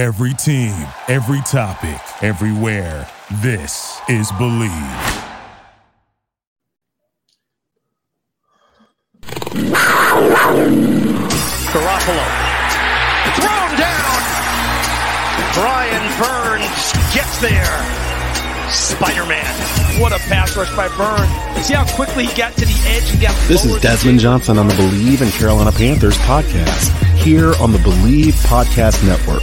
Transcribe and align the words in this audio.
Every 0.00 0.32
team, 0.32 0.72
every 1.08 1.42
topic, 1.42 2.00
everywhere. 2.22 3.06
This 3.42 4.00
is 4.08 4.32
Bleav. 4.32 4.70
Garoppolo. 11.68 12.26
Thrown 13.36 13.76
down. 13.76 14.20
Brian 15.52 16.06
Burns 16.16 16.92
gets 17.12 17.38
there. 17.42 18.70
Spider-Man. 18.70 20.00
What 20.00 20.12
a 20.12 20.18
pass 20.30 20.56
rush 20.56 20.74
by 20.74 20.88
Burns. 20.96 21.66
See 21.66 21.74
how 21.74 21.84
quickly 21.94 22.24
he 22.24 22.34
got 22.34 22.54
to 22.54 22.64
the 22.64 22.82
edge 22.86 23.12
and 23.12 23.20
got 23.20 23.36
This 23.48 23.66
is 23.66 23.78
Desmond 23.82 24.20
Johnson 24.20 24.56
on 24.56 24.66
the 24.66 24.74
Bleav 24.74 25.20
in 25.20 25.30
Carolina 25.32 25.72
Panthers 25.72 26.16
podcast 26.20 26.96
here 27.20 27.52
on 27.60 27.70
the 27.70 27.78
Bleav 27.78 28.32
Podcast 28.46 29.04
Network, 29.06 29.42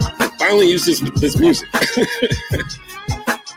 Finally 0.41 0.71
used 0.71 0.87
this 0.87 0.99
this 1.21 1.37
music. 1.37 1.69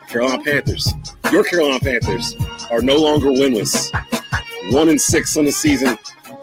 Carolina 0.06 0.44
Panthers, 0.44 0.92
your 1.32 1.42
Carolina 1.42 1.80
Panthers 1.80 2.36
are 2.70 2.82
no 2.82 2.96
longer 2.96 3.28
winless. 3.28 3.90
One 4.70 4.90
and 4.90 5.00
six 5.00 5.34
on 5.38 5.46
the 5.46 5.50
season, 5.50 5.98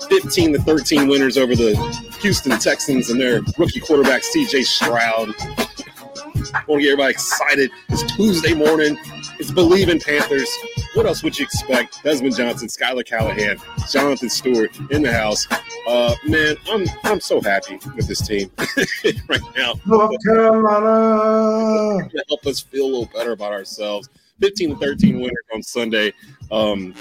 15 0.09 0.53
to 0.53 0.59
13 0.63 1.07
winners 1.07 1.37
over 1.37 1.55
the 1.55 1.75
Houston 2.21 2.57
Texans 2.57 3.11
and 3.11 3.21
their 3.21 3.41
rookie 3.59 3.81
quarterback 3.81 4.23
CJ 4.23 4.65
Stroud. 4.65 5.35
I 5.39 6.63
want 6.67 6.81
to 6.81 6.81
get 6.81 6.93
everybody 6.93 7.11
excited. 7.11 7.69
It's 7.89 8.01
Tuesday 8.15 8.55
morning. 8.55 8.97
It's 9.41 9.49
Bleav 9.49 9.89
in 9.89 9.99
Panthers. 9.99 10.55
What 10.93 11.07
else 11.07 11.23
would 11.23 11.39
you 11.39 11.43
expect? 11.43 12.03
Desmond 12.03 12.35
Johnson, 12.35 12.69
Schuyler 12.69 13.01
Callihan, 13.01 13.59
Jonathan 13.91 14.29
Stewart 14.29 14.69
in 14.91 15.01
the 15.01 15.11
house. 15.11 15.47
Uh, 15.87 16.13
man, 16.27 16.57
I'm 16.69 16.85
I'm 17.05 17.19
so 17.19 17.41
happy 17.41 17.79
with 17.95 18.07
this 18.07 18.21
team 18.21 18.51
right 19.27 19.41
now. 19.57 19.73
North 19.87 20.15
Carolina. 20.23 22.07
To 22.07 22.23
help 22.29 22.45
us 22.45 22.59
feel 22.59 22.85
a 22.85 22.85
little 22.85 23.09
better 23.11 23.31
about 23.31 23.51
ourselves. 23.51 24.09
15 24.41 24.69
to 24.69 24.75
13 24.75 25.15
winners 25.15 25.31
on 25.55 25.63
Sunday. 25.63 26.13
Um, 26.51 26.93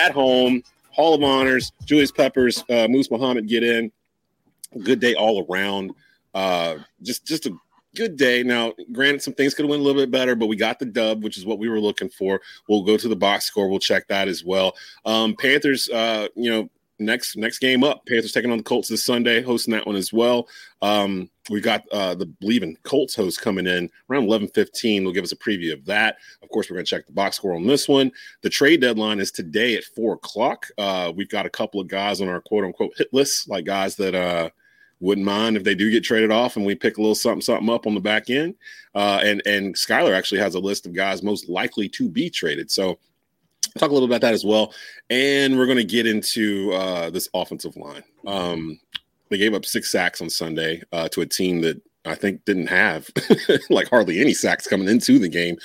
at 0.00 0.12
home, 0.12 0.62
Hall 0.92 1.14
of 1.14 1.24
Honors, 1.24 1.72
Julius 1.84 2.12
Peppers, 2.12 2.62
uh, 2.70 2.86
Moose 2.86 3.10
Muhammad 3.10 3.48
get 3.48 3.64
in. 3.64 3.90
Good 4.84 5.00
day 5.00 5.16
all 5.16 5.44
around. 5.50 5.94
Uh, 6.32 6.76
just 7.02 7.26
just 7.26 7.46
a 7.46 7.56
good 7.94 8.16
day. 8.16 8.42
Now, 8.42 8.72
granted, 8.92 9.22
some 9.22 9.34
things 9.34 9.54
could 9.54 9.64
have 9.64 9.70
went 9.70 9.80
a 9.80 9.84
little 9.84 10.00
bit 10.02 10.10
better, 10.10 10.34
but 10.34 10.46
we 10.46 10.56
got 10.56 10.78
the 10.78 10.86
dub, 10.86 11.22
which 11.22 11.38
is 11.38 11.46
what 11.46 11.58
we 11.58 11.68
were 11.68 11.80
looking 11.80 12.08
for. 12.08 12.40
We'll 12.68 12.82
go 12.82 12.96
to 12.96 13.08
the 13.08 13.16
box 13.16 13.44
score. 13.46 13.68
We'll 13.68 13.78
check 13.78 14.08
that 14.08 14.28
as 14.28 14.44
well. 14.44 14.74
Um, 15.04 15.34
Panthers, 15.36 15.88
uh, 15.88 16.28
you 16.34 16.50
know, 16.50 16.68
next 17.00 17.36
next 17.36 17.58
game 17.58 17.82
up. 17.82 18.06
Panthers 18.06 18.32
taking 18.32 18.52
on 18.52 18.58
the 18.58 18.64
Colts 18.64 18.88
this 18.88 19.04
Sunday, 19.04 19.42
hosting 19.42 19.72
that 19.72 19.86
one 19.86 19.96
as 19.96 20.12
well. 20.12 20.48
Um, 20.80 21.28
we 21.50 21.60
got 21.60 21.82
uh, 21.92 22.14
the 22.14 22.26
Bleav 22.26 22.62
in 22.62 22.76
Colts 22.84 23.14
host 23.14 23.40
coming 23.42 23.66
in 23.66 23.90
around 24.08 24.24
eleven 24.24 24.48
fifteen. 24.48 25.02
They'll 25.02 25.12
give 25.12 25.24
us 25.24 25.32
a 25.32 25.36
preview 25.36 25.72
of 25.72 25.84
that. 25.86 26.16
Of 26.42 26.48
course, 26.48 26.70
we're 26.70 26.76
going 26.76 26.86
to 26.86 26.90
check 26.90 27.06
the 27.06 27.12
box 27.12 27.36
score 27.36 27.54
on 27.54 27.66
this 27.66 27.88
one. 27.88 28.12
The 28.42 28.48
trade 28.48 28.80
deadline 28.80 29.20
is 29.20 29.30
today 29.30 29.74
at 29.74 29.84
four 29.84 30.14
o'clock. 30.14 30.66
Uh, 30.78 31.12
we've 31.14 31.28
got 31.28 31.46
a 31.46 31.50
couple 31.50 31.80
of 31.80 31.88
guys 31.88 32.20
on 32.20 32.28
our 32.28 32.40
quote 32.40 32.64
unquote 32.64 32.94
hit 32.96 33.12
list, 33.12 33.48
like 33.48 33.64
guys 33.64 33.96
that 33.96 34.14
uh, 34.14 34.50
wouldn't 35.00 35.26
mind 35.26 35.56
if 35.56 35.64
they 35.64 35.74
do 35.74 35.90
get 35.90 36.04
traded 36.04 36.30
off 36.30 36.56
and 36.56 36.64
we 36.64 36.74
pick 36.74 36.96
a 36.96 37.00
little 37.00 37.14
something 37.14 37.40
something 37.40 37.68
up 37.70 37.86
on 37.86 37.94
the 37.94 38.00
back 38.00 38.30
end. 38.30 38.54
Uh, 38.94 39.20
and 39.22 39.42
and 39.46 39.76
Schuyler 39.76 40.14
actually 40.14 40.40
has 40.40 40.54
a 40.54 40.60
list 40.60 40.86
of 40.86 40.94
guys 40.94 41.22
most 41.22 41.48
likely 41.48 41.88
to 41.90 42.08
be 42.08 42.30
traded. 42.30 42.70
So 42.70 42.98
talk 43.78 43.90
a 43.90 43.92
little 43.92 44.08
about 44.08 44.20
that 44.20 44.34
as 44.34 44.44
well. 44.44 44.72
And 45.10 45.58
we're 45.58 45.66
going 45.66 45.78
to 45.78 45.84
get 45.84 46.06
into 46.06 46.72
uh, 46.72 47.10
this 47.10 47.28
offensive 47.34 47.76
line. 47.76 48.04
Um, 48.26 48.78
they 49.30 49.38
gave 49.38 49.54
up 49.54 49.64
six 49.64 49.90
sacks 49.90 50.20
on 50.20 50.30
Sunday 50.30 50.82
uh, 50.92 51.08
to 51.08 51.22
a 51.22 51.26
team 51.26 51.60
that 51.62 51.80
I 52.04 52.14
think 52.14 52.44
didn't 52.44 52.68
have 52.68 53.08
like 53.70 53.88
hardly 53.88 54.20
any 54.20 54.34
sacks 54.34 54.66
coming 54.66 54.88
into 54.88 55.18
the 55.18 55.28
game. 55.28 55.56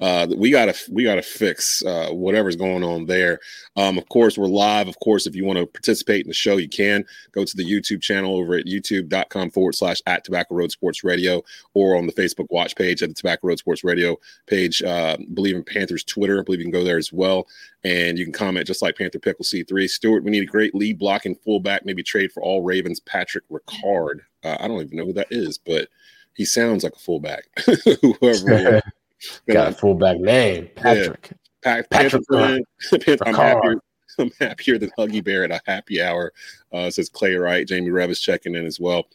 Uh, 0.00 0.26
we 0.36 0.50
gotta 0.50 0.74
we 0.90 1.04
gotta 1.04 1.22
fix 1.22 1.84
uh, 1.84 2.08
whatever's 2.10 2.56
going 2.56 2.84
on 2.84 3.06
there. 3.06 3.40
Um, 3.76 3.96
of 3.96 4.08
course, 4.08 4.36
we're 4.36 4.46
live. 4.46 4.88
Of 4.88 4.98
course, 5.00 5.26
if 5.26 5.34
you 5.34 5.44
want 5.44 5.58
to 5.58 5.66
participate 5.66 6.24
in 6.24 6.28
the 6.28 6.34
show, 6.34 6.58
you 6.58 6.68
can 6.68 7.04
go 7.32 7.44
to 7.44 7.56
the 7.56 7.64
YouTube 7.64 8.02
channel 8.02 8.36
over 8.36 8.54
at 8.56 8.66
youtube.com 8.66 9.50
forward 9.50 9.74
slash 9.74 10.02
at 10.06 10.24
Tobacco 10.24 10.54
Road 10.54 10.70
Sports 10.70 11.02
Radio 11.02 11.42
or 11.74 11.96
on 11.96 12.06
the 12.06 12.12
Facebook 12.12 12.46
watch 12.50 12.76
page 12.76 13.02
at 13.02 13.08
the 13.08 13.14
Tobacco 13.14 13.48
Road 13.48 13.58
Sports 13.58 13.84
Radio 13.84 14.16
page. 14.46 14.82
Uh, 14.82 15.16
Bleav 15.32 15.54
in 15.54 15.64
Panthers 15.64 16.04
Twitter. 16.04 16.40
I 16.40 16.42
believe 16.42 16.60
you 16.60 16.66
can 16.66 16.72
go 16.72 16.84
there 16.84 16.98
as 16.98 17.12
well. 17.12 17.46
And 17.84 18.18
you 18.18 18.24
can 18.24 18.32
comment 18.32 18.66
just 18.66 18.82
like 18.82 18.98
Panther 18.98 19.18
Pickle 19.18 19.44
C3. 19.44 19.88
Stewart, 19.88 20.24
we 20.24 20.30
need 20.30 20.42
a 20.42 20.46
great 20.46 20.74
lead 20.74 20.98
blocking 20.98 21.36
fullback, 21.36 21.86
maybe 21.86 22.02
trade 22.02 22.32
for 22.32 22.42
all 22.42 22.62
Ravens 22.62 23.00
Patrick 23.00 23.44
Ricard. 23.48 24.20
Uh, 24.44 24.56
I 24.60 24.68
don't 24.68 24.80
even 24.82 24.96
know 24.96 25.06
who 25.06 25.12
that 25.14 25.28
is, 25.30 25.56
but 25.56 25.88
he 26.34 26.44
sounds 26.44 26.84
like 26.84 26.94
a 26.94 26.98
fullback. 26.98 27.44
Whoever 28.20 28.82
got 29.48 29.72
a 29.72 29.74
fullback 29.74 30.18
name, 30.18 30.68
Patrick. 30.74 31.30
Yeah. 31.64 31.82
Pa- 31.82 31.88
Patrick. 31.90 32.22
I'm, 32.32 33.34
happier, 33.34 33.80
I'm 34.18 34.30
happier 34.40 34.78
than 34.78 34.90
Huggy 34.98 35.22
Bear 35.24 35.44
at 35.44 35.50
a 35.50 35.60
happy 35.66 36.02
hour. 36.02 36.32
Uh, 36.72 36.90
says 36.90 37.08
Clay 37.08 37.34
Wright. 37.34 37.66
Jamie 37.66 37.90
Rev 37.90 38.10
is 38.10 38.20
checking 38.20 38.54
in 38.54 38.66
as 38.66 38.78
well. 38.78 39.06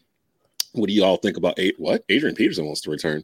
What 0.73 0.87
do 0.87 0.93
you 0.93 1.03
all 1.03 1.17
think 1.17 1.37
about 1.37 1.59
eight? 1.59 1.75
What 1.79 2.03
Adrian 2.09 2.35
Peterson 2.35 2.65
wants 2.65 2.81
to 2.81 2.91
return? 2.91 3.23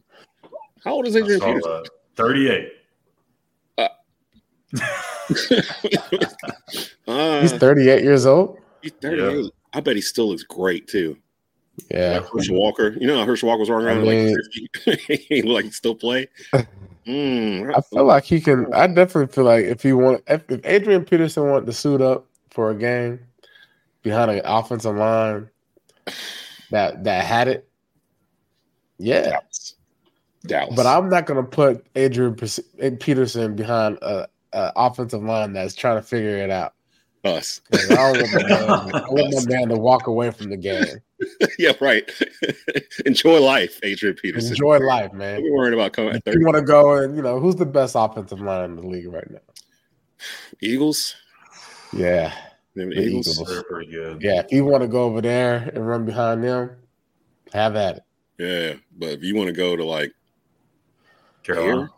How 0.84 0.92
old 0.92 1.06
is 1.06 1.16
Adrian 1.16 1.40
saw, 1.40 1.46
Peterson? 1.46 1.70
Uh, 1.70 1.82
Thirty-eight. 2.16 2.72
Uh, 3.78 3.88
He's 7.40 7.52
38 7.52 8.02
years 8.02 8.26
old. 8.26 8.58
he's 8.82 8.92
38. 9.00 9.50
I 9.72 9.80
bet 9.80 9.96
he 9.96 10.02
still 10.02 10.28
looks 10.28 10.42
great 10.42 10.88
too. 10.88 11.16
Yeah. 11.90 12.18
Like 12.20 12.28
Herschel 12.32 12.56
Walker. 12.56 12.96
You 13.00 13.06
know 13.06 13.18
how 13.18 13.24
Herschel 13.26 13.48
Walker 13.48 13.60
was 13.60 13.70
running 13.70 13.86
around 13.86 13.98
I 13.98 14.02
mean- 14.02 14.34
like 14.34 14.98
50? 15.08 15.26
he 15.28 15.42
like 15.42 15.72
still 15.72 15.94
play. 15.94 16.28
Mm, 17.06 17.74
I 17.74 17.80
feel 17.80 18.04
like 18.04 18.24
he 18.24 18.38
can. 18.38 18.70
I 18.74 18.86
definitely 18.86 19.32
feel 19.32 19.44
like 19.44 19.64
if 19.64 19.82
he 19.82 19.94
want, 19.94 20.22
if, 20.26 20.44
if 20.50 20.60
Adrian 20.66 21.06
Peterson 21.06 21.48
wanted 21.48 21.64
to 21.64 21.72
suit 21.72 22.02
up 22.02 22.26
for 22.50 22.70
a 22.70 22.74
game 22.74 23.18
behind 24.02 24.30
an 24.30 24.42
offensive 24.44 24.94
line 24.94 25.48
that 26.70 27.04
that 27.04 27.24
had 27.24 27.48
it, 27.48 27.66
yeah. 28.98 29.22
Dallas. 29.22 29.74
Dallas. 30.44 30.74
But 30.76 30.84
I'm 30.84 31.08
not 31.08 31.24
gonna 31.24 31.44
put 31.44 31.86
Adrian 31.96 32.34
Peterson 32.34 33.56
behind 33.56 33.96
a, 34.02 34.28
a 34.52 34.72
offensive 34.76 35.22
line 35.22 35.54
that's 35.54 35.74
trying 35.74 35.96
to 35.96 36.02
figure 36.02 36.36
it 36.36 36.50
out. 36.50 36.74
Us. 37.24 37.60
'Cause 37.72 37.90
I 37.90 37.94
don't 37.94 38.22
want 38.22 38.32
my 38.34 38.42
man, 38.48 38.70
I 38.94 39.08
want 39.10 39.34
my 39.48 39.56
man 39.56 39.68
to 39.68 39.76
walk 39.76 40.06
away 40.06 40.30
from 40.30 40.50
the 40.50 40.56
game. 40.56 40.84
yeah, 41.58 41.72
right. 41.80 42.08
Enjoy 43.06 43.40
life, 43.40 43.80
Adrian 43.82 44.14
Peterson. 44.16 44.50
Enjoy 44.50 44.78
life, 44.78 45.12
man. 45.12 45.42
We're 45.42 45.52
worried 45.52 45.74
about 45.74 45.92
coming 45.92 46.14
at 46.14 46.24
30. 46.24 46.38
you 46.38 46.44
want 46.44 46.56
to 46.56 46.62
go 46.62 46.94
and 46.98 47.16
you 47.16 47.22
know 47.22 47.40
who's 47.40 47.56
the 47.56 47.66
best 47.66 47.94
offensive 47.96 48.40
line 48.40 48.70
in 48.70 48.76
the 48.76 48.86
league 48.86 49.08
right 49.12 49.28
now? 49.30 49.38
Eagles. 50.60 51.16
Yeah, 51.92 52.32
Them 52.74 52.90
The 52.90 53.00
Eagles. 53.00 53.28
Eagles. 53.32 53.48
They're 53.48 53.62
pretty 53.64 53.90
good. 53.90 54.20
yeah. 54.22 54.40
If 54.40 54.52
you 54.52 54.64
want 54.64 54.82
to 54.82 54.88
go 54.88 55.04
over 55.04 55.20
there 55.20 55.70
and 55.74 55.86
run 55.88 56.04
behind 56.04 56.44
them, 56.44 56.76
have 57.52 57.74
at 57.76 57.96
it. 57.96 58.02
Yeah, 58.38 58.74
but 58.96 59.08
if 59.10 59.22
you 59.24 59.34
want 59.34 59.48
to 59.48 59.52
go 59.54 59.74
to 59.74 59.84
like 59.84 60.12
Carolina. 61.42 61.88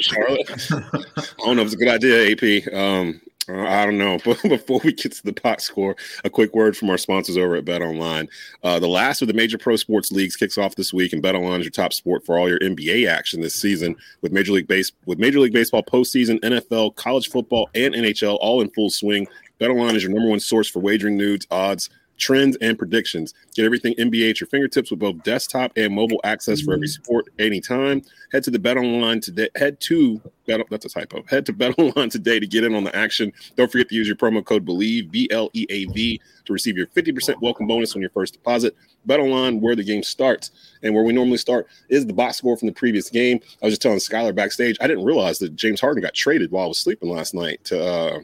Charlotte, 0.00 0.50
I 0.70 1.44
don't 1.44 1.56
know 1.56 1.62
if 1.62 1.72
it's 1.72 1.74
a 1.74 1.76
good 1.76 1.88
idea, 1.88 2.30
AP. 2.32 2.72
Um, 2.74 3.20
I 3.48 3.84
don't 3.84 3.98
know. 3.98 4.18
But 4.28 4.42
before 4.42 4.80
we 4.84 4.92
get 4.92 5.12
to 5.12 5.24
the 5.24 5.32
box 5.32 5.64
score, 5.64 5.96
a 6.24 6.30
quick 6.30 6.54
word 6.54 6.76
from 6.76 6.90
our 6.90 6.98
sponsors 6.98 7.36
over 7.38 7.56
at 7.56 7.64
Bet 7.64 7.80
Online. 7.80 8.28
Uh, 8.62 8.78
the 8.78 8.88
last 8.88 9.22
of 9.22 9.28
the 9.28 9.34
major 9.34 9.56
pro 9.56 9.76
sports 9.76 10.12
leagues 10.12 10.36
kicks 10.36 10.58
off 10.58 10.74
this 10.74 10.92
week, 10.92 11.12
and 11.12 11.22
Bet 11.22 11.34
Online 11.34 11.60
is 11.60 11.66
your 11.66 11.70
top 11.70 11.92
sport 11.92 12.26
for 12.26 12.38
all 12.38 12.48
your 12.48 12.58
NBA 12.58 13.08
action 13.08 13.40
this 13.40 13.54
season 13.54 13.96
with 14.20 14.32
Major 14.32 14.52
League 14.52 14.66
Base 14.68 14.92
with 15.06 15.18
Major 15.18 15.40
League 15.40 15.52
Baseball 15.52 15.82
postseason, 15.82 16.40
NFL, 16.40 16.96
college 16.96 17.28
football, 17.30 17.70
and 17.74 17.94
NHL 17.94 18.36
all 18.40 18.60
in 18.60 18.68
full 18.70 18.90
swing. 18.90 19.26
Bet 19.58 19.70
Online 19.70 19.96
is 19.96 20.02
your 20.02 20.12
number 20.12 20.28
one 20.28 20.40
source 20.40 20.68
for 20.68 20.80
wagering 20.80 21.16
news, 21.16 21.46
odds, 21.50 21.88
trends, 22.18 22.56
and 22.60 22.78
predictions. 22.78 23.32
Get 23.54 23.64
everything 23.64 23.94
NBA 23.94 24.30
at 24.30 24.40
your 24.40 24.48
fingertips 24.48 24.90
with 24.90 25.00
both 25.00 25.22
desktop 25.22 25.72
and 25.76 25.94
mobile 25.94 26.20
access 26.24 26.60
for 26.60 26.74
every 26.74 26.88
sport 26.88 27.26
anytime. 27.38 28.02
Head 28.32 28.44
to 28.44 28.50
the 28.50 28.58
Bet 28.58 28.76
Online 28.76 29.20
today. 29.20 29.48
Head 29.56 29.80
to 29.82 30.20
Bet. 30.46 30.60
That's 30.70 30.84
a 30.84 30.88
typo. 30.88 31.22
Head 31.28 31.46
to 31.46 31.52
Bet 31.52 31.74
Online 31.78 32.10
today 32.10 32.40
to 32.40 32.46
get 32.46 32.64
in 32.64 32.74
on 32.74 32.84
the 32.84 32.94
action. 32.94 33.32
Don't 33.56 33.70
forget 33.70 33.88
to 33.88 33.94
use 33.94 34.06
your 34.06 34.16
promo 34.16 34.44
code 34.44 34.66
Bleav 34.66 35.10
B 35.10 35.28
L 35.30 35.50
E 35.54 35.66
A 35.70 35.86
V 35.86 36.20
to 36.44 36.52
receive 36.52 36.76
your 36.76 36.86
50% 36.88 37.40
welcome 37.40 37.66
bonus 37.66 37.94
on 37.94 38.00
your 38.00 38.10
first 38.10 38.34
deposit. 38.34 38.74
Bet 39.06 39.20
Online, 39.20 39.60
where 39.60 39.76
the 39.76 39.84
game 39.84 40.02
starts, 40.02 40.50
and 40.82 40.94
where 40.94 41.04
we 41.04 41.12
normally 41.12 41.38
start 41.38 41.68
is 41.88 42.04
the 42.06 42.12
box 42.12 42.36
score 42.36 42.56
from 42.56 42.66
the 42.66 42.74
previous 42.74 43.08
game. 43.08 43.40
I 43.62 43.66
was 43.66 43.72
just 43.72 43.82
telling 43.82 44.00
Schuyler 44.00 44.32
backstage, 44.32 44.76
I 44.80 44.86
didn't 44.86 45.04
realize 45.04 45.38
that 45.38 45.56
James 45.56 45.80
Harden 45.80 46.02
got 46.02 46.14
traded 46.14 46.50
while 46.50 46.64
I 46.64 46.68
was 46.68 46.78
sleeping 46.78 47.08
last 47.08 47.32
night 47.32 47.64
to 47.64 47.82
uh, 47.82 48.20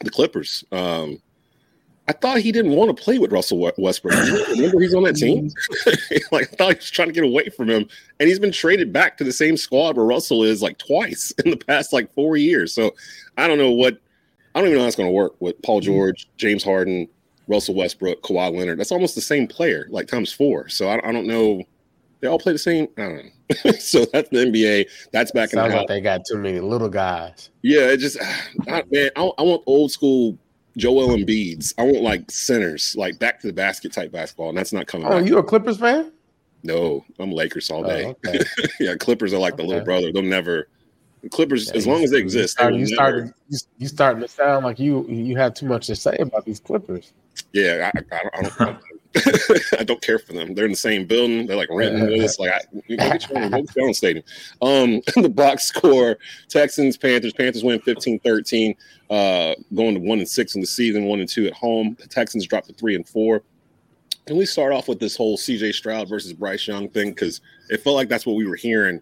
the 0.00 0.10
Clippers. 0.10 0.64
Um, 0.70 1.20
I 2.08 2.12
thought 2.12 2.38
he 2.38 2.52
didn't 2.52 2.72
want 2.72 2.94
to 2.94 3.02
play 3.02 3.18
with 3.18 3.32
Russell 3.32 3.58
Westbrook. 3.58 4.14
Remember, 4.48 4.80
he's 4.80 4.94
on 4.94 5.02
that 5.02 5.16
team. 5.16 5.50
like 6.32 6.50
I 6.52 6.56
thought 6.56 6.72
he 6.72 6.76
was 6.76 6.90
trying 6.90 7.08
to 7.08 7.14
get 7.14 7.22
away 7.22 7.50
from 7.50 7.68
him, 7.68 7.86
and 8.18 8.28
he's 8.28 8.38
been 8.38 8.52
traded 8.52 8.92
back 8.92 9.18
to 9.18 9.24
the 9.24 9.32
same 9.32 9.58
squad 9.58 9.96
where 9.96 10.06
Russell 10.06 10.42
is 10.42 10.62
like 10.62 10.78
twice 10.78 11.32
in 11.44 11.50
the 11.50 11.56
past 11.56 11.92
like 11.92 12.12
four 12.14 12.36
years. 12.36 12.72
So 12.72 12.94
I 13.36 13.46
don't 13.46 13.58
know 13.58 13.70
what. 13.70 13.98
I 14.54 14.60
don't 14.60 14.68
even 14.68 14.78
know 14.78 14.84
how 14.84 14.88
it's 14.88 14.96
going 14.96 15.08
to 15.08 15.12
work 15.12 15.34
with 15.40 15.60
Paul 15.62 15.80
mm-hmm. 15.80 15.86
George, 15.86 16.28
James 16.38 16.64
Harden, 16.64 17.06
Russell 17.46 17.74
Westbrook, 17.74 18.22
Kawhi 18.22 18.56
Leonard. 18.56 18.80
That's 18.80 18.90
almost 18.90 19.14
the 19.14 19.20
same 19.20 19.46
player, 19.46 19.86
like 19.90 20.08
times 20.08 20.32
four. 20.32 20.68
So 20.68 20.88
I, 20.88 21.06
I 21.06 21.12
don't 21.12 21.26
know. 21.26 21.62
They 22.20 22.26
all 22.26 22.38
play 22.38 22.52
the 22.52 22.58
same. 22.58 22.88
I 22.96 23.02
don't 23.02 23.16
know. 23.16 23.72
so 23.72 24.06
that's 24.06 24.28
the 24.30 24.46
NBA. 24.46 24.86
That's 25.12 25.30
back 25.30 25.50
Sounds 25.50 25.52
in 25.52 25.58
the 25.58 25.62
like 25.64 25.72
house. 25.72 25.84
they 25.88 26.00
got 26.00 26.22
too 26.28 26.38
many 26.38 26.58
little 26.58 26.88
guys. 26.88 27.50
Yeah, 27.62 27.90
it 27.90 27.98
just 27.98 28.18
I, 28.68 28.82
man, 28.90 29.10
I, 29.14 29.30
I 29.38 29.42
want 29.42 29.62
old 29.66 29.92
school 29.92 30.38
Joel 30.78 31.08
Embiid's. 31.16 31.74
I 31.76 31.82
want 31.82 32.02
like 32.02 32.30
centers, 32.30 32.96
like 32.96 33.18
back 33.18 33.40
to 33.40 33.46
the 33.48 33.52
basket 33.52 33.92
type 33.92 34.10
basketball, 34.12 34.48
and 34.48 34.56
that's 34.56 34.72
not 34.72 34.86
coming. 34.86 35.06
Oh, 35.08 35.20
back. 35.20 35.28
you 35.28 35.38
a 35.38 35.42
Clippers 35.42 35.78
fan? 35.78 36.12
No, 36.62 37.04
I'm 37.18 37.30
Lakers 37.32 37.70
all 37.70 37.84
Oh, 37.84 37.88
day. 37.88 38.06
okay. 38.26 38.40
yeah, 38.80 38.94
Clippers 38.96 39.32
are 39.34 39.38
like 39.38 39.56
the 39.56 39.62
little 39.62 39.84
brother. 39.84 40.10
They'll 40.12 40.22
never. 40.22 40.68
Clippers, 41.30 41.68
Yeah, 41.68 41.76
as 41.76 41.86
long 41.86 42.02
as 42.04 42.10
they 42.10 42.18
exist, 42.18 42.58
you 42.60 42.86
started. 42.86 43.32
You, 43.48 43.58
you 43.78 43.88
starting 43.88 44.22
to 44.22 44.28
sound 44.28 44.64
like 44.64 44.78
you 44.78 45.06
you 45.08 45.36
have 45.36 45.54
too 45.54 45.66
much 45.66 45.86
to 45.88 45.96
say 45.96 46.16
about 46.18 46.44
these 46.44 46.60
Clippers. 46.60 47.12
Yeah, 47.52 47.90
I, 47.94 47.98
I, 47.98 48.18
I 48.18 48.42
don't. 48.42 48.60
I 48.60 48.64
don't, 48.64 48.78
I 49.80 49.84
don't 49.84 50.02
care 50.02 50.18
for 50.18 50.32
them. 50.32 50.54
They're 50.54 50.66
in 50.66 50.72
the 50.72 50.76
same 50.76 51.06
building. 51.06 51.46
They're 51.46 51.56
like 51.56 51.70
renting 51.70 52.06
this. 52.06 52.38
Like, 52.38 52.52
I, 52.52 52.60
you 52.86 52.96
go 52.96 53.10
get 53.10 53.28
your 53.28 53.38
own, 53.38 53.50
go 53.50 53.62
get 53.62 53.76
your 53.76 53.86
own 53.86 53.94
stadium. 53.94 54.24
Um, 54.62 55.00
the 55.22 55.28
box 55.28 55.64
score: 55.64 56.18
Texans, 56.48 56.96
Panthers. 56.96 57.32
Panthers 57.32 57.64
win 57.64 57.80
15-13, 57.80 58.76
uh, 59.10 59.54
going 59.74 59.94
to 59.94 60.00
one 60.00 60.18
and 60.18 60.28
six 60.28 60.54
in 60.54 60.60
the 60.60 60.66
season, 60.66 61.04
one 61.04 61.20
and 61.20 61.28
two 61.28 61.46
at 61.46 61.54
home. 61.54 61.96
The 61.98 62.06
Texans 62.06 62.46
dropped 62.46 62.68
to 62.68 62.74
three 62.74 62.94
and 62.94 63.08
four. 63.08 63.42
And 64.26 64.36
we 64.36 64.44
start 64.44 64.74
off 64.74 64.88
with 64.88 65.00
this 65.00 65.16
whole 65.16 65.38
C.J. 65.38 65.72
Stroud 65.72 66.06
versus 66.06 66.34
Bryce 66.34 66.68
Young 66.68 66.90
thing 66.90 67.10
because 67.10 67.40
it 67.70 67.80
felt 67.80 67.96
like 67.96 68.10
that's 68.10 68.26
what 68.26 68.36
we 68.36 68.46
were 68.46 68.56
hearing 68.56 69.00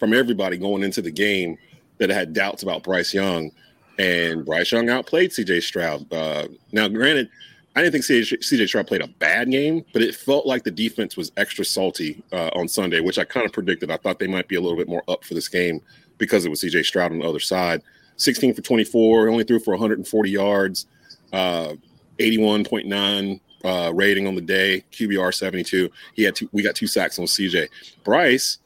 from 0.00 0.12
everybody 0.12 0.56
going 0.56 0.82
into 0.82 1.00
the 1.00 1.12
game 1.12 1.56
that 1.98 2.10
had 2.10 2.32
doubts 2.32 2.64
about 2.64 2.82
Bryce 2.82 3.14
Young. 3.14 3.52
And 3.98 4.44
Bryce 4.44 4.72
Young 4.72 4.88
outplayed 4.88 5.32
C.J. 5.32 5.60
Stroud. 5.60 6.12
Uh, 6.12 6.48
now, 6.72 6.88
granted, 6.88 7.28
I 7.76 7.82
didn't 7.82 8.02
think 8.02 8.24
CJ, 8.42 8.68
Stroud 8.68 8.88
played 8.88 9.02
a 9.02 9.06
bad 9.06 9.50
game, 9.50 9.84
but 9.92 10.02
it 10.02 10.14
felt 10.14 10.44
like 10.44 10.64
the 10.64 10.72
defense 10.72 11.16
was 11.16 11.30
extra 11.36 11.64
salty 11.64 12.22
uh, 12.32 12.50
on 12.54 12.66
Sunday, 12.66 13.00
which 13.00 13.18
I 13.18 13.24
kind 13.24 13.46
of 13.46 13.52
predicted. 13.52 13.90
I 13.90 13.96
thought 13.96 14.18
they 14.18 14.26
might 14.26 14.48
be 14.48 14.56
a 14.56 14.60
little 14.60 14.76
bit 14.76 14.88
more 14.88 15.04
up 15.06 15.24
for 15.24 15.34
this 15.34 15.48
game 15.48 15.80
because 16.18 16.44
it 16.44 16.50
was 16.50 16.62
CJ 16.62 16.84
Stroud 16.84 17.12
on 17.12 17.20
the 17.20 17.28
other 17.28 17.38
side. 17.38 17.82
16 18.16 18.54
for 18.54 18.62
24, 18.62 19.28
only 19.28 19.44
threw 19.44 19.60
for 19.60 19.70
140 19.70 20.30
yards, 20.30 20.86
uh, 21.32 21.74
81.9 22.18 23.40
uh, 23.64 23.92
rating 23.94 24.26
on 24.26 24.34
the 24.34 24.40
day, 24.40 24.84
QBR 24.92 25.32
72. 25.32 25.90
He 26.14 26.24
had 26.24 26.34
two, 26.34 26.48
we 26.52 26.62
got 26.62 26.74
two 26.74 26.86
sacks 26.86 27.18
on 27.18 27.26
CJ. 27.26 27.68
Bryce, 28.04 28.58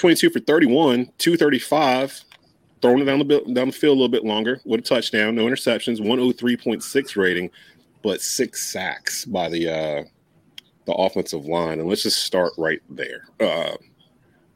22 0.00 0.30
for 0.30 0.40
31, 0.40 1.06
235, 1.18 2.24
throwing 2.80 3.00
it 3.00 3.04
down 3.04 3.18
the 3.18 3.40
down 3.52 3.66
the 3.68 3.72
field 3.72 3.92
a 3.96 4.00
little 4.00 4.08
bit 4.08 4.24
longer 4.24 4.60
with 4.64 4.80
a 4.80 4.82
touchdown, 4.82 5.34
no 5.34 5.44
interceptions, 5.46 6.00
103.6 6.00 7.16
rating 7.16 7.50
but 8.02 8.22
six 8.22 8.72
sacks 8.72 9.26
by 9.26 9.48
the 9.50 9.68
uh 9.68 10.02
the 10.86 10.92
offensive 10.94 11.44
line. 11.44 11.78
And 11.80 11.88
let's 11.88 12.02
just 12.02 12.24
start 12.24 12.52
right 12.56 12.80
there. 12.88 13.24
Uh 13.38 13.76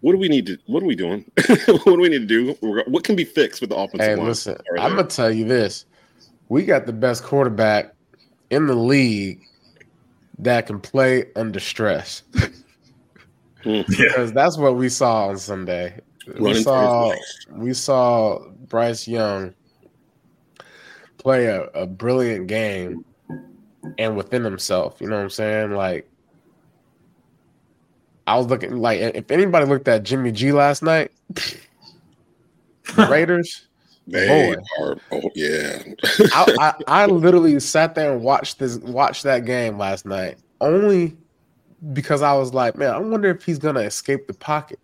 what 0.00 0.12
do 0.12 0.19
we 0.19 0.29
need 0.29 0.46
to 0.46 0.58
what 0.67 0.82
are 0.82 0.87
we 0.87 0.96
doing? 0.96 1.31
what 1.46 1.85
do 1.85 1.99
we 2.00 2.08
need 2.08 2.26
to 2.26 2.55
do? 2.56 2.56
What 2.87 3.05
can 3.05 3.17
be 3.17 3.25
fixed 3.25 3.61
with 3.61 3.70
the 3.70 3.76
offensive 3.76 4.06
Hey, 4.06 4.17
line? 4.17 4.29
listen, 4.29 4.56
Are 4.70 4.79
I'm 4.79 4.96
gonna 4.96 5.08
tell 5.08 5.31
you 5.31 5.44
this: 5.44 5.85
we 6.49 6.64
got 6.64 6.87
the 6.87 6.93
best 6.93 7.23
quarterback 7.23 7.94
in 8.50 8.67
the 8.67 8.75
league 8.75 9.43
that 10.38 10.67
can 10.67 10.81
play 10.81 11.26
under 11.37 11.61
stress. 11.61 12.23
Mm. 13.64 13.84
Yeah. 13.88 14.08
because 14.08 14.32
that's 14.32 14.56
what 14.56 14.76
we 14.76 14.88
saw 14.88 15.28
on 15.28 15.38
Sunday. 15.38 16.00
Running 16.26 16.43
we 16.43 16.62
saw 16.62 17.14
we 17.52 17.75
saw 17.75 18.46
Bryce 18.69 19.06
Young 19.06 19.55
play 21.19 21.46
a, 21.46 21.62
a 21.69 21.87
brilliant 21.87 22.46
game 22.46 23.05
and 23.99 24.16
within 24.16 24.44
himself. 24.44 25.00
You 25.00 25.08
know 25.08 25.16
what 25.16 25.22
I'm 25.22 25.31
saying? 25.31 25.72
Like 25.72 26.08
I 28.26 28.37
was 28.37 28.46
looking 28.46 28.76
like 28.78 29.00
if 29.00 29.31
anybody 29.31 29.67
looked 29.67 29.88
at 29.88 30.02
Jimmy 30.02 30.32
G 30.32 30.52
last 30.52 30.82
night, 30.82 31.10
Raiders. 32.96 33.67
they 34.06 34.55
boy. 34.55 34.62
are 34.82 34.96
oh 35.12 35.31
yeah. 35.34 35.82
I, 36.32 36.56
I, 36.60 37.02
I 37.02 37.06
literally 37.06 37.58
sat 37.60 37.94
there 37.94 38.12
and 38.12 38.22
watched 38.22 38.58
this 38.58 38.76
watched 38.78 39.22
that 39.25 39.44
game 39.44 39.78
last 39.78 40.06
night 40.06 40.38
only 40.60 41.17
because 41.92 42.22
I 42.22 42.32
was 42.34 42.54
like, 42.54 42.76
man, 42.76 42.90
I 42.90 42.98
wonder 42.98 43.28
if 43.28 43.44
he's 43.44 43.58
gonna 43.58 43.81
escape 43.81 44.26
the 44.26 44.34
pocket. 44.34 44.78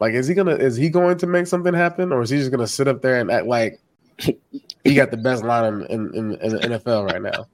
Like, 0.00 0.14
is 0.14 0.26
he 0.26 0.34
gonna 0.34 0.56
is 0.56 0.76
he 0.76 0.88
going 0.88 1.18
to 1.18 1.26
make 1.26 1.46
something 1.46 1.74
happen, 1.74 2.12
or 2.12 2.22
is 2.22 2.30
he 2.30 2.38
just 2.38 2.50
gonna 2.50 2.66
sit 2.66 2.88
up 2.88 3.02
there 3.02 3.20
and 3.20 3.30
act 3.30 3.46
like 3.46 3.80
he 4.18 4.94
got 4.94 5.10
the 5.10 5.16
best 5.16 5.44
line 5.44 5.82
in 5.88 6.14
in, 6.14 6.34
in 6.36 6.52
the 6.52 6.58
NFL 6.58 7.10
right 7.10 7.22
now? 7.22 7.46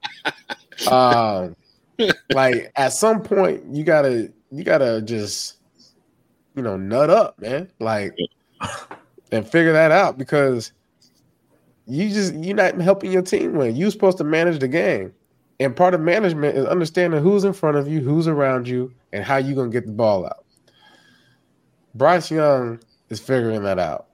Um, 0.90 1.54
like 2.32 2.72
at 2.76 2.92
some 2.92 3.22
point 3.22 3.62
you 3.70 3.84
gotta 3.84 4.32
you 4.50 4.64
gotta 4.64 5.02
just 5.02 5.58
you 6.56 6.62
know 6.62 6.76
nut 6.76 7.10
up, 7.10 7.38
man. 7.40 7.70
Like 7.78 8.16
and 9.32 9.48
figure 9.48 9.72
that 9.72 9.90
out 9.90 10.18
because 10.18 10.72
you 11.86 12.08
just 12.10 12.34
you're 12.34 12.56
not 12.56 12.80
helping 12.80 13.12
your 13.12 13.22
team 13.22 13.54
win. 13.54 13.76
You're 13.76 13.90
supposed 13.90 14.18
to 14.18 14.24
manage 14.24 14.60
the 14.60 14.68
game. 14.68 15.12
And 15.62 15.76
part 15.76 15.94
of 15.94 16.00
management 16.00 16.56
is 16.56 16.66
understanding 16.66 17.22
who's 17.22 17.44
in 17.44 17.52
front 17.52 17.76
of 17.76 17.86
you, 17.86 18.00
who's 18.00 18.26
around 18.26 18.66
you, 18.66 18.92
and 19.12 19.22
how 19.24 19.36
you're 19.36 19.54
gonna 19.54 19.70
get 19.70 19.86
the 19.86 19.92
ball 19.92 20.26
out. 20.26 20.44
Bryce 21.94 22.30
Young 22.32 22.80
is 23.10 23.20
figuring 23.20 23.62
that 23.62 23.78
out. 23.78 24.08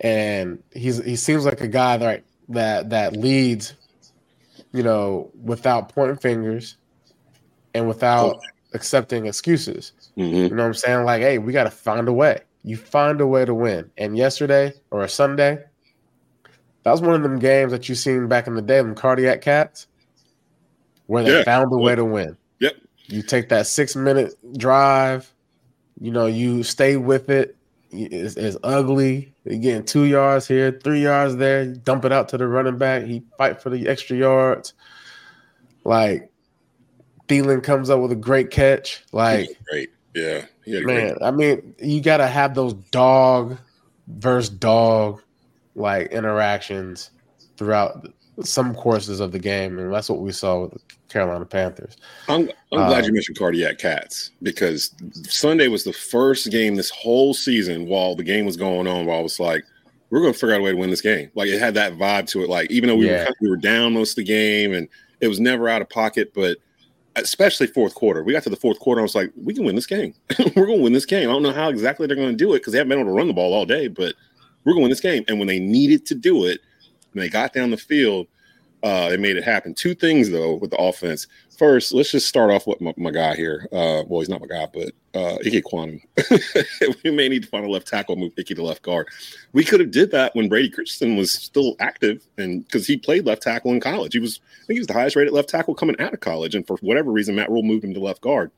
And 0.00 0.62
he's 0.72 1.04
he 1.04 1.16
seems 1.16 1.44
like 1.44 1.60
a 1.60 1.68
guy 1.68 1.98
that 1.98 2.24
that 2.48 2.90
that 2.90 3.16
leads, 3.16 3.74
you 4.72 4.82
know, 4.82 5.30
without 5.42 5.90
pointing 5.90 6.16
fingers 6.16 6.76
and 7.74 7.86
without 7.86 8.40
accepting 8.72 9.26
excuses. 9.26 9.92
Mhm. 10.16 10.34
You 10.34 10.48
know 10.50 10.62
what 10.62 10.68
I'm 10.68 10.74
saying? 10.74 11.04
Like, 11.04 11.20
hey, 11.20 11.36
we 11.38 11.52
got 11.52 11.64
to 11.64 11.70
find 11.70 12.08
a 12.08 12.12
way. 12.12 12.40
You 12.64 12.78
find 12.78 13.20
a 13.20 13.26
way 13.26 13.44
to 13.44 13.54
win. 13.54 13.90
And 13.98 14.16
yesterday 14.16 14.72
or 14.90 15.02
a 15.02 15.08
Sunday, 15.08 15.58
that 16.84 16.90
was 16.90 17.02
one 17.02 17.14
of 17.14 17.22
them 17.22 17.38
games 17.38 17.72
that 17.72 17.88
you 17.88 17.94
seen 17.94 18.26
back 18.28 18.46
in 18.46 18.54
the 18.54 18.62
day, 18.62 18.78
them 18.78 18.94
cardiac 18.94 19.42
cats, 19.42 19.86
where 21.06 21.22
they 21.24 21.38
Yeah. 21.38 21.44
found 21.44 21.72
a 21.72 21.76
way 21.76 21.94
to 21.94 22.04
win. 22.04 22.36
Yep. 22.60 22.76
You 23.06 23.22
take 23.22 23.48
that 23.50 23.66
six 23.66 23.94
minute 23.96 24.34
drive, 24.56 25.32
you 26.00 26.10
know, 26.10 26.26
you 26.26 26.62
stay 26.62 26.96
with 26.96 27.28
it. 27.28 27.56
It's, 27.90 28.36
it's 28.36 28.56
ugly. 28.62 29.34
You're 29.44 29.58
getting 29.58 29.84
two 29.84 30.04
yards 30.04 30.48
here, 30.48 30.78
three 30.82 31.02
yards 31.02 31.36
there. 31.36 31.64
You 31.64 31.74
dump 31.74 32.04
it 32.04 32.12
out 32.12 32.28
to 32.30 32.38
the 32.38 32.46
running 32.46 32.78
back. 32.78 33.02
He 33.04 33.22
fight 33.36 33.60
for 33.60 33.68
the 33.70 33.86
extra 33.88 34.16
yards. 34.16 34.72
Like, 35.84 36.30
Thielen 37.28 37.62
comes 37.62 37.90
up 37.90 38.00
with 38.00 38.12
a 38.12 38.16
great 38.16 38.50
catch. 38.50 39.04
Like, 39.12 39.50
Great. 39.68 39.90
Yeah. 40.14 40.44
A 40.66 40.80
great 40.82 40.86
Man, 40.86 41.16
I 41.22 41.30
mean, 41.32 41.74
you 41.78 42.00
got 42.00 42.18
to 42.18 42.26
have 42.26 42.54
those 42.54 42.74
dog 42.74 43.58
versus 44.06 44.48
dog 44.50 45.20
like 45.74 46.12
interactions 46.12 47.10
throughout 47.56 48.06
some 48.42 48.74
courses 48.74 49.20
of 49.20 49.32
the 49.32 49.38
game, 49.38 49.78
and 49.78 49.92
that's 49.92 50.08
what 50.08 50.20
we 50.20 50.32
saw 50.32 50.62
with 50.62 50.72
the 50.72 50.80
Carolina 51.08 51.44
Panthers. 51.44 51.96
I'm, 52.28 52.48
I'm 52.72 52.86
glad 52.86 53.04
Uh, 53.04 53.06
you 53.08 53.12
mentioned 53.12 53.38
cardiac 53.38 53.78
cats 53.78 54.30
because 54.42 54.94
Sunday 55.28 55.68
was 55.68 55.84
the 55.84 55.92
first 55.92 56.50
game 56.50 56.74
this 56.74 56.90
whole 56.90 57.34
season 57.34 57.86
while 57.86 58.14
the 58.14 58.24
game 58.24 58.46
was 58.46 58.56
going 58.56 58.86
on. 58.86 59.06
While 59.06 59.18
I 59.18 59.22
was 59.22 59.38
like, 59.38 59.64
we're 60.10 60.20
going 60.20 60.32
to 60.32 60.38
figure 60.38 60.54
out 60.54 60.60
a 60.60 60.64
way 60.64 60.70
to 60.72 60.76
win 60.76 60.90
this 60.90 61.00
game. 61.02 61.30
Like 61.34 61.48
it 61.48 61.58
had 61.58 61.74
that 61.74 61.94
vibe 61.94 62.26
to 62.28 62.42
it. 62.42 62.48
Like 62.48 62.70
even 62.70 62.88
though 62.88 62.96
we 62.96 63.08
Yeah. 63.10 63.24
were 63.28 63.34
we 63.42 63.50
were 63.50 63.56
down 63.56 63.92
most 63.92 64.12
of 64.12 64.16
the 64.16 64.24
game 64.24 64.72
and 64.72 64.88
it 65.20 65.28
was 65.28 65.38
never 65.40 65.68
out 65.68 65.82
of 65.82 65.88
pocket, 65.90 66.32
but 66.34 66.58
especially 67.16 67.66
fourth 67.66 67.94
quarter, 67.94 68.22
we 68.24 68.32
got 68.32 68.42
to 68.44 68.50
the 68.50 68.56
fourth 68.56 68.78
quarter. 68.78 69.00
I 69.00 69.02
was 69.02 69.14
like, 69.14 69.30
we 69.36 69.52
can 69.54 69.64
win 69.64 69.74
this 69.74 69.86
game. 69.86 70.14
we're 70.56 70.66
going 70.66 70.78
to 70.78 70.82
win 70.84 70.92
this 70.94 71.04
game. 71.06 71.28
I 71.28 71.32
don't 71.32 71.42
know 71.42 71.52
how 71.52 71.68
exactly 71.68 72.06
they're 72.06 72.16
going 72.16 72.30
to 72.30 72.36
do 72.36 72.54
it 72.54 72.60
because 72.60 72.72
they 72.72 72.78
haven't 72.78 72.88
been 72.90 73.00
able 73.00 73.10
to 73.10 73.14
run 73.16 73.28
the 73.28 73.34
ball 73.34 73.52
all 73.52 73.66
day, 73.66 73.88
but 73.88 74.14
we're 74.64 74.72
going 74.72 74.80
to 74.80 74.84
win 74.84 74.90
this 74.90 75.00
game. 75.00 75.24
And 75.28 75.38
when 75.38 75.48
they 75.48 75.60
needed 75.60 76.06
to 76.06 76.14
do 76.14 76.46
it, 76.46 76.60
when 77.12 77.22
they 77.22 77.28
got 77.28 77.52
down 77.52 77.70
the 77.70 77.76
field, 77.76 78.26
uh, 78.82 79.08
they 79.08 79.16
made 79.16 79.36
it 79.36 79.44
happen. 79.44 79.74
Two 79.74 79.94
things 79.94 80.30
though 80.30 80.54
with 80.54 80.70
the 80.70 80.76
offense. 80.76 81.26
First, 81.56 81.92
let's 81.92 82.10
just 82.10 82.26
start 82.26 82.50
off 82.50 82.66
with 82.66 82.80
my, 82.80 82.92
my 82.96 83.12
guy 83.12 83.36
here. 83.36 83.68
Uh, 83.70 84.02
well, 84.08 84.20
he's 84.20 84.28
not 84.28 84.40
my 84.40 84.48
guy, 84.48 84.66
but 84.72 84.92
uh, 85.14 85.36
Ike 85.46 85.62
we 87.04 87.10
may 87.10 87.28
need 87.28 87.42
to 87.44 87.48
find 87.48 87.64
a 87.64 87.70
left 87.70 87.86
tackle, 87.86 88.16
move 88.16 88.32
Ike 88.36 88.46
to 88.46 88.62
left 88.62 88.82
guard. 88.82 89.06
We 89.52 89.62
could 89.62 89.78
have 89.78 89.92
did 89.92 90.10
that 90.10 90.34
when 90.34 90.48
Brady 90.48 90.70
Christensen 90.70 91.16
was 91.16 91.32
still 91.32 91.76
active, 91.78 92.26
and 92.38 92.64
because 92.64 92.86
he 92.86 92.96
played 92.96 93.26
left 93.26 93.42
tackle 93.42 93.72
in 93.72 93.78
college, 93.78 94.14
he 94.14 94.18
was 94.18 94.40
I 94.62 94.66
think 94.66 94.76
he 94.76 94.80
was 94.80 94.88
the 94.88 94.94
highest 94.94 95.14
rated 95.14 95.32
left 95.32 95.50
tackle 95.50 95.74
coming 95.74 96.00
out 96.00 96.14
of 96.14 96.20
college, 96.20 96.56
and 96.56 96.66
for 96.66 96.76
whatever 96.78 97.12
reason, 97.12 97.36
Matt 97.36 97.50
Rhule 97.50 97.62
moved 97.62 97.84
him 97.84 97.94
to 97.94 98.00
left 98.00 98.22
guard 98.22 98.50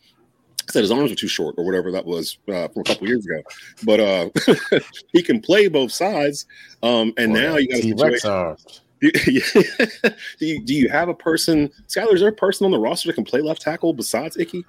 said 0.71 0.83
his 0.83 0.91
arms 0.91 1.11
were 1.11 1.17
too 1.17 1.29
short 1.29 1.55
or 1.59 1.65
whatever 1.65 1.91
that 1.93 2.05
was 2.05 2.39
uh, 2.49 2.69
from 2.69 2.81
a 2.81 2.85
couple 2.85 3.09
years 3.09 3.27
ago. 3.27 3.43
But 3.85 4.01
uh, 4.01 4.31
he 5.13 5.23
can 5.23 5.41
play 5.41 5.69
both 5.69 5.93
sides. 5.93 6.47
Um, 6.83 7.13
and 7.17 7.33
well, 7.33 7.53
now 7.53 7.57
you 7.59 7.95
got 7.95 8.13
a 8.13 8.19
situation. 8.19 8.57
Do 9.01 9.11
you, 9.27 9.43
do 10.39 10.47
you, 10.47 10.65
do 10.65 10.75
you 10.75 10.89
have 10.89 11.09
a 11.09 11.15
person, 11.15 11.71
Schuyler? 11.89 12.15
Is 12.15 12.21
there 12.21 12.31
a 12.31 12.33
person 12.33 12.65
on 12.65 12.71
the 12.71 12.79
roster 12.79 13.09
that 13.09 13.15
can 13.15 13.25
play 13.25 13.41
left 13.41 13.61
tackle 13.61 13.93
besides 13.93 14.37
Icky? 14.37 14.65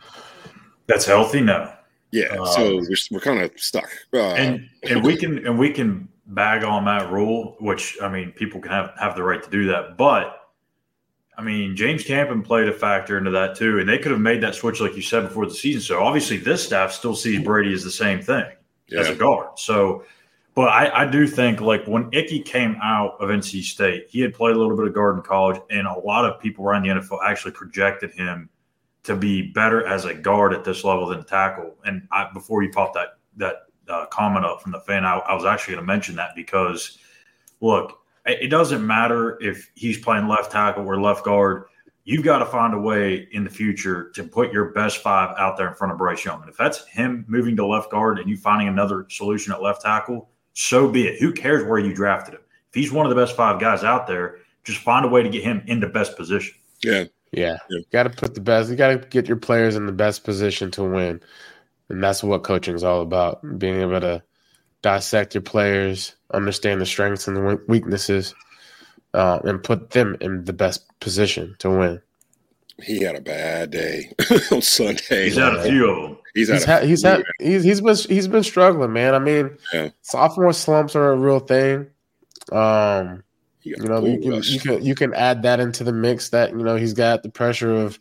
That's 0.87 1.05
healthy. 1.05 1.41
No. 1.41 1.71
Yeah. 2.11 2.25
Um, 2.25 2.47
so 2.47 2.75
we're, 2.77 2.95
we're 3.11 3.19
kind 3.19 3.41
of 3.41 3.51
stuck. 3.57 3.89
Uh, 4.13 4.33
and 4.33 4.69
and 4.83 5.03
we 5.03 5.15
can 5.15 5.45
and 5.45 5.57
we 5.57 5.71
can 5.71 6.07
bag 6.27 6.63
on 6.63 6.85
Matt 6.85 7.11
Rhule, 7.11 7.55
which 7.59 7.97
I 8.01 8.09
mean, 8.09 8.31
people 8.31 8.59
can 8.59 8.71
have 8.71 8.91
have 8.99 9.15
the 9.15 9.23
right 9.23 9.41
to 9.41 9.49
do 9.49 9.65
that, 9.67 9.97
but 9.97 10.44
I 11.37 11.41
mean, 11.41 11.75
James 11.75 12.03
Campen 12.03 12.41
played 12.41 12.67
a 12.67 12.73
factor 12.73 13.17
into 13.17 13.31
that 13.31 13.55
too, 13.55 13.79
and 13.79 13.89
they 13.89 13.97
could 13.97 14.11
have 14.11 14.21
made 14.21 14.41
that 14.41 14.55
switch, 14.55 14.79
like 14.79 14.95
you 14.95 15.01
said, 15.01 15.23
before 15.23 15.45
the 15.45 15.53
season. 15.53 15.81
So 15.81 16.01
obviously, 16.01 16.37
this 16.37 16.63
staff 16.63 16.91
still 16.91 17.15
sees 17.15 17.43
Brady 17.43 17.73
as 17.73 17.83
the 17.83 17.91
same 17.91 18.21
thing 18.21 18.45
yeah. 18.87 19.01
as 19.01 19.09
a 19.09 19.15
guard. 19.15 19.59
So, 19.59 20.05
but 20.53 20.69
I, 20.69 21.03
I, 21.03 21.05
do 21.05 21.27
think 21.27 21.59
like 21.59 21.85
when 21.85 22.09
Icky 22.13 22.39
came 22.39 22.77
out 22.81 23.17
of 23.19 23.29
NC 23.29 23.63
State, 23.63 24.07
he 24.09 24.21
had 24.21 24.33
played 24.33 24.55
a 24.55 24.59
little 24.59 24.77
bit 24.77 24.87
of 24.87 24.93
guard 24.93 25.17
in 25.17 25.23
college, 25.23 25.61
and 25.69 25.85
a 25.87 25.99
lot 25.99 26.25
of 26.25 26.39
people 26.39 26.65
around 26.65 26.83
the 26.83 26.89
NFL 26.89 27.19
actually 27.25 27.51
projected 27.51 28.11
him 28.11 28.49
to 29.03 29.15
be 29.15 29.51
better 29.51 29.85
as 29.85 30.05
a 30.05 30.13
guard 30.13 30.53
at 30.53 30.63
this 30.63 30.83
level 30.83 31.07
than 31.07 31.23
tackle. 31.25 31.75
And 31.83 32.07
I, 32.11 32.29
before 32.33 32.63
you 32.63 32.71
popped 32.71 32.95
that 32.95 33.17
that 33.37 33.55
uh, 33.89 34.05
comment 34.07 34.45
up 34.45 34.61
from 34.61 34.71
the 34.71 34.79
fan, 34.79 35.05
I, 35.05 35.17
I 35.17 35.35
was 35.35 35.45
actually 35.45 35.75
going 35.75 35.83
to 35.85 35.87
mention 35.87 36.15
that 36.15 36.35
because 36.35 36.97
look 37.59 38.04
it 38.25 38.49
doesn't 38.49 38.85
matter 38.85 39.37
if 39.41 39.71
he's 39.75 39.99
playing 39.99 40.27
left 40.27 40.51
tackle 40.51 40.85
or 40.85 40.99
left 40.99 41.23
guard. 41.23 41.65
You've 42.03 42.23
got 42.23 42.39
to 42.39 42.45
find 42.45 42.73
a 42.73 42.79
way 42.79 43.27
in 43.31 43.43
the 43.43 43.49
future 43.49 44.11
to 44.11 44.23
put 44.23 44.53
your 44.53 44.65
best 44.65 44.99
five 44.99 45.35
out 45.39 45.57
there 45.57 45.67
in 45.67 45.73
front 45.73 45.91
of 45.91 45.97
Bryce 45.97 46.23
Young. 46.23 46.41
And 46.41 46.49
if 46.49 46.57
that's 46.57 46.85
him 46.87 47.25
moving 47.27 47.55
to 47.55 47.65
left 47.65 47.89
guard 47.89 48.19
and 48.19 48.29
you 48.29 48.37
finding 48.37 48.67
another 48.67 49.07
solution 49.09 49.53
at 49.53 49.61
left 49.61 49.81
tackle, 49.81 50.29
so 50.53 50.87
be 50.87 51.07
it. 51.07 51.19
Who 51.19 51.33
cares 51.33 51.63
where 51.65 51.79
you 51.79 51.93
drafted 51.93 52.35
him? 52.35 52.41
If 52.69 52.75
he's 52.75 52.91
one 52.91 53.05
of 53.05 53.09
the 53.09 53.15
best 53.15 53.35
five 53.35 53.59
guys 53.59 53.83
out 53.83 54.05
there, 54.05 54.37
just 54.63 54.79
find 54.79 55.05
a 55.05 55.09
way 55.09 55.23
to 55.23 55.29
get 55.29 55.43
him 55.43 55.63
in 55.67 55.79
the 55.79 55.87
best 55.87 56.15
position. 56.15 56.55
Yeah. 56.83 57.05
Yeah. 57.31 57.57
yeah. 57.69 57.79
Got 57.91 58.03
to 58.03 58.09
put 58.11 58.35
the 58.35 58.41
best, 58.41 58.69
you 58.69 58.75
got 58.75 58.89
to 58.89 59.07
get 59.07 59.27
your 59.27 59.37
players 59.37 59.75
in 59.75 59.85
the 59.85 59.91
best 59.91 60.23
position 60.23 60.71
to 60.71 60.83
win. 60.83 61.21
And 61.89 62.03
that's 62.03 62.23
what 62.23 62.43
coaching 62.43 62.75
is 62.75 62.83
all 62.83 63.01
about 63.01 63.41
being 63.59 63.81
able 63.81 63.99
to 63.99 64.23
dissect 64.85 65.33
your 65.33 65.41
players, 65.41 66.13
understand 66.31 66.79
the 66.79 66.85
strengths 66.85 67.27
and 67.27 67.35
the 67.35 67.59
weaknesses, 67.67 68.35
uh, 69.15 69.39
and 69.43 69.63
put 69.63 69.89
them 69.89 70.15
in 70.21 70.45
the 70.45 70.53
best 70.53 70.85
position 70.99 71.55
to 71.57 71.71
win. 71.71 71.99
He 72.83 73.01
had 73.01 73.15
a 73.15 73.21
bad 73.21 73.71
day 73.71 74.13
on 74.51 74.61
Sunday. 74.61 75.25
He's 75.25 75.37
had 75.37 75.55
a 75.55 75.63
few 75.63 75.89
of 75.89 76.03
them. 76.03 76.17
He's, 76.35 76.49
he's 76.51 76.65
had, 76.65 76.83
he's 76.83 77.01
had 77.01 77.23
he's 77.39 77.63
he's 77.63 77.81
been 77.81 77.95
he's 77.95 78.27
been 78.27 78.43
struggling, 78.43 78.93
man. 78.93 79.15
I 79.15 79.19
mean, 79.19 79.57
yeah. 79.73 79.89
sophomore 80.03 80.53
slumps 80.53 80.95
are 80.95 81.13
a 81.13 81.15
real 81.15 81.39
thing. 81.39 81.87
Um, 82.51 83.23
you 83.63 83.77
know, 83.77 84.05
you 84.05 84.19
can, 84.19 84.43
you 84.43 84.59
can 84.59 84.85
you 84.85 84.93
can 84.93 85.15
add 85.15 85.41
that 85.41 85.59
into 85.59 85.83
the 85.83 85.93
mix. 85.93 86.29
That 86.29 86.51
you 86.51 86.63
know 86.63 86.75
he's 86.75 86.93
got 86.93 87.23
the 87.23 87.29
pressure 87.29 87.73
of 87.73 87.97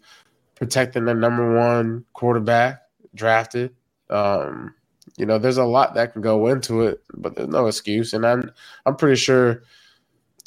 protecting 0.54 1.06
the 1.06 1.14
number 1.14 1.56
one 1.56 2.04
quarterback 2.12 2.82
drafted. 3.14 3.74
Um, 4.10 4.74
you 5.16 5.26
know, 5.26 5.38
there's 5.38 5.58
a 5.58 5.64
lot 5.64 5.94
that 5.94 6.12
can 6.12 6.22
go 6.22 6.48
into 6.48 6.82
it, 6.82 7.02
but 7.14 7.36
there's 7.36 7.48
no 7.48 7.66
excuse. 7.66 8.12
And 8.12 8.26
I'm 8.26 8.50
I'm 8.86 8.96
pretty 8.96 9.16
sure, 9.16 9.62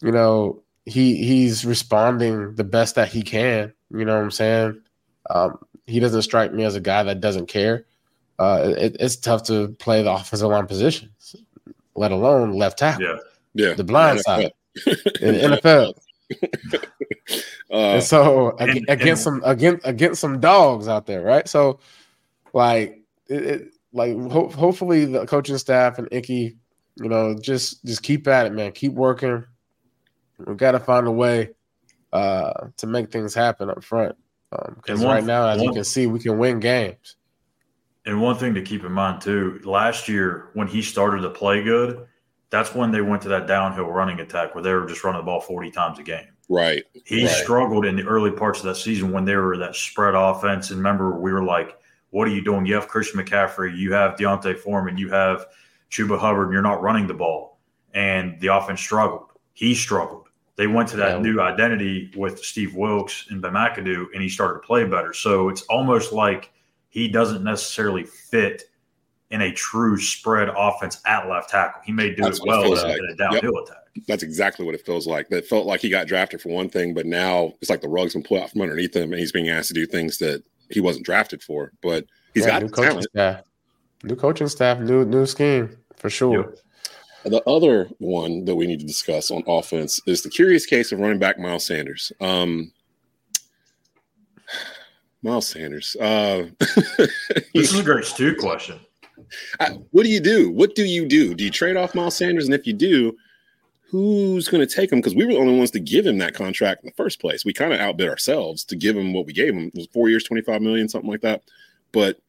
you 0.01 0.11
know, 0.11 0.61
he 0.85 1.23
he's 1.23 1.65
responding 1.65 2.55
the 2.55 2.63
best 2.63 2.95
that 2.95 3.09
he 3.09 3.21
can. 3.21 3.73
You 3.91 4.05
know 4.05 4.15
what 4.15 4.23
I'm 4.23 4.31
saying? 4.31 4.81
Um, 5.29 5.59
he 5.85 5.99
doesn't 5.99 6.21
strike 6.21 6.53
me 6.53 6.63
as 6.63 6.75
a 6.75 6.81
guy 6.81 7.03
that 7.03 7.21
doesn't 7.21 7.47
care. 7.47 7.85
Uh, 8.39 8.73
it, 8.77 8.97
it's 8.99 9.15
tough 9.15 9.43
to 9.43 9.69
play 9.79 10.03
the 10.03 10.11
offensive 10.11 10.49
line 10.49 10.67
positions, 10.67 11.35
let 11.95 12.11
alone 12.11 12.53
left 12.53 12.77
tackle. 12.77 13.05
Yeah, 13.05 13.17
yeah. 13.53 13.73
The 13.73 13.83
blind 13.83 14.19
NFL. 14.19 14.23
side 14.23 14.51
in 15.21 15.33
the 15.33 15.59
NFL. 15.63 15.93
uh, 17.71 17.77
and 17.77 18.03
so 18.03 18.55
and, 18.57 18.85
against 18.89 19.25
and, 19.25 19.41
some 19.41 19.41
against 19.45 19.87
against 19.87 20.21
some 20.21 20.39
dogs 20.39 20.87
out 20.87 21.05
there, 21.05 21.21
right? 21.21 21.47
So, 21.47 21.79
like 22.53 23.01
it, 23.27 23.43
it 23.43 23.73
like 23.97 24.15
ho- 24.31 24.49
hopefully 24.49 25.05
the 25.05 25.25
coaching 25.25 25.57
staff 25.57 25.97
and 25.97 26.07
Icky, 26.11 26.55
you 26.95 27.09
know, 27.09 27.35
just 27.37 27.83
just 27.83 28.03
keep 28.03 28.27
at 28.27 28.45
it, 28.45 28.53
man. 28.53 28.71
Keep 28.71 28.93
working. 28.93 29.43
We 30.45 30.55
got 30.55 30.73
to 30.73 30.79
find 30.79 31.07
a 31.07 31.11
way 31.11 31.49
uh, 32.13 32.67
to 32.77 32.87
make 32.87 33.11
things 33.11 33.33
happen 33.33 33.69
up 33.69 33.83
front. 33.83 34.15
Because 34.51 35.03
um, 35.03 35.09
right 35.09 35.23
now, 35.23 35.47
as 35.49 35.57
one, 35.57 35.65
you 35.67 35.73
can 35.73 35.83
see, 35.83 36.07
we 36.07 36.19
can 36.19 36.37
win 36.37 36.59
games. 36.59 37.15
And 38.05 38.21
one 38.21 38.37
thing 38.37 38.53
to 38.53 38.61
keep 38.61 38.85
in 38.85 38.91
mind 38.91 39.21
too, 39.21 39.59
last 39.65 40.07
year 40.07 40.51
when 40.53 40.67
he 40.67 40.81
started 40.81 41.21
to 41.21 41.29
play 41.29 41.63
good, 41.63 42.07
that's 42.49 42.73
when 42.73 42.91
they 42.91 43.01
went 43.01 43.23
to 43.23 43.29
that 43.29 43.47
downhill 43.47 43.87
running 43.87 44.19
attack 44.21 44.55
where 44.55 44.63
they 44.63 44.71
were 44.71 44.85
just 44.85 45.03
running 45.03 45.19
the 45.19 45.25
ball 45.25 45.41
40 45.41 45.71
times 45.71 45.99
a 45.99 46.03
game. 46.03 46.27
Right. 46.47 46.83
He 47.03 47.25
right. 47.25 47.31
struggled 47.31 47.85
in 47.85 47.97
the 47.97 48.05
early 48.05 48.31
parts 48.31 48.59
of 48.59 48.65
that 48.65 48.75
season 48.75 49.11
when 49.11 49.25
they 49.25 49.35
were 49.35 49.57
that 49.57 49.75
spread 49.75 50.15
offense. 50.15 50.69
And 50.69 50.77
remember, 50.77 51.19
we 51.19 51.33
were 51.33 51.43
like, 51.43 51.77
what 52.17 52.27
are 52.27 52.31
you 52.31 52.43
doing? 52.43 52.65
You 52.65 52.73
have 52.73 52.87
Christian 52.87 53.23
McCaffrey, 53.23 53.77
you 53.77 53.93
have 53.93 54.17
D'Onta 54.17 54.57
Foreman, 54.57 54.97
you 54.97 55.07
have 55.09 55.45
Chuba 55.91 56.17
Hubbard, 56.17 56.45
and 56.45 56.53
you're 56.53 56.63
not 56.63 56.81
running 56.81 57.05
the 57.05 57.13
ball. 57.13 57.59
And 57.93 58.41
the 58.41 58.47
offense 58.47 58.81
struggled. 58.81 59.27
He 59.53 59.75
struggled. 59.75 60.29
They 60.55 60.65
went 60.65 60.89
to 60.89 60.97
that 60.97 61.17
yeah. 61.17 61.21
new 61.21 61.39
identity 61.39 62.11
with 62.17 62.39
Steve 62.39 62.73
Wilks 62.73 63.27
and 63.29 63.39
Ben 63.39 63.53
McAdoo, 63.53 64.07
and 64.15 64.23
he 64.23 64.29
started 64.29 64.61
to 64.61 64.65
play 64.65 64.83
better. 64.85 65.13
So 65.13 65.49
it's 65.49 65.61
almost 65.63 66.11
like 66.11 66.51
he 66.89 67.07
doesn't 67.07 67.43
necessarily 67.43 68.03
fit 68.03 68.63
in 69.29 69.43
a 69.43 69.51
true 69.51 69.99
spread 69.99 70.49
offense 70.57 70.99
at 71.05 71.29
left 71.29 71.51
tackle. 71.51 71.81
He 71.85 71.91
may 71.91 72.15
do 72.15 72.23
That's 72.23 72.39
it 72.39 72.47
well 72.47 72.63
it 72.63 72.83
like. 72.83 72.97
in 72.97 73.09
a 73.11 73.15
downhill 73.15 73.53
yep. 73.53 73.63
attack. 73.63 74.05
That's 74.07 74.23
exactly 74.23 74.65
what 74.65 74.73
it 74.73 74.83
feels 74.83 75.05
like. 75.05 75.29
That 75.29 75.45
felt 75.45 75.67
like 75.67 75.81
he 75.81 75.89
got 75.89 76.07
drafted 76.07 76.41
for 76.41 76.49
one 76.49 76.69
thing, 76.69 76.95
but 76.95 77.05
now 77.05 77.53
it's 77.61 77.69
like 77.69 77.81
the 77.81 77.89
rug's 77.89 78.13
been 78.13 78.23
pulled 78.23 78.41
out 78.41 78.49
from 78.49 78.61
underneath 78.61 78.95
him, 78.95 79.11
and 79.11 79.19
he's 79.19 79.31
being 79.31 79.49
asked 79.49 79.67
to 79.67 79.75
do 79.75 79.85
things 79.85 80.17
that 80.17 80.43
he 80.69 80.79
wasn't 80.79 81.05
drafted 81.05 81.41
for, 81.41 81.71
but 81.81 82.05
he's 82.33 82.45
yeah, 82.45 82.51
got 82.51 82.63
new 82.63 82.69
coaching 82.69 82.89
talent. 82.89 83.09
staff, 83.09 83.43
new 84.03 84.15
coaching 84.15 84.47
staff, 84.47 84.79
new 84.79 85.05
new 85.05 85.25
scheme 85.25 85.77
for 85.95 86.09
sure. 86.09 86.37
Yep. 86.37 86.59
The 87.25 87.43
other 87.49 87.89
one 87.97 88.45
that 88.45 88.55
we 88.55 88.67
need 88.67 88.79
to 88.79 88.85
discuss 88.85 89.31
on 89.31 89.43
offense 89.47 89.99
is 90.07 90.21
the 90.21 90.29
curious 90.29 90.65
case 90.65 90.91
of 90.91 90.99
running 90.99 91.19
back 91.19 91.37
Miles 91.37 91.65
Sanders. 91.65 92.11
Um, 92.21 92.71
Miles 95.21 95.47
Sanders. 95.47 95.97
Uh, 95.99 96.47
this 97.53 97.73
is 97.73 97.79
a 97.79 97.83
great 97.83 98.05
Stu 98.05 98.35
question. 98.35 98.79
I, 99.59 99.71
what 99.91 100.03
do 100.03 100.09
you 100.09 100.21
do? 100.21 100.51
What 100.51 100.75
do 100.75 100.85
you 100.85 101.05
do? 101.05 101.33
Do 101.35 101.43
you 101.43 101.51
trade 101.51 101.75
off 101.75 101.95
Miles 101.95 102.15
Sanders? 102.15 102.45
And 102.45 102.53
if 102.53 102.65
you 102.65 102.73
do, 102.73 103.17
who's 103.89 104.47
going 104.47 104.65
to 104.65 104.73
take 104.73 104.91
him? 104.91 104.99
Because 104.99 105.15
we 105.15 105.25
were 105.25 105.33
the 105.33 105.39
only 105.39 105.57
ones 105.57 105.71
to 105.71 105.79
give 105.79 106.05
him 106.05 106.17
that 106.17 106.33
contract 106.33 106.83
in 106.83 106.87
the 106.87 106.95
first 106.95 107.19
place. 107.19 107.45
We 107.45 107.53
kind 107.53 107.73
of 107.73 107.79
outbid 107.79 108.09
ourselves 108.09 108.63
to 108.65 108.75
give 108.75 108.97
him 108.97 109.13
what 109.13 109.25
we 109.25 109.33
gave 109.33 109.53
him. 109.53 109.67
It 109.67 109.75
was 109.75 109.87
four 109.87 110.09
years, 110.09 110.23
25 110.23 110.61
million, 110.61 110.89
something 110.89 111.09
like 111.09 111.21
that. 111.21 111.43
But 111.91 112.19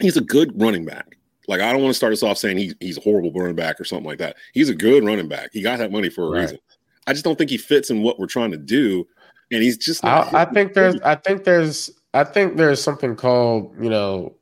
he's 0.00 0.16
a 0.16 0.22
good 0.22 0.60
running 0.60 0.84
back. 0.84 1.16
Like, 1.48 1.60
I 1.60 1.72
don't 1.72 1.82
want 1.82 1.90
to 1.90 1.96
start 1.96 2.12
us 2.12 2.22
off 2.22 2.38
saying 2.38 2.56
he, 2.56 2.72
he's 2.80 2.98
a 2.98 3.00
horrible 3.00 3.32
running 3.32 3.56
back 3.56 3.80
or 3.80 3.84
something 3.84 4.06
like 4.06 4.18
that. 4.18 4.36
He's 4.54 4.68
a 4.68 4.74
good 4.74 5.04
running 5.04 5.28
back. 5.28 5.50
He 5.52 5.62
got 5.62 5.78
that 5.78 5.92
money 5.92 6.08
for 6.08 6.24
a 6.24 6.30
right. 6.30 6.40
reason. 6.42 6.58
I 7.06 7.12
just 7.12 7.24
don't 7.24 7.36
think 7.36 7.50
he 7.50 7.58
fits 7.58 7.90
in 7.90 8.02
what 8.02 8.18
we're 8.18 8.26
trying 8.26 8.50
to 8.52 8.56
do. 8.56 9.06
And 9.50 9.62
he's 9.62 9.76
just 9.76 10.04
I, 10.04 10.28
I 10.32 10.44
think 10.46 10.72
there's 10.72 10.98
I 11.02 11.14
think 11.14 11.44
there's 11.44 11.90
I 12.14 12.24
think 12.24 12.56
there's 12.56 12.82
something 12.82 13.16
called, 13.16 13.74
you 13.82 13.90
know, 13.90 14.34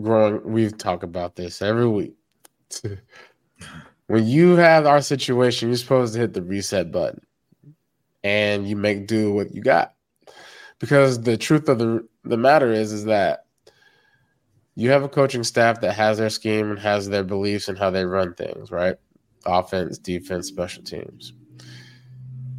growing 0.00 0.40
we've 0.44 0.76
talked 0.78 1.04
about 1.04 1.36
this 1.36 1.60
every 1.60 1.88
week. 1.88 2.14
when 4.06 4.26
you 4.26 4.56
have 4.56 4.86
our 4.86 5.00
situation, 5.00 5.68
you're 5.68 5.76
supposed 5.76 6.14
to 6.14 6.20
hit 6.20 6.32
the 6.32 6.42
reset 6.42 6.92
button 6.92 7.20
and 8.22 8.68
you 8.68 8.76
make 8.76 9.06
do 9.06 9.32
what 9.32 9.54
you 9.54 9.62
got. 9.62 9.94
Because 10.78 11.22
the 11.22 11.36
truth 11.36 11.68
of 11.68 11.78
the 11.78 12.06
the 12.24 12.36
matter 12.36 12.72
is 12.72 12.92
is 12.92 13.04
that 13.04 13.46
you 14.74 14.90
have 14.90 15.02
a 15.02 15.08
coaching 15.08 15.42
staff 15.42 15.80
that 15.80 15.94
has 15.94 16.18
their 16.18 16.28
scheme 16.28 16.70
and 16.70 16.78
has 16.78 17.08
their 17.08 17.24
beliefs 17.24 17.68
and 17.68 17.78
how 17.78 17.90
they 17.90 18.04
run 18.04 18.34
things, 18.34 18.70
right? 18.70 18.96
Offense, 19.46 19.96
defense, 19.98 20.48
special 20.48 20.82
teams. 20.82 21.32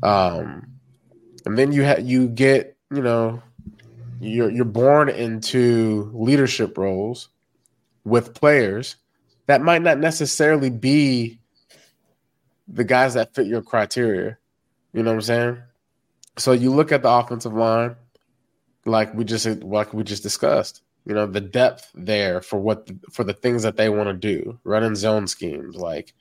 Um 0.02 0.68
and 1.46 1.58
then 1.58 1.72
you 1.72 1.84
have 1.84 2.06
you 2.06 2.28
get, 2.28 2.76
you 2.92 3.02
know, 3.02 3.42
you're 4.20 4.50
you're 4.50 4.66
born 4.66 5.10
into 5.10 6.10
leadership 6.14 6.78
roles 6.78 7.30
with 8.04 8.34
players 8.34 8.96
that 9.48 9.62
might 9.62 9.82
not 9.82 9.98
necessarily 9.98 10.70
be 10.70 11.40
the 12.68 12.84
guys 12.84 13.16
that 13.16 13.34
fit 13.34 13.48
your 13.48 13.62
criteria. 13.62 14.38
You 14.94 15.04
know 15.04 15.12
what 15.12 15.16
I'm 15.16 15.22
saying? 15.22 15.58
So 16.38 16.52
you 16.52 16.72
look 16.72 16.92
at 16.92 17.02
the 17.02 17.10
offensive 17.10 17.54
line, 17.54 17.96
like 18.86 19.14
we 19.14 19.26
just 19.26 19.46
like 19.64 19.94
we 19.94 20.04
just 20.04 20.24
discussed. 20.24 20.82
You 21.06 21.14
know, 21.14 21.26
the 21.26 21.42
depth 21.42 21.90
there 21.96 22.42
for 22.42 22.60
what 22.60 22.90
for 23.12 23.24
the 23.24 23.34
things 23.34 23.64
that 23.64 23.78
they 23.78 23.90
want 23.90 24.08
to 24.10 24.14
do, 24.14 24.60
running 24.64 24.96
zone 24.96 25.28
schemes, 25.28 25.76
like 25.76 26.14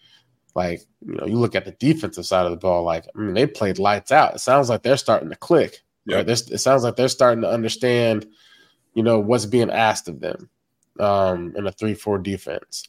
like 0.54 0.82
you 1.04 1.14
know, 1.14 1.26
you 1.26 1.34
look 1.34 1.54
at 1.54 1.64
the 1.64 1.72
defensive 1.72 2.26
side 2.26 2.46
of 2.46 2.52
the 2.52 2.56
ball. 2.56 2.84
Like 2.84 3.04
I 3.14 3.18
mean, 3.18 3.34
they 3.34 3.46
played 3.46 3.78
lights 3.78 4.12
out. 4.12 4.36
It 4.36 4.38
sounds 4.38 4.68
like 4.68 4.82
they're 4.82 4.96
starting 4.96 5.30
to 5.30 5.36
click. 5.36 5.82
Yeah. 6.06 6.18
Right? 6.18 6.28
It 6.28 6.60
sounds 6.60 6.84
like 6.84 6.94
they're 6.94 7.08
starting 7.08 7.42
to 7.42 7.50
understand, 7.50 8.26
you 8.94 9.02
know, 9.02 9.18
what's 9.18 9.46
being 9.46 9.70
asked 9.70 10.08
of 10.08 10.20
them 10.20 10.48
um, 11.00 11.52
in 11.56 11.66
a 11.66 11.72
three-four 11.72 12.18
defense. 12.18 12.88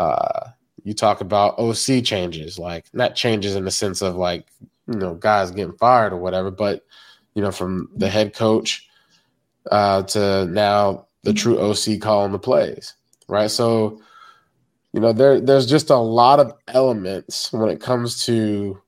Uh, 0.00 0.48
you 0.82 0.94
talk 0.94 1.20
about 1.20 1.58
OC 1.58 2.02
changes, 2.02 2.58
like 2.58 2.86
not 2.94 3.14
changes 3.14 3.54
in 3.54 3.66
the 3.66 3.70
sense 3.70 4.00
of 4.00 4.16
like 4.16 4.46
you 4.86 4.98
know 4.98 5.14
guys 5.14 5.50
getting 5.50 5.76
fired 5.76 6.14
or 6.14 6.16
whatever, 6.16 6.50
but 6.50 6.86
you 7.34 7.42
know 7.42 7.52
from 7.52 7.90
the 7.94 8.08
head 8.08 8.34
coach 8.34 8.88
uh, 9.70 10.02
to 10.04 10.46
now 10.46 11.06
the 11.22 11.34
true 11.34 11.58
OC 11.58 12.00
calling 12.00 12.32
the 12.32 12.38
plays, 12.38 12.94
right? 13.28 13.50
So 13.50 14.00
you 14.94 15.00
know 15.00 15.12
there 15.12 15.38
there's 15.38 15.66
just 15.66 15.90
a 15.90 15.98
lot 15.98 16.40
of 16.40 16.54
elements 16.68 17.52
when 17.52 17.68
it 17.68 17.82
comes 17.82 18.24
to 18.24 18.80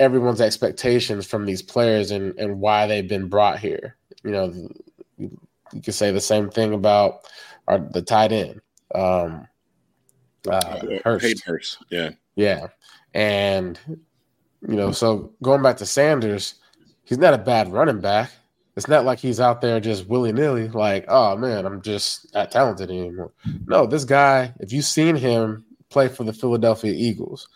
everyone's 0.00 0.40
expectations 0.40 1.24
from 1.24 1.46
these 1.46 1.62
players 1.62 2.10
and 2.10 2.36
and 2.36 2.58
why 2.58 2.88
they've 2.88 3.08
been 3.08 3.28
brought 3.28 3.60
here. 3.60 3.96
You 4.24 4.32
know, 4.32 4.68
you, 5.18 5.38
could 5.84 5.94
say 5.94 6.10
the 6.10 6.20
same 6.20 6.50
thing 6.50 6.74
about 6.74 7.20
our 7.68 7.78
the 7.78 8.02
tight 8.02 8.32
end. 8.32 8.60
Um, 8.92 9.46
uh, 10.48 10.86
Hurst. 11.04 11.24
Hayden 11.24 11.42
Hurst. 11.44 11.78
Yeah. 11.90 12.10
Yeah. 12.34 12.68
And, 13.14 13.78
you 13.86 14.74
know, 14.76 14.92
so 14.92 15.32
going 15.42 15.62
back 15.62 15.76
to 15.78 15.86
Sanders, 15.86 16.54
he's 17.04 17.18
not 17.18 17.34
a 17.34 17.38
bad 17.38 17.72
running 17.72 18.00
back. 18.00 18.30
It's 18.76 18.88
not 18.88 19.04
like 19.04 19.18
he's 19.18 19.38
out 19.38 19.60
there 19.60 19.80
just 19.80 20.08
willy 20.08 20.32
nilly, 20.32 20.68
like, 20.68 21.04
oh 21.08 21.36
man, 21.36 21.66
I'm 21.66 21.82
just 21.82 22.32
not 22.32 22.50
talented 22.50 22.90
anymore. 22.90 23.32
No, 23.66 23.86
this 23.86 24.04
guy, 24.04 24.54
if 24.60 24.72
you've 24.72 24.86
seen 24.86 25.14
him 25.14 25.64
play 25.90 26.08
for 26.08 26.24
the 26.24 26.32
Philadelphia 26.32 26.92
Eagles, 26.92 27.48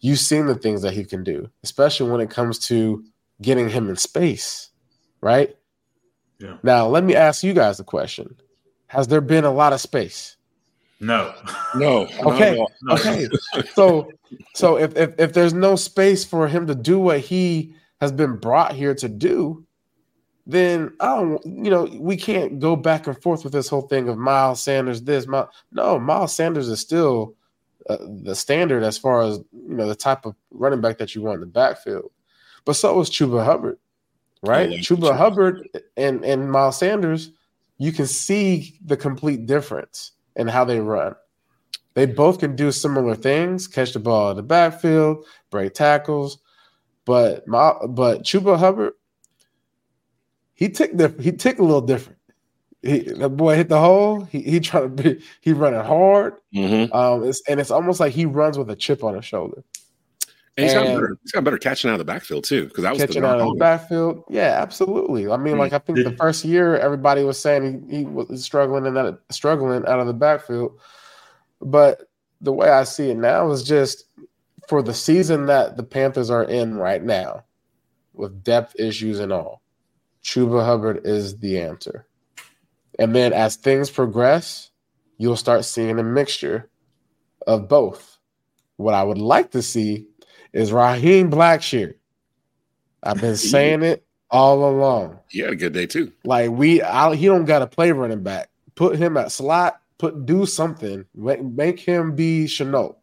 you've 0.00 0.18
seen 0.18 0.46
the 0.46 0.54
things 0.54 0.80
that 0.80 0.94
he 0.94 1.04
can 1.04 1.22
do, 1.22 1.50
especially 1.62 2.10
when 2.10 2.22
it 2.22 2.30
comes 2.30 2.58
to 2.68 3.04
getting 3.42 3.68
him 3.68 3.90
in 3.90 3.96
space, 3.96 4.70
right? 5.20 5.54
Yeah. 6.38 6.56
Now, 6.62 6.88
let 6.88 7.04
me 7.04 7.14
ask 7.14 7.42
you 7.42 7.52
guys 7.52 7.78
a 7.78 7.84
question 7.84 8.34
Has 8.86 9.08
there 9.08 9.20
been 9.20 9.44
a 9.44 9.52
lot 9.52 9.74
of 9.74 9.80
space? 9.80 10.36
No. 11.02 11.34
No. 11.74 12.08
Okay. 12.24 12.56
No. 12.82 12.94
Okay. 12.94 13.28
so 13.74 14.10
so 14.54 14.78
if, 14.78 14.96
if 14.96 15.14
if 15.18 15.32
there's 15.32 15.52
no 15.52 15.76
space 15.76 16.24
for 16.24 16.46
him 16.48 16.66
to 16.68 16.74
do 16.74 16.98
what 16.98 17.18
he 17.20 17.74
has 18.00 18.12
been 18.12 18.36
brought 18.36 18.72
here 18.72 18.94
to 18.94 19.08
do, 19.08 19.66
then 20.46 20.92
I 21.00 21.16
don't 21.16 21.44
you 21.44 21.70
know, 21.70 21.84
we 21.98 22.16
can't 22.16 22.60
go 22.60 22.76
back 22.76 23.08
and 23.08 23.20
forth 23.20 23.42
with 23.42 23.52
this 23.52 23.68
whole 23.68 23.82
thing 23.82 24.08
of 24.08 24.16
Miles 24.16 24.62
Sanders 24.62 25.02
this, 25.02 25.26
Miles, 25.26 25.48
no, 25.72 25.98
Miles 25.98 26.34
Sanders 26.34 26.68
is 26.68 26.78
still 26.78 27.34
uh, 27.90 27.98
the 28.22 28.36
standard 28.36 28.84
as 28.84 28.96
far 28.96 29.22
as 29.22 29.38
you 29.52 29.74
know 29.74 29.88
the 29.88 29.96
type 29.96 30.24
of 30.24 30.36
running 30.52 30.80
back 30.80 30.98
that 30.98 31.16
you 31.16 31.22
want 31.22 31.34
in 31.34 31.40
the 31.40 31.46
backfield. 31.46 32.12
But 32.64 32.74
so 32.74 32.96
was 32.96 33.10
Chuba 33.10 33.44
Hubbard, 33.44 33.78
right? 34.42 34.68
Oh, 34.68 34.72
yeah. 34.72 34.78
Chuba 34.78 35.16
Hubbard 35.16 35.68
and 35.96 36.24
and 36.24 36.48
Miles 36.50 36.78
Sanders, 36.78 37.32
you 37.78 37.90
can 37.90 38.06
see 38.06 38.78
the 38.84 38.96
complete 38.96 39.46
difference 39.46 40.12
in 40.36 40.48
how 40.48 40.64
they 40.64 40.80
run. 40.80 41.14
They 41.94 42.06
both 42.06 42.38
can 42.40 42.56
do 42.56 42.72
similar 42.72 43.14
things: 43.14 43.68
catch 43.68 43.92
the 43.92 43.98
ball 44.00 44.30
in 44.30 44.36
the 44.36 44.42
backfield, 44.42 45.24
break 45.50 45.74
tackles. 45.74 46.38
But 47.04 47.46
my, 47.48 47.74
but 47.88 48.22
Chuba 48.22 48.58
Hubbard, 48.58 48.94
he 50.54 50.68
ticked 50.68 50.96
diff- 50.96 51.18
he 51.18 51.32
ticked 51.32 51.58
a 51.60 51.64
little 51.64 51.80
different. 51.80 52.18
He, 52.82 53.00
the 53.00 53.28
boy 53.28 53.56
hit 53.56 53.68
the 53.68 53.78
hole. 53.80 54.22
He 54.22 54.40
he 54.42 54.60
trying 54.60 54.96
to 54.96 55.02
be 55.02 55.22
he 55.40 55.52
running 55.52 55.80
hard. 55.84 56.34
Mhm. 56.54 56.94
Um, 56.94 57.24
it's, 57.24 57.42
and 57.48 57.60
it's 57.60 57.70
almost 57.70 58.00
like 58.00 58.12
he 58.12 58.24
runs 58.26 58.56
with 58.58 58.70
a 58.70 58.76
chip 58.76 59.04
on 59.04 59.14
his 59.14 59.24
shoulder, 59.24 59.62
And 60.56 60.66
he's 60.66 60.74
got, 60.74 60.84
better, 60.84 61.16
he's 61.22 61.32
got 61.32 61.44
better 61.44 61.58
catching 61.58 61.88
out 61.88 61.94
of 61.94 61.98
the 61.98 62.04
backfield 62.04 62.44
too, 62.44 62.66
because 62.66 62.82
that 62.82 62.92
was 62.92 63.00
catching 63.00 63.22
the 63.22 63.28
out 63.28 63.40
of 63.40 63.48
the 63.48 63.58
backfield. 63.58 64.22
Yeah, 64.28 64.58
absolutely. 64.60 65.26
I 65.28 65.38
mean, 65.38 65.54
Mm. 65.54 65.60
like 65.60 65.72
I 65.72 65.78
think 65.78 65.98
the 66.04 66.14
first 66.16 66.44
year 66.44 66.76
everybody 66.76 67.24
was 67.24 67.38
saying 67.38 67.86
he, 67.88 67.98
he 67.98 68.04
was 68.04 68.44
struggling 68.44 68.86
and 68.86 68.96
that 68.96 69.18
struggling 69.30 69.86
out 69.86 69.98
of 70.00 70.06
the 70.06 70.12
backfield, 70.12 70.78
but 71.62 72.10
the 72.42 72.52
way 72.52 72.68
I 72.68 72.84
see 72.84 73.10
it 73.10 73.16
now 73.16 73.50
is 73.50 73.62
just 73.62 74.04
for 74.68 74.82
the 74.82 74.92
season 74.92 75.46
that 75.46 75.76
the 75.76 75.82
Panthers 75.82 76.28
are 76.28 76.44
in 76.44 76.76
right 76.76 77.02
now, 77.02 77.44
with 78.12 78.44
depth 78.44 78.78
issues 78.78 79.20
and 79.20 79.32
all. 79.32 79.62
Chuba 80.22 80.64
Hubbard 80.64 81.00
is 81.04 81.38
the 81.38 81.58
answer. 81.58 82.06
And 82.98 83.14
then 83.16 83.32
as 83.32 83.56
things 83.56 83.90
progress, 83.90 84.70
you'll 85.16 85.36
start 85.36 85.64
seeing 85.64 85.98
a 85.98 86.02
mixture 86.02 86.68
of 87.46 87.68
both. 87.68 88.18
What 88.76 88.94
I 88.94 89.02
would 89.02 89.18
like 89.18 89.50
to 89.52 89.62
see 89.62 90.06
is 90.52 90.72
Raheem 90.72 91.30
Blackshear. 91.30 91.94
I've 93.02 93.20
been 93.20 93.36
saying 93.54 93.82
it 93.82 94.04
all 94.30 94.68
along. 94.68 95.18
He 95.28 95.40
had 95.40 95.50
a 95.52 95.56
good 95.56 95.72
day 95.72 95.86
too. 95.86 96.12
Like 96.24 96.50
we, 96.50 96.82
I, 96.82 97.14
he 97.14 97.26
don't 97.26 97.44
got 97.44 97.60
to 97.60 97.66
play 97.66 97.92
running 97.92 98.22
back. 98.22 98.50
Put 98.74 98.96
him 98.96 99.16
at 99.16 99.32
slot. 99.32 99.80
Put 99.98 100.26
do 100.26 100.46
something. 100.46 101.04
Make, 101.14 101.78
him 101.78 102.14
be 102.16 102.46
Chenault. 102.46 102.96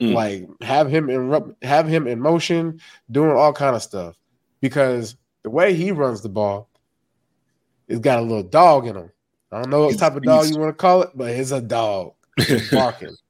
Mm. 0.00 0.14
Like 0.14 0.48
have 0.62 0.88
him 0.88 1.08
in 1.08 1.54
have 1.62 1.86
him 1.86 2.08
in 2.08 2.18
motion, 2.20 2.80
doing 3.10 3.30
all 3.30 3.52
kind 3.52 3.76
of 3.76 3.82
stuff. 3.82 4.16
Because 4.60 5.16
the 5.44 5.50
way 5.50 5.74
he 5.74 5.92
runs 5.92 6.22
the 6.22 6.28
ball, 6.28 6.68
it's 7.88 8.00
got 8.00 8.18
a 8.18 8.22
little 8.22 8.42
dog 8.42 8.86
in 8.86 8.96
him. 8.96 9.10
I 9.52 9.60
don't 9.60 9.70
know 9.70 9.80
what 9.82 9.88
He's- 9.88 10.00
type 10.00 10.16
of 10.16 10.22
dog 10.22 10.48
you 10.48 10.58
want 10.58 10.70
to 10.70 10.80
call 10.80 11.02
it, 11.02 11.10
but 11.14 11.30
it's 11.30 11.50
a 11.50 11.60
dog. 11.60 12.14
He's 12.36 12.70
barking. 12.70 13.14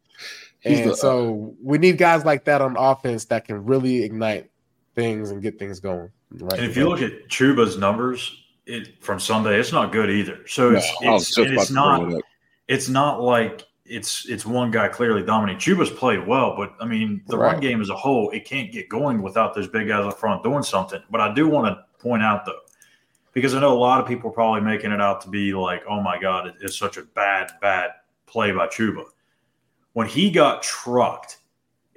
He's 0.63 0.81
and 0.81 0.91
the- 0.91 0.97
so 0.97 1.55
we 1.63 1.79
need 1.79 1.99
guys 1.99 2.25
like 2.25 2.45
that 2.45 2.61
on 2.61 2.77
offense 2.77 3.25
that 3.27 3.45
can 3.47 3.65
really 3.65 4.03
ignite 4.05 4.51
things 4.95 5.31
and 5.31 5.43
get 5.43 5.59
things 5.59 5.81
going. 5.81 6.11
Right. 6.31 6.59
And 6.61 6.71
if 6.71 6.77
you 6.77 6.89
look 6.89 7.03
at 7.03 7.29
Chuba's 7.29 7.77
numbers 7.79 8.45
it, 8.67 9.03
from 9.03 9.19
Sunday, 9.21 9.59
it's 9.59 9.73
not 9.73 9.91
good 9.93 10.09
either. 10.11 10.47
So 10.47 10.71
No, 10.71 10.77
it's, 10.79 10.87
it's, 11.01 11.27
just 11.35 11.39
and 11.39 11.47
about 11.53 11.63
it's 11.63 11.71
not 11.71 12.13
it 12.13 12.25
it's 12.69 12.89
not 12.89 13.21
like 13.21 13.65
it's 13.85 14.27
it's 14.29 14.47
one 14.47 14.71
guy 14.71 14.89
clearly 14.89 15.23
dominating. 15.25 15.59
Chuba's 15.61 15.91
played 15.91 16.27
well, 16.27 16.55
but 16.57 16.73
I 16.81 16.85
mean 16.87 17.23
the 17.27 17.37
Right. 17.37 17.53
run 17.55 17.61
game 17.61 17.81
as 17.81 17.91
a 17.91 17.97
whole, 17.97 18.31
it 18.31 18.45
can't 18.45 18.71
get 18.71 18.89
going 18.89 19.21
without 19.21 19.55
those 19.55 19.67
big 19.69 19.89
guys 19.89 20.05
up 20.07 20.19
front 20.19 20.43
doing 20.45 20.63
something. 20.63 21.03
But 21.11 21.21
I 21.21 21.35
do 21.35 21.49
want 21.49 21.67
to 21.67 21.85
point 22.01 22.23
out 22.23 22.47
though, 22.47 22.61
because 23.33 23.55
I 23.55 23.61
know 23.61 23.73
a 23.73 23.79
lot 23.79 24.01
of 24.01 24.07
people 24.07 24.31
are 24.31 24.33
probably 24.33 24.61
making 24.61 24.93
it 24.93 25.01
out 25.01 25.21
to 25.23 25.29
be 25.29 25.53
like, 25.53 25.83
oh 25.89 26.01
my 26.01 26.19
god, 26.21 26.47
it- 26.47 26.55
it's 26.61 26.79
such 26.79 26.97
a 26.99 27.03
bad 27.03 27.51
bad 27.61 27.91
play 28.27 28.53
by 28.53 28.69
Chuba. 28.69 29.05
When 29.95 30.07
he 30.07 30.31
got 30.31 30.63
trucked 30.63 31.39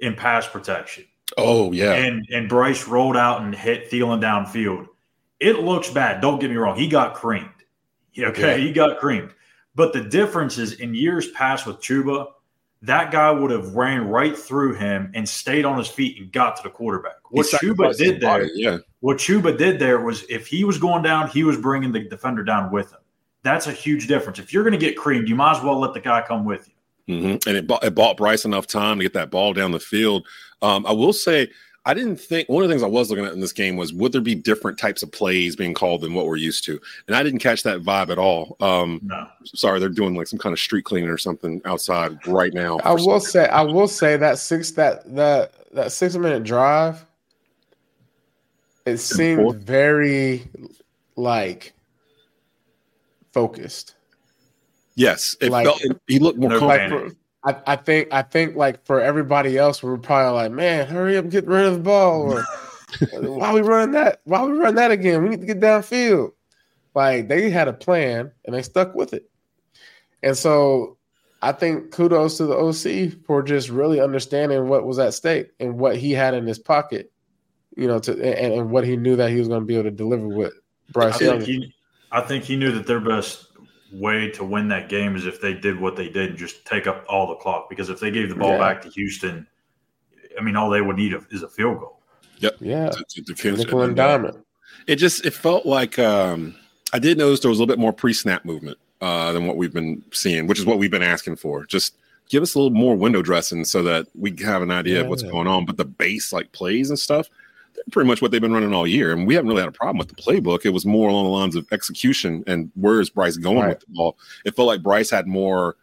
in 0.00 0.14
pass 0.14 0.46
protection, 0.46 1.04
Oh 1.38 1.72
yeah. 1.72 1.92
and 1.94 2.26
and 2.30 2.48
Bryce 2.48 2.86
rolled 2.86 3.16
out 3.16 3.40
and 3.42 3.54
hit 3.54 3.90
Thielen 3.90 4.20
downfield. 4.20 4.86
It 5.40 5.60
looks 5.60 5.90
bad. 5.90 6.20
Don't 6.20 6.38
get 6.40 6.50
me 6.50 6.56
wrong. 6.56 6.76
He 6.78 6.88
got 6.88 7.14
creamed. 7.14 7.48
Okay, 8.18 8.60
he 8.60 8.72
got 8.72 8.98
creamed. 8.98 9.30
But 9.74 9.92
the 9.92 10.00
difference 10.02 10.56
is 10.56 10.74
in 10.74 10.94
years 10.94 11.30
past 11.32 11.66
with 11.66 11.76
Chuba, 11.80 12.28
that 12.82 13.10
guy 13.10 13.30
would 13.30 13.50
have 13.50 13.74
ran 13.74 14.08
right 14.08 14.36
through 14.36 14.74
him 14.74 15.10
and 15.14 15.28
stayed 15.28 15.66
on 15.66 15.76
his 15.76 15.88
feet 15.88 16.18
and 16.18 16.32
got 16.32 16.56
to 16.56 16.62
the 16.62 16.70
quarterback. 16.70 17.16
He 17.30 17.36
What 17.38 17.46
Chuba 17.46 17.94
did 17.96 18.20
there, 18.20 18.38
body, 18.40 18.50
Yeah. 18.54 18.78
what 19.00 19.18
Chuba 19.18 19.56
did 19.58 19.78
there 19.78 20.00
was 20.00 20.24
if 20.30 20.46
he 20.46 20.64
was 20.64 20.78
going 20.78 21.02
down, 21.02 21.28
he 21.28 21.44
was 21.44 21.58
bringing 21.58 21.92
the 21.92 22.00
defender 22.00 22.42
down 22.42 22.70
with 22.72 22.90
him. 22.92 23.00
That's 23.42 23.66
a 23.66 23.72
huge 23.72 24.06
difference. 24.06 24.38
If 24.38 24.52
you're 24.54 24.62
going 24.64 24.72
to 24.72 24.78
get 24.78 24.96
creamed, 24.96 25.28
you 25.28 25.34
might 25.34 25.58
as 25.58 25.62
well 25.62 25.78
let 25.78 25.92
the 25.92 26.00
guy 26.00 26.22
come 26.26 26.44
with 26.46 26.66
you. 26.68 26.74
Hmm 27.06 27.36
And 27.46 27.56
it 27.56 27.66
bought, 27.66 27.84
it 27.84 27.94
bought 27.94 28.16
Bryce 28.16 28.44
enough 28.44 28.66
time 28.66 28.98
to 28.98 29.04
get 29.04 29.12
that 29.14 29.30
ball 29.30 29.52
down 29.52 29.70
the 29.70 29.80
field. 29.80 30.26
Um, 30.62 30.86
I 30.86 30.92
will 30.92 31.12
say, 31.12 31.50
I 31.84 31.94
didn't 31.94 32.16
think 32.16 32.48
one 32.48 32.64
of 32.64 32.68
the 32.68 32.74
things 32.74 32.82
I 32.82 32.88
was 32.88 33.10
looking 33.10 33.24
at 33.24 33.32
in 33.32 33.38
this 33.38 33.52
game 33.52 33.76
was 33.76 33.92
would 33.92 34.10
there 34.10 34.20
be 34.20 34.34
different 34.34 34.76
types 34.76 35.04
of 35.04 35.12
plays 35.12 35.54
being 35.54 35.72
called 35.72 36.00
than 36.00 36.14
what 36.14 36.26
we're 36.26 36.34
used 36.34 36.64
to? 36.64 36.80
And 37.06 37.14
I 37.14 37.22
didn't 37.22 37.38
catch 37.38 37.62
that 37.62 37.82
vibe 37.82 38.10
at 38.10 38.18
all. 38.18 38.56
Um, 38.60 39.00
No. 39.04 39.28
sorry, 39.44 39.78
they're 39.78 39.88
doing 39.88 40.16
like 40.16 40.26
some 40.26 40.38
kind 40.40 40.52
of 40.52 40.58
street 40.58 40.84
cleaning 40.84 41.08
or 41.08 41.16
something 41.18 41.62
outside 41.64 42.18
right 42.26 42.52
now. 42.52 42.78
I 42.82 42.94
will 42.94 43.20
say, 43.20 43.46
I 43.46 43.62
will 43.62 43.86
say 43.86 44.16
that 44.16 44.38
six 44.38 44.72
that 44.72 45.14
that 45.14 45.52
that 45.74 45.92
six 45.92 46.16
minute 46.16 46.42
drive, 46.42 47.04
it 48.84 48.98
seemed 48.98 49.54
very 49.54 50.48
like 51.14 51.72
focused. 53.32 53.95
Yes, 54.96 55.36
it 55.40 55.50
Like- 55.50 55.66
felt 55.66 55.80
he 56.08 56.18
looked 56.18 56.38
more 56.38 56.50
No 56.50 56.58
calm. 56.58 56.68
Like 56.68 56.88
for, 56.90 57.10
I, 57.44 57.56
I 57.74 57.76
think 57.76 58.08
I 58.12 58.22
think 58.22 58.56
like 58.56 58.84
for 58.84 59.00
everybody 59.00 59.56
else, 59.56 59.82
we 59.82 59.90
are 59.90 59.96
probably 59.98 60.32
like, 60.32 60.50
man, 60.52 60.86
hurry 60.88 61.16
up, 61.16 61.28
get 61.28 61.46
rid 61.46 61.66
of 61.66 61.74
the 61.74 61.80
ball. 61.80 62.32
Or 62.32 62.44
why 63.20 63.52
we 63.52 63.60
running 63.60 63.92
that? 63.92 64.20
Why 64.24 64.42
we 64.44 64.52
run 64.52 64.74
that 64.74 64.90
again? 64.90 65.22
We 65.22 65.28
need 65.28 65.40
to 65.42 65.46
get 65.46 65.60
downfield. 65.60 66.32
Like 66.94 67.28
they 67.28 67.50
had 67.50 67.68
a 67.68 67.72
plan 67.72 68.32
and 68.44 68.54
they 68.54 68.62
stuck 68.62 68.94
with 68.94 69.12
it. 69.12 69.30
And 70.22 70.36
so 70.36 70.96
I 71.42 71.52
think 71.52 71.92
kudos 71.92 72.38
to 72.38 72.46
the 72.46 72.56
OC 72.56 73.24
for 73.26 73.42
just 73.42 73.68
really 73.68 74.00
understanding 74.00 74.66
what 74.68 74.86
was 74.86 74.98
at 74.98 75.14
stake 75.14 75.50
and 75.60 75.78
what 75.78 75.96
he 75.96 76.10
had 76.12 76.34
in 76.34 76.46
his 76.46 76.58
pocket, 76.58 77.12
you 77.76 77.86
know, 77.86 77.98
to 78.00 78.12
and, 78.12 78.54
and 78.54 78.70
what 78.70 78.84
he 78.84 78.96
knew 78.96 79.14
that 79.16 79.30
he 79.30 79.36
was 79.36 79.46
going 79.46 79.60
to 79.60 79.66
be 79.66 79.74
able 79.74 79.84
to 79.84 79.90
deliver 79.92 80.26
with 80.26 80.54
I 80.88 80.92
Bryce 80.92 81.18
think 81.18 81.32
Young. 81.32 81.40
he, 81.42 81.74
I 82.10 82.22
think 82.22 82.44
he 82.44 82.56
knew 82.56 82.72
that 82.72 82.86
their 82.86 82.98
best 83.00 83.45
way 83.92 84.30
to 84.30 84.44
win 84.44 84.68
that 84.68 84.88
game 84.88 85.16
is 85.16 85.26
if 85.26 85.40
they 85.40 85.54
did 85.54 85.80
what 85.80 85.96
they 85.96 86.08
did 86.08 86.30
and 86.30 86.38
just 86.38 86.64
take 86.64 86.86
up 86.86 87.04
all 87.08 87.26
the 87.28 87.36
clock. 87.36 87.68
Because 87.70 87.88
if 87.88 88.00
they 88.00 88.10
gave 88.10 88.28
the 88.28 88.34
ball 88.34 88.52
Yeah. 88.52 88.58
back 88.58 88.82
to 88.82 88.88
Houston, 88.90 89.46
I 90.38 90.42
mean, 90.42 90.56
all 90.56 90.70
they 90.70 90.80
would 90.82 90.96
need 90.96 91.14
is 91.30 91.42
a 91.42 91.48
field 91.48 91.78
goal. 91.78 92.00
Yep. 92.38 92.56
Yeah, 92.60 92.90
to- 92.90 93.04
to- 93.08 93.22
to 93.22 93.34
finish 93.34 93.60
nickel 93.60 93.82
it. 93.82 93.86
and 93.86 93.96
diamond. 93.96 94.38
It 94.86 94.96
just 94.96 95.24
it 95.24 95.32
felt 95.32 95.64
like 95.66 95.98
um, 95.98 96.54
I 96.92 96.98
did 96.98 97.16
notice 97.18 97.40
there 97.40 97.48
was 97.48 97.58
a 97.58 97.62
little 97.62 97.74
bit 97.74 97.80
more 97.80 97.92
pre-snap 97.92 98.44
movement 98.44 98.78
uh, 99.00 99.32
than 99.32 99.46
what 99.46 99.56
we've 99.56 99.72
been 99.72 100.02
seeing, 100.12 100.46
which 100.46 100.58
is 100.58 100.66
what 100.66 100.78
we've 100.78 100.90
been 100.90 101.02
asking 101.02 101.36
for. 101.36 101.64
Just 101.66 101.96
give 102.28 102.42
us 102.42 102.54
a 102.54 102.58
little 102.58 102.76
more 102.76 102.94
window 102.96 103.22
dressing 103.22 103.64
so 103.64 103.82
that 103.84 104.06
we 104.14 104.34
have 104.44 104.60
an 104.62 104.70
idea 104.70 105.00
of 105.00 105.06
what's 105.06 105.22
going 105.22 105.46
on. 105.46 105.64
But 105.64 105.76
the 105.76 105.84
base 105.84 106.32
like 106.32 106.52
plays 106.52 106.90
and 106.90 106.98
stuff, 106.98 107.28
they're 107.28 107.36
pretty 107.90 108.08
much 108.08 108.20
what 108.22 108.30
they've 108.30 108.40
been 108.40 108.52
running 108.52 108.74
all 108.74 108.86
year, 108.86 109.12
and 109.12 109.26
we 109.26 109.34
haven't 109.34 109.48
really 109.48 109.60
had 109.62 109.68
a 109.68 109.72
problem 109.72 109.98
with 109.98 110.08
the 110.08 110.14
playbook. 110.14 110.64
It 110.64 110.70
was 110.70 110.84
more 110.86 111.08
along 111.08 111.24
the 111.24 111.30
lines 111.30 111.56
of 111.56 111.66
execution 111.72 112.42
and 112.46 112.70
where 112.74 113.00
is 113.00 113.10
Bryce 113.10 113.36
going 113.36 113.58
Right. 113.58 113.68
with 113.70 113.80
the 113.80 113.92
ball. 113.92 114.18
It 114.44 114.56
felt 114.56 114.68
like 114.68 114.82
Bryce 114.82 115.10
had 115.10 115.26
more. 115.26 115.76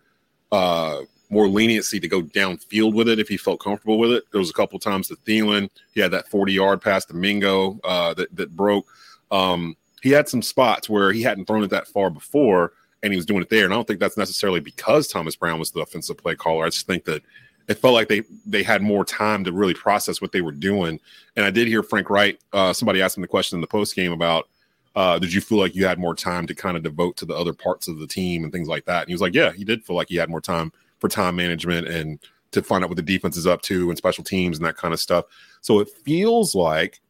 Uh, 0.52 1.02
more 1.30 1.48
leniency 1.48 2.00
to 2.00 2.08
go 2.08 2.22
downfield 2.22 2.94
with 2.94 3.10
it 3.10 3.18
if 3.18 3.28
he 3.28 3.38
felt 3.38 3.60
comfortable 3.60 3.98
with 3.98 4.12
it. 4.12 4.24
There 4.32 4.38
was 4.40 4.52
a 4.52 4.54
couple 4.54 4.78
times 4.78 5.08
to 5.08 5.16
Thielen. 5.16 5.68
He 5.96 6.00
had 6.00 6.12
that 6.12 6.28
40 6.28 6.54
yard 6.54 6.80
pass 6.80 7.06
to 7.06 7.16
Mingo 7.16 7.80
uh, 7.84 8.14
that, 8.14 8.34
that 8.36 8.56
broke. 8.56 8.88
Um, 9.32 9.76
he 10.04 10.12
had 10.12 10.30
some 10.30 10.44
spots 10.44 10.88
where 10.88 11.12
he 11.12 11.24
hadn't 11.24 11.46
thrown 11.46 11.64
it 11.64 11.72
that 11.72 11.88
far 11.88 12.12
before 12.12 12.74
and 13.02 13.12
he 13.12 13.18
was 13.18 13.26
doing 13.26 13.42
it 13.42 13.50
there. 13.50 13.66
And 13.66 13.74
I 13.74 13.78
don't 13.78 13.88
think 13.88 14.00
that's 14.00 14.18
necessarily 14.18 14.60
because 14.60 15.08
Thomas 15.08 15.36
Brown 15.36 15.58
was 15.58 15.72
the 15.72 15.82
offensive 15.82 16.18
play 16.20 16.36
caller. 16.36 16.66
I 16.66 16.70
just 16.70 16.86
think 16.86 17.04
that 17.06 17.24
it 17.68 17.76
felt 17.76 17.94
like 17.94 18.10
they 18.10 18.24
they 18.46 18.64
had 18.64 18.82
more 18.82 19.06
time 19.06 19.44
to 19.44 19.52
really 19.52 19.74
process 19.74 20.22
what 20.22 20.32
they 20.32 20.42
were 20.42 20.52
doing. 20.52 21.00
And 21.36 21.46
I 21.46 21.50
did 21.50 21.68
hear 21.68 21.84
Frank 21.84 22.10
Reich, 22.10 22.40
uh, 22.52 22.74
somebody 22.74 23.02
asked 23.02 23.18
him 23.18 23.22
the 23.22 23.28
question 23.28 23.58
in 23.58 23.62
the 23.62 23.68
post 23.68 23.96
game 23.96 24.12
about 24.12 24.50
uh, 24.96 25.18
did 25.18 25.34
you 25.34 25.42
feel 25.42 25.58
like 25.58 25.76
you 25.76 25.86
had 25.86 25.98
more 25.98 26.14
time 26.14 26.46
to 26.46 26.54
kind 26.54 26.78
of 26.78 26.84
devote 26.84 27.18
to 27.18 27.26
the 27.26 27.34
other 27.34 27.54
parts 27.54 27.88
of 27.88 27.98
the 27.98 28.08
team 28.08 28.44
and 28.44 28.54
things 28.54 28.68
like 28.68 28.86
that? 28.86 29.02
And 29.02 29.08
he 29.08 29.14
was 29.14 29.22
like, 29.22 29.34
Yeah, 29.34 29.52
he 29.52 29.64
did 29.64 29.84
feel 29.84 29.96
like 29.96 30.10
he 30.10 30.16
had 30.16 30.30
more 30.30 30.42
time 30.42 30.72
for 31.00 31.08
time 31.08 31.36
management 31.36 31.88
and 31.88 32.20
to 32.52 32.62
find 32.62 32.84
out 32.84 32.90
what 32.90 32.98
the 32.98 33.02
defense 33.02 33.36
is 33.36 33.48
up 33.48 33.62
to 33.64 33.90
and 33.90 33.98
special 33.98 34.24
teams 34.24 34.58
and 34.58 34.66
that 34.66 34.78
kind 34.78 34.94
of 34.94 35.00
stuff. 35.00 35.26
So 35.62 35.80
it 35.80 35.90
feels 36.06 36.54
like 36.54 37.02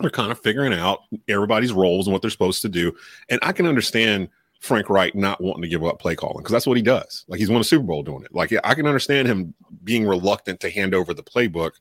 they're 0.00 0.10
kind 0.10 0.32
of 0.32 0.40
figuring 0.40 0.72
out 0.72 1.02
everybody's 1.28 1.72
roles 1.72 2.06
and 2.06 2.12
what 2.12 2.22
they're 2.22 2.30
supposed 2.30 2.62
to 2.62 2.68
do. 2.68 2.94
And 3.28 3.38
I 3.42 3.52
can 3.52 3.66
understand 3.66 4.28
Frank 4.62 4.88
Reich 4.88 5.16
not 5.16 5.40
wanting 5.40 5.62
to 5.62 5.68
give 5.68 5.84
up 5.84 5.98
play 5.98 6.14
calling 6.14 6.38
because 6.38 6.52
that's 6.52 6.68
what 6.68 6.76
he 6.76 6.84
does. 6.84 7.24
Like 7.26 7.40
he's 7.40 7.50
won 7.50 7.60
a 7.60 7.64
Super 7.64 7.84
Bowl 7.84 8.04
doing 8.04 8.22
it. 8.24 8.32
Like 8.32 8.54
I 8.62 8.74
can 8.74 8.86
understand 8.86 9.26
him 9.26 9.52
being 9.82 10.06
reluctant 10.06 10.60
to 10.60 10.70
hand 10.70 10.94
over 10.94 11.12
the 11.12 11.22
playbook 11.22 11.72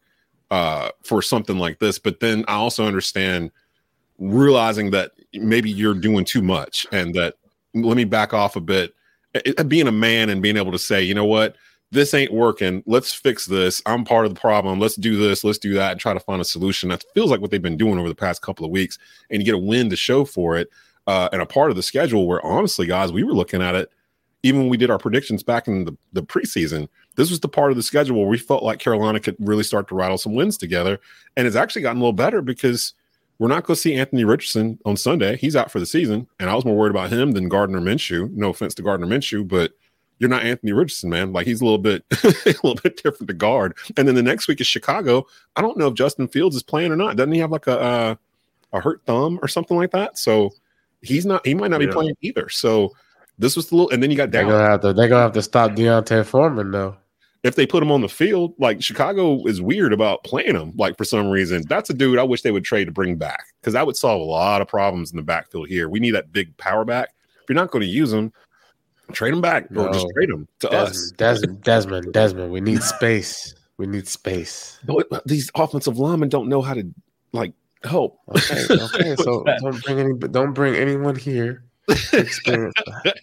uh, 0.50 0.90
for 1.04 1.22
something 1.22 1.60
like 1.60 1.78
this. 1.78 2.00
But 2.00 2.20
then 2.22 2.44
I 2.48 2.56
also 2.56 2.86
understand 2.86 3.52
realizing 4.18 4.90
that 4.92 5.12
maybe 5.34 5.70
you're 5.70 5.94
doing 5.94 6.26
too 6.26 6.42
much 6.42 6.88
and 6.92 7.14
that 7.14 7.36
let 7.76 7.96
me 7.98 8.04
back 8.04 8.34
off 8.34 8.56
a 8.56 8.62
bit. 8.62 8.96
It- 9.36 9.70
being 9.70 9.88
a 9.88 9.92
man 9.92 10.32
and 10.32 10.42
being 10.42 10.58
able 10.58 10.72
to 10.72 10.80
say, 10.80 11.04
you 11.04 11.14
know 11.14 11.26
what, 11.26 11.56
this 11.92 12.16
ain't 12.16 12.34
working. 12.34 12.82
Let's 12.88 13.14
fix 13.14 13.46
this. 13.46 13.80
I'm 13.86 14.06
part 14.06 14.26
of 14.26 14.34
the 14.34 14.42
problem. 14.42 14.80
Let's 14.80 14.96
do 14.96 15.18
this. 15.18 15.44
Let's 15.44 15.60
do 15.60 15.76
that 15.76 15.92
and 15.92 16.00
try 16.02 16.16
to 16.16 16.20
find 16.20 16.42
a 16.42 16.46
solution. 16.46 16.90
That 16.90 17.06
feels 17.14 17.30
like 17.30 17.42
what 17.42 17.52
they've 17.52 17.62
been 17.62 17.78
doing 17.78 18.00
over 18.00 18.10
the 18.10 18.16
past 18.16 18.42
couple 18.42 18.66
of 18.66 18.72
weeks. 18.72 18.98
And 19.30 19.40
you 19.40 19.46
get 19.46 19.54
a 19.54 19.60
win 19.60 19.92
to 19.92 19.96
show 19.96 20.26
for 20.26 20.58
it. 20.58 20.70
Uh, 21.12 21.28
and 21.34 21.42
a 21.42 21.46
part 21.46 21.72
of 21.72 21.76
the 21.76 21.84
schedule 21.84 22.26
where 22.26 22.44
honestly, 22.46 22.88
guys, 22.88 23.12
we 23.12 23.22
were 23.22 23.34
looking 23.34 23.62
at 23.62 23.76
it 23.76 23.92
even 24.44 24.62
when 24.62 24.70
we 24.70 24.78
did 24.78 24.90
our 24.90 24.98
predictions 24.98 25.44
back 25.44 25.68
in 25.68 25.84
the, 25.84 25.96
the 26.14 26.24
preseason. 26.24 26.88
This 27.18 27.30
was 27.30 27.42
the 27.42 27.50
part 27.50 27.70
of 27.70 27.76
the 27.76 27.84
schedule 27.84 28.18
where 28.18 28.30
we 28.30 28.38
felt 28.38 28.64
like 28.64 28.80
Carolina 28.80 29.20
could 29.20 29.36
really 29.38 29.64
start 29.64 29.90
to 29.90 29.96
rattle 29.96 30.18
some 30.18 30.36
wins 30.36 30.58
together. 30.58 31.02
And 31.36 31.46
it's 31.46 31.58
actually 31.58 31.82
gotten 31.82 31.98
a 31.98 32.00
little 32.00 32.14
better 32.14 32.42
because 32.42 32.94
we're 33.40 33.50
not 33.50 33.66
going 33.66 33.76
to 33.76 33.82
see 33.82 33.94
Anthony 33.94 34.24
Richardson 34.24 34.80
on 34.86 34.96
Sunday. 34.96 35.36
He's 35.36 35.54
out 35.54 35.70
for 35.70 35.82
the 35.82 35.86
season. 35.86 36.28
And 36.40 36.50
I 36.50 36.56
was 36.56 36.64
more 36.64 36.78
worried 36.78 36.92
about 36.92 37.12
him 37.12 37.34
than 37.34 37.50
Gardner 37.50 37.82
Minshew. 37.82 38.32
No 38.32 38.52
offense 38.52 38.74
to 38.76 38.82
Gardner 38.82 39.06
Minshew, 39.06 39.46
but 39.46 39.74
you're 40.18 40.30
not 40.30 40.44
Anthony 40.44 40.72
Richardson, 40.72 41.10
man. 41.10 41.34
Like 41.34 41.46
he's 41.46 41.60
a 41.60 41.66
little 41.66 41.78
bit 41.78 42.06
a 42.24 42.56
little 42.64 42.76
bit 42.76 43.04
different 43.04 43.28
to 43.28 43.34
guard. 43.34 43.76
And 43.98 44.08
then 44.08 44.16
the 44.16 44.24
next 44.24 44.48
week 44.48 44.62
is 44.62 44.68
Chicago. 44.68 45.28
I 45.58 45.62
don't 45.62 45.78
know 45.78 45.88
if 45.88 45.94
Justin 45.94 46.30
Fields 46.30 46.56
is 46.56 46.64
playing 46.64 46.94
or 46.94 46.96
not. 46.96 47.18
Doesn't 47.18 47.34
he 47.34 47.40
have 47.40 47.52
like 47.52 47.68
a 47.68 47.80
uh, 47.80 48.16
a 48.72 48.80
hurt 48.80 49.02
thumb 49.06 49.40
or 49.42 49.50
something 49.50 49.76
like 49.76 49.92
that? 49.92 50.18
So 50.18 50.54
he's 51.02 51.26
not. 51.26 51.46
He 51.46 51.54
might 51.54 51.72
not 51.72 51.80
be 51.80 51.88
playing 51.88 52.16
either. 52.22 52.50
So 52.50 52.92
this 53.38 53.56
was 53.56 53.70
the 53.70 53.76
little. 53.76 53.90
And 53.92 54.02
then 54.02 54.12
you 54.12 54.18
got 54.18 54.32
They're 54.32 54.44
gonna 54.44 54.68
have 54.70 54.82
to. 54.82 54.94
They're 54.94 55.08
gonna 55.10 55.24
have 55.24 55.34
to 55.34 55.42
stop 55.42 55.76
D'Onta 55.76 56.26
Foreman 56.26 56.72
though. 56.72 56.96
if 57.44 57.56
they 57.56 57.66
put 57.66 57.82
him 57.82 57.92
on 57.92 58.02
the 58.02 58.10
field, 58.10 58.54
like 58.60 58.82
Chicago 58.84 59.44
is 59.46 59.62
weird 59.62 59.94
about 59.94 60.24
playing 60.24 60.56
him, 60.56 60.74
like 60.76 60.98
for 60.98 61.06
some 61.06 61.30
reason. 61.30 61.64
That's 61.68 61.90
a 61.90 61.94
dude 61.94 62.20
I 62.20 62.24
wish 62.24 62.44
they 62.44 62.52
would 62.52 62.64
trade 62.64 62.86
to 62.86 62.92
bring 62.92 63.16
back 63.16 63.44
because 63.60 63.74
that 63.74 63.86
would 63.86 63.98
solve 63.98 64.22
a 64.22 64.26
lot 64.26 64.62
of 64.62 64.68
problems 64.68 65.12
in 65.12 65.18
the 65.18 65.24
backfield 65.24 65.68
here. 65.68 65.90
We 65.90 66.00
need 66.00 66.12
that 66.12 66.32
big 66.32 66.56
power 66.58 66.86
back. 66.86 67.10
If 67.42 67.50
you're 67.50 67.56
not 67.56 67.72
going 67.72 67.82
to 67.82 67.88
use 67.88 68.14
him, 68.14 68.32
trade 69.12 69.34
him 69.34 69.42
back 69.42 69.66
or 69.76 69.92
just 69.92 70.06
trade 70.16 70.30
him 70.30 70.48
to 70.60 70.70
us. 70.70 71.12
Desmond, 71.18 71.64
Desmond, 71.64 71.64
Desmond, 71.64 72.14
Desmond. 72.14 72.52
We 72.52 72.62
need 72.62 72.84
space. 72.84 73.56
We 73.78 73.88
need 73.88 74.08
space. 74.08 74.78
But 74.86 75.26
these 75.26 75.50
offensive 75.56 75.98
linemen 75.98 76.30
don't 76.30 76.48
know 76.48 76.62
how 76.62 76.76
to 76.76 76.88
like 77.34 77.54
help. 77.84 78.20
Okay, 78.30 78.66
okay. 78.72 79.16
So 79.18 79.44
don't 79.60 79.84
bring 79.84 80.00
any. 80.00 80.14
Don't 80.14 80.54
bring 80.54 80.76
anyone 80.76 81.16
here. 81.16 81.64
Experience. 82.14 82.74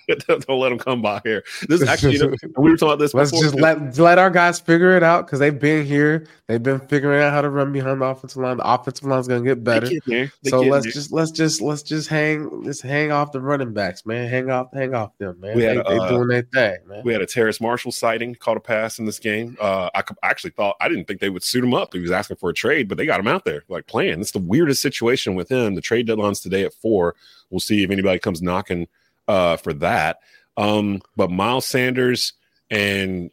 that. 0.09 0.25
don't 0.47 0.59
let 0.59 0.69
them 0.71 0.79
come 0.79 1.03
by 1.03 1.21
here. 1.25 1.45
This 1.69 1.81
is 1.83 1.89
actually, 1.89 2.15
you 2.15 2.19
know, 2.31 2.35
we 2.59 2.71
were 2.71 2.77
talking 2.77 2.89
about 2.89 2.99
this. 2.99 3.15
Let's 3.15 3.31
before. 3.31 3.45
just 3.45 3.55
let 3.57 3.99
let 3.99 4.19
our 4.19 4.31
guys 4.31 4.61
figure 4.61 4.97
it 4.97 5.03
out 5.03 5.27
because 5.27 5.39
they've 5.39 5.59
been 5.59 5.85
here. 5.87 6.27
They've 6.47 6.63
been 6.63 6.81
figuring 6.81 7.23
out 7.23 7.33
how 7.33 7.43
to 7.43 7.51
run 7.51 7.73
behind 7.73 8.01
the 8.01 8.07
offensive 8.07 8.41
line. 8.43 8.57
The 8.59 8.71
offensive 8.73 9.05
line's 9.07 9.29
gonna 9.29 9.43
get 9.45 9.65
They 9.65 9.81
better. 9.81 9.89
get. 10.07 10.31
They 10.43 10.51
So 10.51 10.61
let's 10.61 10.85
there. 10.85 10.93
just 10.93 11.13
let's 11.13 11.31
just 11.31 11.61
let's 11.61 11.83
just 11.83 12.09
hang 12.09 12.63
let's 12.63 12.81
hang 12.81 13.13
off 13.13 13.33
the 13.33 13.41
running 13.41 13.73
backs, 13.73 14.07
man. 14.07 14.29
Hang 14.29 14.51
off, 14.51 14.69
hang 14.73 14.95
off 14.95 15.17
them, 15.19 15.39
man. 15.41 15.57
We 15.57 15.63
They, 15.63 15.77
had, 15.77 15.87
they 15.87 15.99
uh, 15.99 16.09
doing 16.09 16.29
their 16.29 16.43
thing, 16.43 16.79
man. 16.87 17.03
We 17.05 17.13
had 17.13 17.23
a 17.23 17.27
Terrace 17.27 17.61
Marshall 17.61 17.93
sighting, 17.93 18.35
caught 18.35 18.57
a 18.57 18.61
pass 18.61 18.99
in 18.99 19.05
this 19.05 19.19
game. 19.19 19.57
Uh, 19.61 19.91
I 19.95 20.01
I 20.23 20.31
actually 20.31 20.51
thought 20.51 20.77
I 20.81 20.89
didn't 20.89 21.05
think 21.07 21.21
they 21.21 21.31
would 21.31 21.43
suit 21.43 21.65
him 21.65 21.75
up. 21.75 21.93
He 21.93 22.01
was 22.01 22.11
asking 22.11 22.37
for 22.39 22.51
a 22.51 22.55
trade, 22.55 22.89
but 22.89 22.97
they 22.99 23.07
got 23.07 23.21
him 23.21 23.29
out 23.29 23.45
there 23.45 23.65
like 23.69 23.87
playing. 23.87 24.21
It's 24.21 24.33
the 24.33 24.39
weirdest 24.39 24.81
situation 24.83 25.35
with 25.35 25.51
him. 25.51 25.75
The 25.75 25.81
trade 25.81 26.07
deadline's 26.07 26.41
today 26.41 26.65
at 26.65 26.73
four. 26.75 27.15
We'll 27.51 27.61
see 27.61 27.83
if 27.83 27.91
anybody 27.91 28.19
comes 28.19 28.43
knocking 28.43 28.89
uh, 29.27 29.57
for 29.57 29.73
that. 29.75 30.19
Um, 30.57 31.01
but 31.17 31.31
Miles 31.31 31.67
Sanders 31.67 32.33
and 32.71 33.31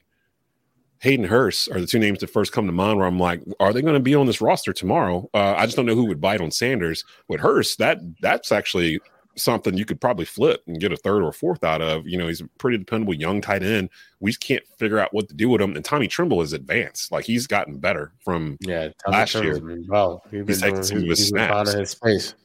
Hayden 0.99 1.25
Hurst 1.25 1.69
are 1.71 1.79
the 1.79 1.87
two 1.87 1.99
names 1.99 2.19
that 2.19 2.29
first 2.29 2.51
come 2.51 2.65
to 2.67 2.71
mind. 2.71 2.97
Where 2.97 3.07
I'm 3.07 3.19
like, 3.19 3.41
are 3.59 3.73
they 3.73 3.81
going 3.81 3.93
to 3.95 3.99
be 3.99 4.15
on 4.15 4.25
this 4.27 4.41
roster 4.41 4.73
tomorrow? 4.73 5.29
Uh, 5.33 5.55
I 5.57 5.65
just 5.65 5.75
don't 5.75 5.85
know 5.85 5.95
who 5.95 6.05
would 6.05 6.21
bite 6.21 6.41
on 6.41 6.51
Sanders. 6.51 7.03
With 7.27 7.41
Hurst, 7.41 7.79
that 7.79 7.99
that's 8.21 8.51
actually 8.51 8.99
something 9.37 9.75
you 9.77 9.83
could 9.85 9.99
probably 9.99 10.23
flip 10.23 10.61
and 10.65 10.79
get 10.79 10.93
a 10.93 10.97
third 10.97 11.21
or 11.21 11.27
a 11.29 11.33
fourth 11.33 11.63
out 11.63 11.81
of. 11.81 12.07
You 12.07 12.17
know, 12.17 12.27
he's 12.27 12.41
a 12.41 12.47
pretty 12.57 12.77
dependable 12.77 13.13
young 13.13 13.41
tight 13.41 13.63
end. 13.63 13.89
We 14.19 14.31
just 14.31 14.41
can't 14.41 14.65
figure 14.79 14.97
out 14.97 15.13
what 15.13 15.27
to 15.27 15.35
do 15.35 15.49
with 15.49 15.61
him. 15.61 15.75
And 15.75 15.83
Tommy 15.83 16.07
Tremble 16.07 16.41
is 16.41 16.53
advanced. 16.53 17.11
Like 17.11 17.25
he's 17.25 17.45
gotten 17.45 17.77
better 17.77 18.13
from. 18.23 18.57
yeah, 18.61 18.89
last 19.07 19.35
year, 19.35 19.59
Wow, 19.87 20.21
he's 20.31 20.39
been 20.39 20.47
he's 20.47 20.61
taking 20.61 20.83
some 20.83 20.97
of 20.99 21.03
his 21.03 21.19
he's 21.19 21.31
been 21.31 21.49
snaps. 21.49 21.73
his 21.73 21.89
space. 21.89 22.35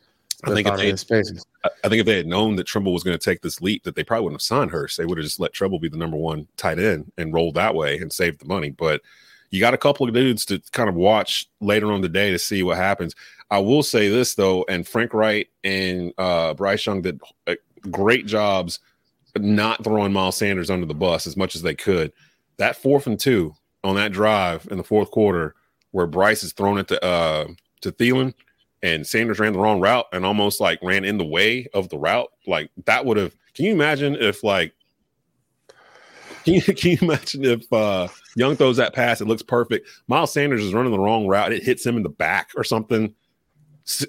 I 0.45 0.55
think 0.55 0.69
if 0.69 0.77
they, 0.77 0.97
spaces. 0.97 1.45
I 1.65 1.89
think 1.89 2.01
if 2.01 2.07
they 2.07 2.17
had 2.17 2.27
known 2.27 2.57
that 2.57 2.67
Tremble 2.67 2.93
was 2.93 3.03
going 3.03 3.19
to 3.19 3.25
take 3.25 3.43
this 3.43 3.61
leap, 3.61 3.85
that 3.85 3.95
they 3.95 4.05
probably 4.05 4.25
wouldn't 4.25 4.41
have 4.41 4.47
signed 4.47 4.71
Hurst. 4.71 4.97
They 4.97 5.05
would 5.05 5.19
have 5.19 5.25
just 5.25 5.41
let 5.41 5.53
Tremble 5.53 5.79
be 5.79 5.89
the 5.89 5.99
number 5.99 6.17
one 6.17 6.49
tight 6.57 6.79
end 6.79 7.13
and 7.19 7.35
rolled 7.35 7.55
that 7.55 7.75
way 7.75 7.99
and 7.99 8.13
saved 8.13 8.41
the 8.41 8.47
money. 8.47 8.71
But 8.71 9.03
you 9.51 9.61
got 9.61 9.75
a 9.75 9.79
couple 9.79 10.09
of 10.09 10.15
dudes 10.15 10.45
to 10.47 10.61
kind 10.73 10.89
of 10.89 10.95
watch 10.95 11.49
later 11.61 11.93
on 11.93 12.01
the 12.01 12.09
day 12.09 12.31
to 12.31 12.39
see 12.39 12.63
what 12.63 12.77
happens. 12.77 13.15
I 13.51 13.59
will 13.59 13.83
say 13.83 14.09
this 14.09 14.35
though, 14.35 14.65
and 14.69 14.87
Frank 14.87 15.13
Reich 15.13 15.51
and 15.65 16.13
uh, 16.19 16.55
Bryce 16.55 16.87
Young 16.87 17.03
did 17.03 17.21
uh, 17.47 17.57
great 17.91 18.27
jobs 18.27 18.79
not 19.37 19.83
throwing 19.85 20.13
Miles 20.13 20.37
Sanders 20.37 20.71
under 20.71 20.87
the 20.87 20.95
bus 20.95 21.27
as 21.27 21.37
much 21.37 21.55
as 21.55 21.63
they 21.63 21.75
could. 21.75 22.13
That 22.57 22.77
fourth 22.77 23.07
and 23.07 23.19
two 23.19 23.55
on 23.83 23.97
that 23.97 24.13
drive 24.13 24.67
in 24.71 24.77
the 24.77 24.85
fourth 24.85 25.11
quarter, 25.11 25.55
where 25.93 26.07
Bryce 26.07 26.43
is 26.43 26.53
thrown 26.53 26.79
it 26.79 26.89
to 26.89 27.05
uh, 27.05 27.49
to 27.81 27.93
Thielen 27.93 28.35
and 28.83 29.07
Sanders 29.07 29.39
ran 29.39 29.53
the 29.53 29.59
wrong 29.59 29.81
route 29.81 30.07
and 30.13 30.25
almost 30.25 30.61
like 30.61 30.79
ran 30.83 31.05
in 31.05 31.19
the 31.19 31.25
way 31.25 31.67
of 31.75 31.89
the 31.89 31.99
route, 31.99 32.31
like 32.47 32.71
that 32.87 33.05
would 33.05 33.17
have. 33.17 33.35
Can 33.55 33.65
you 33.65 33.73
imagine 33.73 34.17
if 34.17 34.43
like? 34.43 34.75
Can 36.45 36.55
you, 36.55 36.63
can 36.63 36.91
you 36.93 36.99
imagine 37.03 37.45
if 37.45 37.71
uh, 37.71 38.09
Young 38.35 38.57
throws 38.57 38.79
that 38.79 38.95
pass? 38.95 39.21
It 39.21 39.29
looks 39.29 39.43
perfect. 39.43 39.87
Miles 40.09 40.33
Sanders 40.33 40.65
is 40.65 40.73
running 40.73 40.91
the 40.91 40.99
wrong 40.99 41.27
route. 41.27 41.53
It 41.53 41.63
hits 41.63 41.85
him 41.85 41.99
in 41.99 42.03
the 42.03 42.09
back 42.09 42.49
or 42.57 42.65
something. 42.65 43.15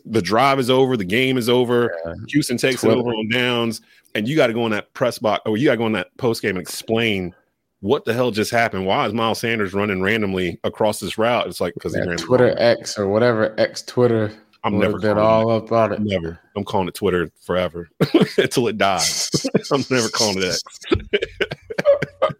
The 0.05 0.21
drive 0.21 0.57
is 0.57 0.69
over. 0.69 0.95
The 0.95 1.03
game 1.03 1.37
is 1.37 1.49
over. 1.49 1.93
Yeah. 2.05 2.13
Houston 2.29 2.55
takes 2.55 2.81
Twitter. 2.81 2.95
it 2.95 2.99
over 3.01 3.09
on 3.09 3.27
downs, 3.27 3.81
and 4.15 4.29
you 4.29 4.37
got 4.37 4.47
to 4.47 4.53
go 4.53 4.65
in 4.65 4.71
that 4.71 4.93
press 4.93 5.19
box 5.19 5.41
or 5.45 5.57
you 5.57 5.65
got 5.65 5.73
to 5.73 5.77
go 5.77 5.87
in 5.87 5.91
that 5.91 6.15
post 6.15 6.41
game 6.41 6.51
and 6.51 6.61
explain 6.61 7.35
what 7.81 8.05
the 8.05 8.13
hell 8.13 8.31
just 8.31 8.51
happened. 8.51 8.85
Why 8.85 9.05
is 9.07 9.13
Miles 9.13 9.39
Sanders 9.39 9.73
running 9.73 10.01
randomly 10.01 10.57
across 10.63 11.01
this 11.01 11.17
route? 11.17 11.47
It's 11.47 11.59
like 11.59 11.73
because 11.73 11.93
he 11.93 11.99
ran 11.99 12.17
Twitter 12.17 12.55
X 12.57 12.97
or 12.97 13.09
whatever 13.09 13.53
X 13.59 13.81
Twitter. 13.81 14.31
I'm 14.63 14.77
never 14.77 14.93
have 14.93 15.01
been 15.01 15.15
calling 15.15 15.47
all 15.49 15.51
up 15.51 15.71
on 15.71 15.91
it. 15.93 15.95
it. 15.95 16.01
Never. 16.03 16.39
I'm 16.55 16.63
calling 16.63 16.87
it 16.87 16.93
Twitter 16.93 17.31
forever 17.45 17.89
until 18.37 18.67
it 18.67 18.77
dies. 18.77 19.31
I'm 19.71 19.83
never 19.89 20.09
calling 20.09 20.37
it 20.37 20.43
X. 20.45 20.63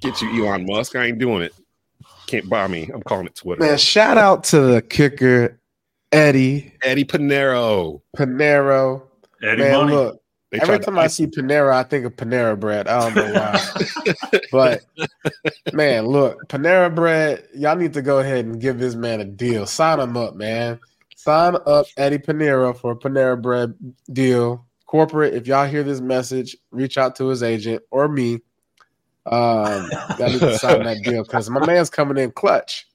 Get 0.00 0.20
you, 0.22 0.46
Elon 0.46 0.64
Musk. 0.66 0.96
I 0.96 1.06
ain't 1.06 1.18
doing 1.18 1.42
it. 1.42 1.52
Can't 2.26 2.48
buy 2.48 2.66
me. 2.68 2.88
I'm 2.94 3.02
calling 3.02 3.26
it 3.26 3.34
Twitter. 3.34 3.60
Man, 3.62 3.76
shout 3.76 4.16
out 4.16 4.44
to 4.44 4.60
the 4.60 4.80
kicker, 4.82 5.60
Eddie 6.12 6.72
Eddie 6.82 7.04
Pineiro. 7.04 8.00
Pineiro. 8.16 9.02
Eddie 9.42 9.62
Man, 9.62 9.72
Money. 9.76 9.92
look, 9.94 10.22
They 10.50 10.58
Every 10.60 10.66
tried 10.68 10.78
to 10.78 10.84
time 10.86 10.98
I 10.98 11.06
see 11.08 11.26
Panera, 11.26 11.74
I 11.74 11.82
think 11.82 12.06
of 12.06 12.16
Panera 12.16 12.58
bread. 12.58 12.88
I 12.88 13.00
don't 13.10 13.14
know 13.14 13.32
why. 13.34 14.34
but 14.52 14.80
man, 15.74 16.06
look, 16.06 16.46
Panera 16.48 16.94
bread, 16.94 17.44
y'all 17.54 17.76
need 17.76 17.92
to 17.94 18.02
go 18.02 18.20
ahead 18.20 18.44
and 18.46 18.60
give 18.60 18.78
this 18.78 18.94
man 18.94 19.20
a 19.20 19.24
deal. 19.24 19.66
Sign 19.66 20.00
him 20.00 20.16
up, 20.16 20.34
man. 20.34 20.78
Sign 21.22 21.54
up 21.66 21.84
Eddie 21.98 22.16
Panera 22.16 22.74
for 22.74 22.92
a 22.92 22.96
Panera 22.96 23.40
bread 23.40 23.74
deal. 24.10 24.66
Corporate, 24.86 25.34
if 25.34 25.46
y'all 25.46 25.66
hear 25.66 25.82
this 25.82 26.00
message, 26.00 26.56
reach 26.70 26.96
out 26.96 27.14
to 27.16 27.28
his 27.28 27.42
agent 27.42 27.82
or 27.90 28.08
me. 28.08 28.36
Um, 29.26 29.90
y'all 30.18 30.30
need 30.30 30.40
to 30.40 30.58
sign 30.58 30.82
that 30.82 31.02
deal 31.04 31.22
because 31.22 31.50
my 31.50 31.66
man's 31.66 31.90
coming 31.90 32.16
in 32.16 32.30
clutch. 32.30 32.86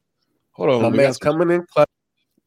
Hold 0.53 0.71
on, 0.71 0.81
My 0.81 0.89
man's 0.89 1.19
coming 1.19 1.51
in 1.51 1.67
clutch, 1.67 1.87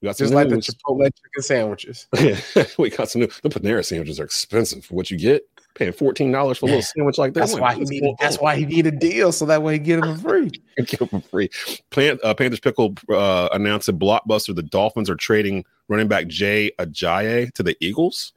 we 0.03 0.07
got 0.07 0.17
just 0.17 0.35
like 0.35 0.49
the. 0.49 0.57
Chipotle 0.57 1.05
chicken 1.05 1.43
sandwiches. 1.43 2.09
we 2.79 2.91
got 2.91 3.09
some 3.09 3.21
new. 3.21 3.29
The 3.29 3.49
Panera 3.49 3.85
sandwiches 3.85 4.19
are 4.19 4.25
expensive 4.25 4.85
for 4.85 4.97
what 4.97 5.13
you 5.13 5.17
get. 5.17 5.43
Paying 5.79 5.93
fourteen 5.93 6.33
dollars 6.33 6.59
for 6.59 6.67
a 6.67 6.69
little 6.71 6.83
sandwich 6.97 7.19
like 7.19 7.35
that. 7.35 7.41
That's 7.41 7.55
why 7.59 7.73
he 7.75 7.79
what's 7.79 7.91
needed. 7.93 8.05
going 8.07 8.17
That's 8.19 8.39
why 8.41 8.57
he 8.57 8.67
needed 8.67 8.95
a 8.95 8.97
deal 8.99 9.31
so 9.31 9.47
that 9.47 9.63
way 9.63 9.75
he 9.75 9.79
get 9.79 10.01
him 10.05 10.17
for 10.17 10.29
free. 10.31 10.51
Get 10.79 10.99
them 10.99 11.09
for 11.09 11.21
free. 11.21 11.51
Plant, 11.91 12.19
uh, 12.25 12.35
Panthers 12.35 12.59
Pickle 12.61 12.95
uh, 13.11 13.49
announced 13.53 13.89
in 13.89 13.97
Blockbuster 13.99 14.55
the 14.57 14.63
Dolphins 14.63 15.09
are 15.09 15.15
trading 15.15 15.65
running 15.89 16.09
back 16.09 16.27
Jay 16.27 16.73
Ajayi 16.81 17.53
to 17.55 17.63
the 17.63 17.77
Eagles. 17.81 18.33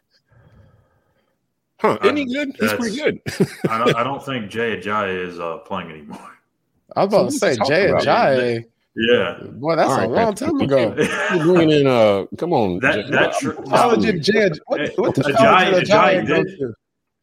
Huh? 1.79 1.97
Isn't 2.03 2.17
he 2.17 2.23
Um, 2.23 2.51
good? 2.51 2.55
He's 2.59 2.73
pretty 2.73 2.95
good. 2.97 3.21
I 3.69 3.77
don't, 3.79 3.95
I 3.95 4.03
don't 4.03 4.23
think 4.23 4.51
Jay 4.51 4.77
Ajayi 4.79 5.27
is 5.27 5.39
uh, 5.39 5.57
playing 5.59 5.89
anymore. 5.91 6.19
I 6.95 7.05
was 7.05 7.13
about 7.13 7.31
to 7.31 7.37
say 7.37 7.55
what 7.57 7.67
Jay 7.67 7.87
talking 7.87 8.07
about? 8.07 8.37
Ajayi. 8.37 8.65
Yeah, 8.93 9.39
Boy, 9.53 9.77
that's 9.77 9.89
All 9.89 10.05
a 10.05 10.07
long 10.07 10.35
time 10.35 10.59
ago. 10.59 10.93
You're 11.33 11.43
bringing 11.45 11.79
in 11.81 11.87
uh, 11.87 12.25
come 12.37 12.51
on, 12.53 12.79
That- 12.79 13.05
Jay. 13.05 13.11
that 13.11 13.33
tr- 13.39 13.51
I'm 13.57 13.63
College 13.65 14.01
telling. 14.03 14.21
Jay, 14.21 14.49
what, 14.67 14.91
what 14.97 15.15
the 15.15 15.21
Ajayi- 15.23 15.37
college 15.37 15.73
did 15.85 15.89
Ajayi 15.89 16.23
Ajayi 16.23 16.27
go 16.27 16.43
did- 16.43 16.57
to? 16.59 16.73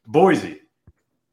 Boise. 0.08 0.60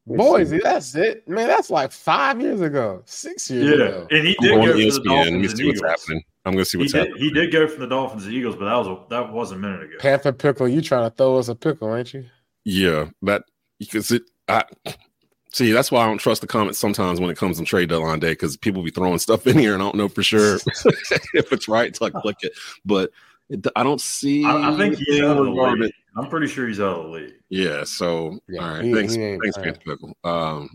Boise, 0.07 0.59
that's 0.59 0.93
it, 0.93 1.27
man. 1.27 1.47
That's 1.47 1.71
like 1.71 1.91
five 1.91 2.39
years 2.39 2.61
ago, 2.61 3.01
six 3.05 3.49
years 3.49 3.71
ago. 3.71 3.83
Yeah, 3.83 3.89
ago. 3.89 4.07
and 4.11 4.27
he 4.27 4.35
I'm 4.39 4.45
did 4.45 4.51
going 4.51 4.67
go 4.67 4.73
to 4.77 4.91
for 4.91 4.99
the 4.99 4.99
ESPN. 4.99 5.15
Let 5.31 5.33
me 5.33 5.47
Dolphins 5.47 5.49
and 5.49 5.57
see 5.57 5.65
what's 5.65 5.77
Eagles. 5.79 5.91
happening. 6.01 6.23
I'm 6.45 6.53
going 6.53 6.63
to 6.63 6.69
see 6.69 6.77
He 6.77 6.83
what's 6.83 6.93
did, 6.93 6.99
happening. 6.99 7.17
he 7.23 7.31
did 7.31 7.51
go 7.51 7.67
from 7.67 7.79
the 7.79 7.87
Dolphins 7.87 8.25
and 8.25 8.33
Eagles, 8.35 8.55
but 8.55 8.65
that 8.65 8.75
was 8.75 8.87
a, 8.87 8.99
that 9.09 9.33
was 9.33 9.51
a 9.51 9.57
minute 9.57 9.81
ago. 9.81 9.93
Panther 9.99 10.31
pickle, 10.31 10.67
you 10.67 10.81
trying 10.83 11.09
to 11.09 11.15
throw 11.15 11.37
us 11.39 11.47
a 11.47 11.55
pickle, 11.55 11.95
ain't 11.95 12.13
you? 12.13 12.25
Yeah, 12.65 13.05
that 13.23 13.45
because 13.79 14.11
it. 14.11 14.23
I 14.47 14.63
see. 15.53 15.71
That's 15.71 15.91
why 15.91 16.03
I 16.03 16.05
don't 16.05 16.19
trust 16.19 16.41
the 16.41 16.47
comments 16.47 16.77
sometimes 16.77 17.19
when 17.19 17.31
it 17.31 17.37
comes 17.37 17.57
on 17.57 17.65
trade 17.65 17.89
deadline 17.89 18.19
day 18.19 18.33
because 18.33 18.57
people 18.57 18.83
be 18.83 18.91
throwing 18.91 19.17
stuff 19.17 19.47
in 19.47 19.57
here 19.57 19.73
and 19.73 19.81
I 19.81 19.85
don't 19.87 19.95
know 19.95 20.07
for 20.09 20.21
sure 20.21 20.55
if 21.33 21.51
it's 21.51 21.67
right 21.67 21.87
until 21.87 22.07
I 22.15 22.21
click 22.21 22.37
it. 22.41 22.53
But 22.85 23.09
it, 23.49 23.65
I 23.75 23.83
don't 23.83 24.01
see. 24.01 24.43
I, 24.45 24.73
I 24.73 24.77
think 24.77 24.97
he's 24.97 25.07
anything 25.09 25.29
out 25.29 25.37
of 25.37 25.45
the 25.45 25.51
league. 25.51 25.83
it. 25.83 25.93
I'm 26.17 26.29
pretty 26.29 26.47
sure 26.47 26.65
he's 26.67 26.79
out 26.79 26.97
of 26.97 27.03
the 27.07 27.09
league. 27.11 27.33
Yeah. 27.49 27.83
So 27.83 28.39
Yeah, 28.47 28.61
all 28.61 28.73
right. 28.75 28.83
he- 28.85 28.93
thanks. 28.93 29.13
he 29.13 29.37
thanks, 29.37 29.57
playing. 29.57 29.73
Panther 29.75 29.81
Pickle. 29.97 30.17
Um, 30.23 30.69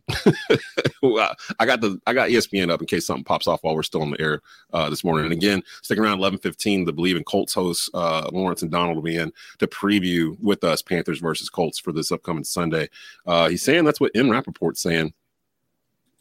well, 1.02 1.34
I 1.58 1.66
got 1.66 1.80
the 1.80 1.98
I 2.06 2.12
got 2.12 2.28
ESPN 2.28 2.70
up 2.70 2.80
in 2.80 2.86
case 2.86 3.06
something 3.06 3.24
pops 3.24 3.46
off 3.46 3.60
while 3.62 3.74
we're 3.74 3.82
still 3.82 4.02
on 4.02 4.10
the 4.10 4.20
air 4.20 4.42
uh, 4.72 4.90
this 4.90 5.02
morning. 5.02 5.24
And 5.24 5.32
again, 5.32 5.62
sticking 5.82 6.04
around 6.04 6.18
eleven 6.18 6.38
fifteen. 6.38 6.84
The 6.84 6.92
Bleav 6.92 7.16
in 7.16 7.24
Colts 7.24 7.54
host 7.54 7.90
uh, 7.94 8.28
Lawrence 8.32 8.62
and 8.62 8.70
Donald 8.70 8.96
will 8.96 9.02
be 9.02 9.16
in 9.16 9.32
to 9.58 9.66
preview 9.66 10.38
with 10.40 10.62
us 10.62 10.82
Panthers 10.82 11.20
versus 11.20 11.48
Colts 11.48 11.78
for 11.78 11.92
this 11.92 12.12
upcoming 12.12 12.44
Sunday. 12.44 12.88
Uh, 13.26 13.48
he's 13.48 13.62
saying 13.62 13.84
that's 13.84 14.00
what 14.00 14.12
Ian 14.14 14.28
Rapoport's 14.30 14.82
saying, 14.82 15.12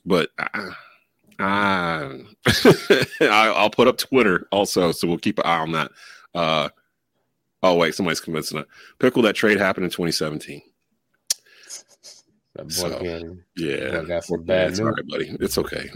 but. 0.06 0.30
Uh, 1.42 2.10
I, 2.46 3.54
I'll 3.56 3.70
put 3.70 3.88
up 3.88 3.98
Twitter 3.98 4.46
also, 4.52 4.92
so 4.92 5.08
we'll 5.08 5.18
keep 5.18 5.40
an 5.40 5.46
eye 5.46 5.60
on 5.60 5.72
that. 5.72 5.90
Uh, 6.34 6.70
oh 7.64 7.76
wait, 7.76 7.96
somebody's 7.96 8.20
convincing 8.20 8.60
it. 8.60 8.68
Pickle 9.00 9.22
that 9.24 9.36
trade 9.36 9.60
happened 9.60 9.86
in 9.86 9.92
2017. 9.92 10.62
That 12.56 12.64
boy 12.64 12.70
So, 12.70 13.38
Yeah, 13.56 14.04
got 14.04 14.24
some 14.24 14.44
bad 14.44 14.72
it's 14.72 14.80
news. 14.80 14.88
all 14.88 14.94
right, 14.94 15.08
buddy. 15.08 15.38
It's 15.40 15.58
okay. 15.58 15.90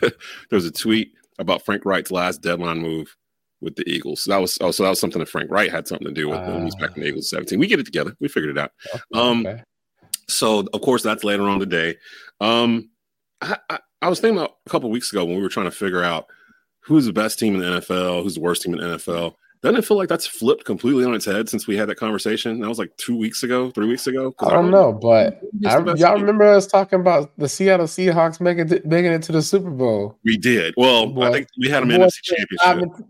There's 0.50 0.66
a 0.66 0.72
tweet 0.72 1.12
about 1.38 1.64
Frank 1.64 1.84
Reich's 1.84 2.10
last 2.10 2.42
deadline 2.42 2.78
move 2.78 3.14
with 3.60 3.76
the 3.76 3.88
Eagles. 3.88 4.22
So 4.22 4.30
that 4.32 4.40
was 4.40 4.58
oh, 4.60 4.70
so 4.70 4.82
that 4.82 4.90
was 4.90 5.00
something 5.00 5.18
that 5.20 5.28
Frank 5.28 5.50
Reich 5.50 5.70
had 5.70 5.88
something 5.88 6.06
to 6.06 6.14
do 6.14 6.28
with 6.28 6.40
when 6.40 6.58
he 6.58 6.64
was 6.64 6.74
back 6.76 6.96
in 6.96 7.02
the 7.02 7.08
Eagles 7.08 7.30
17. 7.30 7.58
We 7.58 7.66
get 7.66 7.80
it 7.80 7.86
together. 7.86 8.14
We 8.20 8.28
figured 8.28 8.56
it 8.56 8.60
out. 8.60 8.72
Um, 9.14 9.46
okay. 9.46 9.62
so 10.28 10.66
of 10.72 10.80
course 10.80 11.02
that's 11.02 11.24
later 11.24 11.44
on 11.44 11.58
today. 11.58 11.96
Um, 12.40 12.90
I, 13.40 13.56
I, 13.70 13.78
I 14.02 14.08
was 14.08 14.20
thinking 14.20 14.38
about 14.38 14.56
a 14.66 14.70
couple 14.70 14.90
weeks 14.90 15.10
ago 15.12 15.24
when 15.24 15.36
we 15.36 15.42
were 15.42 15.48
trying 15.48 15.66
to 15.66 15.70
figure 15.70 16.02
out 16.02 16.26
who's 16.80 17.06
the 17.06 17.12
best 17.12 17.38
team 17.38 17.54
in 17.54 17.60
the 17.60 17.80
NFL, 17.80 18.22
who's 18.22 18.34
the 18.34 18.40
worst 18.40 18.62
team 18.62 18.74
in 18.74 18.80
the 18.80 18.96
NFL. 18.96 19.34
Doesn't 19.64 19.78
it 19.78 19.86
feel 19.86 19.96
like 19.96 20.10
that's 20.10 20.26
flipped 20.26 20.66
completely 20.66 21.06
on 21.06 21.14
its 21.14 21.24
head 21.24 21.48
since 21.48 21.66
we 21.66 21.74
had 21.74 21.88
that 21.88 21.94
conversation? 21.94 22.60
That 22.60 22.68
was 22.68 22.78
like 22.78 22.94
two 22.98 23.16
weeks 23.16 23.42
ago, 23.42 23.70
three 23.70 23.86
weeks 23.86 24.06
ago. 24.06 24.34
I 24.40 24.50
don't 24.50 24.70
know, 24.70 24.92
but 24.92 25.40
I, 25.66 25.78
y'all 25.78 25.94
team? 25.94 26.20
remember 26.20 26.44
us 26.44 26.66
talking 26.66 27.00
about 27.00 27.32
the 27.38 27.48
Seattle 27.48 27.86
Seahawks 27.86 28.42
making 28.42 28.70
it, 28.70 28.84
making 28.84 29.12
it 29.12 29.22
to 29.22 29.32
the 29.32 29.40
Super 29.40 29.70
Bowl. 29.70 30.18
We 30.22 30.36
did. 30.36 30.74
Well, 30.76 31.06
Boy. 31.06 31.28
I 31.28 31.32
think 31.32 31.48
we 31.58 31.70
had 31.70 31.82
them 31.82 31.92
in 31.92 31.98
Boy, 32.02 32.08
NFC 32.08 32.20
Championship. 32.24 33.06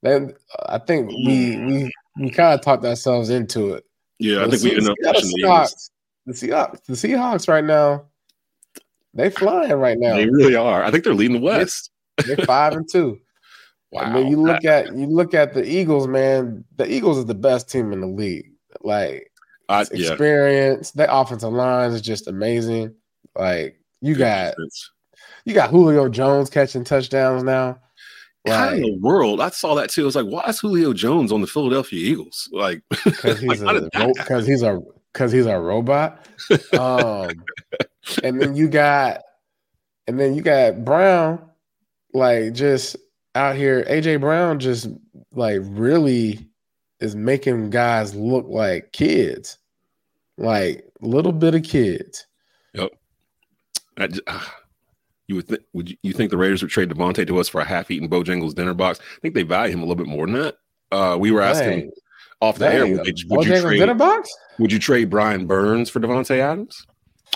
Then 0.00 0.34
uh, 0.58 0.64
I 0.70 0.78
think 0.78 1.10
we 1.10 1.58
we 1.58 1.92
we 2.18 2.30
kind 2.30 2.54
of 2.54 2.62
talked 2.62 2.82
ourselves 2.86 3.28
into 3.28 3.74
it. 3.74 3.84
Yeah, 4.18 4.40
I 4.40 4.46
The 4.46 4.52
think 4.56 4.62
we 4.62 4.70
ended 4.70 4.88
up 4.88 4.96
pushing 5.02 5.28
the 5.28 5.42
Seahawks, 5.42 5.90
the 6.24 6.32
Seahawks, 6.32 6.84
the 6.86 6.92
Seahawks 6.94 7.46
right 7.46 7.64
now, 7.64 8.06
they 9.12 9.28
flying 9.28 9.72
right 9.72 9.98
now. 9.98 10.16
They 10.16 10.30
really 10.30 10.56
are. 10.56 10.82
I 10.82 10.90
think 10.90 11.04
they're 11.04 11.12
leading 11.12 11.36
the 11.36 11.42
West. 11.42 11.90
They're 12.26 12.38
five 12.38 12.72
and 12.72 12.88
two. 12.90 13.20
Wow. 13.94 14.02
And 14.02 14.16
then 14.16 14.26
you 14.26 14.36
look 14.42 14.64
at 14.64 14.86
you 14.96 15.06
look 15.06 15.34
at 15.34 15.54
the 15.54 15.64
Eagles, 15.64 16.08
man. 16.08 16.64
The 16.76 16.92
Eagles 16.92 17.16
is 17.16 17.26
the 17.26 17.34
best 17.34 17.70
team 17.70 17.92
in 17.92 18.00
the 18.00 18.08
league. 18.08 18.50
Like 18.82 19.30
I, 19.68 19.86
yeah. 19.92 20.10
experience, 20.10 20.90
their 20.90 21.06
offensive 21.08 21.52
line 21.52 21.92
is 21.92 22.02
just 22.02 22.26
amazing. 22.26 22.92
Like 23.36 23.78
you 24.00 24.16
got 24.16 24.54
you 25.44 25.54
got 25.54 25.70
Julio 25.70 26.08
Jones 26.08 26.50
catching 26.50 26.82
touchdowns 26.82 27.44
now. 27.44 27.78
How 28.48 28.70
in 28.70 28.82
Like 28.82 28.82
the 28.82 28.98
world? 29.00 29.40
I 29.40 29.50
saw 29.50 29.76
that 29.76 29.90
too. 29.90 30.02
I 30.02 30.06
was 30.06 30.16
like, 30.16 30.26
why 30.26 30.44
is 30.48 30.58
Julio 30.58 30.92
Jones 30.92 31.30
on 31.30 31.40
the 31.40 31.46
Philadelphia 31.46 32.00
Eagles? 32.00 32.48
Like, 32.52 32.82
because 33.04 33.38
he's 33.38 33.62
like, 33.62 33.80
because 34.16 34.44
he's 34.44 34.62
a 34.62 34.80
because 35.12 35.30
he's 35.30 35.46
a 35.46 35.58
robot. 35.58 36.26
Um, 36.78 37.30
and 38.24 38.40
then 38.40 38.56
you 38.56 38.68
got 38.68 39.22
and 40.08 40.18
then 40.18 40.34
you 40.34 40.42
got 40.42 40.84
Brown, 40.84 41.48
like 42.12 42.52
just 42.54 42.96
out 43.34 43.56
here. 43.56 43.84
AJ 43.84 44.20
Brown 44.20 44.58
just 44.58 44.88
like 45.32 45.60
really 45.62 46.46
is 47.00 47.14
making 47.16 47.70
guys 47.70 48.14
look 48.14 48.46
like 48.48 48.92
kids, 48.92 49.58
like 50.38 50.84
little 51.00 51.32
bit 51.32 51.54
of 51.54 51.62
kids. 51.62 52.26
I 53.98 54.06
just, 54.08 54.22
ah, 54.26 54.54
you 55.28 55.36
would 55.36 55.48
think? 55.48 55.62
Would 55.72 55.90
you, 55.90 55.96
you 56.02 56.12
think 56.12 56.30
the 56.30 56.36
Raiders 56.36 56.62
would 56.62 56.70
trade 56.70 56.90
Davante 56.90 57.26
to 57.26 57.38
us 57.38 57.48
for 57.48 57.60
a 57.60 57.64
half-eaten 57.64 58.08
Bojangles 58.08 58.54
dinner 58.54 58.74
box? 58.74 59.00
I 59.00 59.20
think 59.20 59.34
they 59.34 59.42
value 59.42 59.72
him 59.72 59.80
a 59.80 59.86
little 59.86 60.02
bit 60.02 60.06
more 60.06 60.26
than 60.26 60.34
that. 60.40 60.56
Uh, 60.92 61.16
we 61.18 61.30
were 61.30 61.40
asking 61.40 61.80
Dang, 61.80 61.90
off 62.40 62.58
the 62.58 62.72
air, 62.72 62.86
would, 62.86 63.04
they, 63.04 63.14
would 63.28 63.46
you 63.46 63.60
trade? 63.60 63.78
dinner 63.78 63.94
box? 63.94 64.30
Would 64.58 64.72
you 64.72 64.78
trade 64.78 65.10
Brian 65.10 65.46
Burns 65.46 65.90
for 65.90 66.00
Davante 66.00 66.38
Adams? 66.38 66.86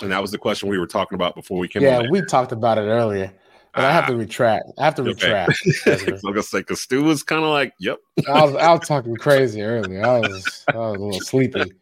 And 0.01 0.11
that 0.11 0.21
was 0.21 0.31
the 0.31 0.37
question 0.37 0.69
we 0.69 0.77
were 0.77 0.87
talking 0.87 1.15
about 1.15 1.35
before 1.35 1.57
we 1.57 1.67
came. 1.67 1.81
Yeah, 1.81 2.03
we 2.09 2.21
talked 2.21 2.51
about 2.51 2.77
it 2.77 2.83
earlier, 2.83 3.33
but 3.73 3.85
I 3.85 3.91
have 3.91 4.07
to 4.07 4.13
ah. 4.13 4.17
retract. 4.17 4.65
I 4.77 4.85
have 4.85 4.95
to 4.95 5.01
Okay. 5.03 5.11
retract. 5.11 5.53
I 5.85 6.11
was 6.11 6.21
gonna 6.21 6.43
say 6.43 6.59
because 6.59 6.81
Stu 6.81 7.03
was 7.03 7.23
kind 7.23 7.43
of 7.43 7.49
like, 7.49 7.73
"Yep, 7.79 7.97
I 8.27 8.43
was 8.43 8.55
I 8.55 8.71
was 8.73 8.87
talking 8.87 9.15
crazy 9.15 9.61
earlier. 9.61 10.05
I 10.05 10.19
was 10.19 10.65
I 10.67 10.77
was 10.77 10.97
a 10.97 11.03
little 11.03 11.21
sleepy. 11.21 11.71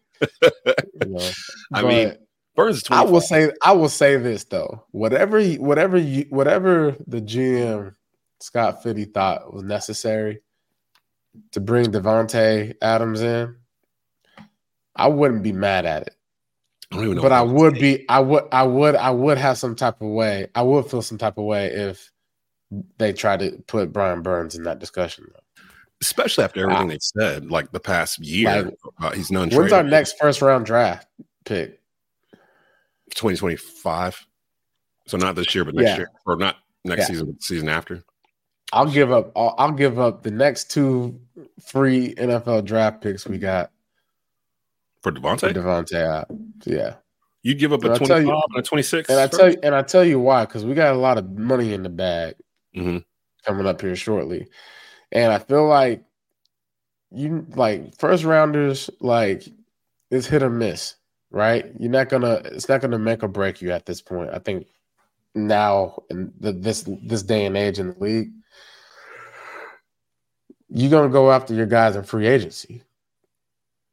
You 0.99 1.09
know. 1.09 1.29
I 1.73 1.83
mean, 1.83 2.15
Burns 2.55 2.83
I 2.89 3.03
will 3.03 3.21
say 3.21 3.51
I 3.61 3.71
will 3.73 3.87
say 3.87 4.17
this 4.17 4.45
though. 4.45 4.83
Whatever 4.89 5.43
whatever 5.57 5.95
you, 5.95 6.25
whatever 6.31 6.95
the 7.05 7.21
GM 7.21 7.93
Scott 8.39 8.81
Fitty 8.81 9.05
thought 9.05 9.53
was 9.53 9.61
necessary 9.61 10.41
to 11.51 11.59
bring 11.59 11.91
Davante 11.91 12.73
Adams 12.81 13.21
in, 13.21 13.57
I 14.95 15.07
wouldn't 15.07 15.43
be 15.43 15.51
mad 15.51 15.85
at 15.85 16.07
it. 16.07 16.16
I 16.91 16.95
don't 16.95 17.03
even 17.05 17.15
know. 17.17 17.21
But 17.21 17.33
I 17.33 17.41
would 17.41 17.73
be 17.75 18.05
I 18.09 18.19
would 18.19 18.45
I 18.51 18.63
would 18.63 18.95
I 18.95 19.09
would 19.11 19.37
have 19.37 19.57
some 19.57 19.75
type 19.75 20.01
of 20.01 20.07
way. 20.09 20.47
I 20.55 20.61
would 20.61 20.85
feel 20.89 21.01
some 21.01 21.17
type 21.17 21.37
of 21.37 21.43
way 21.45 21.67
if 21.67 22.11
they 22.97 23.13
tried 23.13 23.39
to 23.39 23.51
put 23.67 23.91
Brian 23.91 24.21
Burns 24.21 24.55
in 24.55 24.63
that 24.63 24.79
discussion. 24.79 25.25
especially 26.01 26.43
after 26.43 26.61
everything 26.61 26.87
they 26.89 26.99
said, 27.01 27.49
like 27.49 27.71
the 27.71 27.79
past 27.79 28.19
year. 28.19 28.63
Like, 28.65 28.73
uh, 29.01 29.11
he's 29.11 29.31
none. 29.31 29.49
When's 29.49 29.73
our 29.73 29.81
next 29.83 30.17
first 30.19 30.41
round 30.41 30.65
draft 30.65 31.07
pick? 31.43 31.81
2025. 33.15 34.25
So 35.07 35.17
not 35.17 35.35
this 35.35 35.55
year, 35.55 35.65
but 35.65 35.73
next 35.75 35.89
Yeah. 35.89 35.97
year, 35.97 36.09
or 36.25 36.35
not 36.35 36.57
next 36.85 36.99
Yeah. 37.01 37.05
season, 37.05 37.25
but 37.27 37.39
the 37.39 37.43
season 37.43 37.69
after. 37.69 38.03
I'll 38.73 38.91
give 38.91 39.11
up. 39.11 39.31
I'll, 39.35 39.55
I'll 39.57 39.71
give 39.71 39.97
up 39.97 40.23
the 40.23 40.31
next 40.31 40.69
two 40.71 41.19
free 41.65 42.13
NFL 42.15 42.65
draft 42.65 43.01
picks 43.01 43.25
we 43.25 43.37
got 43.37 43.71
For 45.13 45.37
for 45.37 45.53
Davante, 45.53 45.53
Davante. 45.53 46.25
Yeah, 46.65 46.95
you'd 47.43 47.59
give 47.59 47.73
up 47.73 47.83
a 47.83 47.87
And 47.87 47.95
I 47.95 47.97
25 47.97 48.23
you- 48.25 48.31
and 48.31 48.57
a 48.57 48.61
26. 48.61 49.09
and 49.09 49.19
I 49.19 49.27
tell 49.27 49.51
you, 49.51 49.57
and 49.63 49.75
I 49.75 49.81
tell 49.81 50.03
you 50.05 50.19
why, 50.19 50.45
because 50.45 50.65
we 50.65 50.73
got 50.73 50.93
a 50.93 50.97
lot 50.97 51.17
of 51.17 51.29
money 51.31 51.73
in 51.73 51.83
the 51.83 51.89
bag 51.89 52.35
Mhm. 52.75 53.03
coming 53.45 53.65
up 53.67 53.81
here 53.81 53.95
shortly, 53.95 54.47
and 55.11 55.31
I 55.31 55.39
feel 55.39 55.67
like 55.67 56.03
you 57.11 57.45
like 57.55 57.95
first 57.97 58.23
rounders 58.25 58.89
like 58.99 59.47
it's 60.11 60.27
hit 60.27 60.43
or 60.43 60.49
miss, 60.49 60.95
right? 61.31 61.71
You're 61.79 61.91
not 61.91 62.09
gonna. 62.09 62.41
It's 62.45 62.67
not 62.69 62.81
gonna 62.81 62.99
make 62.99 63.23
or 63.23 63.27
break 63.29 63.61
you 63.61 63.71
at 63.71 63.85
this 63.85 64.01
point. 64.01 64.29
I 64.33 64.39
think 64.39 64.67
now 65.35 66.03
in 66.09 66.33
the, 66.39 66.51
this 66.51 66.83
this 67.03 67.23
day 67.23 67.45
and 67.45 67.55
age 67.55 67.79
in 67.79 67.89
the 67.93 67.99
league, 68.03 68.31
you're 70.69 70.89
gonna 70.91 71.09
go 71.09 71.31
after 71.31 71.53
your 71.53 71.65
guys 71.65 71.95
in 71.95 72.03
free 72.03 72.27
agency. 72.27 72.81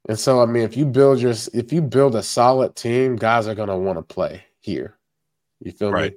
And 0.08 0.18
so, 0.18 0.42
I 0.42 0.46
mean, 0.46 0.62
if 0.64 0.76
you 0.76 0.84
build 0.86 1.20
your 1.20 1.32
if 1.54 1.72
you 1.72 1.80
build 1.82 2.14
a 2.14 2.22
solid 2.22 2.76
team, 2.76 3.16
guys 3.16 3.46
are 3.48 3.54
gonna 3.54 3.78
want 3.78 3.98
to 3.98 4.02
play 4.14 4.44
here. 4.60 4.96
You 5.60 5.72
feel 5.72 5.90
Right. 5.92 6.12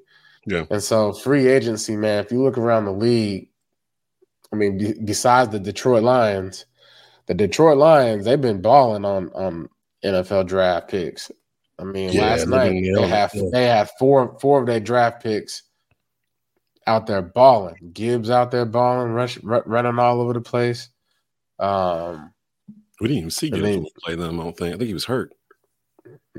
me? 0.45 0.56
Yeah. 0.56 0.65
And 0.69 0.82
so, 0.84 1.13
free 1.13 1.47
agency, 1.47 1.95
man. 1.95 2.23
If 2.23 2.32
you 2.32 2.41
look 2.41 2.58
around 2.58 2.86
the 2.86 2.91
league, 2.93 3.50
I 4.52 4.56
mean, 4.56 4.78
be- 4.78 5.00
besides 5.04 5.52
the 5.52 5.60
Detroit 5.60 6.04
Lions, 6.04 6.65
the 7.28 7.34
Detroit 7.34 7.78
Lions 7.78 8.26
they've 8.26 8.39
been 8.41 8.62
balling 8.62 9.06
on 9.06 9.30
on 9.34 9.69
NFL 10.04 10.45
draft 10.47 10.89
picks. 10.89 11.32
I 11.80 11.84
mean, 11.84 12.12
Yeah, 12.12 12.21
last 12.30 12.47
night 12.47 12.71
they 12.95 13.08
have 13.08 13.32
yeah. 13.34 13.50
they 13.52 13.65
have 13.65 13.91
four 14.00 14.38
four 14.39 14.62
of 14.62 14.67
their 14.67 14.80
draft 14.80 15.21
picks 15.23 15.63
out 16.88 17.06
there 17.08 17.21
balling. 17.21 17.91
Gibbs 17.93 18.30
out 18.30 18.52
there 18.52 18.65
balling, 18.65 19.12
rush, 19.12 19.38
ru- 19.43 19.63
running 19.65 20.00
all 20.00 20.21
over 20.21 20.34
the 20.34 20.41
place. 20.41 20.89
Um, 21.60 22.34
We 22.99 23.07
didn't 23.07 23.17
even 23.19 23.29
see 23.31 23.47
I 23.47 23.49
Gibbs 23.51 23.63
mean- 23.63 23.86
play 24.03 24.15
them. 24.15 24.39
I 24.39 24.43
don't 24.43 24.57
think. 24.57 24.75
I 24.75 24.77
think 24.77 24.88
he 24.88 24.93
was 24.93 25.05
hurt. 25.05 25.33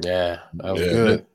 yeah, 0.03 0.41
that 0.55 0.73
was 0.73 0.83
Yeah, 0.83 0.93
good. 0.93 1.27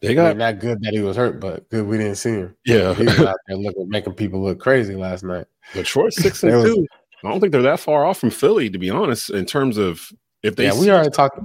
They 0.00 0.10
I 0.10 0.14
got 0.14 0.28
mean, 0.30 0.38
not 0.38 0.58
good 0.60 0.80
that 0.82 0.92
he 0.94 1.00
was 1.00 1.16
hurt, 1.16 1.40
but 1.40 1.68
good 1.70 1.86
we 1.86 1.98
didn't 1.98 2.16
see 2.16 2.30
him. 2.30 2.56
yeah. 2.64 2.94
He 2.94 3.04
was 3.04 3.18
out 3.20 3.36
there 3.48 3.56
looking, 3.56 3.88
making 3.88 4.14
people 4.14 4.42
look 4.42 4.60
crazy 4.60 4.94
last 4.94 5.24
night. 5.24 5.46
Detroit's 5.74 6.16
six 6.22 6.42
and 6.42 6.52
They 6.52 6.56
was- 6.56 6.64
two. 6.66 6.86
I 7.24 7.30
don't 7.30 7.40
think 7.40 7.50
they're 7.52 7.62
that 7.62 7.80
far 7.80 8.04
off 8.04 8.18
from 8.18 8.30
Philly, 8.30 8.70
to 8.70 8.78
be 8.78 8.90
honest. 8.90 9.30
In 9.30 9.46
terms 9.46 9.78
of 9.78 10.12
if 10.42 10.54
they 10.54 10.64
yeah, 10.66 10.78
we 10.78 10.90
already 10.90 11.10
talked. 11.10 11.40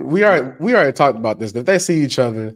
We 0.00 0.24
already 0.24 0.56
we 0.58 0.74
already 0.74 0.92
talked 0.92 1.16
about 1.18 1.38
this. 1.38 1.52
If 1.54 1.66
they 1.66 1.78
see 1.78 2.02
each 2.02 2.18
other, 2.18 2.54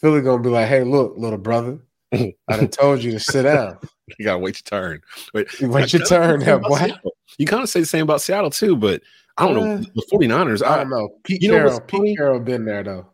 Philly 0.00 0.22
gonna 0.22 0.42
be 0.42 0.48
like, 0.48 0.66
"Hey, 0.66 0.82
look, 0.82 1.14
little 1.16 1.38
brother, 1.38 1.78
I 2.12 2.32
done 2.48 2.68
told 2.70 3.02
you 3.04 3.12
to 3.12 3.20
sit 3.20 3.42
down. 3.44 3.78
You 4.18 4.24
gotta 4.24 4.38
wait 4.38 4.56
your 4.56 4.80
turn. 4.80 5.00
Wait, 5.34 5.46
Wait 5.60 5.92
your 5.92 6.04
turn, 6.06 6.40
there, 6.40 6.58
boy." 6.58 6.90
You 7.38 7.46
kind 7.46 7.62
of 7.62 7.68
say 7.68 7.80
the 7.80 7.86
same 7.86 8.02
about 8.02 8.22
Seattle 8.22 8.50
too, 8.50 8.74
but 8.74 9.02
I 9.38 9.46
don't 9.46 9.54
know 9.56 9.74
Uh, 9.74 9.82
the 9.94 10.06
49ers. 10.12 10.62
I 10.66 10.74
I, 10.74 10.76
don't 10.78 10.90
know. 10.90 11.08
Pete 11.24 11.42
you 11.42 11.48
know 11.48 11.54
Carroll, 11.56 11.72
what's 11.74 11.90
funny? 11.90 12.08
Pete 12.10 12.18
Carroll 12.18 12.40
been 12.40 12.64
there 12.64 12.82
though. 12.82 13.06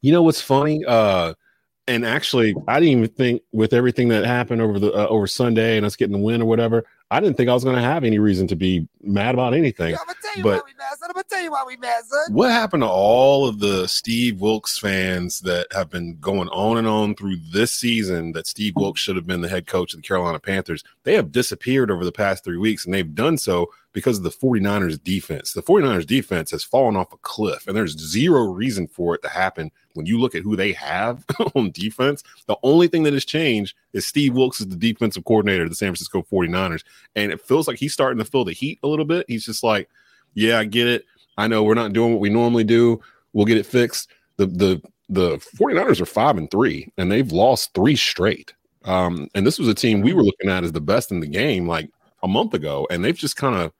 You 0.00 0.12
know 0.12 0.22
what's 0.22 0.40
funny? 0.40 0.84
Uh, 0.84 1.34
and 1.86 2.04
actually, 2.04 2.54
I 2.68 2.80
didn't 2.80 2.98
even 2.98 3.08
think 3.08 3.42
with 3.52 3.72
everything 3.72 4.08
that 4.08 4.24
happened 4.26 4.60
over 4.60 4.78
the 4.78 4.92
uh, 4.92 5.06
over 5.06 5.26
Sunday 5.26 5.76
and 5.76 5.86
us 5.86 5.96
getting 5.96 6.12
the 6.12 6.18
win 6.22 6.42
or 6.42 6.44
whatever, 6.44 6.84
I 7.10 7.18
didn't 7.18 7.38
think 7.38 7.48
I 7.48 7.54
was 7.54 7.64
going 7.64 7.76
to 7.76 7.82
have 7.82 8.04
any 8.04 8.18
reason 8.18 8.46
to 8.48 8.56
be 8.56 8.86
mad 9.00 9.34
about 9.34 9.54
anything. 9.54 9.94
I'm 9.94 10.00
gonna 10.06 10.18
tell 10.22 10.36
you 10.36 10.42
But- 10.42 10.56
why 10.56 10.62
we 10.66 10.74
mad, 10.76 10.98
son. 10.98 11.08
I'm 11.08 11.14
gonna 11.14 11.24
tell 11.30 11.42
you 11.42 11.50
why 11.50 11.64
we 11.66 11.76
mad, 11.78 12.04
son. 12.04 12.34
What 12.34 12.50
happened 12.50 12.82
to 12.82 12.88
all 12.88 13.48
of 13.48 13.58
the 13.60 13.88
Steve 13.88 14.38
Wilks 14.42 14.78
fans 14.78 15.40
that 15.40 15.66
have 15.72 15.88
been 15.88 16.18
going 16.20 16.48
on 16.50 16.76
and 16.76 16.86
on 16.86 17.14
through 17.14 17.36
this 17.52 17.72
season 17.72 18.32
that 18.32 18.46
Steve 18.46 18.74
Wilks 18.76 19.00
should 19.00 19.16
have 19.16 19.26
been 19.26 19.40
the 19.40 19.48
head 19.48 19.66
coach 19.66 19.94
of 19.94 20.02
the 20.02 20.06
Carolina 20.06 20.38
Panthers? 20.38 20.84
They 21.04 21.14
have 21.14 21.32
disappeared 21.32 21.90
over 21.90 22.04
the 22.04 22.12
past 22.12 22.44
three 22.44 22.58
weeks, 22.58 22.84
and 22.84 22.92
they've 22.92 23.14
done 23.14 23.38
so 23.38 23.70
because 23.92 24.18
of 24.18 24.24
the 24.24 24.30
49ers 24.30 25.02
defense. 25.02 25.52
The 25.52 25.62
49ers 25.62 26.06
defense 26.06 26.50
has 26.50 26.62
fallen 26.62 26.96
off 26.96 27.12
a 27.12 27.16
cliff, 27.18 27.66
and 27.66 27.76
there's 27.76 27.98
zero 27.98 28.44
reason 28.44 28.86
for 28.86 29.14
it 29.14 29.22
to 29.22 29.28
happen 29.28 29.70
when 29.94 30.06
you 30.06 30.18
look 30.20 30.34
at 30.34 30.42
who 30.42 30.56
they 30.56 30.72
have 30.72 31.24
on 31.54 31.70
defense. 31.70 32.22
The 32.46 32.56
only 32.62 32.88
thing 32.88 33.02
that 33.04 33.12
has 33.12 33.24
changed 33.24 33.74
is 33.92 34.06
Steve 34.06 34.34
Wilks 34.34 34.60
is 34.60 34.68
the 34.68 34.76
defensive 34.76 35.24
coordinator 35.24 35.64
of 35.64 35.70
the 35.70 35.76
San 35.76 35.88
Francisco 35.88 36.22
49ers, 36.30 36.84
and 37.16 37.32
it 37.32 37.40
feels 37.40 37.66
like 37.66 37.78
he's 37.78 37.92
starting 37.92 38.18
to 38.18 38.24
feel 38.24 38.44
the 38.44 38.52
heat 38.52 38.78
a 38.82 38.88
little 38.88 39.04
bit. 39.04 39.24
He's 39.28 39.44
just 39.44 39.62
like, 39.62 39.88
yeah, 40.34 40.58
I 40.58 40.64
get 40.64 40.86
it. 40.86 41.04
I 41.36 41.46
know 41.46 41.62
we're 41.62 41.74
not 41.74 41.92
doing 41.92 42.12
what 42.12 42.20
we 42.20 42.30
normally 42.30 42.64
do. 42.64 43.00
We'll 43.32 43.46
get 43.46 43.58
it 43.58 43.66
fixed. 43.66 44.10
The 44.36 44.46
the 44.46 44.82
the 45.08 45.36
49ers 45.38 46.00
are 46.00 46.06
five 46.06 46.36
and 46.36 46.50
three, 46.50 46.92
and 46.98 47.10
they've 47.10 47.32
lost 47.32 47.72
three 47.74 47.96
straight. 47.96 48.52
Um, 48.84 49.28
and 49.34 49.46
this 49.46 49.58
was 49.58 49.68
a 49.68 49.74
team 49.74 50.00
we 50.00 50.12
were 50.12 50.22
looking 50.22 50.50
at 50.50 50.64
as 50.64 50.72
the 50.72 50.80
best 50.80 51.10
in 51.10 51.20
the 51.20 51.26
game 51.26 51.66
like 51.66 51.90
a 52.22 52.28
month 52.28 52.54
ago, 52.54 52.86
and 52.90 53.04
they've 53.04 53.16
just 53.16 53.36
kind 53.36 53.54
of, 53.54 53.72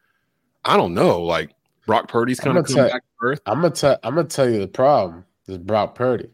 I 0.65 0.77
don't 0.77 0.95
know, 0.95 1.23
like 1.23 1.51
Brock 1.87 2.09
Purdy's 2.09 2.41
kind 2.41 2.59
of 2.59 2.67
gonna 2.67 2.77
tell- 2.77 2.91
back 2.91 3.03
to 3.03 3.27
earth. 3.27 3.41
I'm 3.47 3.61
gonna 3.61 3.75
tell. 3.75 3.99
I'm 4.03 4.15
gonna 4.15 4.29
tell 4.29 4.49
you 4.49 4.59
the 4.59 4.69
problem 4.69 5.25
is 5.47 5.59
Brock 5.59 5.95
Purdy. 5.95 6.29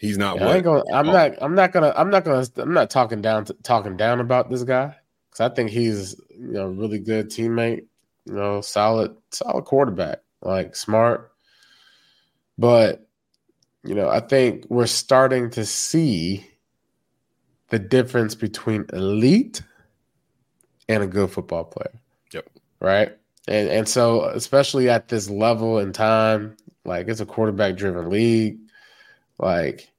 He's 0.00 0.18
not 0.18 0.42
I 0.42 0.56
ain't 0.56 0.66
what 0.66 0.84
gonna. 0.84 0.98
I'm 0.98 1.06
not. 1.06 1.32
I'm 1.40 1.54
not 1.54 1.72
gonna. 1.72 1.92
I'm 1.96 2.10
not 2.10 2.24
gonna. 2.24 2.44
I'm 2.56 2.72
not 2.72 2.90
talking 2.90 3.22
down 3.22 3.44
to 3.44 3.54
talking 3.62 3.96
down 3.96 4.18
about 4.18 4.50
this 4.50 4.64
guy 4.64 4.96
because 5.30 5.50
I 5.50 5.54
think 5.54 5.70
he's 5.70 6.20
you 6.30 6.52
know 6.52 6.66
a 6.66 6.70
really 6.70 6.98
good 6.98 7.30
teammate. 7.30 7.84
You 8.24 8.34
know, 8.34 8.60
solid, 8.60 9.14
solid 9.30 9.64
quarterback, 9.64 10.20
like 10.40 10.74
smart. 10.74 11.32
But 12.58 13.06
you 13.84 13.94
know, 13.94 14.08
I 14.08 14.20
think 14.20 14.64
we're 14.68 14.86
starting 14.86 15.50
to 15.50 15.64
see 15.64 16.46
the 17.68 17.78
difference 17.78 18.34
between 18.34 18.86
elite 18.92 19.62
and 20.88 21.02
a 21.02 21.06
good 21.06 21.30
football 21.30 21.64
player. 21.64 22.00
Yep. 22.32 22.48
Right. 22.80 23.16
And 23.48 23.68
and 23.68 23.88
so 23.88 24.24
especially 24.24 24.88
at 24.88 25.08
this 25.08 25.28
level 25.28 25.78
and 25.78 25.94
time, 25.94 26.56
like 26.84 27.08
it's 27.08 27.20
a 27.20 27.26
quarterback 27.26 27.76
driven 27.76 28.08
league, 28.08 28.58
like 29.38 29.90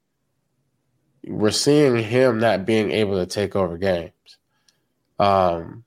we're 1.25 1.51
seeing 1.51 1.97
him 1.97 2.39
not 2.39 2.65
being 2.65 2.91
able 2.91 3.17
to 3.19 3.25
take 3.25 3.55
over 3.55 3.77
games. 3.77 4.11
Um 5.19 5.83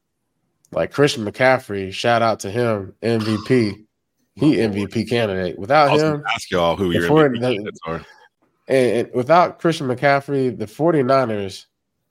like 0.73 0.93
Christian 0.93 1.25
McCaffrey, 1.25 1.93
shout 1.93 2.23
out 2.23 2.41
to 2.41 2.51
him, 2.51 2.95
MVP. 3.03 3.85
He 4.35 4.57
MVP 4.57 5.09
candidate. 5.09 5.59
Without 5.59 5.99
him, 5.99 6.23
ask 6.35 6.51
y'all 6.51 6.77
who 6.77 6.91
your 6.91 7.09
MVP 7.09 7.41
candidates 7.41 7.81
are. 7.87 8.05
and, 8.69 8.97
and 8.97 9.11
without 9.15 9.59
Christian 9.59 9.87
McCaffrey, 9.87 10.57
the 10.57 10.67
49ers 10.67 11.65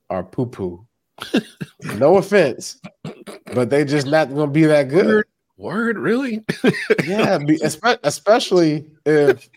are 0.09 0.23
poo 0.23 0.47
poo. 0.47 0.87
no 1.83 2.17
offense, 2.17 2.81
but 3.53 3.69
they 3.69 3.85
just 3.85 4.07
not 4.07 4.29
going 4.29 4.47
to 4.47 4.51
be 4.51 4.65
that 4.65 4.89
good. 4.89 5.23
Word, 5.57 5.97
really? 5.97 6.43
Yeah, 7.05 7.39
especially 8.03 8.85
if 9.05 9.49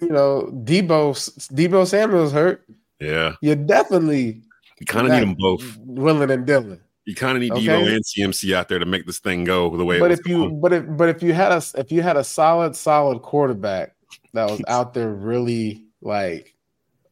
you 0.00 0.08
know 0.08 0.50
Deebo 0.64 1.12
Deebo 1.52 1.86
Samuel's 1.86 2.32
hurt. 2.32 2.64
yeah, 3.00 3.34
You 3.42 3.54
definitely 3.54 4.42
you 4.80 4.86
kind 4.86 5.06
of 5.06 5.12
need 5.12 5.20
them 5.22 5.34
both. 5.38 5.76
willing 5.78 6.30
and 6.30 6.46
Dylan. 6.46 6.80
You 7.04 7.14
kind 7.14 7.36
of 7.36 7.42
need 7.42 7.52
Okay. 7.52 7.66
Deebo 7.66 7.94
and 7.94 8.02
CMC 8.04 8.54
out 8.54 8.68
there 8.68 8.78
to 8.78 8.86
make 8.86 9.04
this 9.06 9.18
thing 9.18 9.44
go 9.44 9.76
the 9.76 9.84
way. 9.84 10.00
But 10.00 10.12
if 10.12 10.26
you 10.26 10.38
going. 10.38 10.60
but 10.60 10.72
if 10.72 10.84
but 10.96 11.08
if 11.10 11.22
you 11.22 11.34
had 11.34 11.52
a 11.52 11.62
if 11.76 11.92
you 11.92 12.00
had 12.00 12.16
a 12.16 12.24
solid 12.24 12.74
solid 12.74 13.20
quarterback 13.20 13.94
that 14.32 14.48
was 14.50 14.62
out 14.68 14.94
there 14.94 15.10
really 15.12 15.84
like, 16.00 16.54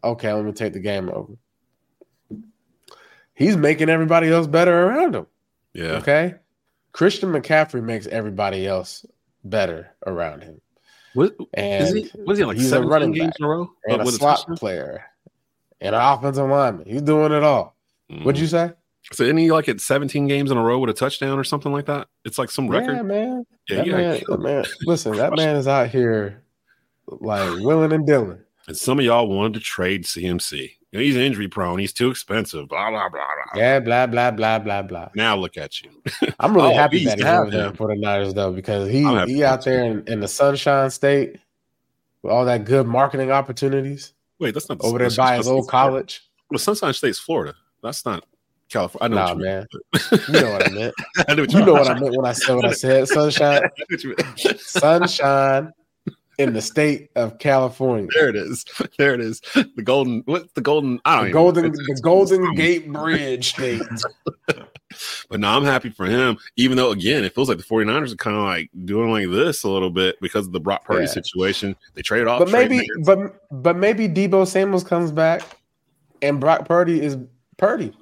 okay, 0.02 0.32
let 0.32 0.44
me 0.46 0.52
take 0.52 0.72
the 0.72 0.80
game 0.80 1.10
over. 1.10 1.34
He's 3.34 3.56
making 3.56 3.88
everybody 3.90 4.28
else 4.30 4.46
better 4.46 4.86
around 4.86 5.14
him. 5.14 5.26
yeah, 5.74 5.92
Okay. 5.96 6.34
Christian 6.92 7.30
McCaffrey 7.32 7.82
makes 7.82 8.06
everybody 8.06 8.66
else 8.66 9.04
better 9.44 9.90
around 10.06 10.42
him. 10.42 10.60
what 11.14 11.34
And 11.54 11.84
is 11.84 11.92
he? 11.92 12.10
Was 12.24 12.38
he 12.38 12.44
like 12.44 12.56
he's 12.56 12.72
a 12.72 12.80
running 12.82 13.12
games 13.12 13.28
back 13.32 13.40
in 13.40 13.44
a 13.44 13.48
row? 13.48 13.70
and 13.86 13.98
Uh, 13.98 14.02
a 14.02 14.04
with 14.04 14.14
slot 14.16 14.38
touchdown? 14.38 14.56
player 14.56 15.04
and 15.80 15.94
an 15.94 16.00
offensive 16.02 16.48
lineman. 16.48 16.86
He's 16.86 17.02
doing 17.02 17.32
it 17.32 17.42
all. 17.42 17.76
What'd 18.22 18.40
you 18.40 18.46
say? 18.46 18.72
So 19.12 19.24
isn't 19.24 19.36
he 19.38 19.50
like 19.50 19.68
at 19.68 19.80
17 19.80 20.28
games 20.28 20.50
in 20.50 20.56
a 20.58 20.62
row 20.62 20.78
with 20.78 20.90
a 20.90 20.92
touchdown 20.92 21.38
or 21.38 21.44
something 21.44 21.72
like 21.72 21.86
that? 21.86 22.08
It's 22.24 22.38
like 22.38 22.50
some 22.50 22.68
record. 22.68 22.94
Yeah, 22.96 23.02
man. 23.02 23.46
Yeah, 23.68 23.76
that 23.76 23.86
man, 23.86 24.20
that 24.28 24.40
man. 24.40 24.64
Listen, 24.86 25.16
that 25.16 25.34
man 25.34 25.56
is 25.56 25.66
out 25.66 25.88
here 25.88 26.42
like 27.08 27.58
willing 27.60 27.92
and 27.92 28.06
dealing. 28.06 28.38
And 28.68 28.76
some 28.76 28.98
of 28.98 29.04
y'all 29.04 29.26
wanted 29.28 29.54
to 29.54 29.60
trade 29.60 30.04
CMC. 30.04 30.72
You 30.92 30.98
know, 30.98 31.04
he's 31.04 31.16
injury 31.16 31.48
prone. 31.48 31.78
He's 31.78 31.92
too 31.92 32.10
expensive. 32.10 32.68
Blah 32.68 32.90
blah 32.90 33.08
blah 33.08 33.20
blah. 33.52 33.60
Yeah, 33.60 33.80
blah 33.80 34.06
blah 34.06 34.30
blah 34.30 34.58
blah 34.58 34.82
blah. 34.82 35.08
Now 35.14 35.36
look 35.36 35.56
at 35.56 35.80
you. 35.82 35.90
I'm 36.38 36.54
really 36.54 36.74
Oh, 36.74 36.76
happy 36.76 37.04
that 37.06 37.18
there 37.18 37.48
him. 37.48 37.74
for 37.74 37.88
the 37.88 37.94
Niners 37.98 38.34
though, 38.34 38.52
because 38.52 38.90
he 38.90 39.02
he 39.26 39.42
out 39.42 39.64
there 39.64 39.84
in, 39.84 40.04
in 40.06 40.20
the 40.20 40.28
Sunshine 40.28 40.90
State 40.90 41.38
with 42.22 42.30
all 42.32 42.44
that 42.44 42.64
good 42.66 42.86
marketing 42.86 43.30
opportunities 43.32 44.12
Wait, 44.38 44.52
that's 44.54 44.68
not 44.68 44.78
the- 44.80 44.84
over 44.84 44.98
there 44.98 45.10
by 45.16 45.36
his 45.38 45.48
old 45.48 45.66
college. 45.68 46.20
Well, 46.50 46.58
Sunshine 46.58 46.92
State's 46.92 47.18
Florida. 47.18 47.54
That's 47.82 48.04
not 48.04 48.26
California. 48.68 49.04
I 49.04 49.08
know 49.08 49.16
Nah, 49.16 49.28
what 49.34 49.38
you 49.38 49.44
man. 49.44 49.66
meant. 50.12 50.28
You 50.28 50.40
know 50.40 50.52
what 50.52 50.66
I 50.66 50.70
meant. 50.70 50.94
I 51.28 51.34
know 51.34 51.42
what 51.42 51.52
You 51.52 51.64
know 51.64 51.72
what 51.72 51.88
I 51.88 51.98
meant 51.98 52.14
when 52.16 52.26
I 52.26 52.32
said 52.32 52.54
what 52.54 52.66
I 52.66 52.72
said. 52.72 53.08
Sunshine, 53.08 53.62
sunshine 54.58 55.72
in 56.38 56.52
the 56.54 56.62
state 56.62 57.10
of 57.16 57.38
California. 57.38 58.08
there 58.14 58.28
it 58.28 58.36
is. 58.36 58.64
There 58.98 59.14
it 59.14 59.20
is. 59.20 59.40
The 59.54 59.82
golden. 59.82 60.22
What's 60.26 60.52
the 60.52 60.60
golden? 60.60 61.00
I 61.04 61.16
don't 61.16 61.26
The 61.26 61.32
Golden, 61.32 61.62
know. 61.64 61.70
the 61.70 61.82
It's- 61.82 62.00
Golden 62.00 62.42
it's- 62.42 62.56
Gate 62.56 62.92
Bridge 62.92 63.50
state. 63.50 63.82
But 65.30 65.40
now 65.40 65.56
I'm 65.56 65.64
happy 65.64 65.88
for 65.88 66.04
him. 66.04 66.36
Even 66.56 66.76
though, 66.76 66.90
again, 66.90 67.24
it 67.24 67.34
feels 67.34 67.48
like 67.48 67.56
the 67.56 67.64
49ers 67.64 68.12
are 68.12 68.16
kind 68.16 68.36
of 68.36 68.42
like 68.42 68.68
doing 68.84 69.10
like 69.10 69.30
this 69.30 69.62
a 69.62 69.68
little 69.70 69.88
bit 69.88 70.20
because 70.20 70.46
of 70.46 70.52
the 70.52 70.60
Brock 70.60 70.84
Purdy 70.84 71.06
Yeah. 71.06 71.10
situation. 71.12 71.74
They 71.94 72.02
traded 72.02 72.28
off. 72.28 72.40
But 72.40 72.50
maybe, 72.50 72.86
but 73.06 73.18
but 73.50 73.76
maybe 73.78 74.06
Deebo 74.06 74.46
Samuels 74.46 74.84
comes 74.84 75.10
back, 75.10 75.40
and 76.20 76.38
Brock 76.38 76.66
Purdy 76.68 77.00
is 77.00 77.16
Purdy, 77.56 77.96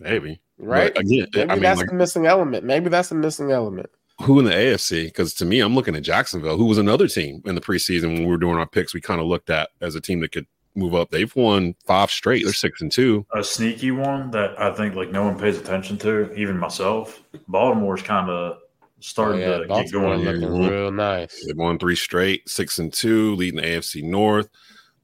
maybe 0.00 0.40
right? 0.58 0.92
But 0.92 1.04
again, 1.04 1.28
Maybe 1.34 1.50
I 1.50 1.54
mean, 1.54 1.62
that's 1.62 1.78
like, 1.78 1.88
the 1.90 1.94
missing 1.94 2.26
element. 2.26 2.64
Maybe 2.64 2.88
that's 2.90 3.10
the 3.10 3.14
missing 3.14 3.52
element. 3.52 3.88
Who 4.22 4.38
in 4.38 4.44
the 4.44 4.50
AFC? 4.52 5.04
Because 5.06 5.32
to 5.34 5.44
me, 5.44 5.60
I'm 5.60 5.74
looking 5.74 5.94
at 5.96 6.02
Jacksonville, 6.02 6.56
who 6.56 6.64
was 6.66 6.78
another 6.78 7.08
team 7.08 7.42
in 7.46 7.54
the 7.54 7.60
preseason 7.60 8.12
when 8.14 8.20
we 8.20 8.26
were 8.26 8.36
doing 8.38 8.56
our 8.58 8.66
picks. 8.66 8.94
We 8.94 9.00
kind 9.00 9.20
of 9.20 9.26
looked 9.26 9.50
at 9.50 9.70
as 9.80 9.94
a 9.94 10.00
team 10.00 10.20
that 10.20 10.32
could 10.32 10.46
move 10.74 10.94
up. 10.94 11.10
They've 11.10 11.34
won 11.34 11.74
five 11.86 12.10
straight. 12.10 12.44
They're 12.44 12.52
six 12.52 12.80
and 12.80 12.90
two. 12.92 13.26
A 13.34 13.42
sneaky 13.42 13.90
one 13.90 14.30
that 14.32 14.60
I 14.60 14.72
think 14.74 14.94
like 14.94 15.10
no 15.10 15.24
one 15.24 15.38
pays 15.38 15.58
attention 15.58 15.98
to, 15.98 16.32
even 16.34 16.58
myself. 16.58 17.22
Baltimore's 17.48 18.02
kind 18.02 18.28
of 18.30 18.58
starting 19.00 19.42
Oh, 19.42 19.50
yeah, 19.50 19.58
to 19.58 19.66
get 19.84 19.92
going 19.92 20.20
here. 20.20 20.32
looking 20.32 20.68
real 20.68 20.90
nice. 20.90 21.44
They've 21.46 21.56
won 21.56 21.78
three 21.78 21.96
straight, 21.96 22.48
six 22.48 22.78
and 22.80 22.92
two, 22.92 23.34
leading 23.36 23.60
the 23.60 23.66
AFC 23.66 24.02
North. 24.02 24.48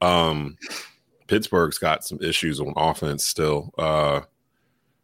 Um, 0.01 0.57
Pittsburgh's 1.29 1.79
got 1.79 2.05
some 2.05 2.19
issues 2.21 2.61
on 2.61 2.73
offense 2.77 3.25
still. 3.25 3.73
Uh, 3.79 4.21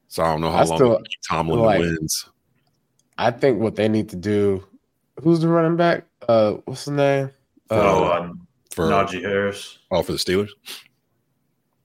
so 0.08 0.22
I 0.24 0.32
don't 0.32 0.40
know 0.40 0.50
how 0.50 0.58
I 0.58 0.64
long 0.64 0.76
still- 0.78 1.02
Tomlin 1.28 1.60
like- 1.60 1.78
wins. 1.80 2.28
I 3.20 3.30
think 3.30 3.60
what 3.60 3.76
they 3.76 3.88
need 3.88 4.08
to 4.10 4.16
do. 4.16 4.64
Who's 5.22 5.40
the 5.40 5.48
running 5.48 5.76
back? 5.76 6.06
Uh, 6.28 6.52
what's 6.64 6.86
the 6.86 6.92
name? 6.92 7.30
Oh, 7.70 8.04
Uh, 8.04 8.08
uh, 8.08 8.32
For 8.72 8.86
Najee 8.86 9.22
Harris. 9.22 9.78
oh, 9.90 10.02
for 10.02 10.12
the 10.12 10.18
Steelers. 10.18 10.50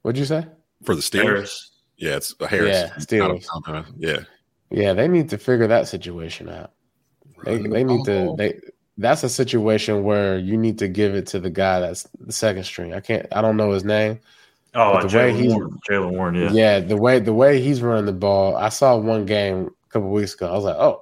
what'd 0.02 0.18
you 0.20 0.26
say? 0.26 0.46
For 0.84 0.96
the 0.96 1.02
Steelers, 1.02 1.24
Harris. 1.24 1.72
yeah, 1.98 2.16
it's 2.16 2.36
Harris. 2.48 2.70
Yeah, 2.78 2.90
Steelers. 2.98 3.46
Not 3.54 3.68
a- 3.76 3.78
uh, 3.80 3.84
yeah, 3.98 4.20
Yeah, 4.72 4.94
they 4.94 5.08
need 5.08 5.30
to 5.30 5.38
figure 5.38 5.68
that 5.68 5.88
situation 5.88 6.50
out. 6.50 6.72
They 7.44 7.58
they 7.58 7.84
need 7.84 8.06
to 8.06 8.30
Oh. 8.30 8.36
they 8.36 8.60
that's 8.98 9.24
a 9.24 9.30
situation 9.30 10.04
where 10.04 10.38
you 10.38 10.58
need 10.58 10.80
to 10.80 10.88
give 10.88 11.16
it 11.16 11.28
to 11.28 11.40
the 11.40 11.50
guy 11.50 11.80
that's 11.82 12.04
the 12.20 12.32
second 12.32 12.64
string. 12.64 12.94
I 12.94 13.00
can't 13.02 13.26
I 13.32 13.42
don't 13.42 13.58
know 13.58 13.72
his 13.72 13.84
name. 13.84 14.20
Oh, 14.74 14.94
But 14.94 15.10
the 15.10 15.18
way 15.18 15.32
Jaylen 15.32 15.36
he's- 15.40 15.54
Warren. 15.54 15.80
Jaylen 15.90 16.12
Warren, 16.12 16.36
yeah. 16.36 16.52
Yeah. 16.52 16.80
the 16.80 16.98
way 16.98 17.20
the 17.20 17.34
way 17.34 17.62
he's 17.62 17.82
running 17.82 18.06
the 18.06 18.14
ball. 18.14 18.56
I 18.56 18.70
saw 18.70 18.98
one 18.98 19.26
game 19.26 19.70
a 19.88 19.90
couple 19.92 20.10
weeks 20.12 20.34
ago. 20.34 20.48
I 20.50 20.52
was 20.54 20.64
like, 20.66 20.78
oh, 20.78 21.02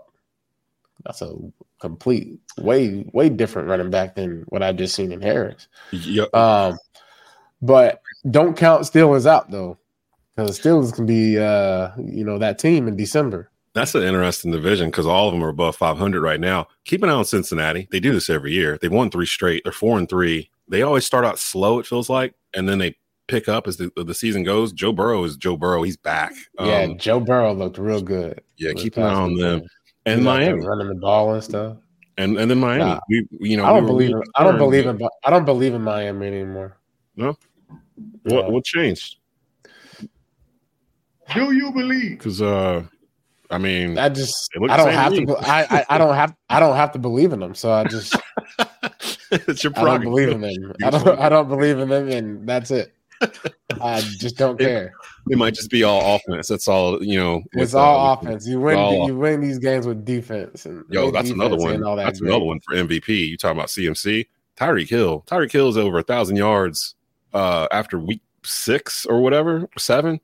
that's 1.05 1.21
a 1.21 1.33
complete 1.79 2.39
way 2.57 3.05
way 3.13 3.29
different 3.29 3.67
running 3.69 3.89
back 3.89 4.15
than 4.15 4.43
what 4.49 4.63
I've 4.63 4.77
just 4.77 4.95
seen 4.95 5.11
in 5.11 5.21
Harris. 5.21 5.67
Yeah, 5.91 6.25
Um, 6.33 6.77
but 7.61 8.01
don't 8.29 8.55
count 8.57 8.83
Steelers 8.83 9.25
out 9.25 9.51
though, 9.51 9.77
because 10.35 10.59
Steelers 10.59 10.93
can 10.93 11.05
be 11.05 11.37
uh 11.37 11.89
you 11.97 12.23
know 12.23 12.37
that 12.37 12.59
team 12.59 12.87
in 12.87 12.95
December. 12.95 13.49
That's 13.73 13.95
an 13.95 14.03
interesting 14.03 14.51
division 14.51 14.91
because 14.91 15.07
all 15.07 15.27
of 15.27 15.33
them 15.33 15.43
are 15.43 15.49
above 15.49 15.75
500 15.75 16.21
right 16.21 16.39
now. 16.39 16.67
Keep 16.85 17.01
an 17.03 17.09
eye 17.09 17.13
on 17.13 17.25
Cincinnati. 17.25 17.87
They 17.91 17.99
do 17.99 18.13
this 18.13 18.29
every 18.29 18.51
year. 18.53 18.77
They've 18.79 18.91
won 18.91 19.09
three 19.09 19.25
straight. 19.25 19.63
They're 19.63 19.71
four 19.73 19.97
and 19.97 20.07
three. 20.07 20.51
They 20.67 20.83
always 20.83 21.07
start 21.07 21.25
out 21.25 21.39
slow, 21.39 21.79
it 21.79 21.87
feels 21.87 22.07
like, 22.07 22.35
and 22.53 22.69
then 22.69 22.77
they 22.77 22.95
pick 23.27 23.49
up 23.49 23.67
as 23.67 23.77
the, 23.77 23.91
the 23.95 24.13
season 24.13 24.43
goes. 24.43 24.71
Joe 24.73 24.93
Burrow 24.93 25.23
is 25.23 25.37
Joe 25.37 25.57
Burrow. 25.57 25.81
He's 25.81 25.97
back. 25.97 26.33
yeah, 26.59 26.81
Um, 26.83 26.99
Joe 26.99 27.19
Burrow 27.19 27.51
looked 27.53 27.79
real 27.79 28.01
good. 28.01 28.41
yeah. 28.57 28.73
Keep 28.73 28.97
an 28.97 29.03
eye 29.03 29.13
on 29.13 29.35
them. 29.37 29.61
And 30.05 30.19
He's 30.19 30.27
out 30.27 30.33
Miami, 30.39 30.65
running 30.65 30.87
the 30.89 30.95
ball 30.95 31.33
and 31.33 31.43
stuff. 31.43 31.77
and 32.17 32.37
and 32.37 32.51
then 32.51 32.59
Miami. 32.59 32.83
Nah. 32.83 32.99
we, 33.09 33.27
you 33.39 33.57
know, 33.57 33.65
I 33.65 33.73
don't 33.73 33.83
were 33.83 33.87
believe. 33.87 34.09
In, 34.11 34.21
I 34.35 34.43
don't 34.43 34.57
believe 34.57 34.85
in. 34.85 34.99
I 35.23 35.29
don't 35.29 35.45
believe 35.45 35.73
in 35.73 35.81
Miami 35.81 36.27
anymore. 36.27 36.77
What 37.15 37.37
No. 38.23 38.49
what 38.49 38.63
changed? 38.65 39.17
Do 41.33 41.51
you 41.53 41.71
believe? 41.71 42.17
Because 42.17 42.41
uh, 42.41 42.83
I 43.49 43.57
mean, 43.57 43.97
I 43.97 44.09
just. 44.09 44.49
I 44.69 44.77
don't 44.77 44.87
same 44.87 44.87
to 44.87 44.91
have 44.93 45.13
to. 45.13 45.25
be- 45.25 45.35
I, 45.35 45.61
I. 45.63 45.85
I 45.91 45.97
don't 45.97 46.15
have. 46.15 46.35
I 46.49 46.59
don't 46.59 46.75
have 46.75 46.91
to 46.93 46.99
believe 46.99 47.33
in 47.33 47.39
them. 47.39 47.55
So 47.55 47.71
I 47.71 47.85
just. 47.85 48.15
it's 49.31 49.63
your 49.63 49.71
problem. 49.73 49.91
I 49.93 49.97
don't 49.97 50.03
believe 50.03 50.29
in 50.29 50.41
them. 50.41 50.73
I 50.83 50.89
don't. 50.89 51.07
I 51.19 51.29
don't 51.29 51.47
believe 51.47 51.79
in 51.79 51.89
them, 51.89 52.09
and 52.09 52.47
that's 52.47 52.71
it. 52.71 52.93
I 53.81 54.01
just 54.01 54.37
don't 54.37 54.59
It- 54.59 54.65
care. 54.65 54.93
It 55.29 55.37
might 55.37 55.53
just 55.53 55.69
be 55.69 55.83
all 55.83 56.15
offense. 56.15 56.47
That's 56.49 56.67
all. 56.67 57.01
You 57.03 57.17
know, 57.17 57.43
It's 57.53 57.73
all 57.73 58.13
offense. 58.13 58.45
You 58.47 58.59
win. 58.59 58.77
all 58.77 59.07
You 59.07 59.15
win 59.15 59.39
these 59.41 59.57
games 59.59 59.85
with 59.87 60.03
defense. 60.05 60.65
And 60.65 60.83
Yo, 60.89 61.11
that's 61.11 61.29
another 61.29 61.55
one. 61.55 61.83
all 61.83 61.95
that 61.95 62.03
That's 62.05 62.19
great. 62.19 62.29
another 62.29 62.45
one 62.45 62.59
for 62.59 62.75
MVP. 62.75 63.29
You 63.29 63.37
talking 63.37 63.57
about 63.57 63.69
CMC? 63.69 64.27
Tyreek 64.57 64.89
Hill. 64.89 65.23
Tyreek 65.27 65.51
Hill 65.51 65.69
is 65.69 65.77
over 65.77 65.99
a 65.99 66.03
thousand 66.03 66.35
yards 66.35 66.95
uh, 67.33 67.67
after 67.71 67.97
week 67.99 68.21
six 68.43 69.05
or 69.05 69.21
whatever, 69.21 69.67
seven. 69.77 70.19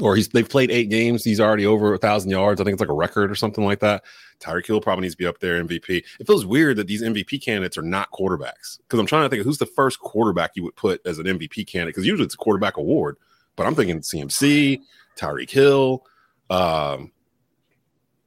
Or 0.00 0.16
he's 0.16 0.28
they've 0.28 0.48
played 0.48 0.70
eight 0.70 0.88
games. 0.88 1.22
He's 1.22 1.40
already 1.40 1.66
over 1.66 1.92
a 1.92 1.98
thousand 1.98 2.30
yards. 2.30 2.60
I 2.60 2.64
think 2.64 2.74
it's 2.74 2.80
like 2.80 2.88
a 2.88 2.94
record 2.94 3.30
or 3.30 3.34
something 3.34 3.64
like 3.64 3.80
that. 3.80 4.04
Tyreek 4.40 4.66
Hill 4.66 4.80
probably 4.80 5.02
needs 5.02 5.14
to 5.14 5.18
be 5.18 5.26
up 5.26 5.38
there 5.40 5.62
MVP. 5.62 6.02
It 6.18 6.26
feels 6.26 6.46
weird 6.46 6.76
that 6.78 6.86
these 6.86 7.02
MVP 7.02 7.42
candidates 7.42 7.76
are 7.76 7.82
not 7.82 8.10
quarterbacks 8.10 8.78
because 8.78 8.98
I'm 8.98 9.06
trying 9.06 9.24
to 9.24 9.28
think 9.28 9.40
of 9.40 9.46
who's 9.46 9.58
the 9.58 9.66
first 9.66 10.00
quarterback 10.00 10.52
you 10.54 10.64
would 10.64 10.76
put 10.76 11.00
as 11.06 11.18
an 11.18 11.26
MVP 11.26 11.66
candidate 11.66 11.94
because 11.94 12.06
usually 12.06 12.24
it's 12.24 12.34
a 12.34 12.38
quarterback 12.38 12.78
award. 12.78 13.16
But 13.54 13.66
I'm 13.66 13.74
thinking 13.74 14.00
CMC, 14.00 14.80
Tyreek 15.16 15.50
Hill. 15.50 16.06
Um, 16.48 17.12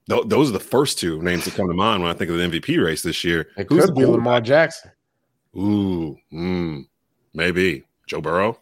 th- 0.08 0.26
those 0.28 0.50
are 0.50 0.54
the 0.54 0.60
first 0.60 1.00
two 1.00 1.22
names 1.24 1.46
that 1.46 1.56
come 1.56 1.68
to 1.68 1.74
mind 1.74 2.04
when 2.04 2.12
I 2.12 2.14
think 2.14 2.30
of 2.30 2.38
the 2.38 2.44
MVP 2.44 2.84
race 2.84 3.02
this 3.02 3.24
year. 3.24 3.50
It 3.58 3.68
Who's 3.70 3.86
could 3.86 3.96
be 3.96 4.06
Lamar 4.06 4.40
Jackson. 4.40 4.92
Ooh, 5.58 6.16
mm, 6.32 6.86
maybe 7.34 7.86
Joe 8.08 8.22
Burrow. 8.22 8.60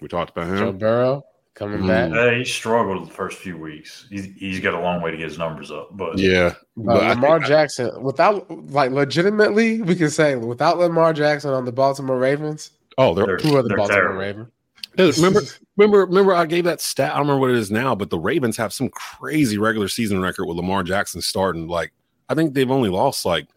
We 0.00 0.08
talked 0.08 0.30
about 0.30 0.48
him. 0.48 0.58
Joe 0.58 0.72
Burrow 0.72 1.24
coming 1.54 1.80
Mm. 1.80 1.86
back. 1.88 2.10
Hey, 2.12 2.38
he 2.38 2.44
struggled 2.44 3.06
the 3.08 3.12
first 3.12 3.38
few 3.38 3.56
weeks. 3.56 4.06
He's, 4.10 4.24
he's 4.36 4.60
got 4.60 4.74
a 4.74 4.80
long 4.80 5.00
way 5.02 5.10
to 5.10 5.16
get 5.16 5.28
his 5.28 5.38
numbers 5.38 5.70
up, 5.70 5.96
but 5.96 6.18
yeah, 6.18 6.46
Uh, 6.46 6.52
but 6.76 7.02
I 7.02 7.08
Lamar 7.10 7.38
think- 7.38 7.48
Jackson, 7.48 8.02
without 8.02 8.50
like 8.70 8.90
legitimately, 8.90 9.82
we 9.82 9.94
can 9.94 10.10
say 10.10 10.34
without 10.36 10.78
Lamar 10.78 11.12
Jackson 11.12 11.50
on 11.52 11.64
the 11.64 11.72
Baltimore 11.72 12.18
Ravens, 12.18 12.70
oh, 12.98 13.14
they're, 13.14 13.26
They're- 13.26 13.38
who 13.38 13.56
are 13.56 13.62
the 13.62 13.74
Baltimore 13.74 14.00
terrible. 14.02 14.20
Ravens? 14.20 14.48
Dude, 14.96 15.16
remember, 15.16 15.40
remember, 15.76 16.06
remember. 16.06 16.34
I 16.34 16.46
gave 16.46 16.64
that 16.64 16.80
stat. 16.80 17.10
I 17.12 17.16
don't 17.16 17.22
remember 17.26 17.40
what 17.40 17.50
it 17.50 17.56
is 17.56 17.68
now, 17.70 17.96
but 17.96 18.10
the 18.10 18.18
Ravens 18.18 18.56
have 18.58 18.72
some 18.72 18.88
crazy 18.90 19.58
regular 19.58 19.88
season 19.88 20.22
record 20.22 20.44
with 20.46 20.56
Lamar 20.56 20.84
Jackson 20.84 21.20
starting. 21.20 21.66
Like, 21.66 21.92
I 22.28 22.34
think 22.36 22.54
they've 22.54 22.70
only 22.70 22.90
lost 22.90 23.24
like, 23.24 23.46
what 23.46 23.54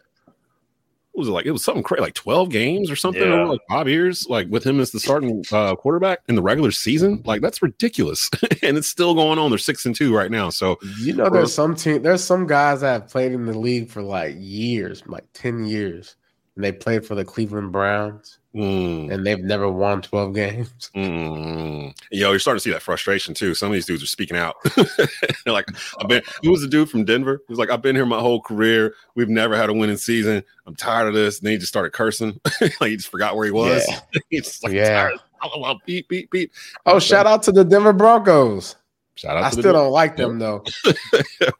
was 1.18 1.28
it 1.28 1.32
like? 1.32 1.46
It 1.46 1.50
was 1.50 1.62
something 1.64 1.82
crazy, 1.82 2.00
like 2.02 2.14
twelve 2.14 2.50
games 2.50 2.90
or 2.90 2.96
something 2.96 3.22
Yeah. 3.22 3.34
over 3.34 3.46
like 3.52 3.60
five 3.68 3.88
years. 3.88 4.26
Like 4.28 4.46
with 4.48 4.64
him 4.64 4.80
as 4.80 4.90
the 4.92 5.00
starting 5.00 5.44
uh, 5.52 5.74
quarterback 5.76 6.20
in 6.28 6.34
the 6.34 6.42
regular 6.42 6.70
season, 6.70 7.22
like 7.26 7.40
that's 7.42 7.60
ridiculous. 7.62 8.30
and 8.62 8.76
it's 8.78 8.88
still 8.88 9.14
going 9.14 9.38
on. 9.38 9.50
They're 9.50 9.58
six 9.58 9.84
and 9.84 9.94
two 9.94 10.14
right 10.14 10.30
now. 10.30 10.50
So 10.50 10.78
You 11.00 11.14
know, 11.14 11.28
there's 11.30 11.52
some 11.52 11.74
team, 11.74 12.02
there's 12.02 12.24
some 12.24 12.46
guys 12.46 12.80
that 12.80 12.92
have 13.02 13.10
played 13.10 13.32
in 13.32 13.46
the 13.46 13.58
league 13.58 13.88
for 13.90 14.02
like 14.02 14.34
years, 14.38 15.02
like 15.06 15.24
ten 15.34 15.64
years, 15.64 16.16
and 16.58 16.64
they 16.64 16.72
played 16.72 17.06
for 17.06 17.14
the 17.14 17.24
Cleveland 17.24 17.70
Browns, 17.70 18.40
mm, 18.52 19.12
and 19.14 19.24
they've 19.24 19.38
never 19.38 19.70
won 19.70 20.02
twelve 20.02 20.34
games. 20.34 20.90
Mm. 20.96 21.96
Yo, 22.10 22.30
you're 22.30 22.40
starting 22.40 22.58
to 22.58 22.60
see 22.62 22.72
that 22.72 22.82
frustration 22.82 23.32
too. 23.32 23.54
Some 23.54 23.68
of 23.68 23.74
these 23.74 23.86
dudes 23.86 24.02
are 24.02 24.06
speaking 24.06 24.36
out. 24.36 24.56
They're 24.76 25.52
like, 25.54 25.68
I've 26.00 26.08
been 26.08 26.22
who 26.42 26.50
was 26.50 26.60
the 26.62 26.66
dude 26.66 26.90
from 26.90 27.04
Denver? 27.04 27.40
He 27.46 27.52
was 27.52 27.60
like, 27.60 27.70
I've 27.70 27.80
been 27.80 27.94
here 27.94 28.04
my 28.06 28.18
whole 28.18 28.40
career. 28.42 28.94
We've 29.14 29.28
never 29.28 29.56
had 29.56 29.70
a 29.70 29.72
winning 29.72 29.96
season. 29.96 30.42
I'm 30.66 30.74
tired 30.74 31.06
of 31.06 31.14
this. 31.14 31.38
And 31.38 31.46
then 31.46 31.52
he 31.52 31.58
just 31.58 31.68
started 31.70 31.92
cursing. 31.92 32.40
like 32.60 32.90
he 32.90 32.96
just 32.96 33.08
forgot 33.08 33.36
where 33.36 33.44
he 33.44 33.52
was. 33.52 33.86
Yeah. 33.88 34.00
He's 34.30 34.42
just 34.46 34.64
like 34.64 34.72
Yeah. 34.72 35.10
tired. 35.10 35.78
Beep, 35.86 36.08
beep, 36.08 36.28
beep. 36.32 36.52
Oh, 36.86 36.98
shout 36.98 37.26
out 37.26 37.44
to 37.44 37.52
the 37.52 37.64
Denver 37.64 37.92
Broncos. 37.92 38.74
Shout 39.14 39.36
out 39.36 39.44
I 39.44 39.50
still 39.50 39.72
don't 39.72 39.92
like 39.92 40.16
them 40.16 40.40
though. 40.40 40.64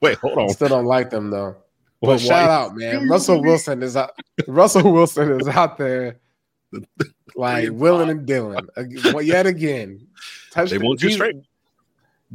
Wait, 0.00 0.18
hold 0.18 0.38
I 0.38 0.42
on. 0.42 0.48
still 0.48 0.68
don't 0.68 0.86
like 0.86 1.10
them 1.10 1.30
though. 1.30 1.56
But 2.00 2.06
Well, 2.08 2.18
shout 2.18 2.48
out, 2.50 2.76
man. 2.76 3.08
Russell 3.08 3.42
Wilson 3.42 3.82
is 3.82 3.96
out. 3.96 4.10
Russell 4.46 4.92
Wilson 4.92 5.40
is 5.40 5.48
out 5.48 5.78
there, 5.78 6.20
like 7.34 7.70
willing 7.72 8.08
and 8.10 8.24
dealing. 8.24 8.60
Well, 9.12 9.22
yet 9.22 9.46
again, 9.46 10.06
touch 10.52 10.70
They 10.70 10.78
won 10.78 10.96
two 10.96 11.08
Jesus, 11.08 11.14
straight. 11.16 11.36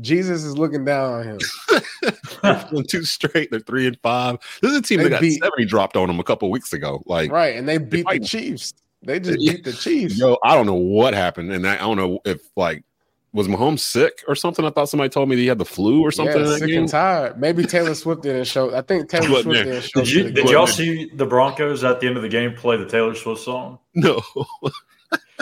Jesus 0.01 0.43
is 0.43 0.57
looking 0.57 0.83
down 0.83 1.13
on 1.13 1.23
him. 1.23 2.83
Two 2.89 3.03
straight. 3.03 3.51
They're 3.51 3.59
three 3.59 3.85
and 3.85 3.97
five. 4.01 4.37
This 4.61 4.71
is 4.71 4.77
a 4.79 4.81
team 4.81 4.97
They 4.97 5.03
that 5.03 5.09
got 5.11 5.21
beat- 5.21 5.41
70 5.41 5.65
dropped 5.65 5.95
on 5.95 6.07
them 6.07 6.19
a 6.19 6.23
couple 6.23 6.49
weeks 6.49 6.73
ago. 6.73 7.03
Like, 7.05 7.31
Right, 7.31 7.55
and 7.55 7.69
they 7.69 7.77
beat 7.77 8.05
the. 8.09 8.19
Chiefs. 8.19 8.73
They 9.03 9.19
just 9.19 9.37
beat 9.37 9.63
the 9.63 9.71
Chiefs. 9.71 10.17
Yo, 10.17 10.37
I 10.43 10.55
don't 10.55 10.65
know 10.65 10.73
what 10.73 11.13
happened, 11.13 11.51
and 11.51 11.67
I, 11.67 11.75
I 11.75 11.77
don't 11.79 11.97
know 11.97 12.19
if 12.25 12.41
like 12.57 12.83
was 13.33 13.47
Mahomes 13.47 13.79
sick 13.79 14.23
or 14.27 14.35
something. 14.35 14.63
I 14.63 14.69
thought 14.69 14.89
somebody 14.89 15.09
told 15.09 15.27
me 15.27 15.35
that 15.35 15.41
he 15.41 15.47
had 15.47 15.57
the 15.57 15.65
flu 15.65 16.01
or 16.01 16.11
something. 16.11 16.37
yeah, 16.37 16.43
that 16.47 16.59
sick 16.59 16.69
game. 16.69 16.79
and 16.81 16.89
tired. 16.89 17.39
Maybe 17.39 17.65
Taylor 17.65 17.95
Swift 17.95 18.21
didn't 18.21 18.45
show. 18.45 18.73
I 18.75 18.81
think 18.81 19.09
Taylor 19.09 19.41
Swift 19.41 19.47
there. 19.49 19.63
didn't 19.65 19.83
show. 19.83 19.99
did 20.01 20.11
you, 20.11 20.31
did 20.31 20.49
y'all 20.49 20.67
see 20.67 21.09
the 21.15 21.25
Broncos 21.25 21.83
at 21.83 21.99
the 21.99 22.07
end 22.07 22.15
of 22.15 22.21
the 22.23 22.29
game 22.29 22.53
play 22.53 22.77
the 22.77 22.85
Taylor 22.87 23.15
Swift 23.15 23.41
song? 23.41 23.79
No, 23.95 24.21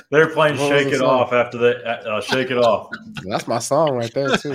They 0.09 0.19
were 0.19 0.27
playing 0.27 0.57
What 0.57 0.69
"Shake 0.69 0.87
It 0.93 0.97
song? 0.99 1.21
Off" 1.21 1.31
after 1.33 1.57
the 1.57 1.85
uh, 1.85 2.19
"Shake 2.21 2.51
It 2.51 2.57
Off." 2.57 2.89
That's 3.29 3.47
my 3.47 3.59
song 3.59 3.91
right 3.95 4.13
there 4.13 4.35
too. 4.35 4.53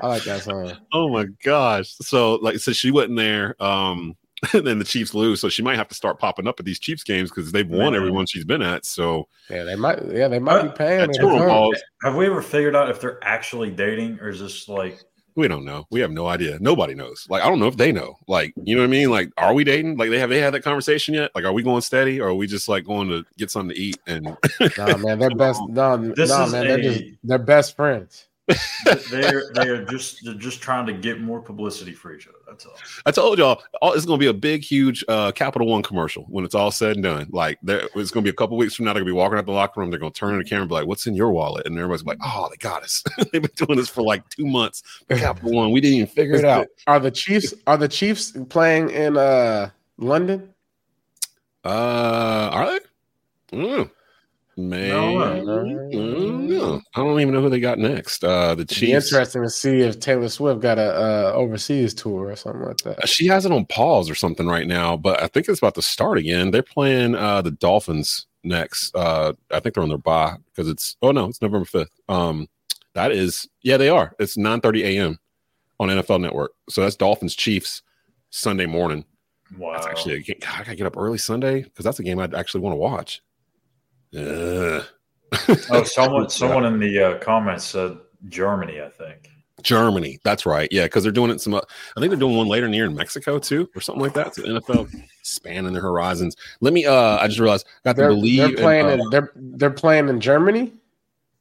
I 0.00 0.06
like 0.08 0.24
that 0.24 0.42
song. 0.44 0.72
oh 0.92 1.08
my 1.10 1.26
gosh. 1.44 1.90
So 2.00 2.36
like, 2.36 2.58
so 2.58 2.72
she 2.72 2.90
wasn't 2.90 3.16
there. 3.18 3.54
Um, 3.62 4.16
and 4.52 4.66
then 4.66 4.78
the 4.78 4.84
Chiefs 4.84 5.14
lose, 5.14 5.40
so 5.40 5.48
she 5.48 5.62
might 5.62 5.76
have 5.76 5.88
to 5.88 5.94
start 5.94 6.18
popping 6.18 6.46
up 6.46 6.58
at 6.58 6.66
these 6.66 6.78
Chiefs 6.78 7.04
games 7.04 7.30
because 7.30 7.52
they've 7.52 7.68
won 7.68 7.92
Man. 7.92 7.94
every 7.94 8.10
one 8.10 8.26
she's 8.26 8.44
been 8.44 8.62
at. 8.62 8.84
So 8.84 9.28
Yeah, 9.50 9.64
they 9.64 9.76
might. 9.76 10.04
Yeah, 10.10 10.28
they 10.28 10.38
might 10.38 10.62
be 10.62 10.68
uh, 10.68 10.72
paying. 10.72 10.98
that 11.00 11.06
her 11.08 11.12
to 11.12 11.18
total 11.18 11.38
come. 11.38 11.48
balls, 11.48 11.82
Have 12.02 12.16
we 12.16 12.26
ever 12.26 12.42
figured 12.42 12.76
out 12.76 12.90
if 12.90 13.00
they're 13.00 13.22
actually 13.22 13.70
dating, 13.70 14.18
or 14.20 14.28
is 14.28 14.40
this 14.40 14.68
like 14.68 14.98
we 15.34 15.48
don't 15.48 15.64
know. 15.64 15.86
We 15.90 16.00
have 16.00 16.10
no 16.10 16.26
idea. 16.26 16.58
Nobody 16.60 16.94
knows. 16.94 17.26
Like 17.28 17.42
I 17.42 17.48
don't 17.48 17.58
know 17.58 17.66
if 17.66 17.76
they 17.76 17.90
know. 17.92 18.16
Like 18.28 18.52
you 18.64 18.76
know 18.76 18.82
what 18.82 18.88
I 18.88 18.90
mean. 18.90 19.10
Like 19.10 19.30
are 19.38 19.54
we 19.54 19.64
dating? 19.64 19.96
Like 19.96 20.10
they 20.10 20.18
have 20.18 20.28
they 20.28 20.40
had 20.40 20.52
that 20.54 20.62
conversation 20.62 21.14
yet? 21.14 21.30
Like 21.34 21.44
are 21.44 21.52
we 21.52 21.62
going 21.62 21.80
steady 21.80 22.20
or 22.20 22.28
are 22.28 22.34
we 22.34 22.46
just 22.46 22.68
like 22.68 22.84
going 22.84 23.08
to 23.08 23.24
get 23.38 23.50
something 23.50 23.74
to 23.74 23.80
eat 23.80 23.98
and 24.06 24.26
Nah, 24.76 24.96
man, 24.98 25.18
they're 25.18 25.34
best. 25.34 25.60
No, 25.68 25.96
This 25.96 26.28
nah, 26.30 26.46
is 26.46 26.52
man, 26.52 26.66
they're 26.66 26.82
just 26.82 27.04
they're 27.24 27.38
best 27.38 27.76
friends. 27.76 28.26
They're 29.10 29.50
they're 29.54 29.84
just 29.84 30.24
they're 30.24 30.34
just 30.34 30.60
trying 30.60 30.86
to 30.86 30.92
get 30.92 31.20
more 31.20 31.40
publicity 31.40 31.92
for 31.92 32.14
each 32.14 32.26
other. 32.26 32.38
That's 32.46 32.66
all. 32.66 32.74
I 33.06 33.10
told 33.10 33.38
y'all 33.38 33.62
all, 33.80 33.92
it's 33.92 34.04
going 34.04 34.18
to 34.18 34.22
be 34.22 34.28
a 34.28 34.34
big, 34.34 34.62
huge 34.62 35.04
uh, 35.08 35.32
Capital 35.32 35.66
One 35.66 35.82
commercial 35.82 36.24
when 36.24 36.44
it's 36.44 36.54
all 36.54 36.70
said 36.70 36.96
and 36.96 37.02
done. 37.02 37.28
Like 37.30 37.58
there, 37.62 37.88
it's 37.94 38.10
going 38.10 38.24
to 38.24 38.28
be 38.28 38.30
a 38.30 38.34
couple 38.34 38.56
weeks 38.56 38.74
from 38.74 38.84
now. 38.84 38.92
They're 38.92 39.02
going 39.02 39.08
to 39.08 39.12
be 39.14 39.18
walking 39.18 39.38
out 39.38 39.46
the 39.46 39.52
locker 39.52 39.80
room. 39.80 39.90
They're 39.90 39.98
going 39.98 40.12
to 40.12 40.18
turn 40.18 40.32
on 40.32 40.38
the 40.38 40.44
camera 40.44 40.62
and 40.62 40.68
be 40.68 40.74
like, 40.74 40.86
"What's 40.86 41.06
in 41.06 41.14
your 41.14 41.30
wallet?" 41.30 41.66
And 41.66 41.76
everybody's 41.76 42.04
like, 42.04 42.18
"Oh, 42.24 42.48
they 42.50 42.56
got 42.56 42.82
us. 42.82 43.02
They've 43.32 43.42
been 43.42 43.50
doing 43.56 43.78
this 43.78 43.88
for 43.88 44.02
like 44.02 44.28
two 44.28 44.46
months. 44.46 44.82
Capital 45.08 45.52
One, 45.52 45.70
we 45.70 45.80
didn't 45.80 45.96
even 45.96 46.08
figure 46.08 46.36
it 46.36 46.44
out." 46.44 46.68
Are 46.86 47.00
the 47.00 47.10
Chiefs 47.10 47.54
are 47.66 47.76
the 47.76 47.88
Chiefs 47.88 48.36
playing 48.48 48.90
in 48.90 49.16
uh 49.16 49.70
London? 49.98 50.52
Uh, 51.64 52.50
are 52.52 52.66
they? 52.70 53.56
Mm. 53.56 53.90
Man, 54.56 54.88
No, 54.90 55.14
Mm, 55.92 56.82
I 56.94 57.00
don't 57.00 57.20
even 57.20 57.32
know 57.32 57.40
who 57.40 57.48
they 57.48 57.60
got 57.60 57.78
next. 57.78 58.22
Uh, 58.22 58.54
the 58.54 58.62
It'd 58.62 58.68
be 58.68 58.74
Chiefs. 58.88 59.06
interesting 59.12 59.42
to 59.42 59.48
see 59.50 59.80
if 59.80 59.98
Taylor 59.98 60.28
Swift 60.28 60.60
got 60.60 60.78
a 60.78 60.92
uh, 60.94 61.32
overseas 61.34 61.94
tour 61.94 62.28
or 62.28 62.36
something 62.36 62.62
like 62.62 62.76
that. 62.78 63.08
She 63.08 63.26
has 63.28 63.46
it 63.46 63.52
on 63.52 63.64
pause 63.66 64.10
or 64.10 64.14
something 64.14 64.46
right 64.46 64.66
now, 64.66 64.96
but 64.96 65.22
I 65.22 65.28
think 65.28 65.48
it's 65.48 65.58
about 65.58 65.74
to 65.76 65.82
start 65.82 66.18
again. 66.18 66.50
They're 66.50 66.62
playing 66.62 67.14
uh, 67.14 67.40
the 67.42 67.50
Dolphins 67.52 68.26
next. 68.44 68.94
Uh, 68.94 69.32
I 69.50 69.60
think 69.60 69.74
they're 69.74 69.82
on 69.82 69.88
their 69.88 69.98
bye 69.98 70.36
because 70.46 70.68
it's 70.68 70.96
oh 71.02 71.12
no, 71.12 71.26
it's 71.26 71.40
November 71.40 71.64
fifth. 71.64 71.98
Um, 72.08 72.48
that 72.94 73.10
is 73.12 73.48
yeah, 73.62 73.78
they 73.78 73.88
are. 73.88 74.14
It's 74.18 74.36
nine 74.36 74.60
thirty 74.60 74.84
a.m. 74.84 75.18
on 75.80 75.88
NFL 75.88 76.20
Network. 76.20 76.52
So 76.68 76.82
that's 76.82 76.96
Dolphins 76.96 77.34
Chiefs 77.34 77.82
Sunday 78.30 78.66
morning. 78.66 79.04
Wow. 79.56 79.72
That's 79.74 79.86
actually 79.86 80.14
a. 80.16 80.34
God, 80.34 80.54
I 80.54 80.58
gotta 80.58 80.76
get 80.76 80.86
up 80.86 80.96
early 80.98 81.18
Sunday 81.18 81.62
because 81.62 81.84
that's 81.86 82.00
a 82.00 82.02
game 82.02 82.18
I'd 82.18 82.34
actually 82.34 82.60
want 82.60 82.72
to 82.74 82.78
watch. 82.78 83.22
Ugh. 84.16 84.84
oh, 85.70 85.84
someone 85.84 86.28
someone 86.30 86.64
in 86.64 86.78
the 86.78 86.98
uh, 86.98 87.18
comments 87.18 87.64
said 87.64 87.96
Germany. 88.28 88.80
I 88.80 88.88
think. 88.88 89.28
Germany. 89.62 90.18
That's 90.24 90.44
right. 90.44 90.68
Yeah, 90.70 90.84
because 90.84 91.02
they're 91.02 91.12
doing 91.12 91.30
it 91.30 91.40
some. 91.40 91.54
uh, 91.54 91.60
I 91.96 92.00
think 92.00 92.10
they're 92.10 92.18
doing 92.18 92.36
one 92.36 92.48
later 92.48 92.66
in 92.66 92.72
the 92.72 92.76
year 92.76 92.86
in 92.86 92.94
Mexico 92.94 93.38
too, 93.38 93.68
or 93.74 93.80
something 93.80 94.02
like 94.02 94.14
that. 94.14 94.34
So 94.34 94.42
NFL 94.42 94.92
spanning 95.22 95.72
their 95.72 95.82
horizons. 95.82 96.36
Let 96.60 96.72
me. 96.72 96.84
Uh, 96.84 97.18
I 97.18 97.26
just 97.28 97.38
realized 97.38 97.66
I 97.84 97.90
got 97.90 97.92
to 97.92 98.02
They're, 98.02 98.08
believe. 98.10 98.38
they're 98.38 98.48
in, 98.48 98.56
playing 98.56 98.86
uh, 98.86 98.88
in 98.90 99.10
they're 99.10 99.32
they're 99.36 99.70
playing 99.70 100.08
in 100.08 100.20
Germany. 100.20 100.72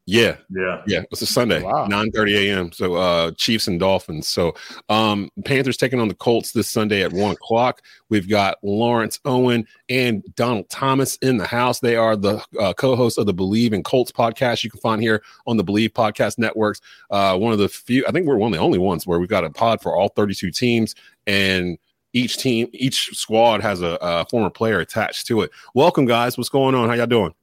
Yeah, 0.07 0.37
Yeah. 0.49 0.81
yeah. 0.87 1.03
It's 1.11 1.21
a 1.21 1.27
Sunday, 1.27 1.61
Wow. 1.61 1.85
nine 1.85 2.11
thirty 2.11 2.49
a.m. 2.49 2.71
So 2.71 2.95
uh, 2.95 3.31
Chiefs 3.31 3.67
and 3.67 3.79
Dolphins. 3.79 4.27
So 4.27 4.53
um, 4.89 5.29
Panthers 5.45 5.77
taking 5.77 5.99
on 5.99 6.07
the 6.07 6.15
Colts 6.15 6.51
this 6.51 6.67
Sunday 6.67 7.03
at 7.03 7.13
one 7.13 7.31
o'clock. 7.31 7.83
We've 8.09 8.27
got 8.27 8.57
Lawrence 8.63 9.19
Owen 9.25 9.65
and 9.89 10.23
Donald 10.35 10.67
Thomas 10.69 11.17
in 11.17 11.37
the 11.37 11.45
house. 11.45 11.79
They 11.79 11.95
are 11.95 12.15
the 12.15 12.43
uh, 12.59 12.73
co-hosts 12.73 13.19
of 13.19 13.27
the 13.27 13.33
Bleav 13.33 13.73
in 13.73 13.83
Colts 13.83 14.11
podcast. 14.11 14.63
You 14.63 14.71
can 14.71 14.81
find 14.81 15.01
here 15.01 15.21
on 15.45 15.55
the 15.57 15.63
Bleav 15.63 15.89
podcast 15.91 16.39
networks. 16.39 16.81
Uh, 17.11 17.37
one 17.37 17.53
of 17.53 17.59
the 17.59 17.69
few, 17.69 18.03
I 18.07 18.11
think 18.11 18.25
we're 18.25 18.37
one 18.37 18.51
of 18.51 18.57
the 18.57 18.63
only 18.63 18.79
ones 18.79 19.05
where 19.05 19.19
we've 19.19 19.29
got 19.29 19.45
a 19.45 19.51
pod 19.51 19.81
for 19.81 19.95
all 19.95 20.09
thirty-two 20.09 20.51
teams 20.51 20.95
and. 21.27 21.77
Each 22.13 22.35
team, 22.35 22.67
each 22.73 23.11
squad 23.17 23.61
has 23.61 23.81
a, 23.81 23.97
a 24.01 24.25
former 24.25 24.49
player 24.49 24.81
attached 24.81 25.27
to 25.27 25.43
it. 25.43 25.51
Welcome, 25.73 26.05
guys. 26.05 26.37
What's 26.37 26.49
going 26.49 26.75
on? 26.75 26.89
How 26.89 26.95
y'all 26.95 27.05
doing? 27.07 27.33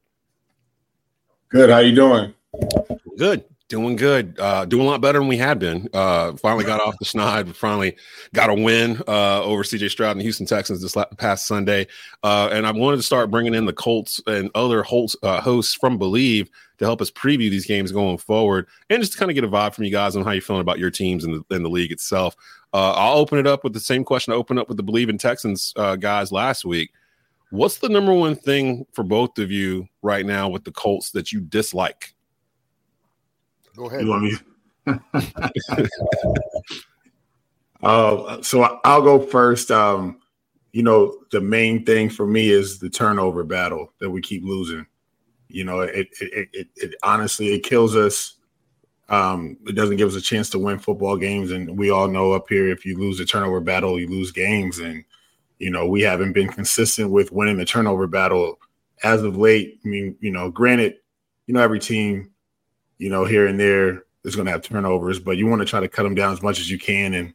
Good. 1.49 1.71
How 1.71 1.79
you 1.79 1.95
doing? 1.95 2.35
Good. 3.17 3.45
Doing 3.69 3.97
good. 3.97 4.39
Uh, 4.41 4.65
doing 4.65 4.87
a 4.87 4.89
lot 4.89 5.03
better 5.03 5.19
than 5.19 5.29
we 5.29 5.37
had 5.37 5.59
been. 5.59 5.91
Uh, 5.93 6.33
finally 6.37 6.65
got 6.65 6.81
off 6.81 6.95
the 6.99 7.05
schneid. 7.05 7.55
Finally 7.55 7.97
got 8.33 8.49
a 8.49 8.55
win 8.55 9.03
uh, 9.07 9.43
over 9.43 9.63
CJ 9.63 9.91
Stroud 9.91 10.13
and 10.13 10.21
the 10.21 10.25
Houston 10.25 10.47
Texans 10.47 10.81
this 10.81 10.97
past 11.19 11.47
Sunday. 11.47 11.87
Uh, 12.23 12.49
and 12.51 12.67
I 12.67 12.73
wanted 12.73 12.97
to 12.97 13.03
start 13.03 13.31
bringing 13.31 13.53
in 13.53 13.67
the 13.67 13.75
Colts 13.75 14.23
and 14.27 14.51
other 14.55 14.83
Holtz, 14.83 15.17
uh, 15.23 15.43
hosts 15.43 15.75
from 15.75 15.99
Bleav 15.99 16.49
to 16.79 16.85
help 16.87 17.03
us 17.03 17.11
preview 17.11 17.51
these 17.51 17.67
games 17.67 17.93
going 17.93 18.17
forward 18.17 18.69
and 18.89 19.03
just 19.03 19.19
kind 19.19 19.31
of 19.31 19.35
get 19.35 19.45
a 19.45 19.49
vibe 19.49 19.75
from 19.75 19.85
you 19.85 19.91
guys 19.91 20.17
on 20.17 20.25
how 20.25 20.31
you're 20.31 20.41
feeling 20.41 20.63
about 20.63 20.79
your 20.79 20.91
teams 20.91 21.25
and 21.25 21.35
the, 21.35 21.55
and 21.55 21.63
the 21.63 21.69
league 21.69 21.93
itself. 21.93 22.37
Uh, 22.73 22.93
I'll 22.93 23.19
open 23.19 23.39
it 23.39 23.47
up 23.47 23.65
with 23.65 23.75
the 23.75 23.81
same 23.81 24.03
question 24.03 24.33
I 24.33 24.37
opened 24.37 24.61
up 24.61 24.69
with 24.69 24.79
the 24.79 24.85
Bleav 24.85 25.11
in 25.11 25.19
Texans 25.19 25.75
guys 25.99 26.33
last 26.33 26.65
week. 26.65 26.91
What's 27.51 27.79
the 27.79 27.89
number 27.91 28.15
one 28.15 28.35
thing 28.35 28.87
for 28.93 29.05
both 29.05 29.39
of 29.39 29.51
you 29.51 29.89
right 30.01 30.25
now 30.25 30.49
with 30.49 30.65
the 30.65 30.73
Colts 30.73 31.11
that 31.11 31.33
you 31.33 31.41
dislike? 31.41 32.15
Go 33.79 33.87
ahead. 33.87 34.01
You 34.01 34.09
want 34.09 34.25
me? 34.25 34.33
uh, 37.83 38.43
so 38.43 38.81
I'll 38.85 39.03
go 39.03 39.21
first. 39.21 39.71
Um, 39.71 40.19
you 40.73 40.83
know, 40.83 41.17
the 41.31 41.41
main 41.41 41.87
thing 41.87 42.11
for 42.11 42.27
me 42.27 42.51
is 42.51 42.81
the 42.81 42.91
turnover 42.91 43.45
battle 43.45 43.93
that 44.01 44.11
we 44.11 44.21
keep 44.21 44.43
losing. 44.43 44.85
You 45.47 45.63
know, 45.63 45.81
it 45.81 46.09
it 46.21 46.33
it, 46.33 46.49
it, 46.53 46.69
it 46.75 46.95
honestly 47.05 47.55
it 47.55 47.61
kills 47.61 47.95
us. 47.95 48.35
Um, 49.09 49.57
it 49.67 49.77
doesn't 49.77 49.97
give 49.97 50.09
us 50.09 50.17
a 50.17 50.21
chance 50.21 50.51
to 50.51 50.59
win 50.59 50.81
football 50.81 51.17
games, 51.17 51.53
and 51.53 51.79
we 51.79 51.91
all 51.91 52.09
know 52.09 52.33
up 52.33 52.49
here 52.49 52.69
if 52.69 52.85
you 52.85 52.99
lose 52.99 53.19
the 53.19 53.25
turnover 53.25 53.61
battle, 53.61 54.01
you 54.01 54.09
lose 54.09 54.33
games. 54.33 54.81
And 54.81 55.05
you 55.61 55.71
know, 55.71 55.87
we 55.87 56.03
haven't 56.03 56.33
been 56.33 56.49
consistent 56.49 57.13
with 57.13 57.31
winning 57.31 57.59
the 57.59 57.65
turnover 57.65 58.09
battle 58.09 58.59
as 59.05 59.23
of 59.23 59.37
late. 59.37 59.79
I 59.85 59.89
mean, 59.89 60.17
you 60.19 60.33
know, 60.33 60.51
granted, 60.51 60.97
you 61.47 61.55
know, 61.55 61.61
every 61.61 61.79
team 61.79 62.33
you 62.99 63.09
know, 63.09 63.25
here 63.25 63.47
and 63.47 63.59
there 63.59 64.05
is 64.25 64.37
going 64.37 64.47
to 64.47 64.53
have 64.53 64.63
turnovers, 64.63 65.19
but 65.19 65.37
you 65.37 65.47
want 65.47 65.63
to 65.63 65.67
try 65.67 65.81
to 65.81 65.89
cut 65.89 66.03
them 66.03 66.15
down 66.15 66.33
as 66.33 66.43
much 66.43 66.59
as 66.59 66.71
you 66.71 66.79
can. 66.79 67.15
And 67.15 67.35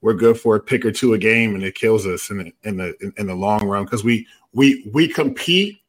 we're 0.00 0.14
good 0.14 0.38
for 0.38 0.56
a 0.56 0.60
pick 0.60 0.84
or 0.84 0.92
two 0.92 1.14
a 1.14 1.18
game, 1.18 1.54
and 1.54 1.62
it 1.62 1.74
kills 1.74 2.06
us 2.06 2.30
in 2.30 2.38
the 2.38 2.52
in 2.62 2.76
the 2.76 2.96
in, 3.00 3.12
in 3.18 3.26
the 3.26 3.34
long 3.34 3.66
run 3.66 3.84
because 3.84 4.02
we 4.02 4.26
we 4.52 4.90
we 4.92 5.06
compete, 5.06 5.80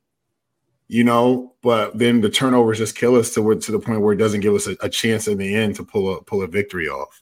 you 0.88 1.04
know, 1.04 1.54
but 1.62 1.98
then 1.98 2.22
the 2.22 2.30
turnovers 2.30 2.78
just 2.78 2.98
kill 2.98 3.16
us 3.16 3.34
to 3.34 3.56
to 3.56 3.72
the 3.72 3.80
point 3.80 4.02
where 4.02 4.14
it 4.14 4.18
doesn't 4.18 4.42
give 4.42 4.54
us 4.54 4.68
a, 4.68 4.76
a 4.82 4.90
chance 4.90 5.28
in 5.28 5.38
the 5.38 5.56
end 5.56 5.76
to 5.76 5.84
pull 5.84 6.14
a 6.16 6.22
pull 6.24 6.44
a 6.44 6.48
victory 6.48 6.88
off. 6.88 7.22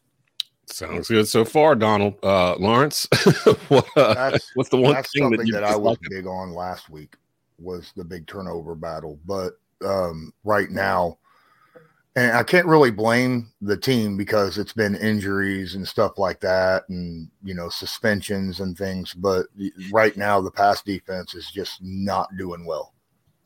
Sounds 0.71 1.07
good 1.07 1.27
so 1.27 1.45
far, 1.45 1.75
Donald. 1.75 2.15
Uh, 2.21 2.55
Lawrence, 2.57 3.07
what, 3.69 3.85
uh, 3.97 4.37
what's 4.53 4.69
the 4.69 4.77
one 4.77 4.93
That's 4.93 5.11
thing 5.11 5.23
that 5.31 5.37
something 5.37 5.47
you 5.47 5.53
that, 5.53 5.63
I 5.63 5.75
was 5.75 5.97
dislike? 5.97 6.09
big 6.11 6.27
on 6.27 6.53
last 6.53 6.89
week 6.89 7.15
was 7.57 7.91
the 7.95 8.03
big 8.03 8.27
turnover 8.27 8.75
battle. 8.75 9.19
But 9.25 9.53
um, 9.83 10.31
right 10.43 10.69
now, 10.69 11.17
and 12.15 12.35
I 12.35 12.43
can't 12.43 12.65
really 12.65 12.91
blame 12.91 13.51
the 13.61 13.77
team 13.77 14.17
because 14.17 14.57
it's 14.57 14.73
been 14.73 14.95
injuries 14.95 15.75
and 15.75 15.87
stuff 15.87 16.17
like 16.17 16.39
that, 16.41 16.83
and 16.89 17.29
you 17.43 17.53
know 17.53 17.69
suspensions 17.69 18.59
and 18.59 18.77
things. 18.77 19.13
But 19.13 19.47
right 19.91 20.15
now, 20.17 20.41
the 20.41 20.51
pass 20.51 20.81
defense 20.81 21.35
is 21.35 21.51
just 21.51 21.81
not 21.81 22.35
doing 22.37 22.65
well 22.65 22.93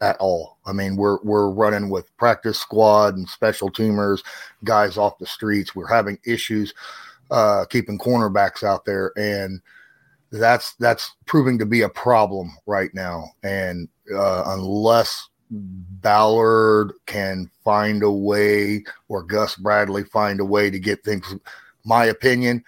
at 0.01 0.17
all. 0.17 0.57
I 0.65 0.73
mean, 0.73 0.95
we're 0.95 1.19
we're 1.23 1.49
running 1.49 1.89
with 1.89 2.15
practice 2.17 2.59
squad 2.59 3.15
and 3.15 3.27
special 3.27 3.69
teamers, 3.69 4.23
guys 4.63 4.97
off 4.97 5.17
the 5.17 5.25
streets. 5.25 5.75
We're 5.75 5.87
having 5.87 6.19
issues 6.25 6.73
uh, 7.31 7.65
keeping 7.69 7.97
cornerbacks 7.97 8.63
out 8.63 8.85
there, 8.85 9.11
and 9.17 9.61
that's 10.31 10.75
that's 10.75 11.15
proving 11.25 11.57
to 11.59 11.65
be 11.65 11.81
a 11.81 11.89
problem 11.89 12.51
right 12.65 12.93
now. 12.93 13.29
And 13.43 13.87
uh, 14.13 14.43
unless 14.47 15.29
Ballard 15.53 16.93
can 17.05 17.49
find 17.63 18.03
a 18.03 18.11
way, 18.11 18.83
or 19.07 19.23
Gus 19.23 19.55
Bradley 19.55 20.03
find 20.03 20.39
a 20.39 20.45
way 20.45 20.69
to 20.69 20.79
get 20.79 21.03
things, 21.03 21.35
my 21.85 22.05
opinion, 22.05 22.63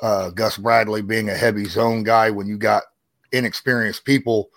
uh, 0.00 0.30
Gus 0.30 0.56
Bradley 0.56 1.02
being 1.02 1.28
a 1.28 1.34
heavy 1.34 1.64
zone 1.64 2.02
guy, 2.02 2.30
when 2.30 2.46
you 2.46 2.56
got 2.56 2.84
inexperienced 3.32 4.04
people 4.04 4.50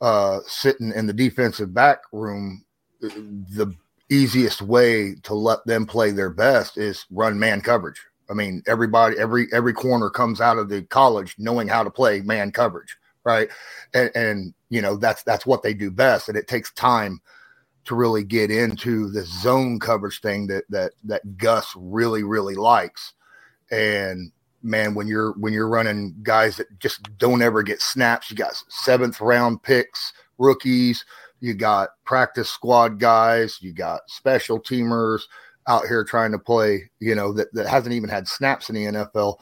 uh, 0.00 0.40
sitting 0.46 0.92
in 0.92 1.06
the 1.06 1.12
defensive 1.12 1.72
back 1.74 1.98
room, 2.12 2.64
the 3.00 3.74
easiest 4.10 4.62
way 4.62 5.14
to 5.22 5.34
let 5.34 5.64
them 5.66 5.86
play 5.86 6.10
their 6.10 6.30
best 6.30 6.78
is 6.78 7.06
run 7.10 7.38
man 7.38 7.60
coverage. 7.60 8.00
I 8.30 8.34
mean, 8.34 8.62
everybody, 8.66 9.18
every 9.18 9.48
every 9.52 9.72
corner 9.72 10.08
comes 10.08 10.40
out 10.40 10.58
of 10.58 10.68
the 10.68 10.82
college 10.82 11.34
knowing 11.38 11.68
how 11.68 11.82
to 11.82 11.90
play 11.90 12.20
man 12.20 12.50
coverage, 12.50 12.96
right? 13.24 13.48
And, 13.92 14.10
and 14.14 14.54
you 14.72 14.80
know 14.80 14.96
that's 14.96 15.22
that's 15.22 15.44
what 15.44 15.62
they 15.62 15.74
do 15.74 15.90
best, 15.90 16.30
and 16.30 16.38
it 16.38 16.48
takes 16.48 16.72
time 16.72 17.20
to 17.84 17.94
really 17.94 18.24
get 18.24 18.50
into 18.50 19.10
the 19.10 19.22
zone 19.22 19.78
coverage 19.78 20.20
thing 20.20 20.46
that 20.46 20.64
that 20.70 20.92
that 21.04 21.36
Gus 21.36 21.74
really 21.76 22.22
really 22.22 22.54
likes. 22.54 23.12
And 23.70 24.32
man, 24.62 24.94
when 24.94 25.08
you're 25.08 25.32
when 25.32 25.52
you're 25.52 25.68
running 25.68 26.16
guys 26.22 26.56
that 26.56 26.78
just 26.78 27.02
don't 27.18 27.42
ever 27.42 27.62
get 27.62 27.82
snaps, 27.82 28.30
you 28.30 28.36
got 28.36 28.54
seventh 28.70 29.20
round 29.20 29.62
picks, 29.62 30.14
rookies, 30.38 31.04
you 31.40 31.52
got 31.52 31.90
practice 32.06 32.48
squad 32.48 32.98
guys, 32.98 33.58
you 33.60 33.74
got 33.74 34.00
special 34.06 34.58
teamers 34.58 35.20
out 35.68 35.86
here 35.86 36.02
trying 36.02 36.32
to 36.32 36.38
play, 36.38 36.90
you 36.98 37.14
know, 37.14 37.30
that, 37.34 37.52
that 37.52 37.66
hasn't 37.66 37.94
even 37.94 38.08
had 38.08 38.26
snaps 38.26 38.70
in 38.70 38.74
the 38.74 38.84
NFL, 38.86 39.36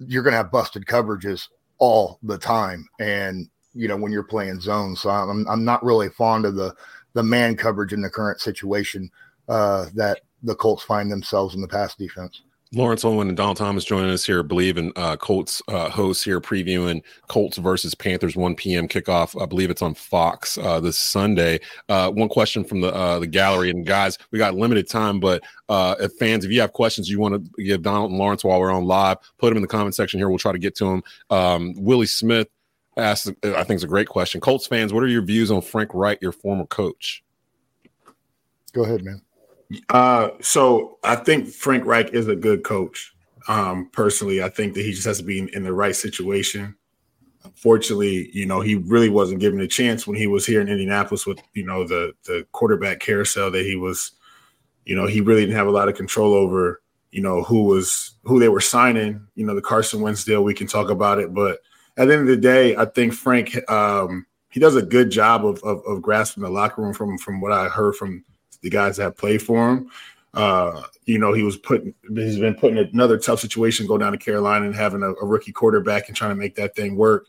you're 0.00 0.22
going 0.22 0.32
to 0.32 0.36
have 0.36 0.52
busted 0.52 0.84
coverages 0.84 1.48
all 1.78 2.18
the 2.22 2.38
time. 2.38 2.86
And, 3.00 3.48
you 3.74 3.88
know, 3.88 3.96
when 3.96 4.12
you're 4.12 4.22
playing 4.22 4.60
zone. 4.60 4.96
So 4.96 5.10
I'm, 5.10 5.46
I'm 5.48 5.64
not 5.64 5.84
really 5.84 6.08
fond 6.08 6.46
of 6.46 6.54
the, 6.54 6.74
the 7.14 7.22
man 7.22 7.56
coverage 7.56 7.92
in 7.92 8.02
the 8.02 8.10
current 8.10 8.40
situation 8.40 9.10
uh, 9.48 9.86
that 9.94 10.20
the 10.42 10.54
Colts 10.54 10.82
find 10.82 11.10
themselves 11.10 11.54
in 11.54 11.60
the 11.60 11.68
pass 11.68 11.94
defense. 11.94 12.42
Lawrence 12.74 13.04
Owen 13.04 13.28
and 13.28 13.36
Donald 13.36 13.56
Thomas 13.56 13.84
joining 13.84 14.10
us 14.10 14.24
here. 14.24 14.42
Bleav 14.42 14.76
in 14.76 14.92
uh, 14.96 15.16
Colts 15.16 15.62
uh, 15.68 15.88
hosts 15.88 16.24
here 16.24 16.40
previewing 16.40 17.02
Colts 17.28 17.56
versus 17.56 17.94
Panthers 17.94 18.36
1 18.36 18.56
p.m. 18.56 18.88
kickoff. 18.88 19.40
I 19.40 19.46
believe 19.46 19.70
it's 19.70 19.82
on 19.82 19.94
Fox 19.94 20.58
uh, 20.58 20.80
this 20.80 20.98
Sunday. 20.98 21.60
Uh, 21.88 22.10
one 22.10 22.28
question 22.28 22.64
from 22.64 22.80
the 22.80 22.92
uh, 22.92 23.18
the 23.18 23.26
gallery 23.26 23.70
and 23.70 23.86
guys, 23.86 24.18
we 24.30 24.38
got 24.38 24.54
limited 24.54 24.88
time, 24.88 25.20
but 25.20 25.42
uh, 25.68 25.94
if 26.00 26.12
fans, 26.14 26.44
if 26.44 26.50
you 26.50 26.60
have 26.60 26.72
questions 26.72 27.08
you 27.08 27.20
want 27.20 27.34
to 27.34 27.62
give 27.62 27.82
Donald 27.82 28.10
and 28.10 28.18
Lawrence 28.18 28.44
while 28.44 28.58
we're 28.58 28.72
on 28.72 28.84
live, 28.84 29.18
put 29.38 29.50
them 29.50 29.56
in 29.56 29.62
the 29.62 29.68
comment 29.68 29.94
section 29.94 30.18
here. 30.18 30.28
We'll 30.28 30.38
try 30.38 30.52
to 30.52 30.58
get 30.58 30.74
to 30.76 30.84
them. 30.84 31.02
Um, 31.30 31.74
Willie 31.76 32.06
Smith 32.06 32.48
asked, 32.96 33.28
I 33.42 33.64
think 33.64 33.76
it's 33.76 33.84
a 33.84 33.88
great 33.88 34.08
question. 34.08 34.40
Colts 34.40 34.66
fans, 34.66 34.92
what 34.92 35.02
are 35.02 35.08
your 35.08 35.22
views 35.22 35.50
on 35.50 35.60
Frank 35.60 35.90
Reich, 35.94 36.20
your 36.20 36.32
former 36.32 36.66
coach? 36.66 37.24
Go 38.72 38.84
ahead, 38.84 39.04
man. 39.04 39.20
Uh, 39.88 40.30
so 40.40 40.98
I 41.02 41.16
think 41.16 41.48
Frank 41.48 41.84
Reich 41.86 42.12
is 42.12 42.28
a 42.28 42.36
good 42.36 42.64
coach. 42.64 43.14
Um, 43.48 43.90
personally, 43.92 44.42
I 44.42 44.48
think 44.48 44.74
that 44.74 44.82
he 44.82 44.92
just 44.92 45.06
has 45.06 45.18
to 45.18 45.24
be 45.24 45.38
in, 45.38 45.48
in 45.50 45.64
the 45.64 45.72
right 45.72 45.94
situation. 45.94 46.74
Unfortunately, 47.44 48.30
you 48.32 48.46
know, 48.46 48.60
he 48.60 48.76
really 48.76 49.10
wasn't 49.10 49.40
given 49.40 49.60
a 49.60 49.66
chance 49.66 50.06
when 50.06 50.16
he 50.16 50.26
was 50.26 50.46
here 50.46 50.60
in 50.60 50.68
Indianapolis 50.68 51.26
with, 51.26 51.40
you 51.52 51.64
know, 51.64 51.86
the 51.86 52.14
the 52.24 52.46
quarterback 52.52 53.00
carousel 53.00 53.50
that 53.50 53.66
he 53.66 53.76
was, 53.76 54.12
you 54.86 54.96
know, 54.96 55.06
he 55.06 55.20
really 55.20 55.42
didn't 55.42 55.56
have 55.56 55.66
a 55.66 55.70
lot 55.72 55.88
of 55.88 55.94
control 55.94 56.32
over, 56.32 56.80
you 57.10 57.20
know, 57.20 57.42
who 57.42 57.64
was 57.64 58.16
who 58.24 58.40
they 58.40 58.48
were 58.48 58.60
signing. 58.60 59.26
You 59.34 59.44
know, 59.44 59.54
the 59.54 59.60
Carson 59.60 60.00
Wentz 60.00 60.24
deal, 60.24 60.42
we 60.42 60.54
can 60.54 60.66
talk 60.66 60.88
about 60.88 61.18
it, 61.18 61.34
but 61.34 61.58
at 61.96 62.06
the 62.06 62.12
end 62.12 62.22
of 62.22 62.26
the 62.28 62.36
day, 62.36 62.76
I 62.76 62.84
think 62.84 63.12
Frank 63.12 63.58
um, 63.70 64.26
he 64.50 64.60
does 64.60 64.76
a 64.76 64.82
good 64.82 65.10
job 65.10 65.44
of, 65.44 65.62
of, 65.64 65.84
of 65.84 66.00
grasping 66.00 66.42
the 66.42 66.48
locker 66.48 66.82
room 66.82 66.94
from 66.94 67.18
from 67.18 67.40
what 67.40 67.52
I 67.52 67.68
heard 67.68 67.96
from 67.96 68.24
the 68.62 68.70
guys 68.70 68.96
that 68.98 69.16
play 69.16 69.38
for 69.38 69.70
him. 69.70 69.90
Uh, 70.32 70.82
you 71.04 71.18
know, 71.18 71.32
he 71.32 71.42
was 71.42 71.56
putting 71.56 71.94
he's 72.14 72.38
been 72.38 72.54
put 72.54 72.72
in 72.72 72.78
another 72.78 73.18
tough 73.18 73.40
situation, 73.40 73.86
go 73.86 73.98
down 73.98 74.12
to 74.12 74.18
Carolina 74.18 74.66
and 74.66 74.74
having 74.74 75.02
a, 75.02 75.10
a, 75.14 75.24
rookie 75.24 75.52
quarterback 75.52 76.08
and 76.08 76.16
trying 76.16 76.30
to 76.30 76.36
make 76.36 76.56
that 76.56 76.74
thing 76.74 76.96
work. 76.96 77.26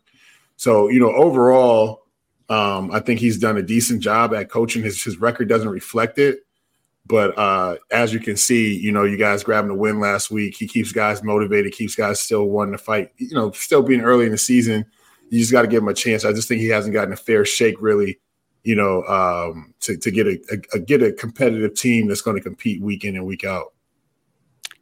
So, 0.57 0.89
you 0.89 0.99
know, 0.99 1.11
overall, 1.11 2.05
um, 2.49 2.91
I 2.91 2.99
think 2.99 3.20
he's 3.20 3.38
done 3.38 3.57
a 3.57 3.61
decent 3.61 4.01
job 4.01 4.34
at 4.34 4.49
coaching. 4.49 4.84
His 4.84 5.03
his 5.03 5.18
record 5.18 5.49
doesn't 5.49 5.70
reflect 5.70 6.18
it. 6.18 6.44
But 7.08 7.38
uh, 7.38 7.78
as 7.91 8.14
you 8.14 8.20
can 8.20 8.36
see, 8.36 8.76
you 8.76 8.91
know, 8.91 9.03
you 9.03 9.18
guys 9.18 9.43
grabbing 9.43 9.72
a 9.72 9.76
win 9.76 9.99
last 9.99 10.32
week. 10.32 10.56
He 10.56 10.68
keeps 10.68 10.91
guys 10.91 11.24
motivated, 11.24 11.74
keeps 11.74 11.95
guys 11.95 12.20
still 12.20 12.45
wanting 12.45 12.72
to 12.72 12.80
fight. 12.80 13.12
You 13.18 13.36
know, 13.36 13.51
still 13.51 13.84
being 13.84 14.01
early 14.01 14.26
in 14.26 14.32
the 14.32 14.38
season, 14.38 14.86
you 15.30 15.39
just 15.39 15.51
got 15.51 15.62
to 15.62 15.68
give 15.68 15.84
him 15.84 15.89
a 15.89 15.93
chance. 15.93 16.26
I 16.26 16.34
just 16.34 16.47
think 16.47 16.62
he 16.62 16.70
hasn't 16.70 16.93
gotten 16.93 17.14
a 17.14 17.18
fair 17.18 17.45
shake 17.45 17.80
really 17.80 18.20
you 18.66 18.76
know, 18.76 19.03
um, 19.03 19.74
to, 19.80 19.95
to 19.95 20.12
get 20.12 20.26
a, 20.26 20.41
a, 20.74 20.80
get 20.80 21.03
a 21.03 21.14
competitive 21.14 21.76
team 21.76 22.08
that's 22.08 22.22
going 22.22 22.36
to 22.36 22.41
compete 22.41 22.82
week 22.82 23.06
in 23.06 23.16
and 23.16 23.26
week 23.26 23.45
out. 23.45 23.74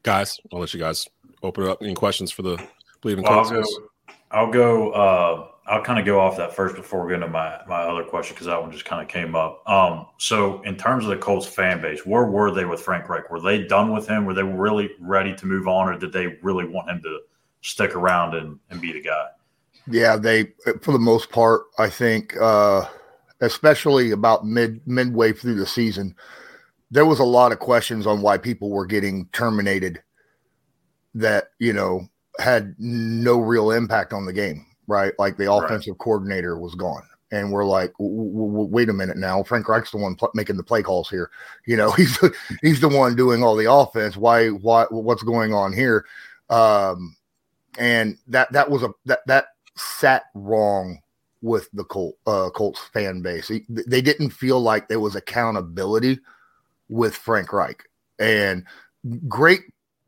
Guys, 0.04 0.40
I'll 0.52 0.60
let 0.60 0.74
you 0.74 0.80
guys 0.80 1.08
open 1.44 1.66
it 1.66 1.70
up. 1.70 1.82
Any 1.82 1.94
questions 1.94 2.32
for 2.32 2.44
the 2.44 2.56
Bleav 3.02 3.18
in 3.18 3.24
well, 3.24 3.40
I'll 3.40 3.50
go. 3.50 3.64
I'll 4.32 4.52
go. 4.52 4.92
Uh, 4.92 5.48
I'll 5.66 5.84
kind 5.84 6.00
of 6.00 6.06
go 6.06 6.20
off 6.20 6.38
that 6.38 6.56
first 6.56 6.76
before 6.76 7.06
we 7.06 7.12
get 7.12 7.16
into 7.16 7.28
my 7.28 7.62
my 7.68 7.82
other 7.82 8.04
question 8.04 8.36
because 8.36 8.48
that 8.48 8.62
one 8.62 8.72
just 8.72 8.86
kind 8.86 9.02
of 9.02 9.08
came 9.08 9.36
up. 9.36 9.68
Um, 9.68 10.08
so 10.18 10.62
in 10.64 10.76
terms 10.76 11.06
of 11.06 11.10
the 11.12 11.18
Colts 11.18 11.46
fan 11.46 11.82
base, 11.82 12.06
where 12.06 12.26
were 12.26 12.52
they 12.52 12.66
with 12.66 12.82
Frank 12.82 13.08
Reich? 13.08 13.30
Were 13.30 13.40
they 13.40 13.64
done 13.64 13.94
with 13.94 14.08
him? 14.08 14.26
Were 14.26 14.34
they 14.34 14.44
really 14.44 14.92
ready 15.00 15.34
to 15.36 15.46
move 15.46 15.68
on, 15.68 15.88
or 15.88 15.98
did 15.98 16.12
they 16.12 16.38
really 16.42 16.68
want 16.68 16.90
him 16.90 17.02
to 17.04 17.20
stick 17.62 17.96
around 17.96 18.36
and, 18.36 18.60
and 18.70 18.82
be 18.82 18.92
the 18.92 19.02
guy? 19.02 19.28
Yeah, 19.88 20.18
they 20.18 20.52
for 20.82 20.92
the 20.92 21.00
most 21.00 21.32
part, 21.32 21.64
I 21.78 21.90
think. 21.90 22.36
Uh, 22.40 22.86
especially 23.44 24.12
about 24.12 24.46
mid 24.46 24.86
midway 24.88 25.34
through 25.34 25.56
the 25.56 25.66
season, 25.66 26.16
there 26.92 27.06
was 27.06 27.20
a 27.20 27.26
lot 27.26 27.52
of 27.52 27.60
questions 27.60 28.08
on 28.08 28.22
why 28.22 28.38
people 28.38 28.70
were 28.70 28.86
getting 28.86 29.28
terminated 29.34 30.02
that, 31.16 31.50
you 31.60 31.74
know, 31.74 32.08
had 32.40 32.76
no 32.80 33.40
real 33.40 33.72
impact 33.72 34.14
on 34.14 34.26
the 34.26 34.34
game, 34.34 34.66
right? 34.88 35.14
Like 35.20 35.38
the 35.38 35.52
offensive 35.52 35.94
right. 35.94 36.00
coordinator 36.00 36.60
was 36.60 36.76
gone. 36.76 37.04
And 37.32 37.52
we're 37.52 37.66
like, 37.66 37.94
wait 37.98 38.90
a 38.90 38.94
minute 38.94 39.18
now. 39.18 39.42
Frank 39.42 39.68
Reich's 39.68 39.90
the 39.90 39.98
one 39.98 40.16
pl- 40.16 40.30
making 40.36 40.58
the 40.58 40.64
play 40.64 40.84
calls 40.84 41.10
here. 41.10 41.32
You 41.66 41.78
know, 41.78 41.92
he's 41.98 42.18
the, 42.20 42.34
he's 42.62 42.80
the 42.80 42.90
one 42.90 43.16
doing 43.16 43.44
all 43.44 43.56
the 43.56 43.72
offense. 43.72 44.16
Why? 44.16 44.50
Why? 44.50 44.86
What's 44.90 45.24
going 45.24 45.54
on 45.54 45.74
here? 45.74 46.06
Um, 46.50 47.16
and 47.80 48.18
that 48.28 48.52
that 48.52 48.70
was 48.70 48.84
a 48.84 48.90
that 49.06 49.22
that 49.26 49.48
sat 49.76 50.26
wrong 50.36 51.00
with 51.42 51.70
the 51.74 51.84
Colt, 51.84 52.16
uh, 52.28 52.50
Colts 52.52 52.80
fan 52.94 53.22
base. 53.22 53.52
They 53.68 54.02
didn't 54.02 54.30
feel 54.30 54.62
like 54.62 54.88
there 54.88 55.00
was 55.00 55.16
accountability 55.16 56.20
with 56.88 57.16
Frank 57.16 57.52
Reich 57.52 57.84
and 58.20 58.64
great, 59.28 59.62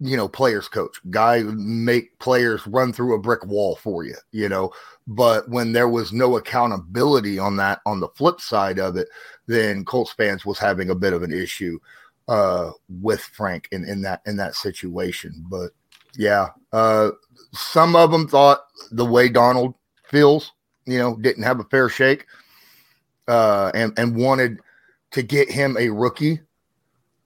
you 0.08 0.18
know, 0.18 0.28
players 0.28 0.68
coach 0.68 1.00
guy 1.10 1.44
make 1.44 2.18
players 2.20 2.66
run 2.68 2.94
through 2.94 3.16
a 3.16 3.22
brick 3.22 3.46
wall 3.46 3.76
for 3.76 4.04
you, 4.04 4.16
you 4.32 4.50
know, 4.50 4.72
but 5.08 5.48
when 5.50 5.72
there 5.72 5.90
was 5.90 6.14
no 6.14 6.38
accountability 6.38 7.40
on 7.40 7.58
that, 7.58 7.82
on 7.86 8.00
the 8.00 8.10
flip 8.10 8.42
side 8.42 8.80
of 8.80 8.98
it, 8.98 9.08
then 9.48 9.86
Colts 9.86 10.14
fans 10.14 10.46
was 10.46 10.60
having 10.60 10.90
a 10.90 10.96
bit 10.96 11.14
of 11.14 11.24
an 11.24 11.34
issue 11.34 11.80
uh, 12.28 12.72
with 13.02 13.22
Frank 13.22 13.68
in, 13.72 13.88
in 13.88 14.02
that, 14.02 14.22
in 14.26 14.38
that 14.38 14.56
situation. 14.56 15.46
But 15.50 15.72
yeah, 16.18 16.50
uh, 16.72 17.12
some 17.54 17.96
of 17.96 18.12
them 18.12 18.28
thought 18.28 18.66
the 18.92 19.06
way 19.06 19.30
Donald 19.30 19.76
feels 20.04 20.52
you 20.86 21.00
know, 21.00 21.16
didn't 21.18 21.44
have 21.44 21.60
a 21.60 21.66
fair 21.66 21.90
shake, 21.90 22.26
uh, 23.28 23.72
and 23.74 23.98
and 23.98 24.16
wanted 24.16 24.60
to 25.12 25.24
get 25.24 25.50
him 25.50 25.76
a 25.80 25.90
rookie 25.90 26.40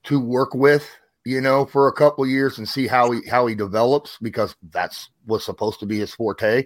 to 0.04 0.18
work 0.18 0.54
with, 0.54 0.88
you 1.24 1.40
know, 1.40 1.66
for 1.66 1.88
a 1.88 1.92
couple 1.92 2.26
years 2.26 2.58
and 2.58 2.68
see 2.68 2.86
how 2.86 3.10
he 3.10 3.20
how 3.28 3.46
he 3.46 3.54
develops 3.54 4.18
because 4.22 4.54
that's 4.70 5.10
was 5.26 5.44
supposed 5.44 5.80
to 5.80 5.86
be 5.86 5.98
his 5.98 6.14
forte, 6.14 6.64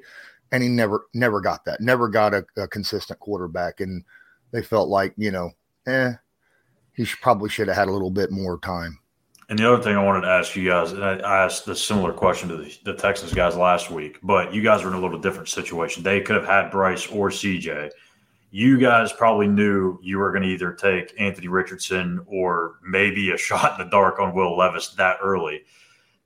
and 0.52 0.62
he 0.62 0.68
never 0.68 1.06
never 1.14 1.40
got 1.40 1.64
that, 1.64 1.80
never 1.80 2.08
got 2.08 2.34
a, 2.34 2.44
a 2.56 2.68
consistent 2.68 3.18
quarterback, 3.20 3.80
and 3.80 4.04
they 4.52 4.62
felt 4.62 4.88
like 4.88 5.14
you 5.16 5.30
know, 5.30 5.50
eh, 5.86 6.12
he 6.94 7.04
should, 7.04 7.20
probably 7.20 7.48
should 7.48 7.68
have 7.68 7.76
had 7.76 7.88
a 7.88 7.92
little 7.92 8.10
bit 8.10 8.30
more 8.30 8.58
time. 8.58 8.98
And 9.48 9.58
the 9.58 9.70
other 9.70 9.82
thing 9.82 9.96
I 9.96 10.02
wanted 10.02 10.22
to 10.22 10.28
ask 10.28 10.56
you 10.56 10.68
guys, 10.70 10.92
and 10.92 11.04
I 11.04 11.44
asked 11.44 11.68
a 11.68 11.76
similar 11.76 12.12
question 12.12 12.48
to 12.48 12.56
the, 12.56 12.78
the 12.84 12.94
Texans 12.94 13.34
guys 13.34 13.56
last 13.56 13.90
week, 13.90 14.18
but 14.22 14.54
you 14.54 14.62
guys 14.62 14.82
were 14.82 14.90
in 14.90 14.96
a 14.96 15.00
little 15.00 15.18
different 15.18 15.48
situation. 15.48 16.02
They 16.02 16.20
could 16.22 16.36
have 16.36 16.46
had 16.46 16.70
Bryce 16.70 17.06
or 17.08 17.28
CJ. 17.28 17.90
You 18.54 18.78
guys 18.78 19.12
probably 19.12 19.48
knew 19.48 19.98
you 20.00 20.18
were 20.18 20.30
going 20.30 20.44
to 20.44 20.48
either 20.48 20.72
take 20.72 21.12
Anthony 21.18 21.48
Richardson 21.48 22.24
or 22.24 22.76
maybe 22.86 23.32
a 23.32 23.36
shot 23.48 23.72
in 23.72 23.84
the 23.84 23.90
dark 23.90 24.20
on 24.20 24.32
Will 24.32 24.56
Levis 24.56 24.90
that 24.90 25.16
early. 25.20 25.64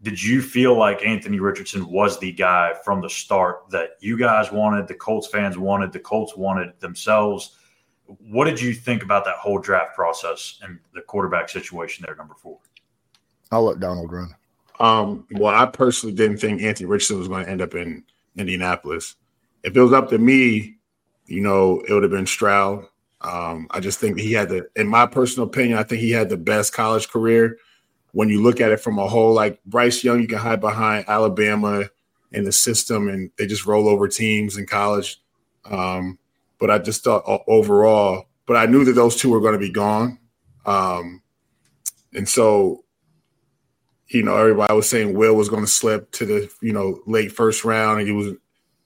Did 0.03 0.23
you 0.23 0.43
feel 0.43 0.77
like 0.77 1.03
Anthony 1.07 1.41
Richardson 1.41 1.91
was 1.91 2.19
the 2.19 2.31
guy 2.33 2.75
from 2.85 3.01
the 3.01 3.09
start 3.09 3.71
that 3.71 3.93
you 4.01 4.19
guys 4.19 4.53
wanted, 4.53 4.89
the 4.89 4.95
Colts 4.95 5.27
fans 5.27 5.57
wanted, 5.57 5.91
the 5.91 6.01
Colts 6.01 6.37
wanted 6.37 6.79
themselves? 6.81 7.57
What 8.05 8.45
did 8.45 8.61
you 8.61 8.75
think 8.75 9.03
about 9.03 9.25
that 9.25 9.37
whole 9.37 9.59
draft 9.59 9.95
process 9.95 10.59
and 10.63 10.79
the 10.93 11.01
quarterback 11.01 11.49
situation 11.49 12.05
there, 12.07 12.15
number 12.15 12.35
four? 12.35 12.59
I'll 13.51 13.65
let 13.65 13.81
Donald 13.81 14.13
run. 14.13 14.35
Um, 14.81 15.27
well, 15.31 15.55
I 15.55 15.65
personally 15.65 16.15
didn't 16.15 16.37
think 16.37 16.61
Anthony 16.61 16.91
Richardson 16.91 17.21
was 17.21 17.29
going 17.29 17.47
to 17.47 17.51
end 17.51 17.63
up 17.63 17.75
in 17.75 18.05
Indianapolis. 18.37 19.17
If 19.63 19.75
it 19.75 19.81
was 19.81 19.95
up 19.95 20.11
to 20.11 20.19
me, 20.19 20.75
you 21.29 21.41
know, 21.41 21.81
it 21.87 21.93
would 21.93 22.03
have 22.03 22.13
been 22.13 22.27
Stroud. 22.27 22.85
Um, 23.21 23.67
I 23.71 23.81
just 23.81 24.01
think 24.01 24.19
he 24.19 24.33
had 24.33 24.49
the, 24.49 24.69
in 24.75 24.89
my 24.89 25.07
personal 25.07 25.49
opinion, 25.49 25.79
I 25.79 25.83
think 25.83 26.01
he 26.01 26.11
had 26.11 26.29
the 26.29 26.37
best 26.37 26.73
college 26.73 27.09
career. 27.09 27.59
When 28.13 28.29
you 28.29 28.43
look 28.43 28.61
at 28.61 28.73
it 28.73 28.81
from 28.81 28.99
a 28.99 29.07
whole, 29.07 29.35
like 29.35 29.63
Bryce 29.65 30.03
Young, 30.03 30.21
you 30.21 30.27
can 30.27 30.39
hide 30.39 30.61
behind 30.61 31.05
Alabama 31.09 31.85
and 32.33 32.47
the 32.47 32.53
system, 32.53 33.09
and 33.09 33.31
they 33.39 33.47
just 33.47 33.67
roll 33.67 33.89
over 33.89 34.09
teams 34.09 34.57
in 34.57 34.67
college. 34.67 35.21
Um, 35.65 36.19
but 36.59 36.71
I 36.71 36.79
just 36.79 37.05
thought 37.05 37.25
overall, 37.47 38.27
but 38.47 38.57
I 38.57 38.67
knew 38.67 38.85
that 38.85 38.95
those 38.95 39.17
two 39.17 39.31
were 39.31 39.41
going 39.41 39.53
to 39.53 39.59
be 39.59 39.71
gone. 39.71 40.19
Um, 40.65 41.23
and 42.15 42.29
so 42.29 42.85
you 44.09 44.23
know, 44.23 44.37
everybody 44.37 44.73
was 44.75 44.89
saying 44.89 45.15
Will 45.15 45.35
was 45.35 45.49
going 45.49 45.65
to 45.65 45.71
slip 45.71 46.11
to 46.13 46.27
the, 46.27 46.51
you 46.61 46.73
know, 46.73 47.01
late 47.07 47.31
first 47.31 47.65
round. 47.65 48.01
And 48.01 48.09
he 48.09 48.15
was, 48.15 48.35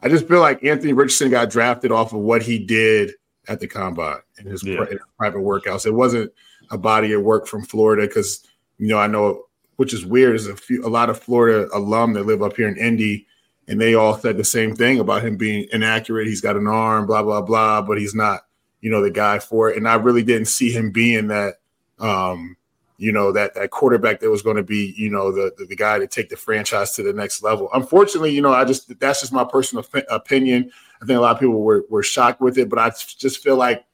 I 0.02 0.08
just 0.08 0.26
feel 0.26 0.40
like 0.40 0.64
Anthony 0.64 0.92
Richardson 0.92 1.30
got 1.30 1.50
drafted 1.50 1.92
off 1.92 2.12
of 2.12 2.20
what 2.20 2.42
he 2.42 2.58
did 2.58 3.12
at 3.48 3.60
the 3.60 3.68
combine 3.68 4.18
in 4.38 4.46
his, 4.46 4.62
yeah. 4.62 4.82
in 4.82 4.86
his 4.88 4.98
private 5.16 5.38
workouts. 5.40 5.86
It 5.86 5.92
wasn't 5.92 6.32
a 6.70 6.78
body 6.78 7.12
of 7.12 7.22
work 7.22 7.46
from 7.46 7.64
Florida 7.64 8.06
because, 8.06 8.46
you 8.78 8.88
know, 8.88 8.98
I 8.98 9.06
know, 9.06 9.44
which 9.76 9.94
is 9.94 10.04
weird, 10.04 10.36
is 10.36 10.48
a 10.48 10.56
few, 10.56 10.84
a 10.84 10.88
lot 10.88 11.10
of 11.10 11.20
Florida 11.20 11.68
alum 11.72 12.12
that 12.14 12.26
live 12.26 12.42
up 12.42 12.56
here 12.56 12.68
in 12.68 12.76
Indy, 12.76 13.26
and 13.68 13.80
they 13.80 13.94
all 13.94 14.18
said 14.18 14.36
the 14.36 14.44
same 14.44 14.74
thing 14.74 15.00
about 15.00 15.22
him 15.22 15.36
being 15.36 15.68
inaccurate. 15.72 16.26
He's 16.26 16.40
got 16.40 16.56
an 16.56 16.66
arm, 16.66 17.06
blah, 17.06 17.22
blah, 17.22 17.42
blah, 17.42 17.82
but 17.82 17.98
he's 17.98 18.14
not, 18.14 18.42
you 18.80 18.90
know, 18.90 19.02
the 19.02 19.10
guy 19.10 19.38
for 19.38 19.70
it. 19.70 19.76
And 19.76 19.88
I 19.88 19.94
really 19.94 20.22
didn't 20.22 20.48
see 20.48 20.72
him 20.72 20.90
being 20.90 21.28
that, 21.28 21.54
um, 21.98 22.56
you 23.02 23.10
know 23.10 23.32
that 23.32 23.52
that 23.54 23.70
quarterback 23.72 24.20
that 24.20 24.30
was 24.30 24.42
going 24.42 24.56
to 24.56 24.62
be 24.62 24.94
you 24.96 25.10
know 25.10 25.32
the, 25.32 25.52
the, 25.58 25.64
the 25.64 25.74
guy 25.74 25.98
to 25.98 26.06
take 26.06 26.28
the 26.28 26.36
franchise 26.36 26.92
to 26.92 27.02
the 27.02 27.12
next 27.12 27.42
level. 27.42 27.68
Unfortunately, 27.74 28.30
you 28.30 28.40
know 28.40 28.52
I 28.52 28.64
just 28.64 28.96
that's 29.00 29.20
just 29.20 29.32
my 29.32 29.42
personal 29.42 29.84
opinion. 30.08 30.70
I 31.02 31.06
think 31.06 31.18
a 31.18 31.20
lot 31.20 31.34
of 31.34 31.40
people 31.40 31.62
were 31.62 31.84
were 31.90 32.04
shocked 32.04 32.40
with 32.40 32.58
it, 32.58 32.68
but 32.68 32.78
I 32.78 32.90
just 32.90 33.42
feel 33.42 33.56
like 33.56 33.84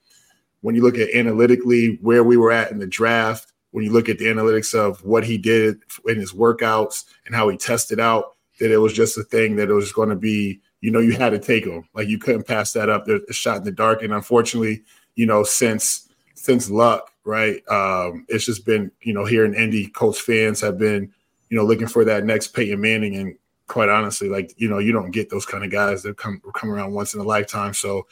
when 0.60 0.74
you 0.74 0.82
look 0.82 0.98
at 0.98 1.08
analytically 1.14 1.98
where 2.02 2.22
we 2.22 2.36
were 2.36 2.52
at 2.52 2.70
in 2.70 2.80
the 2.80 2.86
draft, 2.86 3.54
when 3.70 3.82
you 3.82 3.90
look 3.90 4.10
at 4.10 4.18
the 4.18 4.26
analytics 4.26 4.74
of 4.74 5.02
what 5.02 5.24
he 5.24 5.38
did 5.38 5.78
in 6.06 6.16
his 6.16 6.34
workouts 6.34 7.04
and 7.24 7.34
how 7.34 7.48
he 7.48 7.56
tested 7.56 7.98
out, 7.98 8.36
that 8.60 8.70
it 8.70 8.78
was 8.78 8.92
just 8.92 9.16
a 9.16 9.22
thing 9.22 9.56
that 9.56 9.70
it 9.70 9.74
was 9.74 9.90
going 9.90 10.10
to 10.10 10.16
be, 10.16 10.60
you 10.82 10.90
know, 10.90 11.00
you 11.00 11.12
had 11.12 11.30
to 11.30 11.38
take 11.38 11.64
him. 11.64 11.88
Like 11.94 12.08
you 12.08 12.18
couldn't 12.18 12.46
pass 12.46 12.74
that 12.74 12.90
up. 12.90 13.06
There's 13.06 13.22
a 13.30 13.32
shot 13.32 13.56
in 13.56 13.64
the 13.64 13.72
dark. 13.72 14.02
And 14.02 14.12
unfortunately, 14.12 14.82
you 15.14 15.24
know, 15.24 15.44
since 15.44 16.07
since 16.38 16.70
luck, 16.70 17.10
right? 17.24 17.66
Um, 17.68 18.24
it's 18.28 18.46
just 18.46 18.64
been, 18.64 18.90
you 19.02 19.12
know, 19.12 19.24
here 19.24 19.44
in 19.44 19.54
Indy, 19.54 19.88
Colts 19.88 20.20
fans 20.20 20.60
have 20.60 20.78
been, 20.78 21.12
you 21.50 21.56
know, 21.56 21.64
looking 21.64 21.88
for 21.88 22.04
that 22.04 22.24
next 22.24 22.48
Peyton 22.48 22.80
Manning. 22.80 23.16
And 23.16 23.36
quite 23.66 23.88
honestly, 23.88 24.28
like, 24.28 24.54
you 24.56 24.68
know, 24.68 24.78
you 24.78 24.92
don't 24.92 25.10
get 25.10 25.30
those 25.30 25.44
kind 25.44 25.64
of 25.64 25.70
guys 25.70 26.02
that 26.04 26.16
come 26.16 26.40
come 26.54 26.70
around 26.70 26.92
once 26.92 27.14
in 27.14 27.20
a 27.20 27.24
lifetime. 27.24 27.74
So, 27.74 28.06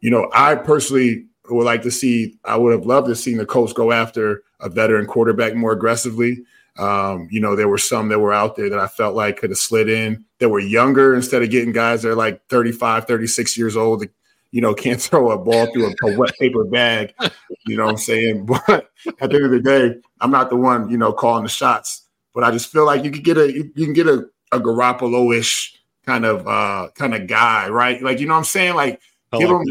you 0.00 0.10
know, 0.10 0.28
I 0.34 0.56
personally 0.56 1.26
would 1.48 1.64
like 1.64 1.82
to 1.82 1.90
see, 1.90 2.38
I 2.44 2.56
would 2.56 2.72
have 2.72 2.86
loved 2.86 3.06
to 3.08 3.16
see 3.16 3.34
the 3.34 3.46
Colts 3.46 3.72
go 3.72 3.92
after 3.92 4.42
a 4.60 4.68
veteran 4.68 5.06
quarterback 5.06 5.54
more 5.54 5.72
aggressively. 5.72 6.42
Um, 6.78 7.28
you 7.30 7.40
know, 7.40 7.54
there 7.54 7.68
were 7.68 7.78
some 7.78 8.08
that 8.08 8.18
were 8.18 8.32
out 8.32 8.56
there 8.56 8.70
that 8.70 8.78
I 8.78 8.86
felt 8.88 9.14
like 9.14 9.38
could 9.38 9.50
have 9.50 9.58
slid 9.58 9.88
in 9.88 10.24
that 10.38 10.48
were 10.48 10.60
younger 10.60 11.14
instead 11.14 11.42
of 11.42 11.50
getting 11.50 11.72
guys 11.72 12.02
that 12.02 12.10
are 12.10 12.16
like 12.16 12.46
35, 12.48 13.06
36 13.06 13.58
years 13.58 13.76
old 13.76 14.06
you 14.50 14.60
know, 14.60 14.74
can't 14.74 15.00
throw 15.02 15.30
a 15.30 15.38
ball 15.38 15.72
through 15.72 15.88
a, 15.88 15.94
a 16.06 16.16
wet 16.16 16.32
paper 16.38 16.64
bag. 16.64 17.14
You 17.66 17.76
know 17.76 17.84
what 17.84 17.92
I'm 17.92 17.98
saying? 17.98 18.46
But 18.66 18.90
at 19.20 19.30
the 19.30 19.36
end 19.36 19.44
of 19.44 19.50
the 19.50 19.60
day, 19.60 19.94
I'm 20.20 20.30
not 20.30 20.50
the 20.50 20.56
one, 20.56 20.90
you 20.90 20.98
know, 20.98 21.12
calling 21.12 21.42
the 21.42 21.48
shots. 21.48 22.06
But 22.34 22.44
I 22.44 22.50
just 22.50 22.70
feel 22.70 22.86
like 22.86 23.04
you 23.04 23.10
could 23.10 23.24
get 23.24 23.38
a 23.38 23.52
you 23.52 23.72
can 23.74 23.92
get 23.92 24.06
a, 24.06 24.26
a 24.52 24.60
Garoppolo-ish 24.60 25.76
kind 26.06 26.24
of 26.24 26.46
uh 26.46 26.88
kind 26.94 27.14
of 27.14 27.26
guy, 27.26 27.68
right? 27.68 28.02
Like, 28.02 28.20
you 28.20 28.26
know 28.26 28.34
what 28.34 28.38
I'm 28.38 28.44
saying? 28.44 28.74
Like 28.74 29.00
give 29.38 29.48
them 29.48 29.64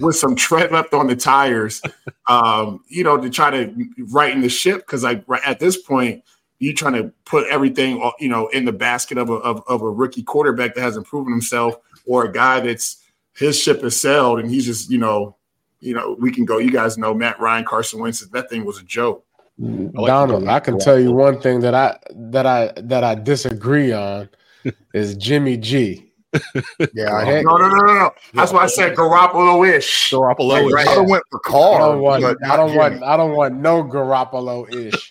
with 0.00 0.16
some 0.16 0.36
tread 0.36 0.70
left 0.72 0.94
on 0.94 1.06
the 1.06 1.16
tires, 1.16 1.82
um, 2.28 2.80
you 2.88 3.04
know, 3.04 3.16
to 3.16 3.30
try 3.30 3.50
to 3.50 3.86
right 4.10 4.32
in 4.32 4.40
the 4.40 4.48
ship. 4.48 4.78
Because 4.78 5.02
like 5.02 5.24
right 5.26 5.42
at 5.44 5.58
this 5.58 5.76
point, 5.76 6.22
you 6.58 6.74
trying 6.74 6.94
to 6.94 7.12
put 7.24 7.46
everything, 7.48 8.00
you 8.18 8.28
know, 8.28 8.48
in 8.48 8.64
the 8.64 8.72
basket 8.72 9.18
of 9.18 9.30
a 9.30 9.34
of, 9.34 9.62
of 9.68 9.82
a 9.82 9.90
rookie 9.90 10.22
quarterback 10.22 10.74
that 10.74 10.82
hasn't 10.82 11.06
proven 11.06 11.32
himself, 11.32 11.76
or 12.06 12.24
a 12.24 12.32
guy 12.32 12.60
that's 12.60 12.99
his 13.40 13.58
ship 13.58 13.82
has 13.82 14.00
sailed 14.00 14.38
and 14.38 14.50
he's 14.50 14.66
just, 14.66 14.90
you 14.90 14.98
know, 14.98 15.36
you 15.80 15.94
know, 15.94 16.16
we 16.20 16.30
can 16.30 16.44
go. 16.44 16.58
You 16.58 16.70
guys 16.70 16.98
know 16.98 17.14
Matt 17.14 17.40
Ryan, 17.40 17.64
Carson 17.64 18.00
Wentz. 18.00 18.20
That 18.28 18.50
thing 18.50 18.64
was 18.64 18.78
a 18.78 18.84
joke. 18.84 19.24
Mm, 19.58 19.92
Donald, 20.06 20.46
I 20.46 20.60
can 20.60 20.78
tell 20.78 20.98
you 21.00 21.10
one 21.12 21.40
thing 21.40 21.60
that 21.60 21.74
I 21.74 21.98
that 22.14 22.46
I 22.46 22.72
that 22.76 23.02
I 23.02 23.14
disagree 23.14 23.90
on 23.92 24.28
is 24.94 25.16
Jimmy 25.16 25.56
G. 25.56 26.06
Yeah, 26.94 27.14
I, 27.14 27.24
Heck, 27.24 27.44
No, 27.44 27.56
no, 27.56 27.68
no, 27.68 27.76
no, 27.86 27.94
no. 27.94 28.10
That's 28.34 28.52
why 28.52 28.62
I 28.62 28.66
said 28.66 28.96
Garoppolo-ish. 28.96 30.10
Garoppolo. 30.10 30.56
I 30.56 30.62
would 30.62 30.86
have 30.86 31.08
went 31.08 31.24
for 31.30 31.40
I 31.48 31.78
don't 31.78 32.00
want 32.00 32.24
I 32.44 32.56
don't 32.56 32.74
want 32.76 33.02
I 33.02 33.16
don't 33.16 33.32
want 33.32 33.54
no 33.56 33.82
Garoppolo 33.92 34.72
ish. 34.72 35.10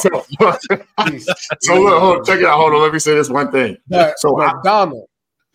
So, 0.00 0.24
so 1.60 1.74
look, 1.80 1.98
hold, 2.00 2.26
check 2.26 2.40
it 2.40 2.44
out. 2.44 2.56
Hold 2.58 2.74
on. 2.74 2.82
Let 2.82 2.92
me 2.92 2.98
say 2.98 3.14
this 3.14 3.30
one 3.30 3.50
thing. 3.50 3.76
But, 3.88 4.18
So 4.18 4.36
but 4.36 4.54
I- 4.54 4.60
Donald, 4.62 5.08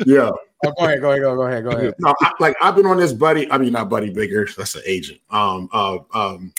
Yeah. 0.06 0.32
Oh, 0.64 0.72
go 0.78 0.86
ahead, 0.86 1.02
go 1.02 1.10
ahead, 1.12 1.22
go, 1.22 1.36
go 1.36 1.42
ahead, 1.44 1.64
go 1.64 1.70
ahead. 1.72 1.94
No, 2.00 2.14
I, 2.22 2.32
like 2.40 2.56
I've 2.62 2.76
been 2.76 2.86
on 2.86 2.98
this 2.98 3.14
buddy. 3.14 3.50
I 3.52 3.58
mean, 3.58 3.74
not 3.74 3.90
Buddy 3.90 4.12
Bigger. 4.12 4.48
That's 4.58 4.76
an 4.76 4.84
agent. 4.86 5.20
Um, 5.30 5.70
uh, 5.72 5.98
um, 6.14 6.54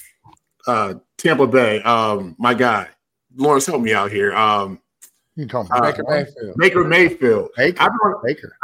uh, 0.67 0.95
Tampa 1.19 1.47
Bay. 1.47 1.83
Um, 1.83 2.35
my 2.39 2.55
guy, 2.55 2.89
Lawrence, 3.37 3.67
help 3.67 3.83
me 3.83 3.95
out 3.95 4.11
here. 4.11 4.35
Um, 4.35 4.81
You 5.37 5.47
talking 5.47 5.73
Uh, 5.73 5.77
about 5.79 5.97
Baker 5.97 6.05
Mayfield. 6.09 6.57
Baker 6.57 6.85
Mayfield. 6.85 7.51
Baker? 7.57 7.83
I've 7.83 7.91
been 7.91 8.13
on, 8.13 8.21
Baker. 8.23 8.57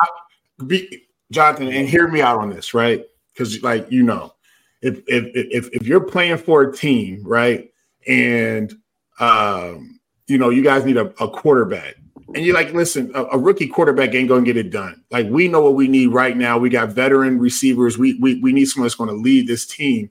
be, 0.66 1.06
Jonathan, 1.30 1.68
and 1.68 1.88
hear 1.88 2.08
me 2.08 2.22
out 2.22 2.38
on 2.38 2.50
this, 2.50 2.74
right? 2.74 3.04
Because, 3.32 3.62
like, 3.62 3.90
you 3.90 4.02
know, 4.02 4.34
if 4.82 4.98
if 5.06 5.24
if 5.34 5.68
if 5.72 5.86
you're 5.86 6.00
playing 6.00 6.38
for 6.38 6.62
a 6.62 6.72
team, 6.72 7.22
right, 7.24 7.70
and 8.06 8.72
um, 9.18 10.00
you 10.26 10.38
know, 10.38 10.50
you 10.50 10.62
guys 10.62 10.84
need 10.84 10.96
a, 10.96 11.06
a 11.22 11.28
quarterback, 11.28 11.96
and 12.34 12.44
you're 12.44 12.54
like, 12.54 12.72
listen, 12.72 13.10
a, 13.14 13.24
a 13.24 13.38
rookie 13.38 13.66
quarterback 13.66 14.14
ain't 14.14 14.28
gonna 14.28 14.44
get 14.44 14.56
it 14.56 14.70
done. 14.70 15.02
Like, 15.10 15.28
we 15.28 15.48
know 15.48 15.62
what 15.62 15.74
we 15.74 15.88
need 15.88 16.08
right 16.08 16.36
now. 16.36 16.58
We 16.58 16.70
got 16.70 16.90
veteran 16.90 17.38
receivers. 17.38 17.98
We 17.98 18.18
we 18.20 18.40
we 18.40 18.52
need 18.52 18.66
someone 18.66 18.86
that's 18.86 18.96
to 18.96 19.22
lead 19.22 19.46
this 19.46 19.66
team. 19.66 20.10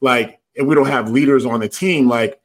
Like, 0.00 0.40
and 0.56 0.66
we 0.66 0.74
don't 0.74 0.86
have 0.86 1.10
leaders 1.10 1.46
on 1.46 1.60
the 1.60 1.68
team. 1.68 2.08
Like, 2.08 2.40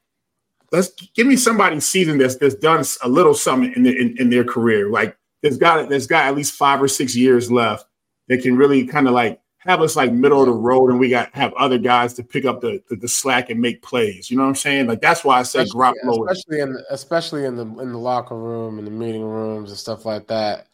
let's 0.71 0.89
give 1.15 1.27
me 1.27 1.35
somebody 1.35 1.79
seasoned 1.79 2.21
that's 2.21 2.35
that's 2.35 2.55
done 2.55 2.83
a 3.01 3.09
little 3.09 3.33
something 3.33 3.73
in, 3.75 3.83
the, 3.83 3.97
in 3.97 4.17
in 4.17 4.29
their 4.29 4.43
career. 4.43 4.89
Like, 4.89 5.17
there's 5.41 5.57
got 5.57 5.89
there's 5.89 6.07
got 6.07 6.25
at 6.25 6.35
least 6.35 6.53
five 6.53 6.81
or 6.81 6.87
six 6.87 7.15
years 7.15 7.51
left 7.51 7.85
that 8.27 8.41
can 8.41 8.57
really 8.57 8.85
kind 8.85 9.07
of 9.07 9.13
like 9.13 9.39
have 9.67 9.81
us 9.81 9.95
like 9.95 10.11
middle 10.13 10.39
of 10.39 10.47
the 10.47 10.53
road, 10.53 10.89
and 10.89 10.99
we 10.99 11.09
got 11.09 11.33
have 11.35 11.53
other 11.53 11.77
guys 11.77 12.13
to 12.15 12.23
pick 12.23 12.45
up 12.45 12.61
the, 12.61 12.81
the 12.89 12.95
the 12.95 13.07
slack 13.07 13.49
and 13.49 13.59
make 13.59 13.81
plays. 13.81 14.31
You 14.31 14.37
know 14.37 14.43
what 14.43 14.49
I'm 14.49 14.55
saying? 14.55 14.87
Like 14.87 15.01
that's 15.01 15.23
why 15.23 15.39
I 15.39 15.43
say 15.43 15.61
especially, 15.63 15.93
Garoppolo. 16.05 16.31
especially 16.31 16.59
in 16.61 16.77
especially 16.89 17.45
in 17.45 17.55
the 17.55 17.65
in 17.81 17.91
the 17.91 17.97
locker 17.99 18.35
room 18.37 18.77
and 18.79 18.87
the 18.87 18.91
meeting 18.91 19.23
rooms 19.23 19.69
and 19.69 19.77
stuff 19.77 20.05
like 20.05 20.27
that. 20.27 20.67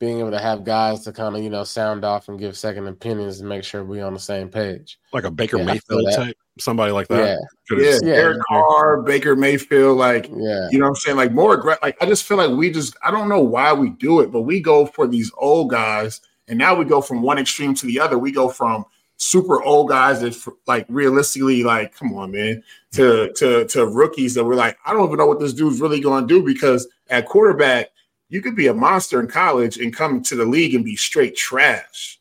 Being 0.00 0.20
able 0.20 0.30
to 0.30 0.38
have 0.38 0.64
guys 0.64 1.04
to 1.04 1.12
kind 1.12 1.36
of 1.36 1.42
you 1.42 1.50
know 1.50 1.62
sound 1.62 2.06
off 2.06 2.28
and 2.30 2.38
give 2.38 2.56
second 2.56 2.86
opinions 2.88 3.40
and 3.40 3.48
make 3.48 3.62
sure 3.64 3.84
we're 3.84 4.04
on 4.04 4.14
the 4.14 4.18
same 4.20 4.48
page. 4.48 4.98
Like 5.12 5.24
a 5.24 5.30
Baker 5.30 5.58
Yeah, 5.58 5.64
Mayfield 5.64 6.06
type, 6.14 6.36
somebody 6.58 6.90
like 6.90 7.06
that. 7.08 7.38
Could've- 7.68 7.84
Yeah, 7.84 7.98
Yeah. 8.02 8.14
Derek 8.14 8.38
Carr, 8.48 9.02
Baker 9.02 9.36
Mayfield, 9.36 9.98
like 9.98 10.24
yeah. 10.34 10.68
you 10.70 10.78
know 10.78 10.86
what 10.86 10.92
I'm 10.92 10.94
saying? 10.96 11.16
Like 11.18 11.32
more 11.32 11.52
aggressive. 11.52 11.82
Like 11.82 12.02
I 12.02 12.06
just 12.06 12.24
feel 12.24 12.38
like 12.38 12.50
we 12.50 12.70
just 12.70 12.96
I 13.04 13.10
don't 13.10 13.28
know 13.28 13.40
why 13.40 13.74
we 13.74 13.90
do 13.90 14.20
it, 14.20 14.32
but 14.32 14.40
we 14.40 14.60
go 14.60 14.86
for 14.86 15.06
these 15.06 15.30
old 15.36 15.68
guys, 15.68 16.22
and 16.50 16.58
now 16.58 16.74
we 16.74 16.84
go 16.84 17.00
from 17.00 17.22
one 17.22 17.38
extreme 17.38 17.74
to 17.76 17.86
the 17.86 17.98
other. 18.00 18.18
We 18.18 18.32
go 18.32 18.50
from 18.50 18.84
super 19.16 19.62
old 19.62 19.88
guys 19.88 20.20
that 20.20 20.36
like 20.66 20.84
realistically, 20.88 21.62
like, 21.62 21.94
come 21.94 22.12
on, 22.14 22.32
man, 22.32 22.62
to 22.92 23.32
to 23.34 23.64
to 23.66 23.86
rookies 23.86 24.34
that 24.34 24.44
we're 24.44 24.54
like, 24.56 24.76
I 24.84 24.92
don't 24.92 25.06
even 25.06 25.16
know 25.16 25.26
what 25.26 25.40
this 25.40 25.52
dude's 25.54 25.80
really 25.80 26.00
going 26.00 26.26
to 26.26 26.34
do 26.34 26.42
because 26.44 26.86
at 27.08 27.26
quarterback, 27.26 27.88
you 28.28 28.42
could 28.42 28.56
be 28.56 28.66
a 28.66 28.74
monster 28.74 29.20
in 29.20 29.26
college 29.28 29.78
and 29.78 29.94
come 29.94 30.22
to 30.24 30.36
the 30.36 30.44
league 30.44 30.74
and 30.74 30.84
be 30.84 30.96
straight 30.96 31.36
trash. 31.36 32.18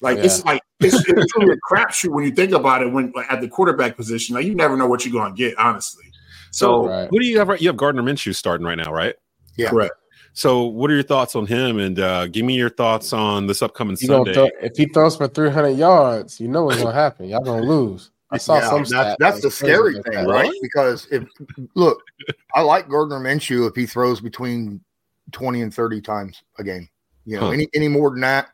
Like 0.00 0.18
it's 0.18 0.44
like 0.44 0.60
it's, 0.80 0.94
it's 1.08 1.36
really 1.36 1.54
a 1.54 1.56
crapshoot 1.74 2.10
when 2.10 2.24
you 2.24 2.30
think 2.32 2.52
about 2.52 2.82
it. 2.82 2.92
When 2.92 3.12
like, 3.16 3.32
at 3.32 3.40
the 3.40 3.48
quarterback 3.48 3.96
position, 3.96 4.34
like 4.34 4.44
you 4.44 4.54
never 4.54 4.76
know 4.76 4.86
what 4.86 5.04
you're 5.04 5.12
going 5.12 5.34
to 5.34 5.36
get, 5.36 5.56
honestly. 5.58 6.04
So, 6.52 6.84
So 6.84 6.88
Right. 6.88 7.08
who 7.10 7.18
do 7.18 7.26
you 7.26 7.38
have? 7.38 7.48
right- 7.48 7.60
You 7.60 7.68
have 7.68 7.76
Gardner 7.76 8.02
Minshew 8.02 8.34
starting 8.34 8.66
right 8.66 8.76
now, 8.76 8.92
right? 8.92 9.14
Yeah. 9.56 9.70
correct. 9.70 9.94
So, 10.36 10.64
what 10.64 10.90
are 10.90 10.94
your 10.94 11.02
thoughts 11.02 11.34
on 11.34 11.46
him? 11.46 11.78
And 11.78 11.98
uh, 11.98 12.26
give 12.26 12.44
me 12.44 12.56
your 12.56 12.68
thoughts 12.68 13.14
on 13.14 13.46
this 13.46 13.62
upcoming 13.62 13.96
You 13.96 14.08
Sunday. 14.08 14.34
throw, 14.34 14.48
if 14.60 14.76
he 14.76 14.84
throws 14.84 15.16
for 15.16 15.28
300 15.28 15.70
yards, 15.70 16.38
you 16.38 16.46
know 16.46 16.64
what's 16.64 16.76
gonna 16.76 16.92
happen. 16.92 17.26
Y'all 17.26 17.42
gonna 17.42 17.62
lose. 17.62 18.10
I 18.30 18.36
saw 18.36 18.56
Yeah, 18.56 18.68
some. 18.68 18.78
that's 18.80 18.90
stat 18.90 19.16
that's 19.18 19.36
that 19.36 19.42
the 19.44 19.50
scary 19.50 19.94
thing, 19.94 20.12
that. 20.12 20.26
right? 20.26 20.52
Because 20.60 21.08
if 21.10 21.24
look, 21.74 22.02
I 22.54 22.60
like 22.60 22.86
Gardner 22.90 23.18
Minshew 23.18 23.66
if 23.66 23.74
he 23.74 23.86
throws 23.86 24.20
between 24.20 24.82
twenty 25.32 25.62
and 25.62 25.72
thirty 25.72 26.02
times 26.02 26.42
a 26.58 26.64
game. 26.64 26.86
You 27.24 27.36
know, 27.36 27.46
Huh. 27.46 27.52
any 27.52 27.68
any 27.74 27.88
more 27.88 28.10
than 28.10 28.20
that, 28.20 28.48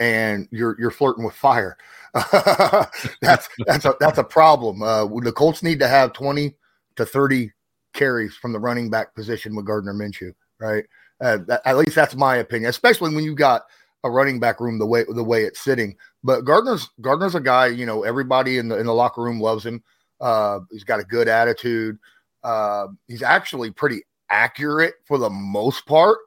and 0.00 0.48
you're 0.50 0.74
you're 0.80 0.90
flirting 0.90 1.22
with 1.22 1.34
fire. 1.34 1.76
that's 2.32 3.46
that's 3.66 3.84
a 3.84 3.94
that's 4.00 4.16
a 4.16 4.24
problem. 4.24 4.82
Uh, 4.82 5.04
the 5.20 5.32
Colts 5.32 5.62
need 5.62 5.80
to 5.80 5.88
have 5.88 6.14
twenty 6.14 6.54
to 6.96 7.04
thirty 7.04 7.52
carries 7.92 8.34
from 8.36 8.54
the 8.54 8.58
running 8.58 8.88
back 8.88 9.14
position 9.14 9.54
with 9.54 9.66
Gardner 9.66 9.92
Minshew, 9.92 10.32
right? 10.58 10.86
Uh, 11.20 11.38
that, 11.46 11.62
at 11.64 11.76
least 11.76 11.94
that's 11.94 12.14
my 12.14 12.36
opinion, 12.36 12.68
especially 12.68 13.14
when 13.14 13.24
you 13.24 13.34
got 13.34 13.62
a 14.04 14.10
running 14.10 14.38
back 14.38 14.60
room 14.60 14.78
the 14.78 14.86
way 14.86 15.04
the 15.08 15.24
way 15.24 15.44
it's 15.44 15.60
sitting. 15.60 15.96
But 16.22 16.44
Gardner's 16.44 16.88
Gardner's 17.00 17.34
a 17.34 17.40
guy, 17.40 17.66
you 17.66 17.86
know, 17.86 18.02
everybody 18.02 18.58
in 18.58 18.68
the 18.68 18.78
in 18.78 18.86
the 18.86 18.94
locker 18.94 19.22
room 19.22 19.40
loves 19.40 19.64
him. 19.64 19.82
Uh, 20.20 20.60
he's 20.70 20.84
got 20.84 21.00
a 21.00 21.04
good 21.04 21.28
attitude. 21.28 21.98
Uh, 22.42 22.88
he's 23.08 23.22
actually 23.22 23.70
pretty 23.70 24.02
accurate 24.30 24.94
for 25.04 25.18
the 25.18 25.30
most 25.30 25.86
part, 25.86 26.18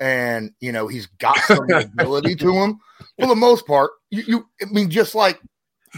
and 0.00 0.52
you 0.60 0.72
know 0.72 0.88
he's 0.88 1.06
got 1.06 1.38
some 1.40 1.70
ability 1.70 2.34
to 2.36 2.52
him 2.52 2.78
for 3.18 3.26
the 3.26 3.36
most 3.36 3.66
part. 3.66 3.90
You, 4.10 4.22
you 4.26 4.48
I 4.62 4.66
mean, 4.70 4.90
just 4.90 5.14
like 5.14 5.40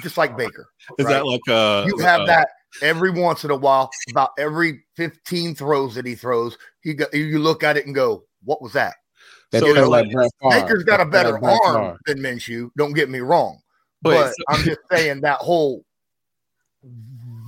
just 0.03 0.17
like 0.17 0.37
Baker, 0.37 0.69
Is 0.99 1.07
right? 1.07 1.15
that 1.15 1.27
like 1.27 1.49
uh, 1.49 1.85
you 1.87 1.99
have 1.99 2.23
uh, 2.23 2.27
that 2.27 2.49
every 2.83 3.11
once 3.11 3.45
in 3.45 3.51
a 3.51 3.57
while. 3.57 3.91
About 4.11 4.31
every 4.39 4.85
fifteen 4.97 5.55
throws 5.55 5.95
that 5.95 6.07
he 6.07 6.15
throws, 6.15 6.59
he 6.83 6.95
go, 6.95 7.07
you 7.13 7.39
look 7.39 7.63
at 7.63 7.77
it 7.77 7.87
and 7.87 7.95
go, 7.95 8.25
"What 8.45 8.63
was 8.63 8.73
that?" 8.75 8.95
They 9.51 9.61
So 9.61 9.67
like 9.67 10.11
Baker's 10.49 10.85
got 10.85 11.01
a 11.01 11.05
better 11.05 11.39
like 11.41 11.61
arm 11.63 11.99
than 12.07 12.19
Minshew. 12.19 12.71
Don't 12.77 12.93
get 12.93 13.11
me 13.11 13.21
wrong, 13.21 13.61
Wait, 14.05 14.15
but 14.15 14.35
I'm 14.49 14.63
just 14.63 14.81
saying 14.91 15.23
that 15.23 15.39
whole 15.39 15.85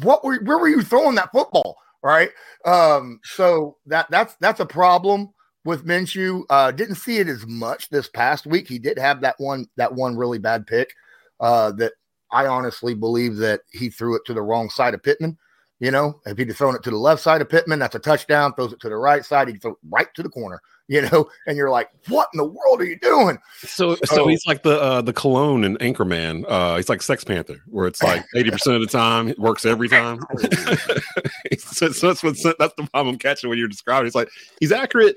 what 0.03 0.25
were 0.25 0.39
where 0.43 0.59
were 0.59 0.69
you 0.69 0.83
throwing 0.83 1.15
that 1.17 1.33
football? 1.33 1.77
Right. 2.03 2.31
Um, 2.65 3.21
so 3.23 3.77
that 3.87 4.11
that's 4.11 4.35
that's 4.41 4.61
a 4.61 4.67
problem 4.67 5.33
with 5.65 5.87
Minshew. 5.87 6.43
Uh, 6.51 6.73
didn't 6.73 6.97
see 6.97 7.19
it 7.19 7.29
as 7.29 7.47
much 7.47 7.89
this 7.91 8.09
past 8.09 8.47
week. 8.47 8.67
He 8.69 8.79
did 8.79 8.99
have 8.99 9.21
that 9.21 9.37
one 9.39 9.67
that 9.77 9.95
one 9.95 10.17
really 10.17 10.39
bad 10.39 10.67
pick 10.67 10.93
uh, 11.39 11.71
that 11.73 11.93
I 12.33 12.47
honestly 12.47 12.95
believe 12.95 13.37
that 13.37 13.61
he 13.71 13.91
threw 13.91 14.17
it 14.17 14.23
to 14.27 14.35
the 14.35 14.43
wrong 14.43 14.71
side 14.71 14.95
of 14.95 15.03
Pittman 15.03 15.39
You 15.79 15.91
know, 15.91 16.21
if 16.27 16.39
he'd 16.39 16.49
have 16.49 16.57
thrown 16.57 16.75
it 16.75 16.83
to 16.85 16.91
the 16.91 16.97
left 16.97 17.23
side 17.23 17.41
of 17.41 17.49
Pittman, 17.49 17.79
that's 17.79 17.95
a 17.95 18.01
touchdown. 18.01 18.55
Throws 18.55 18.73
it 18.73 18.81
to 18.81 18.89
the 18.89 18.97
right 18.97 19.25
side, 19.25 19.49
he 19.49 19.55
throw 19.55 19.73
it 19.73 19.79
right 19.89 20.09
to 20.15 20.23
the 20.23 20.29
corner. 20.29 20.61
You 20.89 21.03
know, 21.03 21.29
and 21.47 21.57
you're 21.57 21.71
like, 21.71 21.91
what 22.09 22.29
in 22.33 22.39
the 22.39 22.45
world 22.45 22.81
are 22.81 22.85
you 22.85 22.99
doing? 22.99 23.39
So, 23.59 23.97
so 24.05 24.27
he's 24.27 24.45
like 24.47 24.63
the 24.63 24.81
uh, 24.81 25.03
the 25.03 25.13
cologne 25.13 25.65
and 25.65 25.79
Anchorman. 25.79 26.45
Uh, 26.49 26.77
he's 26.77 26.89
like 26.89 27.03
Sex 27.03 27.25
Panther, 27.25 27.63
where 27.67 27.87
it's 27.87 28.03
like 28.03 28.25
eighty 28.37 28.51
percent 28.51 28.77
of 28.77 28.83
the 28.83 28.89
time 28.89 29.29
it 29.29 29.39
works 29.39 29.65
every 29.65 29.89
time. 29.89 30.21
so, 31.59 31.91
so 31.91 32.09
that's 32.09 32.23
what 32.23 32.37
that's 32.59 32.75
the 32.75 32.89
problem 32.93 33.15
I'm 33.15 33.19
catching 33.19 33.49
when 33.49 33.59
you're 33.59 33.69
describing. 33.69 34.07
It's 34.07 34.17
like 34.17 34.29
he's 34.61 34.73
accurate 34.73 35.17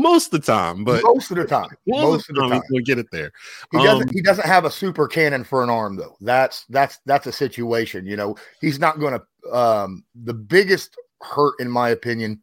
most 0.00 0.32
of 0.32 0.40
the 0.40 0.46
time, 0.46 0.84
but 0.84 1.02
most 1.04 1.30
of 1.30 1.36
the 1.36 1.44
time, 1.44 1.68
most 1.86 2.28
of 2.30 2.36
the 2.36 2.48
time, 2.48 2.62
we'll 2.70 2.84
get 2.84 2.98
it 2.98 3.06
there. 3.12 3.30
He 3.72 3.78
doesn't. 3.78 4.08
Um, 4.08 4.14
he 4.14 4.22
doesn't 4.22 4.46
have 4.46 4.64
a 4.64 4.70
super 4.70 5.06
cannon 5.06 5.44
for 5.44 5.62
an 5.62 5.70
arm, 5.70 5.96
though. 5.96 6.16
That's 6.20 6.64
that's 6.70 6.98
that's 7.06 7.26
a 7.26 7.32
situation. 7.32 8.06
You 8.06 8.16
know, 8.16 8.36
he's 8.60 8.78
not 8.78 8.98
going 8.98 9.18
to. 9.18 9.50
Um, 9.52 10.04
the 10.14 10.34
biggest 10.34 10.96
hurt, 11.22 11.54
in 11.60 11.70
my 11.70 11.90
opinion, 11.90 12.42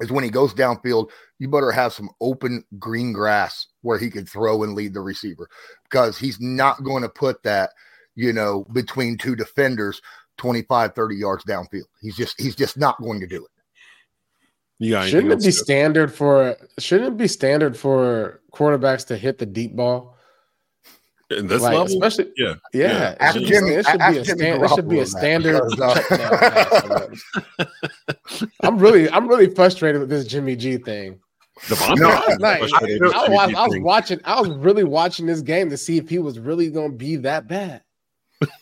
is 0.00 0.10
when 0.10 0.24
he 0.24 0.30
goes 0.30 0.54
downfield. 0.54 1.10
You 1.38 1.48
better 1.48 1.70
have 1.70 1.92
some 1.92 2.10
open 2.20 2.64
green 2.78 3.12
grass 3.12 3.66
where 3.82 3.98
he 3.98 4.10
can 4.10 4.26
throw 4.26 4.62
and 4.62 4.74
lead 4.74 4.94
the 4.94 5.00
receiver 5.00 5.48
because 5.84 6.18
he's 6.18 6.40
not 6.40 6.82
going 6.82 7.02
to 7.02 7.08
put 7.08 7.42
that, 7.42 7.70
you 8.14 8.32
know, 8.32 8.64
between 8.72 9.18
two 9.18 9.36
defenders 9.36 10.00
25, 10.38 10.94
30 10.94 11.16
yards 11.16 11.44
downfield. 11.44 11.84
He's 12.00 12.16
just 12.16 12.40
he's 12.40 12.56
just 12.56 12.76
not 12.76 13.00
going 13.00 13.20
to 13.20 13.26
do 13.26 13.44
it. 13.44 13.50
Yeah, 14.78 15.06
shouldn't 15.06 15.32
it 15.32 15.42
be 15.42 15.50
standard 15.50 16.12
for 16.12 16.56
shouldn't 16.78 17.14
it 17.14 17.16
be 17.16 17.28
standard 17.28 17.76
for 17.76 18.42
quarterbacks 18.52 19.06
to 19.06 19.16
hit 19.16 19.38
the 19.38 19.46
deep 19.46 19.74
ball? 19.74 20.15
In 21.30 21.48
this 21.48 21.60
like, 21.60 21.72
level, 21.72 21.86
especially 21.86 22.32
yeah, 22.36 22.54
yeah. 22.72 23.16
yeah. 23.20 23.30
It, 23.30 23.32
should 23.32 23.46
Jimmy, 23.46 23.70
be, 23.70 23.74
it 23.74 23.86
should 23.86 23.98
be 23.98 24.18
a 24.18 24.24
stand, 24.24 24.62
it 24.62 24.70
should 24.70 24.88
be 24.88 24.98
a 25.00 25.06
standard. 25.06 25.60
uh, 27.58 27.64
I'm 28.62 28.78
really 28.78 29.10
I'm 29.10 29.26
really 29.26 29.52
frustrated 29.52 30.00
with 30.00 30.08
this 30.08 30.24
Jimmy 30.24 30.54
G 30.54 30.76
thing. 30.76 31.18
No, 31.70 32.10
I, 32.10 32.60
was, 32.60 32.72
I, 32.72 33.28
was, 33.28 33.54
I 33.54 33.66
was 33.66 33.78
watching. 33.80 34.20
I 34.24 34.40
was 34.40 34.50
really 34.50 34.84
watching 34.84 35.26
this 35.26 35.40
game 35.40 35.70
to 35.70 35.76
see 35.76 35.96
if 35.96 36.08
he 36.08 36.18
was 36.18 36.38
really 36.38 36.70
going 36.70 36.92
to 36.92 36.96
be 36.96 37.16
that 37.16 37.48
bad. 37.48 37.82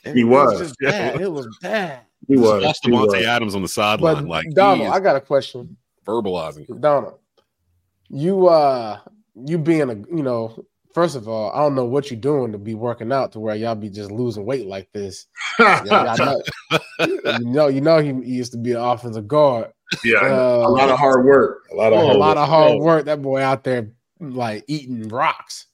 And 0.05 0.17
he 0.17 0.25
was. 0.25 0.61
It 0.61 0.63
was 0.63 0.75
bad. 0.81 1.21
It 1.21 1.33
was 1.33 1.59
bad. 1.61 2.01
He 2.27 2.39
was. 2.39 2.63
Lost 2.63 2.83
Davante 2.85 3.23
Adams 3.23 3.55
on 3.55 3.61
the 3.61 3.69
sideline. 3.69 4.27
Like 4.27 4.47
Donald, 4.55 4.89
I 4.89 4.99
got 4.99 5.15
a 5.15 5.21
question 5.21 5.77
verbalizing. 6.07 6.81
Donald, 6.81 7.19
you 8.09 8.47
uh 8.47 8.99
you 9.35 9.59
being 9.59 9.91
a 9.91 9.95
you 9.95 10.23
know, 10.23 10.65
first 10.95 11.17
of 11.17 11.29
all, 11.29 11.53
I 11.53 11.59
don't 11.59 11.75
know 11.75 11.85
what 11.85 12.11
you're 12.11 12.21
doing 12.21 12.53
to 12.53 12.59
be 12.59 12.75
working 12.75 13.13
out 13.13 13.33
to 13.33 13.41
where 13.41 13.57
y'all 13.57 13.75
be 13.75 13.91
just 13.91 14.11
losing 14.11 14.47
weight 14.47 14.67
like 14.67 14.91
this. 14.93 15.27
yeah, 15.59 16.15
know, 16.19 16.43
you 17.01 17.45
know, 17.45 17.69
you 17.69 17.81
know 17.81 17.99
he, 17.99 18.13
he, 18.25 18.37
used 18.37 18.53
to 18.53 18.59
be 18.59 18.73
an 18.73 18.81
offensive 18.81 19.29
guard. 19.29 19.73
Yeah, 20.05 20.19
uh, 20.21 20.65
a 20.67 20.71
lot 20.71 20.89
of 20.89 20.99
hard 20.99 21.27
work. 21.27 21.65
A 21.73 21.75
lot 21.75 21.93
of 21.93 21.99
hard 22.01 22.17
a 22.17 22.19
lot 22.19 22.37
work. 22.37 22.43
of 22.43 22.49
hard 22.49 22.79
work. 22.79 23.05
That 23.07 23.21
boy 23.21 23.43
out 23.43 23.65
there 23.65 23.91
like 24.21 24.65
eating 24.69 25.09
rocks. 25.09 25.67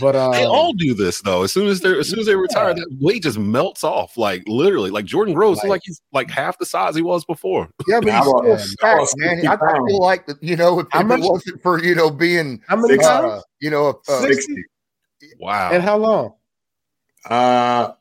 But 0.00 0.16
uh, 0.16 0.30
they 0.32 0.44
all 0.44 0.72
do 0.72 0.94
this 0.94 1.20
though. 1.20 1.42
As 1.42 1.52
soon 1.52 1.68
as 1.68 1.80
they're 1.80 1.98
as 1.98 2.08
soon 2.08 2.20
as 2.20 2.26
they 2.26 2.36
retire, 2.36 2.68
yeah. 2.68 2.74
that 2.74 2.98
weight 3.00 3.22
just 3.22 3.38
melts 3.38 3.84
off. 3.84 4.16
Like 4.16 4.42
literally, 4.46 4.90
like 4.90 5.04
Jordan 5.04 5.34
Gross, 5.34 5.58
like, 5.58 5.68
like 5.68 5.82
he's 5.84 6.00
like 6.12 6.30
half 6.30 6.58
the 6.58 6.66
size 6.66 6.94
he 6.94 7.02
was 7.02 7.24
before. 7.24 7.68
Yeah, 7.86 8.00
but 8.00 8.12
he's 8.12 8.22
still 8.22 8.58
stacked, 8.58 9.14
man. 9.16 9.46
I, 9.46 9.54
I, 9.54 9.74
feel 9.86 10.00
like 10.00 10.28
you 10.40 10.56
know, 10.56 10.80
if, 10.80 10.86
if 10.94 11.10
it 11.10 11.20
wasn't 11.20 11.62
for 11.62 11.82
you 11.82 11.94
know 11.94 12.10
being 12.10 12.62
how 12.66 12.76
many 12.76 12.98
uh, 13.02 13.40
you 13.60 13.70
know, 13.70 14.00
uh, 14.08 14.20
60. 14.20 14.64
Wow. 15.38 15.70
And 15.72 15.82
how 15.82 15.96
long? 15.96 16.34
Uh 17.28 17.92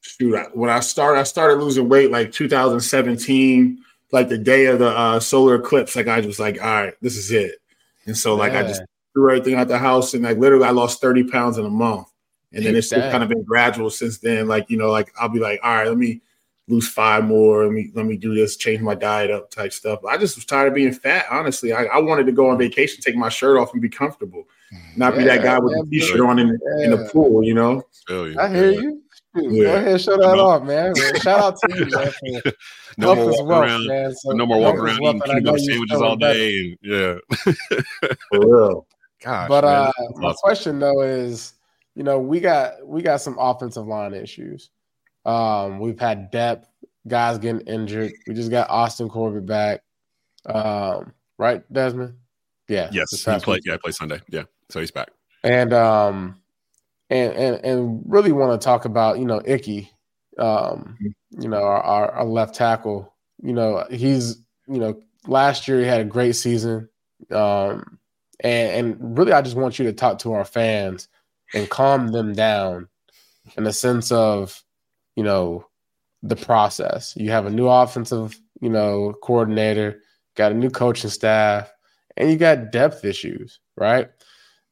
shoot, 0.00 0.36
when 0.54 0.70
I 0.70 0.80
started, 0.80 1.20
I 1.20 1.24
started 1.24 1.62
losing 1.62 1.88
weight 1.88 2.10
like 2.10 2.32
2017, 2.32 3.78
like 4.12 4.28
the 4.28 4.38
day 4.38 4.66
of 4.66 4.78
the 4.78 4.88
uh, 4.88 5.20
solar 5.20 5.56
eclipse. 5.56 5.96
Like 5.96 6.08
I 6.08 6.20
was 6.20 6.40
like, 6.40 6.60
all 6.62 6.68
right, 6.68 6.94
this 7.00 7.16
is 7.16 7.30
it. 7.30 7.56
And 8.06 8.16
so 8.16 8.34
like 8.34 8.52
yeah. 8.52 8.60
I 8.60 8.62
just 8.64 8.82
threw 9.12 9.30
everything 9.30 9.54
out 9.54 9.68
the 9.68 9.78
house, 9.78 10.14
and 10.14 10.22
like 10.22 10.38
literally, 10.38 10.64
I 10.64 10.70
lost 10.70 11.00
thirty 11.00 11.24
pounds 11.24 11.58
in 11.58 11.64
a 11.64 11.70
month. 11.70 12.08
And 12.52 12.66
then 12.66 12.74
it's 12.74 12.88
just 12.88 13.12
kind 13.12 13.22
of 13.22 13.28
been 13.28 13.44
gradual 13.44 13.90
since 13.90 14.18
then. 14.18 14.48
Like 14.48 14.70
you 14.70 14.76
know, 14.76 14.90
like 14.90 15.12
I'll 15.20 15.28
be 15.28 15.38
like, 15.38 15.60
all 15.62 15.74
right, 15.74 15.86
let 15.86 15.96
me 15.96 16.20
lose 16.70 16.88
five 16.88 17.24
more. 17.24 17.64
Let 17.64 17.72
me 17.72 17.90
let 17.94 18.06
me 18.06 18.16
do 18.16 18.34
this, 18.34 18.56
change 18.56 18.80
my 18.80 18.94
diet 18.94 19.30
up, 19.30 19.50
type 19.50 19.72
stuff. 19.72 20.04
I 20.04 20.16
just 20.16 20.36
was 20.36 20.44
tired 20.44 20.68
of 20.68 20.74
being 20.74 20.92
fat. 20.92 21.26
Honestly, 21.30 21.72
I, 21.72 21.84
I 21.84 21.98
wanted 21.98 22.26
to 22.26 22.32
go 22.32 22.50
on 22.50 22.58
vacation, 22.58 23.02
take 23.02 23.16
my 23.16 23.28
shirt 23.28 23.56
off, 23.56 23.72
and 23.72 23.80
be 23.80 23.88
comfortable, 23.88 24.44
not 24.96 25.12
yeah, 25.12 25.18
be 25.18 25.24
that 25.26 25.42
guy 25.42 25.58
with 25.58 25.74
yeah, 25.76 25.82
the 25.84 25.90
t-shirt 25.90 26.20
on 26.20 26.38
in, 26.38 26.48
yeah. 26.48 26.84
in 26.84 26.90
the 26.90 27.08
pool. 27.12 27.44
You 27.44 27.54
know. 27.54 27.82
I 28.08 28.48
hear 28.48 28.70
you. 28.72 29.02
Yeah. 29.36 29.62
Go 29.62 29.76
ahead, 29.76 30.00
show 30.00 30.16
that 30.16 30.36
no. 30.36 30.46
off, 30.46 30.62
man. 30.64 30.92
Shout 31.20 31.38
out 31.38 31.56
to 31.60 31.76
you, 31.76 31.86
man. 31.86 32.42
no 32.98 33.14
more 33.14 33.26
walking 33.26 33.46
wealth, 33.46 33.64
around, 33.64 33.86
man. 33.86 34.14
So 34.16 34.32
no 34.32 34.46
more 34.46 34.60
walking 34.60 34.80
around 34.80 35.02
eating 35.02 35.20
peanut 35.20 35.60
sandwiches 35.60 36.02
all 36.02 36.16
day. 36.16 36.58
And, 36.58 36.78
yeah, 36.82 37.14
for 38.32 38.40
real. 38.40 38.86
Gosh, 39.22 39.48
but 39.48 39.64
man, 39.64 39.72
uh, 39.74 39.92
my 40.16 40.32
question 40.32 40.78
though 40.78 41.02
is, 41.02 41.54
you 41.94 42.02
know, 42.02 42.18
we 42.18 42.40
got 42.40 42.86
we 42.86 43.02
got 43.02 43.20
some 43.20 43.36
offensive 43.38 43.86
line 43.86 44.14
issues. 44.14 44.70
Um, 45.26 45.78
we've 45.78 46.00
had 46.00 46.30
depth, 46.30 46.68
guys 47.06 47.38
getting 47.38 47.60
injured. 47.62 48.12
We 48.26 48.34
just 48.34 48.50
got 48.50 48.70
Austin 48.70 49.08
Corbett 49.08 49.46
back. 49.46 49.82
Um, 50.46 51.12
right, 51.38 51.62
Desmond? 51.72 52.14
Yeah. 52.68 52.88
Yes, 52.92 53.10
he 53.10 53.38
played. 53.40 53.62
Yeah, 53.66 53.76
play 53.82 53.92
Sunday. 53.92 54.20
Yeah, 54.28 54.44
so 54.70 54.80
he's 54.80 54.90
back. 54.90 55.10
And 55.42 55.72
um, 55.72 56.40
and 57.10 57.32
and 57.34 57.64
and 57.64 58.02
really 58.06 58.32
want 58.32 58.58
to 58.58 58.64
talk 58.64 58.84
about 58.84 59.18
you 59.18 59.24
know 59.26 59.42
Icky, 59.44 59.90
um, 60.38 60.96
you 61.30 61.48
know 61.48 61.62
our, 61.62 61.82
our, 61.82 62.10
our 62.12 62.24
left 62.24 62.54
tackle. 62.54 63.12
You 63.42 63.52
know 63.52 63.84
he's 63.90 64.36
you 64.66 64.78
know 64.78 65.00
last 65.26 65.68
year 65.68 65.80
he 65.80 65.86
had 65.86 66.00
a 66.00 66.04
great 66.04 66.36
season. 66.36 66.88
Um, 67.30 67.98
and, 68.42 68.96
and 68.98 69.18
really, 69.18 69.32
I 69.32 69.42
just 69.42 69.56
want 69.56 69.78
you 69.78 69.84
to 69.86 69.92
talk 69.92 70.18
to 70.20 70.32
our 70.32 70.44
fans 70.44 71.08
and 71.54 71.68
calm 71.68 72.08
them 72.08 72.32
down 72.32 72.88
in 73.56 73.64
the 73.64 73.72
sense 73.72 74.10
of, 74.12 74.62
you 75.16 75.22
know, 75.22 75.66
the 76.22 76.36
process. 76.36 77.14
You 77.16 77.30
have 77.30 77.46
a 77.46 77.50
new 77.50 77.68
offensive, 77.68 78.38
you 78.60 78.70
know, 78.70 79.14
coordinator, 79.22 80.02
got 80.36 80.52
a 80.52 80.54
new 80.54 80.70
coaching 80.70 81.10
staff, 81.10 81.72
and 82.16 82.30
you 82.30 82.36
got 82.36 82.72
depth 82.72 83.04
issues, 83.04 83.60
right? 83.76 84.08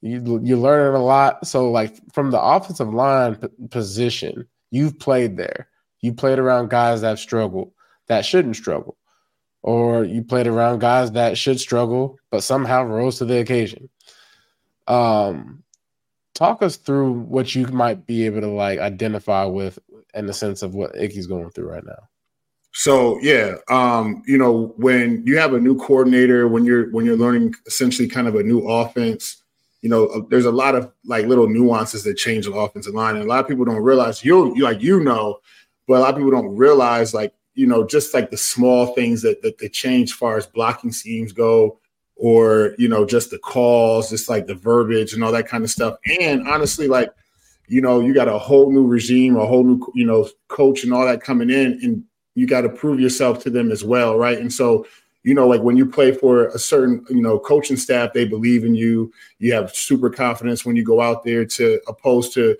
You 0.00 0.40
you're 0.42 0.58
learning 0.58 1.00
a 1.00 1.04
lot. 1.04 1.46
So, 1.46 1.70
like 1.70 1.96
from 2.12 2.30
the 2.30 2.40
offensive 2.40 2.92
line 2.92 3.36
p- 3.36 3.48
position, 3.70 4.46
you've 4.70 4.98
played 4.98 5.36
there. 5.36 5.68
You 6.00 6.12
played 6.12 6.38
around 6.38 6.70
guys 6.70 7.00
that 7.00 7.18
struggled, 7.18 7.72
that 8.06 8.24
shouldn't 8.24 8.56
struggle 8.56 8.96
or 9.62 10.04
you 10.04 10.22
played 10.22 10.46
around 10.46 10.80
guys 10.80 11.12
that 11.12 11.36
should 11.36 11.58
struggle 11.60 12.18
but 12.30 12.42
somehow 12.42 12.84
rose 12.84 13.18
to 13.18 13.24
the 13.24 13.38
occasion. 13.38 13.88
Um, 14.86 15.62
talk 16.34 16.62
us 16.62 16.76
through 16.76 17.12
what 17.12 17.54
you 17.54 17.66
might 17.66 18.06
be 18.06 18.24
able 18.26 18.40
to 18.40 18.48
like 18.48 18.78
identify 18.78 19.44
with 19.44 19.78
in 20.14 20.26
the 20.26 20.32
sense 20.32 20.62
of 20.62 20.74
what 20.74 20.96
Icky's 20.96 21.26
going 21.26 21.50
through 21.50 21.68
right 21.68 21.84
now. 21.84 22.08
So 22.72 23.18
yeah, 23.20 23.56
um, 23.68 24.22
you 24.26 24.38
know, 24.38 24.74
when 24.76 25.26
you 25.26 25.38
have 25.38 25.52
a 25.52 25.60
new 25.60 25.76
coordinator, 25.76 26.46
when 26.46 26.64
you're 26.64 26.90
when 26.90 27.04
you're 27.04 27.16
learning 27.16 27.54
essentially 27.66 28.08
kind 28.08 28.28
of 28.28 28.36
a 28.36 28.42
new 28.42 28.60
offense, 28.68 29.42
you 29.82 29.88
know, 29.88 30.06
uh, 30.06 30.20
there's 30.28 30.44
a 30.44 30.52
lot 30.52 30.74
of 30.74 30.92
like 31.04 31.26
little 31.26 31.48
nuances 31.48 32.04
that 32.04 32.14
change 32.14 32.46
the 32.46 32.52
offensive 32.52 32.94
line, 32.94 33.16
and 33.16 33.24
a 33.24 33.28
lot 33.28 33.40
of 33.40 33.48
people 33.48 33.64
don't 33.64 33.82
realize. 33.82 34.24
You 34.24 34.54
like 34.62 34.80
you 34.80 35.00
know, 35.02 35.38
but 35.86 35.94
a 35.94 36.00
lot 36.00 36.10
of 36.10 36.16
people 36.16 36.30
don't 36.30 36.54
realize 36.56 37.14
like 37.14 37.32
you 37.58 37.66
know, 37.66 37.84
just 37.84 38.14
like 38.14 38.30
the 38.30 38.36
small 38.36 38.94
things 38.94 39.20
that 39.22 39.42
that 39.42 39.58
they 39.58 39.68
change 39.68 40.12
far 40.12 40.36
as 40.36 40.46
blocking 40.46 40.92
schemes 40.92 41.32
go, 41.32 41.80
or 42.14 42.76
you 42.78 42.88
know, 42.88 43.04
just 43.04 43.30
the 43.30 43.38
calls, 43.38 44.10
just 44.10 44.28
like 44.28 44.46
the 44.46 44.54
verbiage 44.54 45.12
and 45.12 45.24
all 45.24 45.32
that 45.32 45.48
kind 45.48 45.64
of 45.64 45.70
stuff. 45.70 45.96
And 46.20 46.46
honestly, 46.46 46.86
like, 46.86 47.12
you 47.66 47.80
know, 47.80 47.98
you 47.98 48.14
got 48.14 48.28
a 48.28 48.38
whole 48.38 48.70
new 48.70 48.86
regime, 48.86 49.34
a 49.34 49.44
whole 49.44 49.64
new, 49.64 49.84
you 49.96 50.06
know, 50.06 50.28
coach 50.46 50.84
and 50.84 50.92
all 50.92 51.04
that 51.04 51.20
coming 51.20 51.50
in, 51.50 51.80
and 51.82 52.04
you 52.36 52.46
got 52.46 52.60
to 52.60 52.68
prove 52.68 53.00
yourself 53.00 53.42
to 53.42 53.50
them 53.50 53.72
as 53.72 53.82
well, 53.82 54.16
right? 54.16 54.38
And 54.38 54.52
so, 54.52 54.86
you 55.24 55.34
know, 55.34 55.48
like 55.48 55.60
when 55.60 55.76
you 55.76 55.84
play 55.84 56.12
for 56.12 56.46
a 56.46 56.60
certain, 56.60 57.04
you 57.10 57.20
know, 57.20 57.40
coaching 57.40 57.76
staff, 57.76 58.12
they 58.12 58.24
believe 58.24 58.64
in 58.64 58.76
you. 58.76 59.12
You 59.40 59.52
have 59.54 59.74
super 59.74 60.10
confidence 60.10 60.64
when 60.64 60.76
you 60.76 60.84
go 60.84 61.00
out 61.00 61.24
there 61.24 61.44
to 61.44 61.80
opposed 61.88 62.32
to 62.34 62.56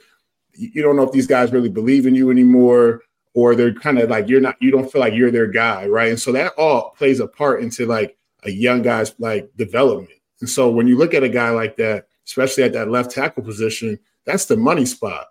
you 0.55 0.82
don't 0.82 0.96
know 0.96 1.05
if 1.05 1.12
these 1.12 1.28
guys 1.28 1.53
really 1.53 1.68
believe 1.68 2.05
in 2.05 2.16
you 2.16 2.32
anymore 2.32 3.03
or 3.39 3.55
they're 3.55 3.72
kind 3.72 4.01
of 4.01 4.11
like 4.11 4.28
you're 4.28 4.41
not 4.41 4.57
you 4.61 4.72
don't 4.72 4.91
feel 4.91 5.01
like 5.01 5.14
you're 5.14 5.30
their 5.30 5.47
guy 5.47 5.86
right? 5.86 6.09
And 6.09 6.18
so 6.18 6.32
that 6.32 6.55
all 6.59 6.91
plays 6.99 7.20
a 7.20 7.28
part 7.28 7.62
into 7.62 7.86
like 7.86 8.18
a 8.43 8.51
young 8.51 8.82
guy's 8.82 9.14
like 9.20 9.49
development. 9.57 10.11
And 10.41 10.51
so 10.51 10.68
when 10.68 10.89
you 10.89 10.99
look 10.99 11.14
at 11.14 11.22
a 11.22 11.28
guy 11.28 11.51
like 11.51 11.76
that 11.76 12.09
especially 12.26 12.64
at 12.64 12.72
that 12.72 12.91
left 12.91 13.12
tackle 13.12 13.45
position 13.45 13.97
that's 14.24 14.47
the 14.47 14.57
money 14.57 14.84
spot. 14.84 15.26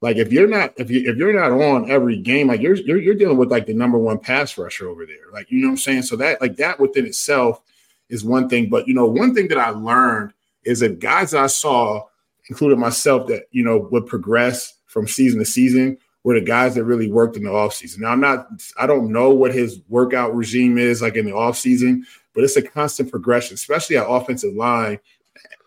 Like 0.00 0.16
if 0.16 0.32
you're 0.32 0.48
not 0.48 0.72
if 0.78 0.90
you 0.90 1.06
if 1.06 1.18
you're 1.18 1.38
not 1.38 1.52
on 1.52 1.90
every 1.90 2.16
game 2.16 2.48
like 2.48 2.62
you're 2.62 2.76
you're, 2.76 2.98
you're 2.98 3.14
dealing 3.14 3.36
with 3.36 3.50
like 3.50 3.66
the 3.66 3.74
number 3.74 3.98
one 3.98 4.18
pass 4.18 4.56
rusher 4.56 4.88
over 4.88 5.04
there. 5.04 5.30
Like 5.30 5.50
you 5.50 5.58
know 5.58 5.68
what 5.68 5.72
i'm 5.72 5.76
saying? 5.76 6.02
So 6.04 6.16
that 6.16 6.40
like 6.40 6.56
that 6.56 6.80
within 6.80 7.04
itself 7.04 7.60
is 8.08 8.24
one 8.24 8.48
thing. 8.48 8.70
But 8.70 8.88
you 8.88 8.94
know 8.94 9.04
one 9.04 9.34
thing 9.34 9.48
that 9.48 9.58
i 9.58 9.68
learned 9.68 10.32
is 10.64 10.80
that 10.80 10.98
guys 10.98 11.34
i 11.34 11.46
saw 11.46 12.06
including 12.48 12.80
myself 12.80 13.26
that 13.28 13.44
you 13.50 13.62
know 13.62 13.86
would 13.90 14.06
progress 14.06 14.78
from 14.86 15.06
season 15.06 15.38
to 15.38 15.44
season 15.44 15.98
were 16.24 16.34
the 16.34 16.44
guys 16.44 16.74
that 16.74 16.84
really 16.84 17.10
worked 17.10 17.36
in 17.36 17.44
the 17.44 17.50
offseason. 17.50 18.00
Now 18.00 18.10
I'm 18.10 18.20
not 18.20 18.48
I 18.78 18.86
don't 18.86 19.12
know 19.12 19.30
what 19.30 19.54
his 19.54 19.80
workout 19.88 20.34
regime 20.34 20.78
is 20.78 21.02
like 21.02 21.16
in 21.16 21.24
the 21.24 21.32
offseason, 21.32 22.02
but 22.34 22.44
it's 22.44 22.56
a 22.56 22.62
constant 22.62 23.10
progression, 23.10 23.54
especially 23.54 23.96
at 23.96 24.08
offensive 24.08 24.54
line. 24.54 24.98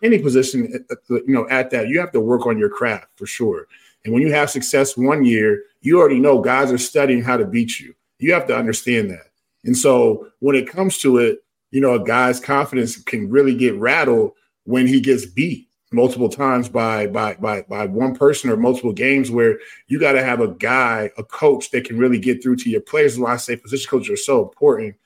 Any 0.02 0.18
position, 0.18 0.84
uh, 0.90 0.94
uh, 1.10 1.14
you 1.26 1.34
know, 1.34 1.48
at 1.48 1.70
that, 1.70 1.88
you 1.88 1.98
have 1.98 2.12
to 2.12 2.20
work 2.20 2.46
on 2.46 2.58
your 2.58 2.68
craft 2.68 3.08
for 3.16 3.26
sure. 3.26 3.66
And 4.04 4.12
when 4.12 4.22
you 4.22 4.32
have 4.32 4.50
success 4.50 4.96
one 4.96 5.24
year, 5.24 5.62
you 5.80 5.98
already 5.98 6.20
know 6.20 6.40
guys 6.40 6.70
are 6.70 6.78
studying 6.78 7.22
how 7.22 7.36
to 7.36 7.46
beat 7.46 7.80
you. 7.80 7.94
You 8.18 8.32
have 8.34 8.46
to 8.48 8.56
understand 8.56 9.10
that. 9.10 9.30
And 9.64 9.76
so 9.76 10.28
when 10.40 10.56
it 10.56 10.68
comes 10.68 10.98
to 10.98 11.18
it, 11.18 11.38
you 11.70 11.80
know, 11.80 11.94
a 11.94 12.04
guy's 12.04 12.38
confidence 12.38 12.96
can 13.02 13.30
really 13.30 13.54
get 13.54 13.74
rattled 13.76 14.32
when 14.64 14.86
he 14.86 15.00
gets 15.00 15.26
beat 15.26 15.68
multiple 15.94 16.28
times 16.28 16.68
by 16.68 17.06
by 17.06 17.34
by 17.34 17.62
by 17.62 17.86
one 17.86 18.14
person 18.14 18.50
or 18.50 18.56
multiple 18.56 18.92
games 18.92 19.30
where 19.30 19.58
you 19.86 19.98
got 19.98 20.12
to 20.12 20.24
have 20.24 20.40
a 20.40 20.48
guy, 20.48 21.10
a 21.16 21.24
coach 21.24 21.70
that 21.70 21.84
can 21.84 21.98
really 21.98 22.18
get 22.18 22.42
through 22.42 22.56
to 22.56 22.70
your 22.70 22.80
players. 22.80 23.18
Why 23.18 23.32
I 23.32 23.36
say 23.36 23.56
position 23.56 23.88
coaches 23.88 24.10
are 24.10 24.16
so 24.16 24.42
important 24.42 24.96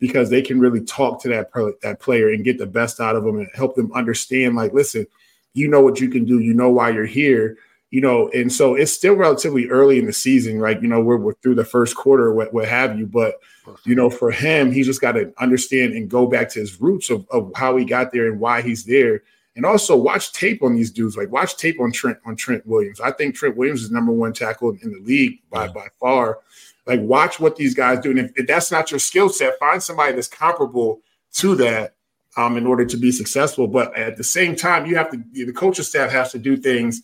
because 0.00 0.30
they 0.30 0.42
can 0.42 0.60
really 0.60 0.84
talk 0.84 1.22
to 1.22 1.28
that 1.28 1.50
that 1.82 2.00
player 2.00 2.30
and 2.30 2.44
get 2.44 2.58
the 2.58 2.66
best 2.66 3.00
out 3.00 3.16
of 3.16 3.24
them 3.24 3.38
and 3.38 3.48
help 3.54 3.74
them 3.74 3.92
understand. 3.92 4.56
Like, 4.56 4.72
listen, 4.72 5.06
you 5.54 5.68
know 5.68 5.80
what 5.80 6.00
you 6.00 6.08
can 6.08 6.24
do. 6.24 6.38
You 6.38 6.54
know 6.54 6.70
why 6.70 6.90
you're 6.90 7.06
here. 7.06 7.56
You 7.90 8.02
know, 8.02 8.28
and 8.34 8.52
so 8.52 8.74
it's 8.74 8.92
still 8.92 9.14
relatively 9.14 9.66
early 9.68 9.98
in 9.98 10.04
the 10.04 10.12
season, 10.12 10.60
right? 10.60 10.80
You 10.80 10.88
know, 10.88 11.00
we're, 11.00 11.16
we're 11.16 11.32
through 11.34 11.54
the 11.54 11.64
first 11.64 11.96
quarter, 11.96 12.34
what, 12.34 12.52
what 12.52 12.68
have 12.68 12.98
you. 12.98 13.06
But 13.06 13.36
you 13.84 13.94
know, 13.94 14.10
for 14.10 14.30
him, 14.30 14.70
he's 14.70 14.84
just 14.84 15.00
got 15.00 15.12
to 15.12 15.32
understand 15.38 15.94
and 15.94 16.08
go 16.08 16.26
back 16.26 16.50
to 16.50 16.60
his 16.60 16.78
roots 16.82 17.08
of, 17.08 17.26
of 17.30 17.50
how 17.56 17.78
he 17.78 17.86
got 17.86 18.12
there 18.12 18.30
and 18.30 18.40
why 18.40 18.60
he's 18.60 18.84
there 18.84 19.22
and 19.58 19.66
also 19.66 19.96
watch 19.96 20.32
tape 20.32 20.62
on 20.62 20.76
these 20.76 20.92
dudes. 20.92 21.16
Like 21.16 21.32
watch 21.32 21.56
tape 21.56 21.80
on 21.80 21.90
Trent 21.90 22.16
on 22.24 22.36
Trent 22.36 22.64
Williams. 22.64 23.00
I 23.00 23.10
think 23.10 23.34
Trent 23.34 23.56
Williams 23.56 23.82
is 23.82 23.90
number 23.90 24.12
one 24.12 24.32
tackle 24.32 24.70
in 24.70 24.92
the 24.92 25.00
league 25.00 25.40
by 25.50 25.66
yeah. 25.66 25.72
by 25.72 25.88
far. 25.98 26.38
Like 26.86 27.00
watch 27.00 27.40
what 27.40 27.56
these 27.56 27.74
guys 27.74 27.98
do. 27.98 28.10
And 28.10 28.20
if, 28.20 28.30
if 28.36 28.46
that's 28.46 28.70
not 28.70 28.92
your 28.92 29.00
skill 29.00 29.28
set, 29.28 29.58
find 29.58 29.82
somebody 29.82 30.14
that's 30.14 30.28
comparable 30.28 31.00
to 31.34 31.56
that 31.56 31.96
um, 32.36 32.56
in 32.56 32.68
order 32.68 32.84
to 32.84 32.96
be 32.96 33.10
successful. 33.10 33.66
But 33.66 33.96
at 33.96 34.16
the 34.16 34.22
same 34.22 34.54
time, 34.54 34.86
you 34.86 34.94
have 34.94 35.10
to 35.10 35.20
the 35.32 35.52
coaching 35.52 35.84
staff 35.84 36.12
has 36.12 36.30
to 36.30 36.38
do 36.38 36.56
things 36.56 37.02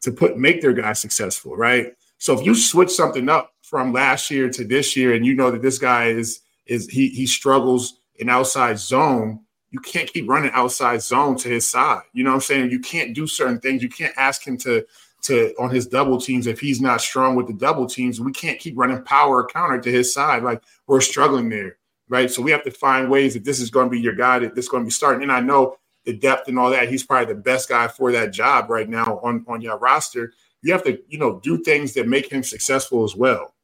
to 0.00 0.10
put 0.10 0.38
make 0.38 0.62
their 0.62 0.72
guys 0.72 0.98
successful, 0.98 1.58
right? 1.58 1.92
So 2.16 2.32
if 2.32 2.46
you 2.46 2.54
switch 2.54 2.90
something 2.90 3.28
up 3.28 3.52
from 3.60 3.92
last 3.92 4.30
year 4.30 4.48
to 4.48 4.64
this 4.64 4.96
year, 4.96 5.12
and 5.12 5.26
you 5.26 5.34
know 5.34 5.50
that 5.50 5.60
this 5.60 5.78
guy 5.78 6.06
is 6.06 6.40
is 6.64 6.88
he 6.88 7.10
he 7.10 7.26
struggles 7.26 7.98
in 8.16 8.30
outside 8.30 8.78
zone, 8.78 9.40
you 9.72 9.80
can't 9.80 10.12
keep 10.12 10.28
running 10.28 10.50
outside 10.52 11.02
zone 11.02 11.36
to 11.38 11.48
his 11.48 11.68
side. 11.68 12.02
You 12.12 12.24
know 12.24 12.30
what 12.30 12.36
I'm 12.36 12.40
saying? 12.42 12.70
You 12.70 12.78
can't 12.78 13.14
do 13.14 13.26
certain 13.26 13.58
things. 13.58 13.82
You 13.82 13.88
can't 13.88 14.14
ask 14.16 14.46
him 14.46 14.56
to 14.58 14.86
to 15.22 15.54
on 15.58 15.70
his 15.70 15.86
double 15.86 16.20
teams 16.20 16.46
if 16.46 16.60
he's 16.60 16.80
not 16.80 17.00
strong 17.00 17.36
with 17.36 17.46
the 17.46 17.52
double 17.54 17.86
teams. 17.86 18.20
We 18.20 18.32
can't 18.32 18.58
keep 18.58 18.76
running 18.76 19.02
power 19.02 19.46
counter 19.46 19.80
to 19.80 19.90
his 19.90 20.12
side. 20.12 20.42
Like 20.42 20.62
we're 20.86 21.00
struggling 21.00 21.48
there, 21.48 21.78
right? 22.08 22.30
So 22.30 22.42
we 22.42 22.50
have 22.50 22.64
to 22.64 22.70
find 22.70 23.10
ways 23.10 23.34
that 23.34 23.44
this 23.44 23.60
is 23.60 23.70
going 23.70 23.86
to 23.86 23.90
be 23.90 24.00
your 24.00 24.14
guy 24.14 24.40
that 24.40 24.54
this 24.54 24.66
is 24.66 24.68
going 24.68 24.82
to 24.82 24.86
be 24.86 24.92
starting. 24.92 25.22
And 25.22 25.32
I 25.32 25.40
know 25.40 25.76
the 26.04 26.16
depth 26.16 26.48
and 26.48 26.58
all 26.58 26.70
that. 26.70 26.90
He's 26.90 27.04
probably 27.04 27.32
the 27.32 27.40
best 27.40 27.68
guy 27.68 27.88
for 27.88 28.12
that 28.12 28.32
job 28.32 28.68
right 28.68 28.88
now 28.88 29.20
on 29.22 29.44
on 29.48 29.62
your 29.62 29.78
roster. 29.78 30.34
You 30.60 30.72
have 30.72 30.84
to, 30.84 31.00
you 31.08 31.18
know, 31.18 31.40
do 31.40 31.62
things 31.62 31.94
that 31.94 32.06
make 32.06 32.30
him 32.30 32.42
successful 32.42 33.04
as 33.04 33.16
well. 33.16 33.54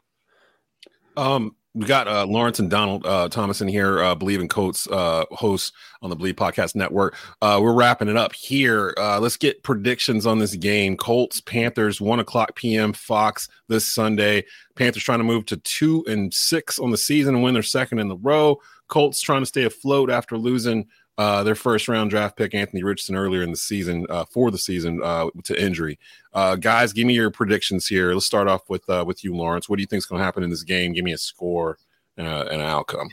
Um, 1.17 1.57
we 1.79 1.87
got 1.87 2.09
uh, 2.09 2.27
Lawrence 2.27 2.59
and 2.59 2.69
Donald 2.69 3.07
uh, 3.07 3.29
Thomas 3.29 3.61
in 3.61 3.69
here, 3.69 4.03
uh, 4.03 4.17
Bleav 4.17 4.41
in 4.41 4.49
Colts 4.49 4.89
uh, 4.89 5.25
hosts 5.31 5.71
on 6.03 6.11
the 6.11 6.17
Bleav 6.17 6.35
Podcast 6.35 6.75
Network. 6.75 7.15
Uh, 7.41 7.61
we're 7.63 7.73
wrapping 7.73 8.09
it 8.09 8.17
up 8.17 8.33
here. 8.33 8.93
Uh, 8.99 9.21
let's 9.21 9.37
get 9.37 9.63
predictions 9.63 10.27
on 10.27 10.41
this 10.41 10.57
game. 10.57 10.97
Colts, 10.97 11.41
Panthers, 11.41 12.01
one 12.01 12.19
o'clock 12.19 12.57
p.m. 12.57 12.93
Fox 12.93 13.49
this 13.69 13.87
Sunday. 13.87 14.45
Panthers 14.75 15.05
trying 15.05 15.21
to 15.21 15.25
move 15.25 15.47
to 15.47 15.57
two 15.59 16.05
and 16.09 16.35
six 16.35 16.81
on 16.81 16.91
the 16.91 16.97
season 16.97 17.37
and 17.37 17.45
win 17.45 17.55
their 17.55 17.63
second 17.63 18.01
in 18.01 18.09
the 18.09 18.17
row. 18.17 18.57
Colts 18.89 19.21
trying 19.21 19.43
to 19.43 19.47
stay 19.47 19.63
afloat 19.63 20.11
after 20.11 20.37
losing 20.37 20.89
uh, 21.19 21.43
their 21.43 21.57
first 21.57 21.89
round 21.89 22.11
draft 22.11 22.37
pick 22.37 22.55
Anthony 22.55 22.85
Richardson 22.85 23.17
earlier 23.17 23.43
in 23.43 23.51
the 23.51 23.57
season 23.57 24.07
uh, 24.09 24.25
for 24.25 24.53
the 24.53 24.59
season 24.59 25.01
uh, 25.03 25.27
to 25.45 25.61
injury. 25.61 25.99
Uh, 26.33 26.55
guys, 26.55 26.93
give 26.93 27.09
me 27.09 27.15
your 27.15 27.31
predictions 27.31 27.89
here. 27.89 28.15
Let's 28.15 28.25
start 28.25 28.47
off 28.47 28.71
with 28.71 28.89
uh, 28.89 29.05
with 29.05 29.25
you, 29.25 29.35
Lawrence. 29.35 29.69
What 29.69 29.77
do 29.77 29.83
you 29.83 29.87
think 29.87 29.99
is 29.99 30.07
going 30.07 30.21
to 30.21 30.25
happen 30.25 30.45
in 30.45 30.51
this 30.51 30.63
game? 30.63 30.93
Give 30.93 31.05
me 31.05 31.13
a 31.13 31.19
score 31.19 31.77
and, 32.17 32.29
and 32.29 32.63
an 32.63 32.69
outcome. 32.69 33.09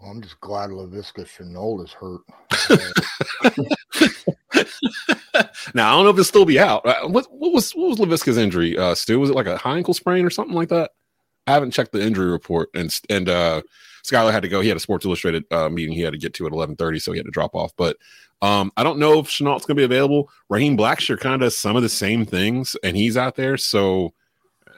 Well, 0.00 0.10
I'm 0.10 0.22
just 0.22 0.40
glad 0.40 0.70
Laviska 0.70 1.24
Shenault 1.24 1.84
is 1.84 1.92
hurt. 1.92 2.22
now 5.74 5.92
I 5.92 5.96
don't 5.96 6.04
know 6.04 6.10
if 6.10 6.16
he'll 6.16 6.24
still 6.24 6.44
be 6.44 6.58
out. 6.58 6.84
Uh, 6.84 7.06
what, 7.06 7.26
what 7.30 7.52
was 7.52 7.70
what 7.72 7.90
was 7.90 8.00
Laviska's 8.00 8.38
injury? 8.38 8.76
Stu, 8.96 9.20
was 9.20 9.30
it 9.30 9.36
like 9.36 9.46
a 9.46 9.56
high 9.56 9.76
ankle 9.76 9.94
sprain 9.94 10.24
or 10.24 10.30
something 10.30 10.56
like 10.56 10.70
that? 10.70 10.90
I 11.46 11.52
haven't 11.52 11.70
checked 11.70 11.92
the 11.92 12.02
injury 12.02 12.32
report, 12.32 12.70
and 12.74 12.92
and 13.08 13.28
Schuyler 14.04 14.32
had 14.32 14.42
to 14.42 14.48
go. 14.48 14.60
He 14.60 14.68
had 14.68 14.76
a 14.76 14.80
Sports 14.80 15.06
Illustrated 15.06 15.44
uh, 15.50 15.70
meeting 15.70 15.94
he 15.94 16.02
had 16.02 16.12
to 16.12 16.18
get 16.18 16.34
to 16.34 16.46
at 16.46 16.52
11:30, 16.52 17.00
so 17.00 17.12
he 17.12 17.18
had 17.18 17.24
to 17.24 17.32
drop 17.32 17.54
off. 17.54 17.72
But 17.76 17.96
um, 18.42 18.70
I 18.76 18.84
don't 18.84 18.98
know 18.98 19.18
if 19.18 19.28
Shenault's 19.28 19.64
going 19.64 19.76
to 19.76 19.80
be 19.80 19.84
available. 19.84 20.30
Raheem 20.50 20.76
Blackshear 20.76 21.18
kind 21.18 21.34
of 21.34 21.40
does 21.40 21.58
some 21.58 21.74
of 21.74 21.82
the 21.82 21.88
same 21.88 22.26
things, 22.26 22.76
and 22.84 22.96
he's 22.96 23.16
out 23.16 23.34
there. 23.34 23.56
So 23.56 24.12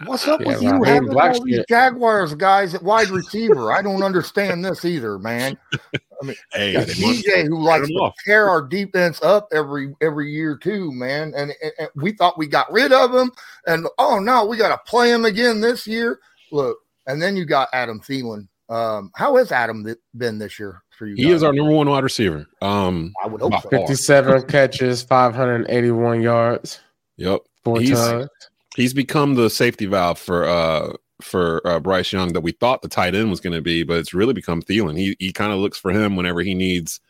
what's 0.05 0.29
up 0.29 0.41
yeah, 0.41 0.47
with 0.47 0.63
you 0.63 0.83
having 0.85 1.13
all 1.19 1.45
these 1.45 1.65
Jaguars 1.69 2.35
guys 2.37 2.73
at 2.73 2.85
wide 2.85 3.09
receiver? 3.09 3.73
I 3.73 3.83
don't 3.83 4.05
understand 4.05 4.65
this 4.65 4.85
either, 4.85 5.19
man. 5.19 5.59
I 5.75 6.25
mean, 6.25 6.37
hey, 6.53 6.75
DJ 6.75 7.49
who 7.49 7.61
likes 7.61 7.89
to 7.89 8.13
tear 8.25 8.49
our 8.49 8.63
defense 8.63 9.21
up 9.23 9.49
every 9.53 9.93
every 10.01 10.31
year 10.31 10.57
too, 10.57 10.93
man. 10.93 11.33
And, 11.35 11.53
and, 11.61 11.73
and 11.81 11.89
we 11.97 12.13
thought 12.13 12.39
we 12.39 12.47
got 12.47 12.71
rid 12.71 12.93
of 12.93 13.13
him, 13.13 13.33
and 13.67 13.89
oh 13.99 14.21
no, 14.21 14.47
we 14.47 14.57
got 14.57 14.69
to 14.69 14.89
play 14.89 15.11
him 15.11 15.25
again 15.25 15.61
this 15.61 15.85
year. 15.85 16.21
Look, 16.53 16.79
and 17.09 17.21
then 17.21 17.35
you 17.37 17.45
got 17.45 17.71
Adam 17.73 17.99
Thielen 17.99 18.47
um, 18.69 19.11
how 19.15 19.37
has 19.37 19.53
Adam 19.53 19.87
been 20.17 20.39
this 20.39 20.59
year 20.59 20.83
for 20.91 21.07
you? 21.07 21.15
He 21.15 21.25
guys? 21.25 21.35
is 21.35 21.43
our 21.43 21.53
number 21.53 21.73
one 21.73 21.89
wide 21.89 22.05
receiver. 22.05 22.47
Um, 22.61 23.13
I 23.23 23.29
would 23.29 23.41
hope 23.41 23.53
so. 23.63 23.69
57 23.69 24.43
catches, 24.49 25.03
581 25.03 26.23
yards. 26.23 26.81
Yep. 27.17 27.41
Four 27.63 27.81
he's, 27.81 27.93
times. 27.93 28.29
He's 28.75 28.95
become 28.95 29.35
the 29.35 29.49
safety 29.51 29.87
valve 29.87 30.19
for 30.19 30.45
uh 30.45 30.93
for 31.23 31.67
uh, 31.67 31.81
Bryce 31.81 32.13
Young 32.13 32.35
that 32.35 32.43
we 32.43 32.53
thought 32.53 32.83
the 32.83 32.89
tight 32.89 33.15
end 33.15 33.31
was 33.31 33.41
going 33.41 33.55
to 33.55 33.63
be, 33.63 33.83
but 33.85 33.97
it's 33.97 34.13
really 34.13 34.35
become 34.35 34.61
Thielen. 34.61 34.99
He 34.99 35.17
he 35.19 35.33
kind 35.33 35.53
of 35.53 35.59
looks 35.59 35.79
for 35.79 35.91
him 35.91 36.15
whenever 36.15 36.43
he 36.43 36.55
needs 36.55 37.01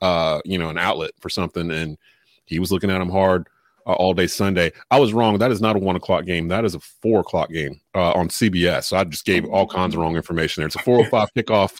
uh 0.00 0.40
you 0.44 0.58
know 0.58 0.70
an 0.70 0.78
outlet 0.78 1.12
for 1.20 1.28
something, 1.28 1.70
and 1.70 1.98
he 2.44 2.58
was 2.58 2.70
looking 2.70 2.90
at 2.90 3.00
him 3.00 3.10
hard 3.10 3.48
uh, 3.86 3.92
all 3.92 4.14
day 4.14 4.26
Sunday. 4.26 4.72
I 4.90 4.98
was 4.98 5.12
wrong. 5.12 5.38
That 5.38 5.52
is 5.52 5.60
not 5.60 5.76
a 5.76 5.78
one 5.78 5.96
o'clock 5.96 6.24
game. 6.24 6.48
That 6.48 6.64
is 6.64 6.74
a 6.74 6.80
four 6.80 7.20
o'clock 7.20 7.50
game 7.50 7.80
uh, 7.94 8.12
on 8.12 8.28
CBS. 8.28 8.84
So 8.84 8.96
I 8.96 9.04
just 9.04 9.24
gave 9.24 9.44
all 9.46 9.66
kinds 9.66 9.94
of 9.94 10.00
wrong 10.00 10.16
information 10.16 10.60
there. 10.60 10.66
It's 10.66 10.76
a 10.76 10.80
four 10.80 10.98
o 10.98 11.02
oh 11.02 11.04
five 11.04 11.28
kickoff 11.34 11.72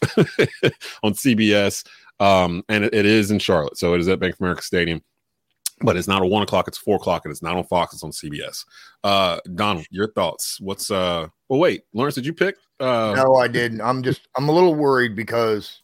on 1.03 1.13
CBS, 1.13 1.85
um, 2.19 2.63
and 2.69 2.85
it, 2.85 2.93
it 2.93 3.05
is 3.05 3.31
in 3.31 3.39
Charlotte. 3.39 3.77
So 3.77 3.93
it 3.93 3.99
is 3.99 4.07
at 4.07 4.19
Bank 4.19 4.35
of 4.35 4.41
America 4.41 4.61
Stadium. 4.61 5.03
But 5.81 5.95
it's 5.95 6.07
not 6.07 6.23
a 6.23 6.25
one 6.25 6.41
o'clock. 6.41 6.67
It's 6.67 6.77
four 6.77 6.95
o'clock, 6.95 7.25
and 7.25 7.31
it's 7.31 7.43
not 7.43 7.55
on 7.55 7.63
Fox. 7.65 7.93
It's 7.93 8.03
on 8.03 8.09
CBS. 8.09 8.65
Uh, 9.03 9.39
Donald, 9.53 9.85
your 9.91 10.11
thoughts? 10.11 10.59
What's 10.59 10.89
uh? 10.89 11.27
Well, 11.49 11.59
wait, 11.59 11.83
Lawrence, 11.93 12.15
did 12.15 12.25
you 12.25 12.33
pick? 12.33 12.55
Uh, 12.79 13.13
no, 13.15 13.35
I 13.35 13.47
didn't. 13.47 13.81
I'm 13.81 14.01
just 14.01 14.27
I'm 14.35 14.49
a 14.49 14.51
little 14.51 14.73
worried 14.73 15.15
because 15.15 15.83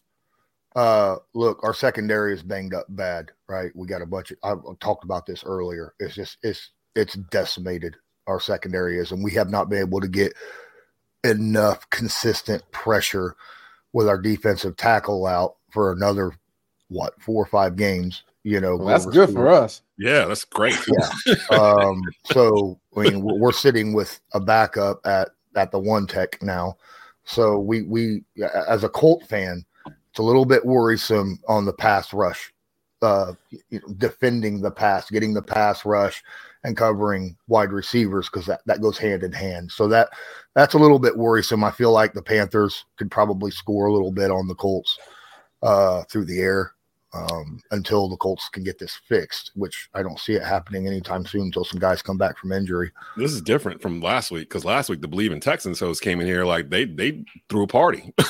uh, 0.74 1.16
look, 1.34 1.60
our 1.62 1.74
secondary 1.74 2.34
is 2.34 2.42
banged 2.42 2.74
up 2.74 2.86
bad, 2.88 3.30
right? 3.48 3.70
We 3.74 3.86
got 3.86 4.02
a 4.02 4.06
bunch 4.06 4.32
of, 4.32 4.38
I 4.42 4.54
talked 4.80 5.04
about 5.04 5.26
this 5.26 5.44
earlier. 5.44 5.94
It's 6.00 6.14
just, 6.14 6.38
it's, 6.42 6.70
it's 6.96 7.14
decimated. 7.14 7.96
Our 8.26 8.40
secondary 8.40 8.98
is, 8.98 9.12
and 9.12 9.22
we 9.22 9.32
have 9.32 9.50
not 9.50 9.68
been 9.68 9.80
able 9.80 10.00
to 10.00 10.08
get 10.08 10.34
enough 11.24 11.88
consistent 11.90 12.62
pressure 12.70 13.36
with 13.92 14.08
our 14.08 14.18
defensive 14.18 14.76
tackle 14.76 15.26
out 15.26 15.56
for 15.70 15.92
another, 15.92 16.32
what, 16.88 17.20
four 17.20 17.42
or 17.42 17.46
five 17.46 17.76
games, 17.76 18.22
you 18.42 18.60
know. 18.60 18.76
Well, 18.76 18.88
that's 18.88 19.06
good 19.06 19.30
for 19.30 19.48
us. 19.48 19.82
Yeah, 19.98 20.24
that's 20.26 20.44
great. 20.44 20.78
Yeah. 21.26 21.34
um, 21.50 22.02
so, 22.24 22.78
I 22.96 23.02
mean, 23.02 23.22
we're 23.22 23.52
sitting 23.52 23.92
with 23.92 24.20
a 24.32 24.40
backup 24.40 25.00
at, 25.06 25.30
at 25.54 25.70
the 25.70 25.78
one 25.78 26.06
tech 26.06 26.42
now. 26.42 26.76
So 27.24 27.58
we, 27.58 27.82
we, 27.82 28.22
as 28.68 28.84
a 28.84 28.88
Colt 28.88 29.24
fan, 29.26 29.64
it's 30.14 30.20
a 30.20 30.22
little 30.22 30.44
bit 30.44 30.64
worrisome 30.64 31.40
on 31.48 31.64
the 31.64 31.72
pass 31.72 32.14
rush, 32.14 32.52
uh, 33.02 33.32
defending 33.96 34.60
the 34.60 34.70
pass, 34.70 35.10
getting 35.10 35.34
the 35.34 35.42
pass 35.42 35.84
rush, 35.84 36.22
and 36.62 36.76
covering 36.76 37.36
wide 37.48 37.72
receivers 37.72 38.28
because 38.28 38.46
that, 38.46 38.60
that 38.66 38.80
goes 38.80 38.96
hand 38.96 39.24
in 39.24 39.32
hand. 39.32 39.72
So 39.72 39.88
that 39.88 40.10
that's 40.54 40.74
a 40.74 40.78
little 40.78 41.00
bit 41.00 41.16
worrisome. 41.16 41.64
I 41.64 41.72
feel 41.72 41.90
like 41.90 42.12
the 42.12 42.22
Panthers 42.22 42.84
could 42.96 43.10
probably 43.10 43.50
score 43.50 43.86
a 43.86 43.92
little 43.92 44.12
bit 44.12 44.30
on 44.30 44.46
the 44.46 44.54
Colts 44.54 44.96
uh, 45.64 46.04
through 46.04 46.26
the 46.26 46.38
air. 46.38 46.73
Um, 47.14 47.60
until 47.70 48.08
the 48.08 48.16
Colts 48.16 48.48
can 48.48 48.64
get 48.64 48.78
this 48.78 48.98
fixed, 49.06 49.52
which 49.54 49.88
I 49.94 50.02
don't 50.02 50.18
see 50.18 50.32
it 50.34 50.42
happening 50.42 50.88
anytime 50.88 51.24
soon 51.24 51.42
until 51.42 51.64
some 51.64 51.78
guys 51.78 52.02
come 52.02 52.18
back 52.18 52.36
from 52.36 52.50
injury. 52.50 52.90
This 53.16 53.32
is 53.32 53.40
different 53.40 53.80
from 53.80 54.00
last 54.00 54.32
week 54.32 54.48
because 54.48 54.64
last 54.64 54.88
week 54.88 55.00
the 55.00 55.06
Bleav 55.08 55.30
in 55.30 55.38
Texans 55.38 55.78
hosts 55.78 56.00
came 56.00 56.20
in 56.20 56.26
here 56.26 56.44
like 56.44 56.70
they 56.70 56.84
they 56.86 57.24
threw 57.48 57.62
a 57.62 57.66
party. 57.68 58.12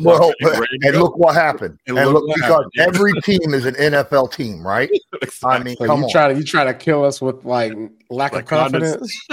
Well, 0.00 0.32
and 0.40 0.96
look 0.96 1.16
what 1.16 1.34
happened. 1.34 1.78
And 1.86 1.98
And, 1.98 2.10
look 2.10 2.24
look, 2.24 2.36
because 2.36 2.64
happened, 2.76 2.96
every 2.96 3.12
team 3.22 3.54
is 3.54 3.64
an 3.66 3.74
NFL 3.74 4.32
team, 4.32 4.66
right? 4.66 4.90
I 5.44 5.62
mean, 5.62 5.76
So 5.76 5.86
come 5.86 6.00
you 6.00 6.04
on. 6.06 6.10
try 6.10 6.32
to 6.32 6.38
you 6.38 6.44
try 6.44 6.64
to 6.64 6.74
kill 6.74 7.04
us 7.04 7.20
with 7.20 7.44
like 7.44 7.72
lack 8.10 8.32
Like 8.32 8.42
of 8.44 8.48
confidence. 8.48 9.26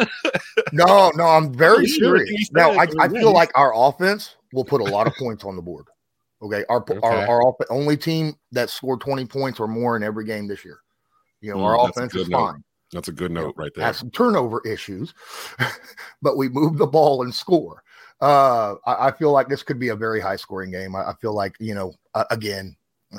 No, 0.71 1.11
no, 1.15 1.23
I'm 1.23 1.53
very 1.53 1.85
You 1.87 1.99
did 1.99 2.05
everything 2.07 2.27
serious. 2.27 2.49
you 2.51 2.57
Now, 2.57 2.71
I, 2.71 2.87
I 2.99 3.07
feel 3.09 3.33
like 3.33 3.51
our 3.55 3.73
offense 3.75 4.35
will 4.53 4.65
put 4.65 4.81
a 4.81 4.85
lot 4.85 5.07
of 5.07 5.13
points 5.15 5.43
on 5.43 5.55
the 5.55 5.61
board. 5.61 5.85
Okay, 6.41 6.63
our 6.69 6.81
Okay. 6.81 6.99
our, 7.03 7.27
our 7.27 7.41
off- 7.43 7.55
only 7.69 7.97
team 7.97 8.35
that 8.51 8.69
scored 8.69 9.01
20 9.01 9.25
points 9.25 9.59
or 9.59 9.67
more 9.67 9.95
in 9.97 10.03
every 10.03 10.25
game 10.25 10.47
this 10.47 10.63
year. 10.63 10.79
You 11.41 11.51
know, 11.53 11.57
Mm, 11.59 11.63
our 11.65 11.89
offense 11.89 12.15
is 12.15 12.29
note. 12.29 12.37
fine. 12.51 12.63
That's 12.93 13.07
a 13.09 13.11
good 13.11 13.31
note 13.31 13.53
right 13.57 13.71
there. 13.75 13.83
Had 13.85 13.95
some 13.95 14.11
turnover 14.11 14.61
issues, 14.65 15.13
but 16.21 16.37
we 16.37 16.47
move 16.49 16.77
the 16.77 16.87
ball 16.87 17.23
and 17.23 17.33
score. 17.33 17.83
Uh, 18.21 18.75
I, 18.85 19.07
I 19.07 19.11
feel 19.11 19.31
like 19.31 19.47
this 19.49 19.61
could 19.61 19.79
be 19.79 19.89
a 19.89 19.95
very 19.95 20.19
high 20.21 20.37
scoring 20.37 20.71
game. 20.71 20.95
I, 20.95 21.09
I 21.09 21.13
feel 21.19 21.33
like, 21.33 21.55
you 21.59 21.75
know, 21.75 21.93
uh, 22.15 22.23
again, 22.31 22.75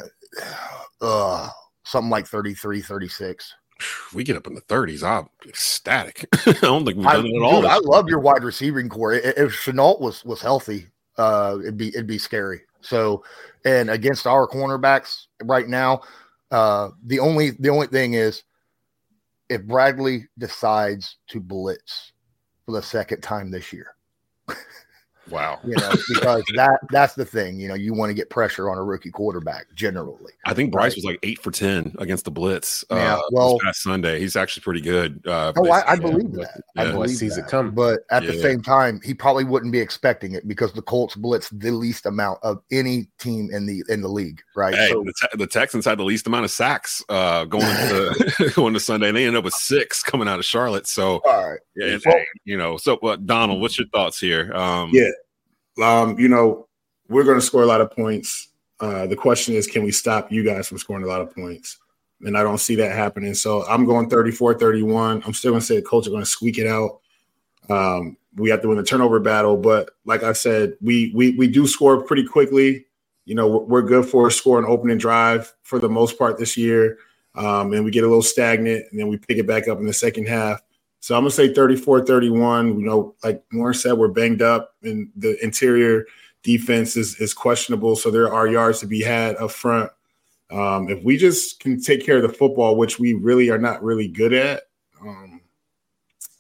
uh, 1.01 1.49
something 1.85 2.11
like 2.11 2.27
33, 2.27 2.81
36. 2.83 3.55
We 4.15 4.25
get 4.25 4.37
up 4.37 4.47
in 4.47 4.55
the 4.55 4.63
30s, 4.63 5.03
I'm 5.05 5.29
ecstatic. 5.47 6.27
I 6.47 6.53
don't 6.63 6.85
think 6.85 6.97
we've 6.97 7.07
I, 7.07 7.17
done 7.17 7.27
it 7.27 7.37
at 7.37 7.43
all. 7.43 7.61
dude, 7.61 7.71
I 7.71 7.75
year. 7.75 7.83
love 7.85 8.09
your 8.09 8.19
wide 8.21 8.43
receiving 8.43 8.89
core. 8.89 9.13
If 9.13 9.53
Shenault 9.53 10.01
was 10.01 10.25
was 10.25 10.41
healthy, 10.41 10.87
uh, 11.19 11.59
it'd 11.61 11.77
be 11.77 11.89
it'd 11.89 12.07
be 12.07 12.19
scary. 12.19 12.63
So, 12.89 13.23
and 13.65 13.91
against 13.91 14.27
our 14.27 14.49
cornerbacks 14.49 15.27
right 15.43 15.69
now, 15.69 16.01
uh, 16.51 16.91
the 17.05 17.21
only 17.21 17.51
the 17.51 17.69
only 17.69 17.87
thing 17.87 18.15
is 18.15 18.43
if 19.49 19.63
Bradley 19.65 20.27
decides 20.39 21.17
to 21.29 21.41
blitz 21.41 22.13
for 22.65 22.73
the 22.73 22.83
second 22.83 23.21
time 23.23 23.51
this 23.51 23.73
year, 23.73 23.95
Wow. 25.31 25.59
you 25.65 25.75
know, 25.77 25.93
because 26.09 26.43
that 26.55 26.81
that's 26.91 27.15
the 27.15 27.25
thing. 27.25 27.59
You 27.61 27.69
know, 27.69 27.75
you 27.75 27.93
want 27.95 28.11
to 28.11 28.15
get 28.15 28.31
pressure 28.31 28.71
on 28.71 28.79
a 28.79 28.85
rookie 28.85 29.11
quarterback 29.11 29.67
generally. 29.75 30.33
I 30.47 30.55
think 30.55 30.73
Bryce 30.73 30.95
was 30.97 31.05
like 31.05 31.19
eight 31.23 31.39
for 31.43 31.51
10 31.51 31.97
against 31.99 32.25
the 32.25 32.31
Blitz 32.31 32.85
Yeah, 32.91 33.17
uh, 33.17 33.21
well- 33.33 33.55
this 33.59 33.65
past 33.65 33.83
Sunday. 33.83 34.21
He's 34.21 34.37
actually 34.37 34.63
pretty 34.63 34.81
good. 34.81 35.21
Uh, 35.27 35.53
Oh, 35.57 35.69
I, 35.71 35.93
I 35.93 35.97
but- 35.97 36.03
believe 36.11 36.33
but- 36.33 36.41
that. 36.43 36.63
I 36.77 36.85
yeah. 36.85 36.91
Boy 36.93 37.03
believe 37.05 37.17
sees 37.17 37.37
it 37.37 37.43
that. 37.43 37.51
coming. 37.51 37.73
But 37.73 38.01
at 38.11 38.25
the 38.25 38.41
same 38.41 38.63
time, 38.63 39.01
he 39.05 39.15
probably 39.15 39.45
wouldn't 39.45 39.73
be 39.73 39.81
expecting 39.81 40.33
it 40.33 40.47
because 40.47 40.73
the 40.73 40.83
Colts 40.83 41.15
blitz 41.17 41.49
the 41.51 41.71
least 41.71 42.07
amount 42.07 42.39
of 42.43 42.63
any 42.71 43.09
team 43.19 43.51
in 43.53 43.67
the 43.67 43.83
in 43.89 44.01
the 44.01 44.09
league, 44.09 44.41
right? 44.57 44.75
Hey, 44.75 44.89
so 44.91 45.03
the, 45.05 45.13
Te- 45.21 45.37
the 45.39 45.47
Texans 45.47 45.85
had 45.85 45.99
the 45.99 46.05
least 46.05 46.27
amount 46.27 46.45
of 46.45 46.51
sacks 46.51 47.03
uh, 47.09 47.45
going 47.45 47.65
into 47.67 48.53
going 48.55 48.75
to 48.75 48.81
Sunday, 48.81 49.09
and 49.09 49.17
they 49.17 49.25
ended 49.27 49.39
up 49.39 49.45
with 49.45 49.55
six 49.55 50.03
coming 50.03 50.29
out 50.29 50.39
of 50.39 50.45
Charlotte. 50.45 50.87
So, 50.87 51.21
all 51.25 51.51
right. 51.51 51.59
yeah, 51.77 51.99
Well- 52.07 52.15
hey, 52.17 52.27
you 52.45 52.57
know, 52.57 52.77
so 52.77 52.97
uh, 52.99 53.17
Donald, 53.17 53.61
what's 53.61 53.79
your 53.79 53.89
thoughts 53.89 54.19
here? 54.21 54.53
Um, 54.55 54.91
Yeah. 54.93 55.09
Um, 55.83 56.19
you 56.19 56.29
know, 56.29 56.69
we're 57.09 57.25
going 57.25 57.39
to 57.39 57.45
score 57.45 57.63
a 57.63 57.67
lot 57.67 57.81
of 57.81 57.91
points. 57.91 58.49
Uh, 58.81 59.07
the 59.07 59.17
question 59.17 59.55
is, 59.55 59.67
can 59.67 59.83
we 59.83 59.91
stop 59.91 60.31
you 60.31 60.45
guys 60.45 60.69
from 60.69 60.79
scoring 60.79 61.05
a 61.05 61.09
lot 61.09 61.21
of 61.21 61.35
points? 61.35 61.79
And 62.23 62.37
I 62.37 62.43
don't 62.43 62.59
see 62.59 62.75
that 62.77 62.93
happening. 62.93 63.35
So 63.35 63.65
I'm 63.67 63.85
going 63.85 64.09
34 64.09 64.59
31. 64.59 65.23
I'm 65.25 65.33
still 65.33 65.53
going 65.53 65.61
to 65.61 65.67
say 65.67 65.77
the 65.77 65.83
Colts 65.83 66.07
are 66.07 66.11
going 66.11 66.23
to 66.23 66.27
squeak 66.27 66.59
it 66.59 66.67
out. 66.67 67.01
Um, 67.71 68.17
we 68.37 68.51
have 68.51 68.63
to 68.63 68.69
win 68.69 68.77
the 68.77 68.83
turnover 68.83 69.21
battle. 69.21 69.57
But 69.57 69.91
like 70.05 70.23
I 70.23 70.33
said, 70.33 70.75
we 70.81 71.13
we 71.15 71.33
we 71.33 71.49
do 71.49 71.67
score 71.67 72.03
pretty 72.03 72.25
quickly. 72.25 72.87
You 73.25 73.35
know, 73.35 73.47
we're, 73.47 73.83
good 73.83 74.07
for 74.07 74.29
a 74.29 74.33
score 74.33 74.59
and 74.59 74.67
opening 74.67 74.97
drive 74.97 75.53
for 75.63 75.79
the 75.79 75.89
most 75.89 76.19
part 76.19 76.39
this 76.39 76.57
year. 76.57 76.97
Um, 77.35 77.75
and 77.75 77.85
we 77.85 77.91
get 77.91 78.05
a 78.05 78.07
little 78.07 78.23
stagnant 78.23 78.87
and 78.91 78.99
then 78.99 79.09
we 79.09 79.19
pick 79.19 79.37
it 79.37 79.47
back 79.47 79.69
up 79.69 79.79
in 79.79 79.87
the 79.87 79.93
second 79.93 80.27
half. 80.27 80.63
So 81.01 81.15
I'm 81.17 81.23
gonna 81.23 81.31
say 81.31 81.53
34 81.53 82.05
31. 82.07 82.79
You 82.81 82.87
know, 82.87 83.15
like 83.25 83.43
Warren 83.53 83.75
said, 83.75 83.93
we're 83.95 84.09
banged 84.09 84.43
up 84.43 84.75
and 84.83 85.11
the 85.17 85.43
interior 85.45 86.07
defense 86.43 86.97
is, 86.97 87.17
is 87.21 87.35
questionable. 87.35 87.97
So 87.97 88.11
there 88.11 88.33
are 88.33 88.47
yards 88.47 88.81
to 88.81 88.87
be 88.87 89.03
had 89.03 89.37
up 89.37 89.51
front. 89.51 89.91
Um, 90.51 90.89
if 90.89 91.03
we 91.05 91.17
just 91.17 91.61
can 91.61 91.81
take 91.81 92.05
care 92.05 92.17
of 92.17 92.23
the 92.23 92.29
football, 92.29 92.77
which 92.77 92.99
we 92.99 93.13
really 93.13 93.51
are 93.51 93.59
not 93.59 93.83
really 93.83 94.09
good 94.09 94.33
at, 94.33 94.63
um, 95.01 95.41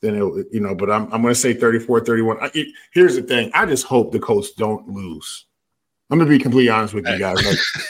then 0.00 0.14
it, 0.14 0.46
you 0.52 0.60
know, 0.60 0.74
but 0.74 0.90
I'm, 0.90 1.04
I'm 1.12 1.20
going 1.22 1.34
to 1.34 1.40
say 1.40 1.52
34 1.52 2.00
31. 2.04 2.38
I, 2.40 2.50
it- 2.54 2.68
here's 2.92 3.16
the 3.16 3.22
thing 3.22 3.50
I 3.54 3.66
just 3.66 3.84
hope 3.84 4.12
the 4.12 4.18
Colts 4.18 4.52
don't 4.52 4.88
lose. 4.88 5.44
I'm 6.10 6.18
going 6.18 6.30
to 6.30 6.36
be 6.38 6.42
completely 6.42 6.70
honest 6.70 6.94
with 6.94 7.06
you 7.06 7.18
guys. 7.18 7.36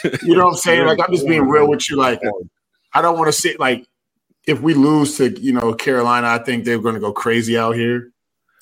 Like, 0.03 0.21
you 0.23 0.35
know 0.35 0.45
what 0.45 0.51
I'm 0.51 0.57
saying? 0.57 0.85
Like, 0.85 0.99
I'm 0.99 1.13
just 1.13 1.25
being 1.25 1.47
real 1.47 1.69
with 1.69 1.89
you. 1.89 1.95
Like, 1.95 2.19
I 2.93 3.01
don't 3.01 3.17
want 3.17 3.27
to 3.29 3.31
sit 3.31 3.59
like, 3.61 3.87
if 4.49 4.61
we 4.61 4.73
lose 4.73 5.15
to, 5.17 5.29
you 5.39 5.53
know, 5.53 5.73
Carolina, 5.73 6.27
I 6.27 6.39
think 6.39 6.65
they're 6.65 6.79
going 6.79 6.95
to 6.95 6.99
go 7.01 7.13
crazy 7.13 7.57
out 7.57 7.75
here. 7.75 8.11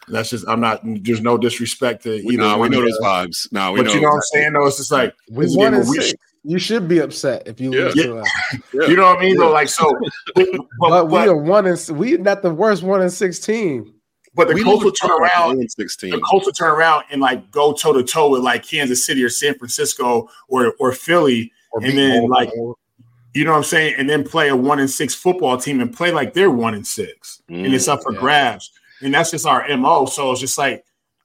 That's 0.10 0.30
just, 0.30 0.48
I'm 0.48 0.60
not, 0.62 0.82
there's 0.84 1.22
no 1.22 1.38
disrespect 1.38 2.04
to 2.04 2.22
we, 2.26 2.34
either. 2.36 2.44
nah, 2.44 2.58
we 2.58 2.70
know 2.70 2.82
those 2.82 2.98
us. 2.98 3.04
vibes. 3.04 3.52
No, 3.52 3.72
we 3.74 3.80
But 3.80 3.88
know. 3.88 3.94
you 3.96 4.02
know 4.02 4.10
what 4.10 4.16
I'm 4.16 4.22
saying? 4.34 4.54
Though 4.54 4.68
it's 4.68 4.78
just 4.78 4.92
like 4.92 5.14
We 5.32 5.46
this 5.46 5.52
is 5.52 5.56
a 5.56 5.60
won 5.60 5.72
game 5.72 5.82
in 5.82 5.88
where 5.88 5.98
we 5.98 6.02
six. 6.04 6.14
You 6.44 6.60
should 6.60 6.88
be 6.88 7.00
upset 7.00 7.44
if 7.46 7.60
you 7.60 7.72
lose 7.72 7.96
Yeah. 7.96 8.04
to 8.04 8.18
us. 8.20 8.30
You 8.74 8.96
know 8.96 9.04
what 9.08 9.18
I 9.18 9.22
mean? 9.22 9.36
Though, 9.38 9.52
like 9.52 9.68
so, 9.68 9.92
but, 10.36 10.48
but, 10.54 10.62
But 10.80 11.06
we 11.08 11.12
but, 11.12 11.28
are 11.28 11.36
one 11.38 11.66
and 11.68 11.90
we 11.98 12.16
not 12.18 12.42
the 12.42 12.54
worst 12.54 12.84
one 12.84 13.02
in 13.02 13.10
sixteen. 13.10 13.94
but 14.34 14.48
the 14.48 14.54
we 14.54 14.64
Colts 14.64 14.86
will 14.86 14.92
turn 14.94 15.10
like 15.20 15.32
around. 15.36 15.70
16. 15.70 16.12
The 16.12 16.20
Colts 16.22 16.46
will 16.46 16.54
turn 16.54 16.70
around 16.72 17.04
and 17.12 17.20
like 17.20 17.52
go 17.52 17.74
toe 17.74 17.92
to 17.92 18.02
toe 18.04 18.30
with 18.30 18.44
like 18.44 18.64
Kansas 18.66 19.06
City 19.06 19.22
or 19.26 19.30
San 19.30 19.56
Francisco 19.56 20.30
or 20.48 20.74
or 20.80 20.94
Philly, 20.94 21.52
Or 21.74 21.82
and 21.84 21.92
beat 21.92 21.98
then 21.98 22.30
like 22.30 22.48
Baltimore. 22.50 22.76
You 23.34 23.46
know 23.46 23.52
what 23.52 23.58
I'm 23.58 23.64
saying, 23.64 23.96
and 23.98 24.10
then 24.10 24.24
play 24.24 24.50
a 24.50 24.56
one 24.56 24.80
and 24.80 24.90
six 24.90 25.14
football 25.14 25.58
team 25.58 25.80
and 25.82 25.96
play 25.96 26.12
like 26.12 26.34
they're 26.34 26.52
one 26.52 26.74
and 26.74 26.86
six, 26.86 27.42
and 27.50 27.74
it's 27.74 27.88
up 27.88 28.04
for 28.04 28.14
yeah. 28.14 28.20
grabs. 28.20 28.72
And 29.02 29.14
that's 29.14 29.32
just 29.32 29.46
our 29.46 29.68
mo. 29.78 30.08
So 30.08 30.32
it's 30.32 30.42
just 30.42 30.58
like 30.58 30.84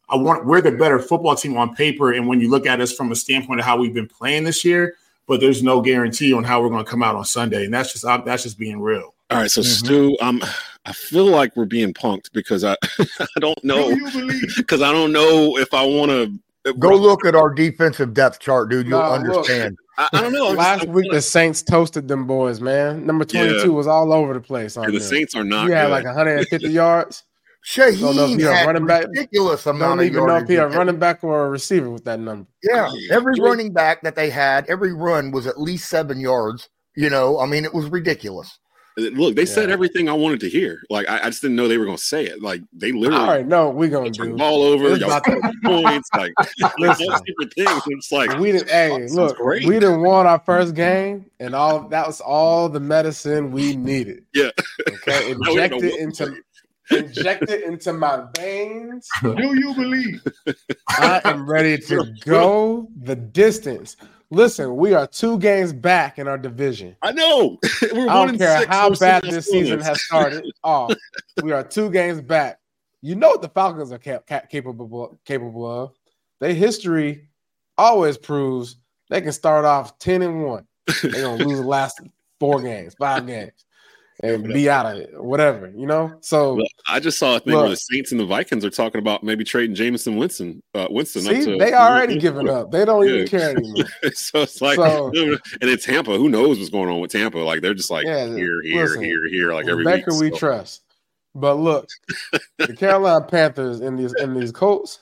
I 0.08 0.16
want 0.16 0.44
we're 0.44 0.60
the 0.60 0.72
better 0.72 0.98
football 0.98 1.34
team 1.34 1.56
on 1.56 1.74
paper, 1.74 2.12
and 2.12 2.26
when 2.26 2.40
you 2.40 2.50
look 2.50 2.66
at 2.66 2.80
us 2.80 2.92
from 2.92 3.12
a 3.12 3.16
standpoint 3.16 3.60
of 3.60 3.66
how 3.66 3.78
we've 3.78 3.94
been 3.94 4.08
playing 4.08 4.44
this 4.44 4.64
year, 4.64 4.96
but 5.26 5.40
there's 5.40 5.62
no 5.62 5.80
guarantee 5.80 6.32
on 6.32 6.44
how 6.44 6.60
we're 6.60 6.68
going 6.68 6.84
to 6.84 6.90
come 6.90 7.02
out 7.02 7.14
on 7.14 7.24
Sunday, 7.24 7.64
and 7.64 7.72
that's 7.72 7.92
just 7.92 8.06
I'm, 8.06 8.24
that's 8.24 8.42
just 8.42 8.58
being 8.58 8.80
real. 8.80 9.14
All 9.30 9.38
right, 9.38 9.50
so 9.50 9.62
Mhm. 9.62 9.64
Stu, 9.64 10.16
um, 10.20 10.42
I 10.84 10.92
feel 10.92 11.24
like 11.24 11.56
we're 11.56 11.64
being 11.64 11.94
punked 11.94 12.32
because 12.34 12.64
I, 12.64 12.76
I 12.98 13.40
don't 13.40 13.64
know 13.64 13.96
because 14.56 14.82
I 14.82 14.92
don't 14.92 15.12
know 15.12 15.56
if 15.56 15.72
I 15.72 15.84
want 15.86 16.10
to 16.10 16.38
Go 16.78 16.94
look 16.94 17.26
at 17.26 17.34
our 17.34 17.52
defensive 17.52 18.14
depth 18.14 18.38
chart, 18.38 18.70
dude. 18.70 18.86
You'll 18.86 19.00
Nah, 19.00 19.16
look. 19.16 19.46
Understand. 19.98 20.10
I, 20.12 20.18
I 20.18 20.20
don't 20.22 20.32
know. 20.32 20.48
Last 20.50 20.86
week 20.88 21.10
the 21.10 21.20
Saints 21.22 21.62
toasted 21.62 22.08
them 22.08 22.26
boys, 22.26 22.60
man. 22.60 23.04
Number 23.06 23.24
twenty 23.24 23.60
two 23.62 23.68
Yeah. 23.70 23.74
was 23.76 23.86
all 23.86 24.12
over 24.12 24.32
the 24.34 24.40
place. 24.40 24.76
On 24.76 24.86
the 24.86 24.92
them. 24.92 25.00
Saints 25.00 25.34
are 25.34 25.44
not 25.44 25.66
He 25.68 25.72
had 25.72 25.84
good. 25.86 25.90
like 25.90 26.04
150 26.04 26.68
yards. 26.70 27.24
Don't 27.76 28.00
know 28.16 28.24
if 28.24 28.30
Shaheed 28.30 28.38
he 28.40 28.44
a 28.44 28.52
had 28.52 28.66
running 28.66 28.86
back. 28.86 29.06
ridiculous 29.06 29.66
amount 29.66 29.80
Don't 29.80 29.98
of 30.00 30.04
even 30.06 30.26
know 30.26 30.36
if 30.36 30.48
he 30.48 30.56
a 30.56 30.66
running 30.68 30.98
back 30.98 31.22
or 31.22 31.46
a 31.46 31.50
receiver 31.50 31.90
with 31.90 32.04
that 32.04 32.18
number. 32.18 32.48
Yeah, 32.62 32.90
every 33.12 33.34
running 33.38 33.72
back 33.72 34.02
that 34.02 34.16
they 34.16 34.30
had, 34.30 34.68
every 34.68 34.92
run 34.92 35.30
was 35.30 35.46
at 35.46 35.60
least 35.60 35.88
seven 35.88 36.18
yards. 36.18 36.68
You 36.96 37.08
know, 37.08 37.38
I 37.38 37.46
mean, 37.46 37.64
it 37.64 37.72
was 37.72 37.86
ridiculous. 37.86 38.58
Look, 38.96 39.36
they 39.36 39.46
said 39.46 39.70
everything 39.70 40.08
I 40.08 40.12
wanted 40.12 40.40
to 40.40 40.48
hear. 40.50 40.82
Like 40.90 41.08
I, 41.08 41.20
I 41.20 41.24
just 41.26 41.40
didn't 41.42 41.56
know 41.56 41.66
they 41.66 41.78
were 41.78 41.86
going 41.86 41.96
to 41.96 42.02
say 42.02 42.26
it. 42.26 42.42
Like 42.42 42.62
they 42.72 42.92
literally 42.92 43.22
All 43.22 43.28
right, 43.28 43.46
no, 43.46 43.70
we're 43.70 43.88
gonna 43.88 44.10
do. 44.10 44.30
the 44.30 44.34
ball 44.34 44.62
over. 44.62 44.90
It's 44.90 45.00
Y'all 45.00 45.12
about 45.12 45.54
points. 45.64 46.10
Like 46.14 46.32
like 46.60 46.78
Listen. 46.78 47.06
different 47.26 47.54
things. 47.54 47.82
It's 47.86 48.12
like 48.12 48.38
We 48.38 48.52
didn't. 48.52 48.68
Hey, 48.68 49.06
look, 49.08 49.36
great. 49.38 49.66
we 49.66 49.74
didn't 49.74 50.02
won 50.02 50.26
our 50.26 50.40
first 50.40 50.74
game, 50.74 51.24
and 51.40 51.54
all 51.54 51.88
that 51.88 52.06
was 52.06 52.20
all 52.20 52.68
the 52.68 52.80
medicine 52.80 53.50
we 53.50 53.76
needed. 53.76 54.24
Yeah. 54.34 54.50
Okay, 54.88 55.34
Now 55.40 55.52
we 55.52 55.56
don't 55.56 55.70
know 55.70 55.78
inject 55.78 55.82
it 55.82 56.00
into 56.00 56.26
to 56.90 56.98
inject 56.98 57.50
it 57.50 57.62
into 57.64 57.92
my 57.92 58.24
veins. 58.36 59.08
Do 59.22 59.56
you 59.58 59.74
believe? 59.74 60.22
I 60.90 61.20
am 61.24 61.48
ready 61.48 61.78
to 61.78 62.04
go 62.24 62.88
the 63.02 63.16
distance. 63.16 63.96
Listen, 64.32 64.76
we 64.78 64.94
are 64.94 65.06
two 65.06 65.38
games 65.38 65.74
back 65.74 66.18
in 66.18 66.26
our 66.26 66.38
division. 66.38 66.96
I 67.02 67.12
know. 67.12 67.58
We're 67.92 68.08
I 68.08 68.24
don't 68.26 68.38
care 68.38 68.66
how 68.66 68.88
bad 68.94 69.24
this 69.24 69.44
season 69.44 69.78
has 69.80 70.00
started 70.00 70.50
off. 70.64 70.94
We 71.42 71.52
are 71.52 71.62
two 71.62 71.90
games 71.90 72.22
back. 72.22 72.58
You 73.02 73.14
know 73.14 73.28
what 73.28 73.42
the 73.42 73.50
Falcons 73.50 73.92
are 73.92 73.98
cap- 73.98 74.26
cap- 74.26 74.48
capable 74.48 75.20
capable 75.26 75.70
of. 75.70 75.92
Their 76.40 76.54
history 76.54 77.28
always 77.76 78.16
proves 78.16 78.76
they 79.10 79.20
can 79.20 79.32
start 79.32 79.66
off 79.66 79.98
ten 79.98 80.22
and 80.22 80.42
one. 80.42 80.66
They're 81.02 81.10
gonna 81.10 81.44
lose 81.44 81.58
the 81.58 81.66
last 81.66 82.00
four 82.40 82.62
games, 82.62 82.94
five 82.94 83.26
games, 83.26 83.66
and 84.20 84.44
be 84.52 84.68
out 84.70 84.86
of 84.86 84.96
it, 84.98 85.10
whatever. 85.22 85.72
You 85.76 85.86
know. 85.86 86.12
So 86.20 86.54
Well, 86.56 86.66
I 86.88 87.00
just 87.00 87.18
saw 87.18 87.36
a 87.36 87.40
thing 87.40 87.54
where 87.56 87.68
the 87.68 87.76
Saints 87.76 88.12
and 88.12 88.20
the 88.20 88.26
Vikings 88.26 88.64
are 88.64 88.70
talking 88.70 88.98
about 89.00 89.22
maybe 89.24 89.44
trading 89.44 89.74
Jameis 89.74 90.06
Winston. 90.16 90.62
Uh, 90.74 90.86
Winston. 90.90 91.22
see, 91.22 91.44
to- 91.44 91.58
they 91.58 91.72
already 91.74 92.18
given 92.18 92.48
up. 92.48 92.70
They 92.70 92.84
don't 92.84 93.06
even 93.08 93.26
care 93.28 93.50
anymore. 93.56 93.84
so 94.14 94.42
it's 94.42 94.60
like, 94.60 94.76
So- 94.76 95.10
and 95.60 95.70
in 95.70 95.78
Tampa, 95.78 96.16
who 96.16 96.28
knows 96.28 96.58
what's 96.58 96.70
going 96.70 96.88
on 96.88 97.00
with 97.00 97.10
Tampa? 97.12 97.38
Like 97.38 97.62
they're 97.62 97.74
just 97.74 97.90
like 97.90 98.04
Yeah, 98.06 98.26
here, 98.26 98.62
here, 98.62 98.82
listen, 98.84 99.02
here, 99.02 99.26
here, 99.28 99.52
like 99.52 99.66
every 99.66 99.84
Baker 99.84 100.12
week. 100.12 100.32
we 100.32 100.38
trust. 100.38 100.82
But 101.34 101.54
look, 101.54 101.88
the 102.58 102.74
Carolina 102.76 103.24
Panthers 103.24 103.80
in 103.80 103.96
these 103.96 104.12
in 104.14 104.34
these 104.38 104.52
Colts. 104.52 104.98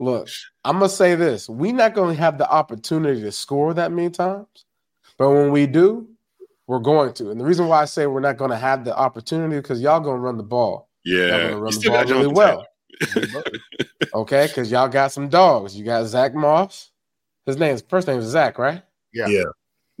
Look, 0.00 0.28
I'm 0.64 0.78
gonna 0.78 0.88
say 0.88 1.14
this: 1.14 1.48
we 1.48 1.70
not 1.70 1.94
gonna 1.94 2.14
have 2.14 2.36
the 2.38 2.50
opportunity 2.50 3.20
to 3.22 3.30
score 3.30 3.72
that 3.74 3.92
many 3.92 4.10
times. 4.10 4.48
But 5.18 5.30
when 5.30 5.52
we 5.52 5.66
do, 5.66 6.08
we're 6.72 6.78
going 6.78 7.12
to. 7.12 7.30
And 7.30 7.38
the 7.38 7.44
reason 7.44 7.68
why 7.68 7.82
I 7.82 7.84
say 7.84 8.06
we're 8.06 8.20
not 8.20 8.38
going 8.38 8.50
to 8.50 8.56
have 8.56 8.82
the 8.86 8.96
opportunity 8.96 9.56
because 9.56 9.82
y'all 9.82 10.00
going 10.00 10.16
to 10.16 10.20
run 10.22 10.38
the 10.38 10.42
ball. 10.42 10.88
Y'all 11.04 11.18
Yeah, 11.28 11.38
going 11.38 11.50
to 11.50 11.56
run 11.58 11.74
the 11.74 11.88
ball 11.90 12.04
really 12.06 12.26
well. 12.28 12.66
okay, 14.14 14.46
because 14.46 14.70
y'all 14.70 14.88
got 14.88 15.12
some 15.12 15.28
dogs. 15.28 15.76
You 15.76 15.84
got 15.84 16.06
Zach 16.06 16.34
Moss. 16.34 16.90
His 17.44 17.58
name's 17.58 17.82
first 17.82 18.08
name 18.08 18.20
is 18.20 18.24
Zach, 18.24 18.58
right? 18.58 18.82
Yeah. 19.12 19.26
Yeah. 19.26 19.42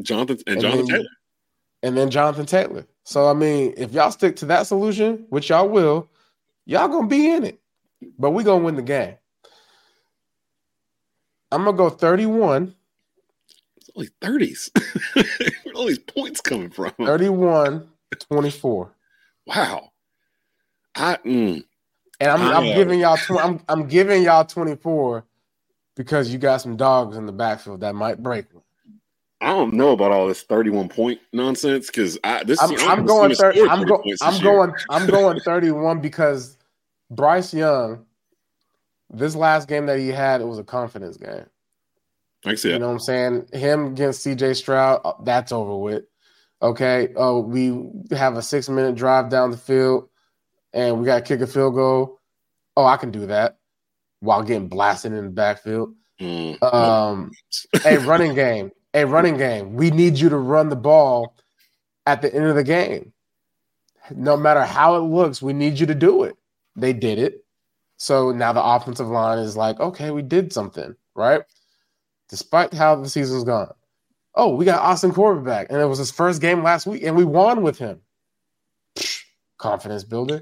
Jonathan 0.00 0.38
and 0.46 0.54
And 0.54 0.60
Jonathan 0.62 0.86
then- 0.86 0.96
Taylor. 0.96 1.08
And 1.84 1.96
then 1.96 2.10
Jonathan 2.10 2.46
Taylor. 2.46 2.86
So 3.04 3.28
I 3.28 3.34
mean, 3.34 3.74
if 3.76 3.92
y'all 3.92 4.12
stick 4.12 4.36
to 4.36 4.46
that 4.46 4.66
solution, 4.68 5.26
which 5.30 5.50
y'all 5.50 5.68
will, 5.68 6.08
y'all 6.64 6.88
gonna 6.88 7.08
be 7.08 7.28
in 7.30 7.44
it. 7.44 7.60
But 8.18 8.30
we 8.30 8.44
gonna 8.44 8.64
win 8.64 8.76
the 8.76 8.82
game. 8.82 9.16
I'm 11.50 11.64
gonna 11.64 11.76
go 11.76 11.90
31, 11.90 12.62
It's 12.68 12.74
only 13.96 14.10
thirties. 14.20 14.70
Where 15.14 15.74
all 15.74 15.86
these 15.86 15.98
points 16.00 16.40
coming 16.40 16.70
from? 16.70 16.92
31, 17.04 17.88
24. 18.30 18.92
Wow. 19.46 19.92
I 20.96 21.16
mm, 21.26 21.64
And 22.20 22.30
I'm, 22.30 22.52
I'm 22.52 22.70
I, 22.70 22.72
uh, 22.72 22.72
giving 22.72 23.00
y'all 23.00 23.18
tw- 23.18 23.40
I'm 23.42 23.60
I'm 23.68 23.88
giving 23.88 24.22
y'all 24.24 24.44
24 24.44 25.24
because 25.96 26.32
you 26.32 26.38
got 26.38 26.58
some 26.62 26.76
dogs 26.76 27.16
in 27.16 27.26
the 27.26 27.32
backfield 27.32 27.80
that 27.82 27.94
might 27.94 28.22
break. 28.22 28.46
one. 28.52 28.62
I 29.40 29.48
don't 29.50 29.74
know 29.74 29.92
about 29.92 30.12
all 30.12 30.28
this 30.28 30.42
thirty-one 30.42 30.90
point 30.90 31.20
nonsense 31.32 31.88
because 31.88 32.18
I 32.24 32.44
this 32.44 32.64
I'm, 32.64 32.70
team- 32.70 32.80
I'm 32.80 33.04
I've 33.04 33.06
going 33.06 33.32
30, 33.34 33.60
I'm 33.66 33.84
30 33.84 33.86
going 33.86 34.04
I'm 34.20 34.38
this 34.38 34.42
year. 34.42 34.62
going 34.62 34.74
I'm 34.88 35.08
going 35.08 35.40
31 35.42 36.00
because 36.00 36.58
Bryce 37.10 37.54
Young 37.54 38.06
this 39.10 39.36
last 39.36 39.68
game 39.68 39.86
that 39.86 39.98
he 40.00 40.08
had 40.08 40.40
it 40.42 40.46
was 40.48 40.58
a 40.60 40.64
confidence 40.64 41.16
game. 41.18 41.46
I 42.44 42.54
see 42.54 42.70
You 42.72 42.78
know 42.78 42.88
what 42.88 42.94
I'm 42.94 43.00
saying? 43.00 43.46
Him 43.52 43.86
against 43.86 44.26
CJ 44.26 44.56
Stroud, 44.56 45.00
uh, 45.04 45.12
that's 45.22 45.52
over 45.52 45.76
with. 45.76 46.04
Okay. 46.60 47.08
Oh, 47.16 47.40
we 47.40 47.90
have 48.16 48.36
a 48.36 48.42
six 48.42 48.68
minute 48.68 48.94
drive 48.94 49.28
down 49.28 49.50
the 49.50 49.56
field 49.56 50.08
and 50.72 50.98
we 50.98 51.06
got 51.06 51.16
to 51.18 51.22
kick 51.22 51.40
a 51.40 51.46
field 51.46 51.74
goal. 51.74 52.20
Oh, 52.76 52.84
I 52.84 52.96
can 52.96 53.10
do 53.10 53.26
that 53.26 53.58
while 54.20 54.42
getting 54.42 54.68
blasted 54.68 55.12
in 55.12 55.24
the 55.24 55.30
backfield. 55.30 55.94
Mm. 56.20 56.62
Um, 56.62 57.32
a 57.84 57.98
running 57.98 58.34
game, 58.34 58.70
a 58.94 59.04
running 59.04 59.36
game. 59.36 59.74
We 59.74 59.90
need 59.90 60.18
you 60.18 60.28
to 60.28 60.36
run 60.36 60.68
the 60.68 60.76
ball 60.76 61.36
at 62.06 62.22
the 62.22 62.32
end 62.32 62.46
of 62.46 62.54
the 62.54 62.64
game. 62.64 63.12
No 64.14 64.36
matter 64.36 64.62
how 64.62 64.96
it 64.96 65.00
looks, 65.00 65.42
we 65.42 65.52
need 65.52 65.78
you 65.78 65.86
to 65.86 65.94
do 65.94 66.24
it. 66.24 66.36
They 66.76 66.92
did 66.92 67.18
it. 67.18 67.44
So 67.96 68.32
now 68.32 68.52
the 68.52 68.62
offensive 68.62 69.08
line 69.08 69.38
is 69.38 69.56
like, 69.56 69.78
okay, 69.78 70.10
we 70.10 70.22
did 70.22 70.52
something, 70.52 70.96
right? 71.14 71.42
Despite 72.32 72.72
how 72.72 72.94
the 72.96 73.10
season's 73.10 73.44
gone. 73.44 73.74
Oh, 74.34 74.54
we 74.54 74.64
got 74.64 74.80
Austin 74.80 75.12
Corbett 75.12 75.44
back, 75.44 75.66
and 75.68 75.78
it 75.78 75.84
was 75.84 75.98
his 75.98 76.10
first 76.10 76.40
game 76.40 76.62
last 76.62 76.86
week, 76.86 77.02
and 77.02 77.14
we 77.14 77.24
won 77.26 77.60
with 77.60 77.76
him. 77.76 78.00
Confidence 79.58 80.02
builder. 80.02 80.40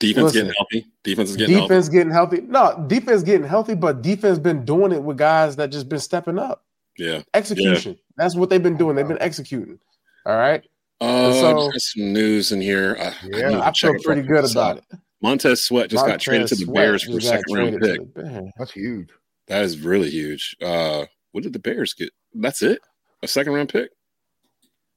Defense 0.00 0.24
Listen, 0.24 0.40
getting 0.46 0.54
healthy. 0.58 0.86
Defense 1.04 1.30
is 1.30 1.36
getting 1.36 1.54
healthy. 1.54 1.68
defense 1.68 1.88
getting 1.88 2.10
healthy. 2.10 2.40
No, 2.40 2.84
defense 2.88 3.22
getting 3.22 3.46
healthy, 3.46 3.76
but 3.76 4.02
defense 4.02 4.40
been 4.40 4.64
doing 4.64 4.90
it 4.90 5.00
with 5.00 5.16
guys 5.16 5.54
that 5.56 5.70
just 5.70 5.88
been 5.88 6.00
stepping 6.00 6.40
up. 6.40 6.64
Yeah. 6.96 7.22
Execution. 7.34 7.96
That's 8.16 8.34
what 8.34 8.50
they've 8.50 8.60
been 8.62 8.76
doing. 8.76 8.96
They've 8.96 9.06
been 9.06 9.22
executing. 9.22 9.78
All 10.26 10.36
right. 10.36 10.64
Uh, 11.00 11.32
so- 11.34 11.54
just 11.70 11.72
got 11.72 11.80
some 12.02 12.12
news 12.12 12.50
in 12.50 12.60
here. 12.60 12.96
Uh, 12.98 13.04
I, 13.10 13.14
Yeah, 13.28 13.48
need 13.50 13.54
to 13.54 13.64
I 13.64 13.72
feel 13.72 13.94
pretty 14.02 14.22
good 14.22 14.44
the 14.44 14.50
about 14.50 14.78
it. 14.78 14.84
Montez 15.22 15.62
Sweat 15.62 15.88
just 15.88 16.04
got 16.04 16.18
traded 16.18 16.48
to 16.48 16.56
the 16.56 16.66
Bears 16.66 17.04
for 17.04 17.18
a 17.18 17.20
second 17.20 17.54
round 17.54 17.80
pick. 17.80 17.94
to 18.00 18.06
the 18.14 18.22
Bears. 18.22 18.50
That's 18.58 18.72
huge. 18.72 19.10
That 19.46 19.64
is 19.64 19.78
really 19.78 20.10
huge. 20.10 20.56
Uh, 20.60 21.06
what 21.32 21.42
did 21.44 21.52
the 21.52 21.58
Bears 21.58 21.94
get? 21.94 22.10
That's 22.34 22.62
it. 22.62 22.80
A 23.22 23.28
second 23.28 23.52
round 23.52 23.68
pick. 23.70 23.90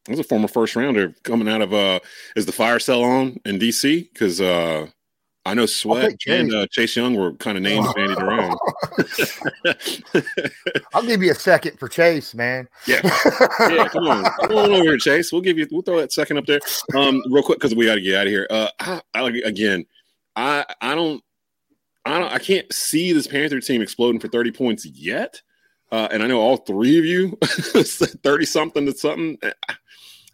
That 0.06 0.12
was 0.12 0.20
a 0.20 0.24
former 0.24 0.48
first 0.48 0.76
rounder 0.76 1.14
coming 1.24 1.48
out 1.48 1.62
of 1.62 1.74
uh. 1.74 1.99
Is 2.36 2.45
the 2.45 2.52
fire 2.52 2.80
cell 2.80 3.03
on 3.03 3.40
in 3.45 3.60
DC? 3.60 4.12
Because 4.12 4.41
uh, 4.41 4.88
I 5.45 5.56
know 5.56 5.66
Sweat 5.66 6.16
and 6.28 6.53
uh, 6.53 6.68
Chase 6.68 6.95
Young 6.95 7.16
were 7.16 7.34
kind 7.34 7.58
of 7.58 7.64
named 7.64 7.88
bandied 7.95 8.20
around. 8.20 8.58
I'll 10.94 11.06
give 11.06 11.24
you 11.24 11.32
a 11.32 11.36
second 11.36 11.80
for 11.80 11.88
Chase, 11.88 12.36
man. 12.36 12.68
yeah, 12.86 13.02
yeah. 13.60 13.88
Come 13.88 14.08
on, 14.08 14.24
come 14.24 14.56
on 14.56 14.72
over 14.72 14.84
here, 14.84 14.98
Chase. 14.98 15.32
We'll 15.32 15.41
give 15.41 15.58
you. 15.58 15.68
We'll 15.72 15.82
throw 15.82 15.99
that 15.99 16.12
second 16.14 16.38
up 16.38 16.45
there, 16.45 16.60
um, 16.95 17.24
real 17.30 17.44
quick 17.44 17.60
because 17.60 17.76
we 17.76 17.86
got 17.86 17.95
to 17.95 18.02
get 18.02 18.16
out 18.16 18.28
of 18.28 18.32
here. 18.32 18.48
Uh, 18.49 18.68
I, 18.80 19.02
I, 19.16 19.30
again, 19.44 19.86
I, 20.36 20.66
I 20.80 20.94
don't, 20.94 21.24
I 22.06 22.20
don't, 22.20 22.32
I 22.32 22.38
can't 22.40 22.72
see 22.72 23.12
this 23.12 23.26
Panther 23.26 23.60
team 23.62 23.82
exploding 23.82 24.20
for 24.20 24.28
thirty 24.28 24.52
points 24.52 24.86
yet. 24.86 25.41
Uh, 25.91 26.07
and 26.11 26.23
I 26.23 26.27
know 26.27 26.39
all 26.39 26.57
three 26.57 26.97
of 26.97 27.05
you 27.05 27.38
said 27.84 28.22
thirty 28.23 28.45
something 28.45 28.85
to 28.85 28.93
something. 28.93 29.38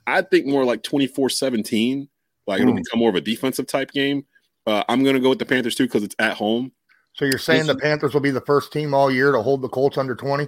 I 0.06 0.22
think 0.22 0.46
more 0.46 0.64
like 0.64 0.84
24-17. 0.84 2.08
Like 2.46 2.62
it'll 2.62 2.72
Hmm. 2.74 2.78
become 2.78 3.00
more 3.00 3.10
of 3.10 3.16
a 3.16 3.22
defensive 3.22 3.68
type 3.68 3.92
game. 3.92 4.26
Uh, 4.66 4.84
I'm 4.88 5.04
going 5.04 5.16
to 5.16 5.22
go 5.22 5.30
with 5.30 5.40
the 5.40 5.46
Panthers 5.46 5.76
too 5.76 5.86
because 5.86 6.04
it's 6.04 6.16
at 6.20 6.34
home. 6.34 6.72
So 7.14 7.26
you're 7.26 7.40
saying 7.40 7.66
the 7.66 7.76
Panthers 7.76 8.14
will 8.14 8.22
be 8.22 8.32
the 8.32 8.42
first 8.42 8.72
team 8.72 8.94
all 8.94 9.10
year 9.12 9.32
to 9.32 9.42
hold 9.42 9.62
the 9.62 9.70
Colts 9.70 9.98
under 9.98 10.16
20? 10.16 10.48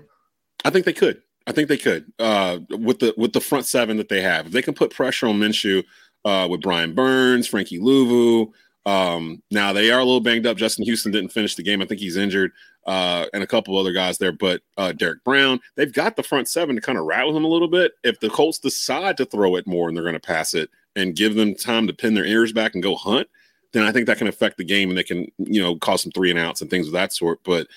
I 0.64 0.69
think 0.69 0.86
they 0.86 0.94
could. 0.94 1.22
I 1.48 1.52
think 1.52 1.68
they 1.68 1.77
could 1.77 2.11
uh, 2.19 2.60
with 2.69 2.99
the 2.99 3.14
with 3.18 3.34
the 3.34 3.41
front 3.41 3.65
seven 3.65 3.98
that 3.98 4.07
they 4.10 4.22
have. 4.22 4.45
If 4.48 4.52
they 4.52 4.61
can 4.61 4.76
put 4.76 4.91
pressure 4.94 5.27
on 5.27 5.40
Minshew 5.40 5.84
uh, 6.26 6.48
with 6.49 6.61
Brian 6.61 6.94
Burns, 6.94 7.48
Frankie 7.48 7.80
Luvu. 7.80 8.52
Um, 8.86 9.41
now 9.49 9.73
they 9.73 9.90
are 9.90 9.99
a 9.99 10.03
little 10.03 10.19
banged 10.22 10.45
up. 10.45 10.57
Justin 10.57 10.86
Houston 10.86 11.11
didn't 11.11 11.31
finish 11.31 11.56
the 11.56 11.64
game. 11.64 11.81
I 11.81 11.86
think 11.86 11.99
he's 12.02 12.18
injured, 12.18 12.52
uh, 12.85 13.26
and 13.34 13.43
a 13.43 13.47
couple 13.47 13.77
other 13.77 13.91
guys 13.91 14.18
there. 14.18 14.31
But 14.31 14.61
uh, 14.77 14.91
Derrick 14.93 15.23
Brown, 15.23 15.60
they've 15.76 15.93
got 15.93 16.15
the 16.15 16.23
front 16.23 16.47
seven 16.47 16.76
to 16.76 16.81
kind 16.81 16.97
of 16.97 17.06
rattle 17.06 17.35
him 17.35 17.45
a 17.45 17.49
little 17.49 17.68
bit. 17.68 17.93
If 18.03 18.19
the 18.19 18.30
Colts 18.30 18.60
decide 18.60 19.18
to 19.18 19.26
throw 19.26 19.56
it 19.56 19.68
more 19.68 19.88
and 19.88 19.95
they're 19.95 20.03
going 20.03 20.14
to 20.14 20.19
pass 20.19 20.53
it 20.53 20.69
and 20.95 21.15
give 21.15 21.35
them 21.35 21.56
time 21.56 21.88
to 21.88 21.93
pin 21.93 22.14
their 22.14 22.26
ears 22.26 22.51
back 22.51 22.73
and 22.73 22.84
go 22.84 22.95
hunt, 22.95 23.27
then 23.73 23.84
I 23.84 23.91
think 23.91 24.07
that 24.07 24.18
can 24.18 24.27
affect 24.27 24.57
the 24.57 24.64
game 24.64 24.89
and 24.89 24.97
they 24.97 25.03
can 25.03 25.27
you 25.38 25.61
know 25.61 25.76
cause 25.76 26.01
some 26.01 26.11
three 26.11 26.30
and 26.30 26.39
outs 26.39 26.61
and 26.61 26.69
things 26.69 26.88
of 26.88 26.93
that 26.93 27.14
sort. 27.14 27.39
But 27.43 27.68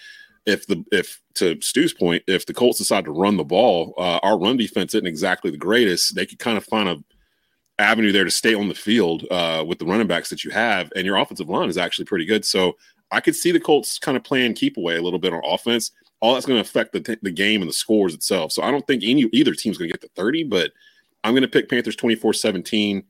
if 0.46 0.66
the 0.66 0.84
if 0.90 1.20
to 1.34 1.60
Stu's 1.60 1.92
point, 1.92 2.22
if 2.26 2.46
the 2.46 2.54
Colts 2.54 2.78
decide 2.78 3.04
to 3.04 3.12
run 3.12 3.36
the 3.36 3.44
ball, 3.44 3.94
uh, 3.98 4.18
our 4.22 4.38
run 4.38 4.56
defense 4.56 4.94
isn't 4.94 5.06
exactly 5.06 5.50
the 5.50 5.56
greatest. 5.56 6.14
They 6.14 6.26
could 6.26 6.38
kind 6.38 6.56
of 6.56 6.64
find 6.64 6.88
a 6.88 7.02
avenue 7.78 8.12
there 8.12 8.24
to 8.24 8.30
stay 8.30 8.54
on 8.54 8.68
the 8.68 8.74
field 8.74 9.26
uh, 9.30 9.64
with 9.66 9.78
the 9.78 9.86
running 9.86 10.06
backs 10.06 10.28
that 10.30 10.44
you 10.44 10.50
have, 10.50 10.92
and 10.94 11.06
your 11.06 11.16
offensive 11.16 11.48
line 11.48 11.68
is 11.68 11.78
actually 11.78 12.04
pretty 12.04 12.24
good. 12.24 12.44
So 12.44 12.76
I 13.12 13.20
could 13.20 13.36
see 13.36 13.52
the 13.52 13.60
Colts 13.60 13.98
kind 13.98 14.16
of 14.16 14.24
playing 14.24 14.54
keep 14.54 14.76
away 14.76 14.96
a 14.96 15.02
little 15.02 15.18
bit 15.18 15.32
on 15.32 15.42
offense. 15.44 15.92
All 16.20 16.34
that's 16.34 16.46
going 16.46 16.56
to 16.56 16.68
affect 16.68 16.92
the, 16.92 17.00
t- 17.00 17.16
the 17.22 17.30
game 17.30 17.62
and 17.62 17.68
the 17.68 17.74
scores 17.74 18.14
itself. 18.14 18.52
So 18.52 18.62
I 18.62 18.70
don't 18.70 18.86
think 18.86 19.02
any 19.04 19.28
either 19.32 19.54
team's 19.54 19.76
going 19.76 19.90
to 19.90 19.92
get 19.92 20.00
to 20.00 20.10
30, 20.16 20.44
but 20.44 20.72
I'm 21.24 21.32
going 21.32 21.42
to 21.42 21.48
pick 21.48 21.68
Panthers 21.68 21.96
24 21.96 22.32
17. 22.32 23.04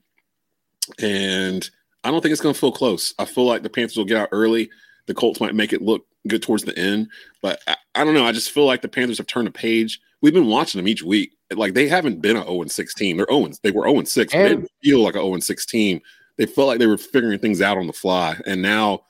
And 0.99 1.69
I 2.03 2.11
don't 2.11 2.21
think 2.21 2.31
it's 2.31 2.41
going 2.41 2.53
to 2.53 2.59
feel 2.59 2.71
close. 2.71 3.13
I 3.17 3.25
feel 3.25 3.45
like 3.45 3.63
the 3.63 3.69
Panthers 3.69 3.97
will 3.97 4.05
get 4.05 4.17
out 4.17 4.29
early. 4.31 4.69
The 5.05 5.13
Colts 5.13 5.39
might 5.39 5.55
make 5.55 5.73
it 5.73 5.81
look 5.81 6.05
good 6.27 6.41
towards 6.41 6.63
the 6.63 6.77
end, 6.77 7.09
but 7.41 7.61
I, 7.67 7.75
I 7.95 8.03
don't 8.03 8.13
know. 8.13 8.25
I 8.25 8.31
just 8.31 8.51
feel 8.51 8.65
like 8.65 8.81
the 8.81 8.87
Panthers 8.87 9.17
have 9.17 9.27
turned 9.27 9.47
a 9.47 9.51
page. 9.51 9.99
We've 10.21 10.33
been 10.33 10.47
watching 10.47 10.79
them 10.79 10.87
each 10.87 11.03
week. 11.03 11.33
Like 11.53 11.73
they 11.73 11.87
haven't 11.87 12.21
been 12.21 12.37
a 12.37 12.43
0 12.43 12.65
6 12.65 12.93
team. 12.93 13.17
They're 13.17 13.27
0 13.29 13.49
they 13.61 13.71
were 13.71 13.87
0 13.87 14.03
6. 14.03 14.31
They 14.31 14.49
didn't 14.49 14.71
feel 14.81 15.01
like 15.01 15.15
a 15.15 15.19
0 15.19 15.39
6 15.39 15.65
team. 15.65 15.99
They 16.37 16.45
felt 16.45 16.67
like 16.67 16.79
they 16.79 16.87
were 16.87 16.97
figuring 16.97 17.39
things 17.39 17.61
out 17.61 17.77
on 17.77 17.87
the 17.87 17.93
fly. 17.93 18.39
And 18.45 18.61
now 18.61 19.01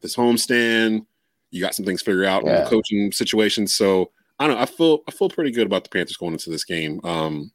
this 0.00 0.16
homestand, 0.16 1.06
you 1.50 1.60
got 1.60 1.74
some 1.74 1.84
things 1.84 2.02
figured 2.02 2.24
out 2.26 2.42
in 2.42 2.48
Yeah. 2.48 2.64
the 2.64 2.70
coaching 2.70 3.12
situation. 3.12 3.66
So 3.66 4.10
I 4.38 4.46
don't 4.46 4.56
know. 4.56 4.62
I 4.62 4.66
feel 4.66 5.00
I 5.08 5.10
feel 5.10 5.28
pretty 5.28 5.50
good 5.50 5.66
about 5.66 5.84
the 5.84 5.90
Panthers 5.90 6.16
going 6.16 6.32
into 6.32 6.50
this 6.50 6.64
game. 6.64 7.00
Um, 7.04 7.50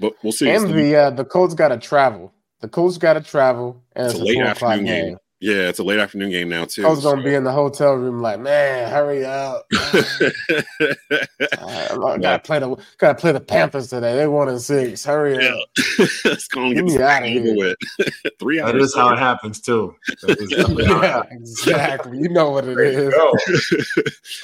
but 0.00 0.14
we'll 0.22 0.32
see. 0.32 0.48
And 0.50 0.68
the- 0.68 0.72
the 0.74 0.96
uh, 0.96 1.10
the 1.10 1.24
Colts 1.24 1.54
got 1.54 1.68
to 1.68 1.78
travel. 1.78 2.32
The 2.60 2.68
Colts 2.68 2.96
got 2.98 3.14
to 3.14 3.20
travel, 3.20 3.82
and 3.96 4.06
it's 4.06 4.14
it's, 4.14 4.22
a 4.22 4.24
late 4.24 4.38
afternoon 4.38 4.84
game. 4.84 5.04
game. 5.08 5.16
Yeah, 5.42 5.68
it's 5.68 5.80
a 5.80 5.82
late 5.82 5.98
afternoon 5.98 6.30
game 6.30 6.48
now 6.48 6.64
too. 6.66 6.86
I 6.86 6.88
was 6.88 7.02
gonna 7.02 7.20
be 7.22 7.34
in 7.34 7.42
the 7.42 7.50
hotel 7.50 7.94
room 7.94 8.22
like, 8.22 8.38
man, 8.38 8.88
hurry 8.88 9.24
up! 9.24 9.66
I 11.60 12.18
gotta 12.20 12.38
play 12.42 12.58
the 12.60 12.76
gotta 12.98 13.14
play 13.16 13.32
the 13.32 13.40
Panthers 13.40 13.88
today. 13.88 14.14
They 14.16 14.26
one 14.28 14.48
and 14.48 14.60
six. 14.60 15.04
Hurry 15.04 15.48
up! 15.48 15.58
it's 15.76 16.46
going 16.48 16.70
to 16.70 16.74
Get 16.76 16.80
get 16.82 16.84
me 16.84 16.92
this 16.92 17.02
outta 17.02 17.24
thing 17.24 17.38
over 17.38 17.46
here. 17.46 17.74
with. 17.98 18.22
Three 18.38 18.58
That 18.58 18.74
hours. 18.76 18.82
is 18.84 18.94
how 18.94 19.12
it 19.12 19.18
happens 19.18 19.60
too. 19.60 19.94
That 20.22 20.38
is 20.38 20.48
definitely 20.50 20.84
how 20.86 20.98
it 20.98 21.02
yeah, 21.02 21.12
happens. 21.12 21.50
exactly. 21.66 22.18
You 22.18 22.28
know 22.28 22.50
what 22.50 22.64
it 22.66 22.76
There 22.76 22.92
you 22.92 23.08
is. 23.08 23.14
go. 23.14 23.30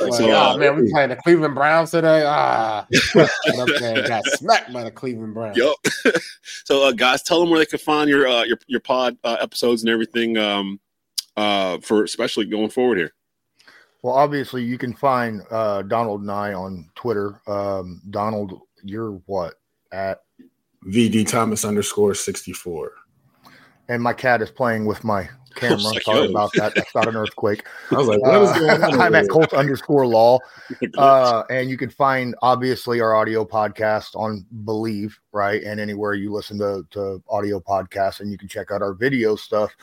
Like, 0.05 0.15
So, 0.15 0.31
oh 0.31 0.55
uh, 0.55 0.57
man, 0.57 0.77
we 0.83 0.91
playing 0.91 1.11
the 1.11 1.17
Cleveland 1.17 1.55
Browns 1.55 1.93
today. 1.93 2.25
Ah, 2.27 2.87
and 3.47 3.61
up 3.61 3.69
there 3.79 3.99
and 3.99 4.09
got 4.09 4.25
smacked 4.27 4.73
by 4.73 4.83
the 4.85 4.91
Cleveland 4.91 5.35
Browns. 5.35 5.57
Yup. 5.57 5.77
so, 6.65 6.87
uh, 6.89 6.93
guys, 6.93 7.23
tell 7.23 7.41
them 7.41 7.51
where 7.51 7.61
they 7.61 7.67
can 7.67 7.79
find 7.79 8.11
your 8.11 8.27
uh, 8.27 8.43
your 8.43 8.59
your 8.67 8.81
pod 8.81 9.17
uh, 9.25 9.37
episodes 9.41 9.83
and 9.83 9.91
everything. 9.91 10.37
Um, 10.37 10.81
uh, 11.39 11.79
for 11.79 12.03
especially 12.03 12.45
going 12.47 12.69
forward 12.69 12.99
here. 12.99 13.13
Well, 14.03 14.15
obviously, 14.15 14.65
you 14.65 14.77
can 14.77 14.93
find 14.93 15.43
uh, 15.51 15.83
Donald 15.83 16.23
and 16.23 16.31
I 16.31 16.53
on 16.53 16.91
Twitter. 16.97 17.41
Um, 17.47 18.03
Donald, 18.11 18.61
you're 18.83 19.13
what? 19.27 19.55
At 19.93 20.23
VD 20.87 21.29
Thomas 21.29 21.65
underscore 21.65 22.15
64. 22.15 22.93
and 23.89 24.03
my 24.03 24.13
cat 24.13 24.43
is 24.43 24.51
playing 24.51 24.85
with 24.85 25.03
my 25.05 25.29
camera. 25.55 25.79
like, 25.83 26.03
Sorry 26.03 26.25
yo. 26.25 26.31
about 26.31 26.51
that. 26.55 26.75
That's 26.75 26.95
not 26.95 27.09
an 27.09 27.17
earthquake. 27.17 27.65
I 27.91 27.97
was 27.97 28.09
like, 28.09 28.21
what 28.21 28.43
is 28.43 28.53
going 28.53 28.71
on? 28.71 28.83
Uh, 28.83 28.87
I'm 28.87 28.95
over 28.95 29.03
at 29.05 29.13
there? 29.13 29.27
Colt 29.27 29.53
underscore 29.53 30.07
law. 30.07 30.39
Uh, 30.97 31.45
and 31.51 31.71
you 31.71 31.77
can 31.77 31.91
find 31.91 32.35
obviously 32.43 33.01
our 33.01 33.15
audio 33.15 33.45
podcast 33.45 34.15
on 34.15 34.45
Bleav, 34.65 35.13
right? 35.33 35.63
And 35.63 35.81
anywhere 35.81 36.15
you 36.15 36.33
listen 36.33 36.59
to, 36.59 36.85
to 36.91 37.23
audio 37.29 37.61
podcasts, 37.61 38.21
and 38.21 38.31
you 38.31 38.39
can 38.39 38.49
check 38.49 38.71
out 38.71 38.83
our 38.83 38.93
video 38.93 39.35
stuff 39.37 39.75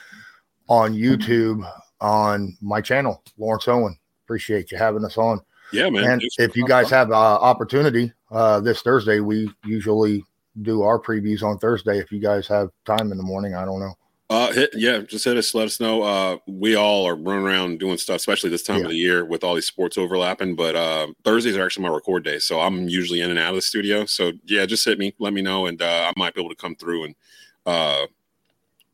on 0.67 0.93
YouTube 0.93 1.69
on 2.01 2.55
my 2.61 2.81
channel, 2.81 3.23
Lawrence 3.37 3.67
Owen. 3.67 3.97
Appreciate 4.25 4.71
you 4.71 4.77
having 4.77 5.05
us 5.05 5.17
on. 5.17 5.39
yeah, 5.71 5.89
man. 5.89 6.03
and 6.03 6.21
Thanks 6.21 6.35
if 6.39 6.55
you 6.55 6.65
guys 6.67 6.85
on. 6.87 6.91
have 6.97 7.11
uh, 7.11 7.15
opportunity 7.15 8.11
uh, 8.31 8.59
this 8.59 8.81
Thursday, 8.81 9.19
we 9.19 9.49
usually 9.63 10.23
do 10.61 10.81
our 10.83 10.99
previews 10.99 11.43
on 11.43 11.57
Thursday. 11.59 11.99
If 11.99 12.11
you 12.11 12.19
guys 12.19 12.47
have 12.47 12.69
time 12.85 13.11
in 13.11 13.17
the 13.17 13.23
morning, 13.23 13.55
I 13.55 13.65
don't 13.65 13.79
know. 13.79 13.93
Uh, 14.27 14.51
hit, 14.51 14.71
yeah, 14.73 14.97
just 14.99 15.23
hit 15.25 15.37
us. 15.37 15.53
Let 15.53 15.67
us 15.67 15.79
know. 15.79 16.01
Uh, 16.01 16.37
we 16.47 16.75
all 16.75 17.05
are 17.07 17.15
running 17.15 17.45
around 17.45 17.79
doing 17.79 17.97
stuff, 17.99 18.15
especially 18.15 18.49
this 18.49 18.63
time 18.63 18.79
Yeah. 18.79 18.85
of 18.85 18.89
the 18.89 18.97
year 18.97 19.23
with 19.23 19.43
all 19.43 19.53
these 19.53 19.67
sports 19.67 19.99
overlapping. 19.99 20.55
But 20.55 20.75
uh, 20.75 21.07
Thursdays 21.23 21.55
are 21.55 21.63
actually 21.63 21.83
my 21.87 21.93
record 21.93 22.23
day, 22.23 22.39
so 22.39 22.59
I'm 22.59 22.87
usually 22.89 23.21
in 23.21 23.29
and 23.29 23.37
out 23.37 23.49
of 23.49 23.55
the 23.55 23.61
studio. 23.61 24.05
So 24.05 24.31
yeah, 24.45 24.65
just 24.65 24.83
hit 24.83 24.97
me, 24.97 25.13
let 25.19 25.31
me 25.33 25.43
know, 25.43 25.67
and 25.67 25.79
uh, 25.79 26.11
I 26.11 26.19
might 26.19 26.33
be 26.33 26.41
able 26.41 26.49
to 26.49 26.55
come 26.55 26.75
through 26.75 27.03
and 27.03 27.15
uh, 27.67 28.05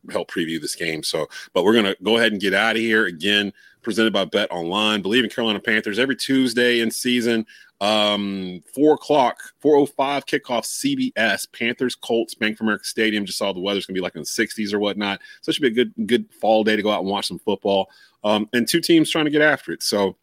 help 0.10 0.32
preview 0.32 0.60
this 0.60 0.76
game. 0.76 1.04
So, 1.04 1.28
but 1.54 1.64
we're 1.64 1.76
gonna 1.76 1.96
go 2.04 2.18
ahead 2.18 2.32
and 2.32 2.42
get 2.42 2.54
out 2.54 2.76
of 2.76 2.82
here 2.82 3.06
again. 3.06 3.54
Presented 3.82 4.14
by 4.14 4.26
Bet 4.26 4.52
Online. 4.52 5.02
Bleav 5.02 5.24
in 5.24 5.30
Carolina 5.30 5.60
Panthers 5.60 5.98
every 5.98 6.16
Tuesday 6.16 6.82
in 6.82 6.92
season. 6.92 7.48
Um, 7.80 8.62
four 8.76 8.94
o'clock, 8.94 9.40
four 9.60 9.76
o 9.76 9.88
five 9.88 10.28
kickoff. 10.28 10.66
CBS 10.66 11.52
Panthers 11.52 11.96
Colts 11.96 12.36
Bank 12.36 12.58
of 12.58 12.62
America 12.62 12.84
Stadium. 12.84 13.26
Just 13.26 13.40
saw 13.40 13.52
the 13.52 13.60
weather's 13.60 13.88
gonna 13.88 13.96
be 13.96 14.02
like 14.02 14.16
in 14.16 14.22
the 14.22 14.26
sixties 14.28 14.72
or 14.72 14.80
whatnot. 14.80 15.20
So 15.42 15.50
it 15.50 15.54
should 15.54 15.64
be 15.64 15.68
a 15.70 15.86
good 15.86 15.94
good 16.06 16.32
fall 16.32 16.64
day 16.64 16.76
to 16.76 16.84
go 16.84 16.92
out 16.92 17.02
and 17.02 17.10
watch 17.10 17.28
some 17.28 17.40
football. 17.40 17.90
Um, 18.24 18.48
and 18.54 18.68
two 18.68 18.82
teams 18.82 19.10
trying 19.10 19.26
to 19.26 19.32
get 19.32 19.42
after 19.42 19.72
it. 19.72 19.82
So 19.82 20.16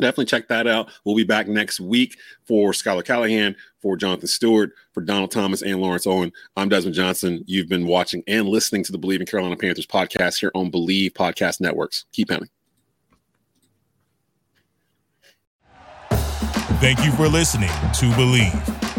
definitely 0.00 0.26
check 0.26 0.48
that 0.48 0.66
out. 0.66 0.90
We'll 1.04 1.16
be 1.16 1.24
back 1.24 1.48
next 1.48 1.80
week 1.80 2.16
for 2.44 2.72
Schuyler 2.72 3.02
Callihan, 3.02 3.54
for 3.80 3.96
Jonathan 3.96 4.28
Stewart, 4.28 4.72
for 4.92 5.00
Donald 5.00 5.30
Thomas, 5.30 5.62
and 5.62 5.80
Lawrence 5.80 6.06
Owen. 6.06 6.32
I'm 6.56 6.68
Desmond 6.68 6.94
Johnson. 6.94 7.42
You've 7.46 7.68
been 7.68 7.86
watching 7.86 8.22
and 8.26 8.48
listening 8.48 8.84
to 8.84 8.92
the 8.92 8.98
Bleav 8.98 9.20
in 9.20 9.26
Carolina 9.26 9.56
Panthers 9.56 9.86
podcast 9.86 10.38
here 10.40 10.52
on 10.54 10.70
Bleav 10.70 11.12
Podcast 11.12 11.60
Networks. 11.60 12.06
Keep 12.12 12.28
pounding. 12.28 12.50
Thank 16.78 17.04
you 17.04 17.12
for 17.12 17.26
listening 17.26 17.68
to 17.68 18.06
Bleav. 18.16 18.85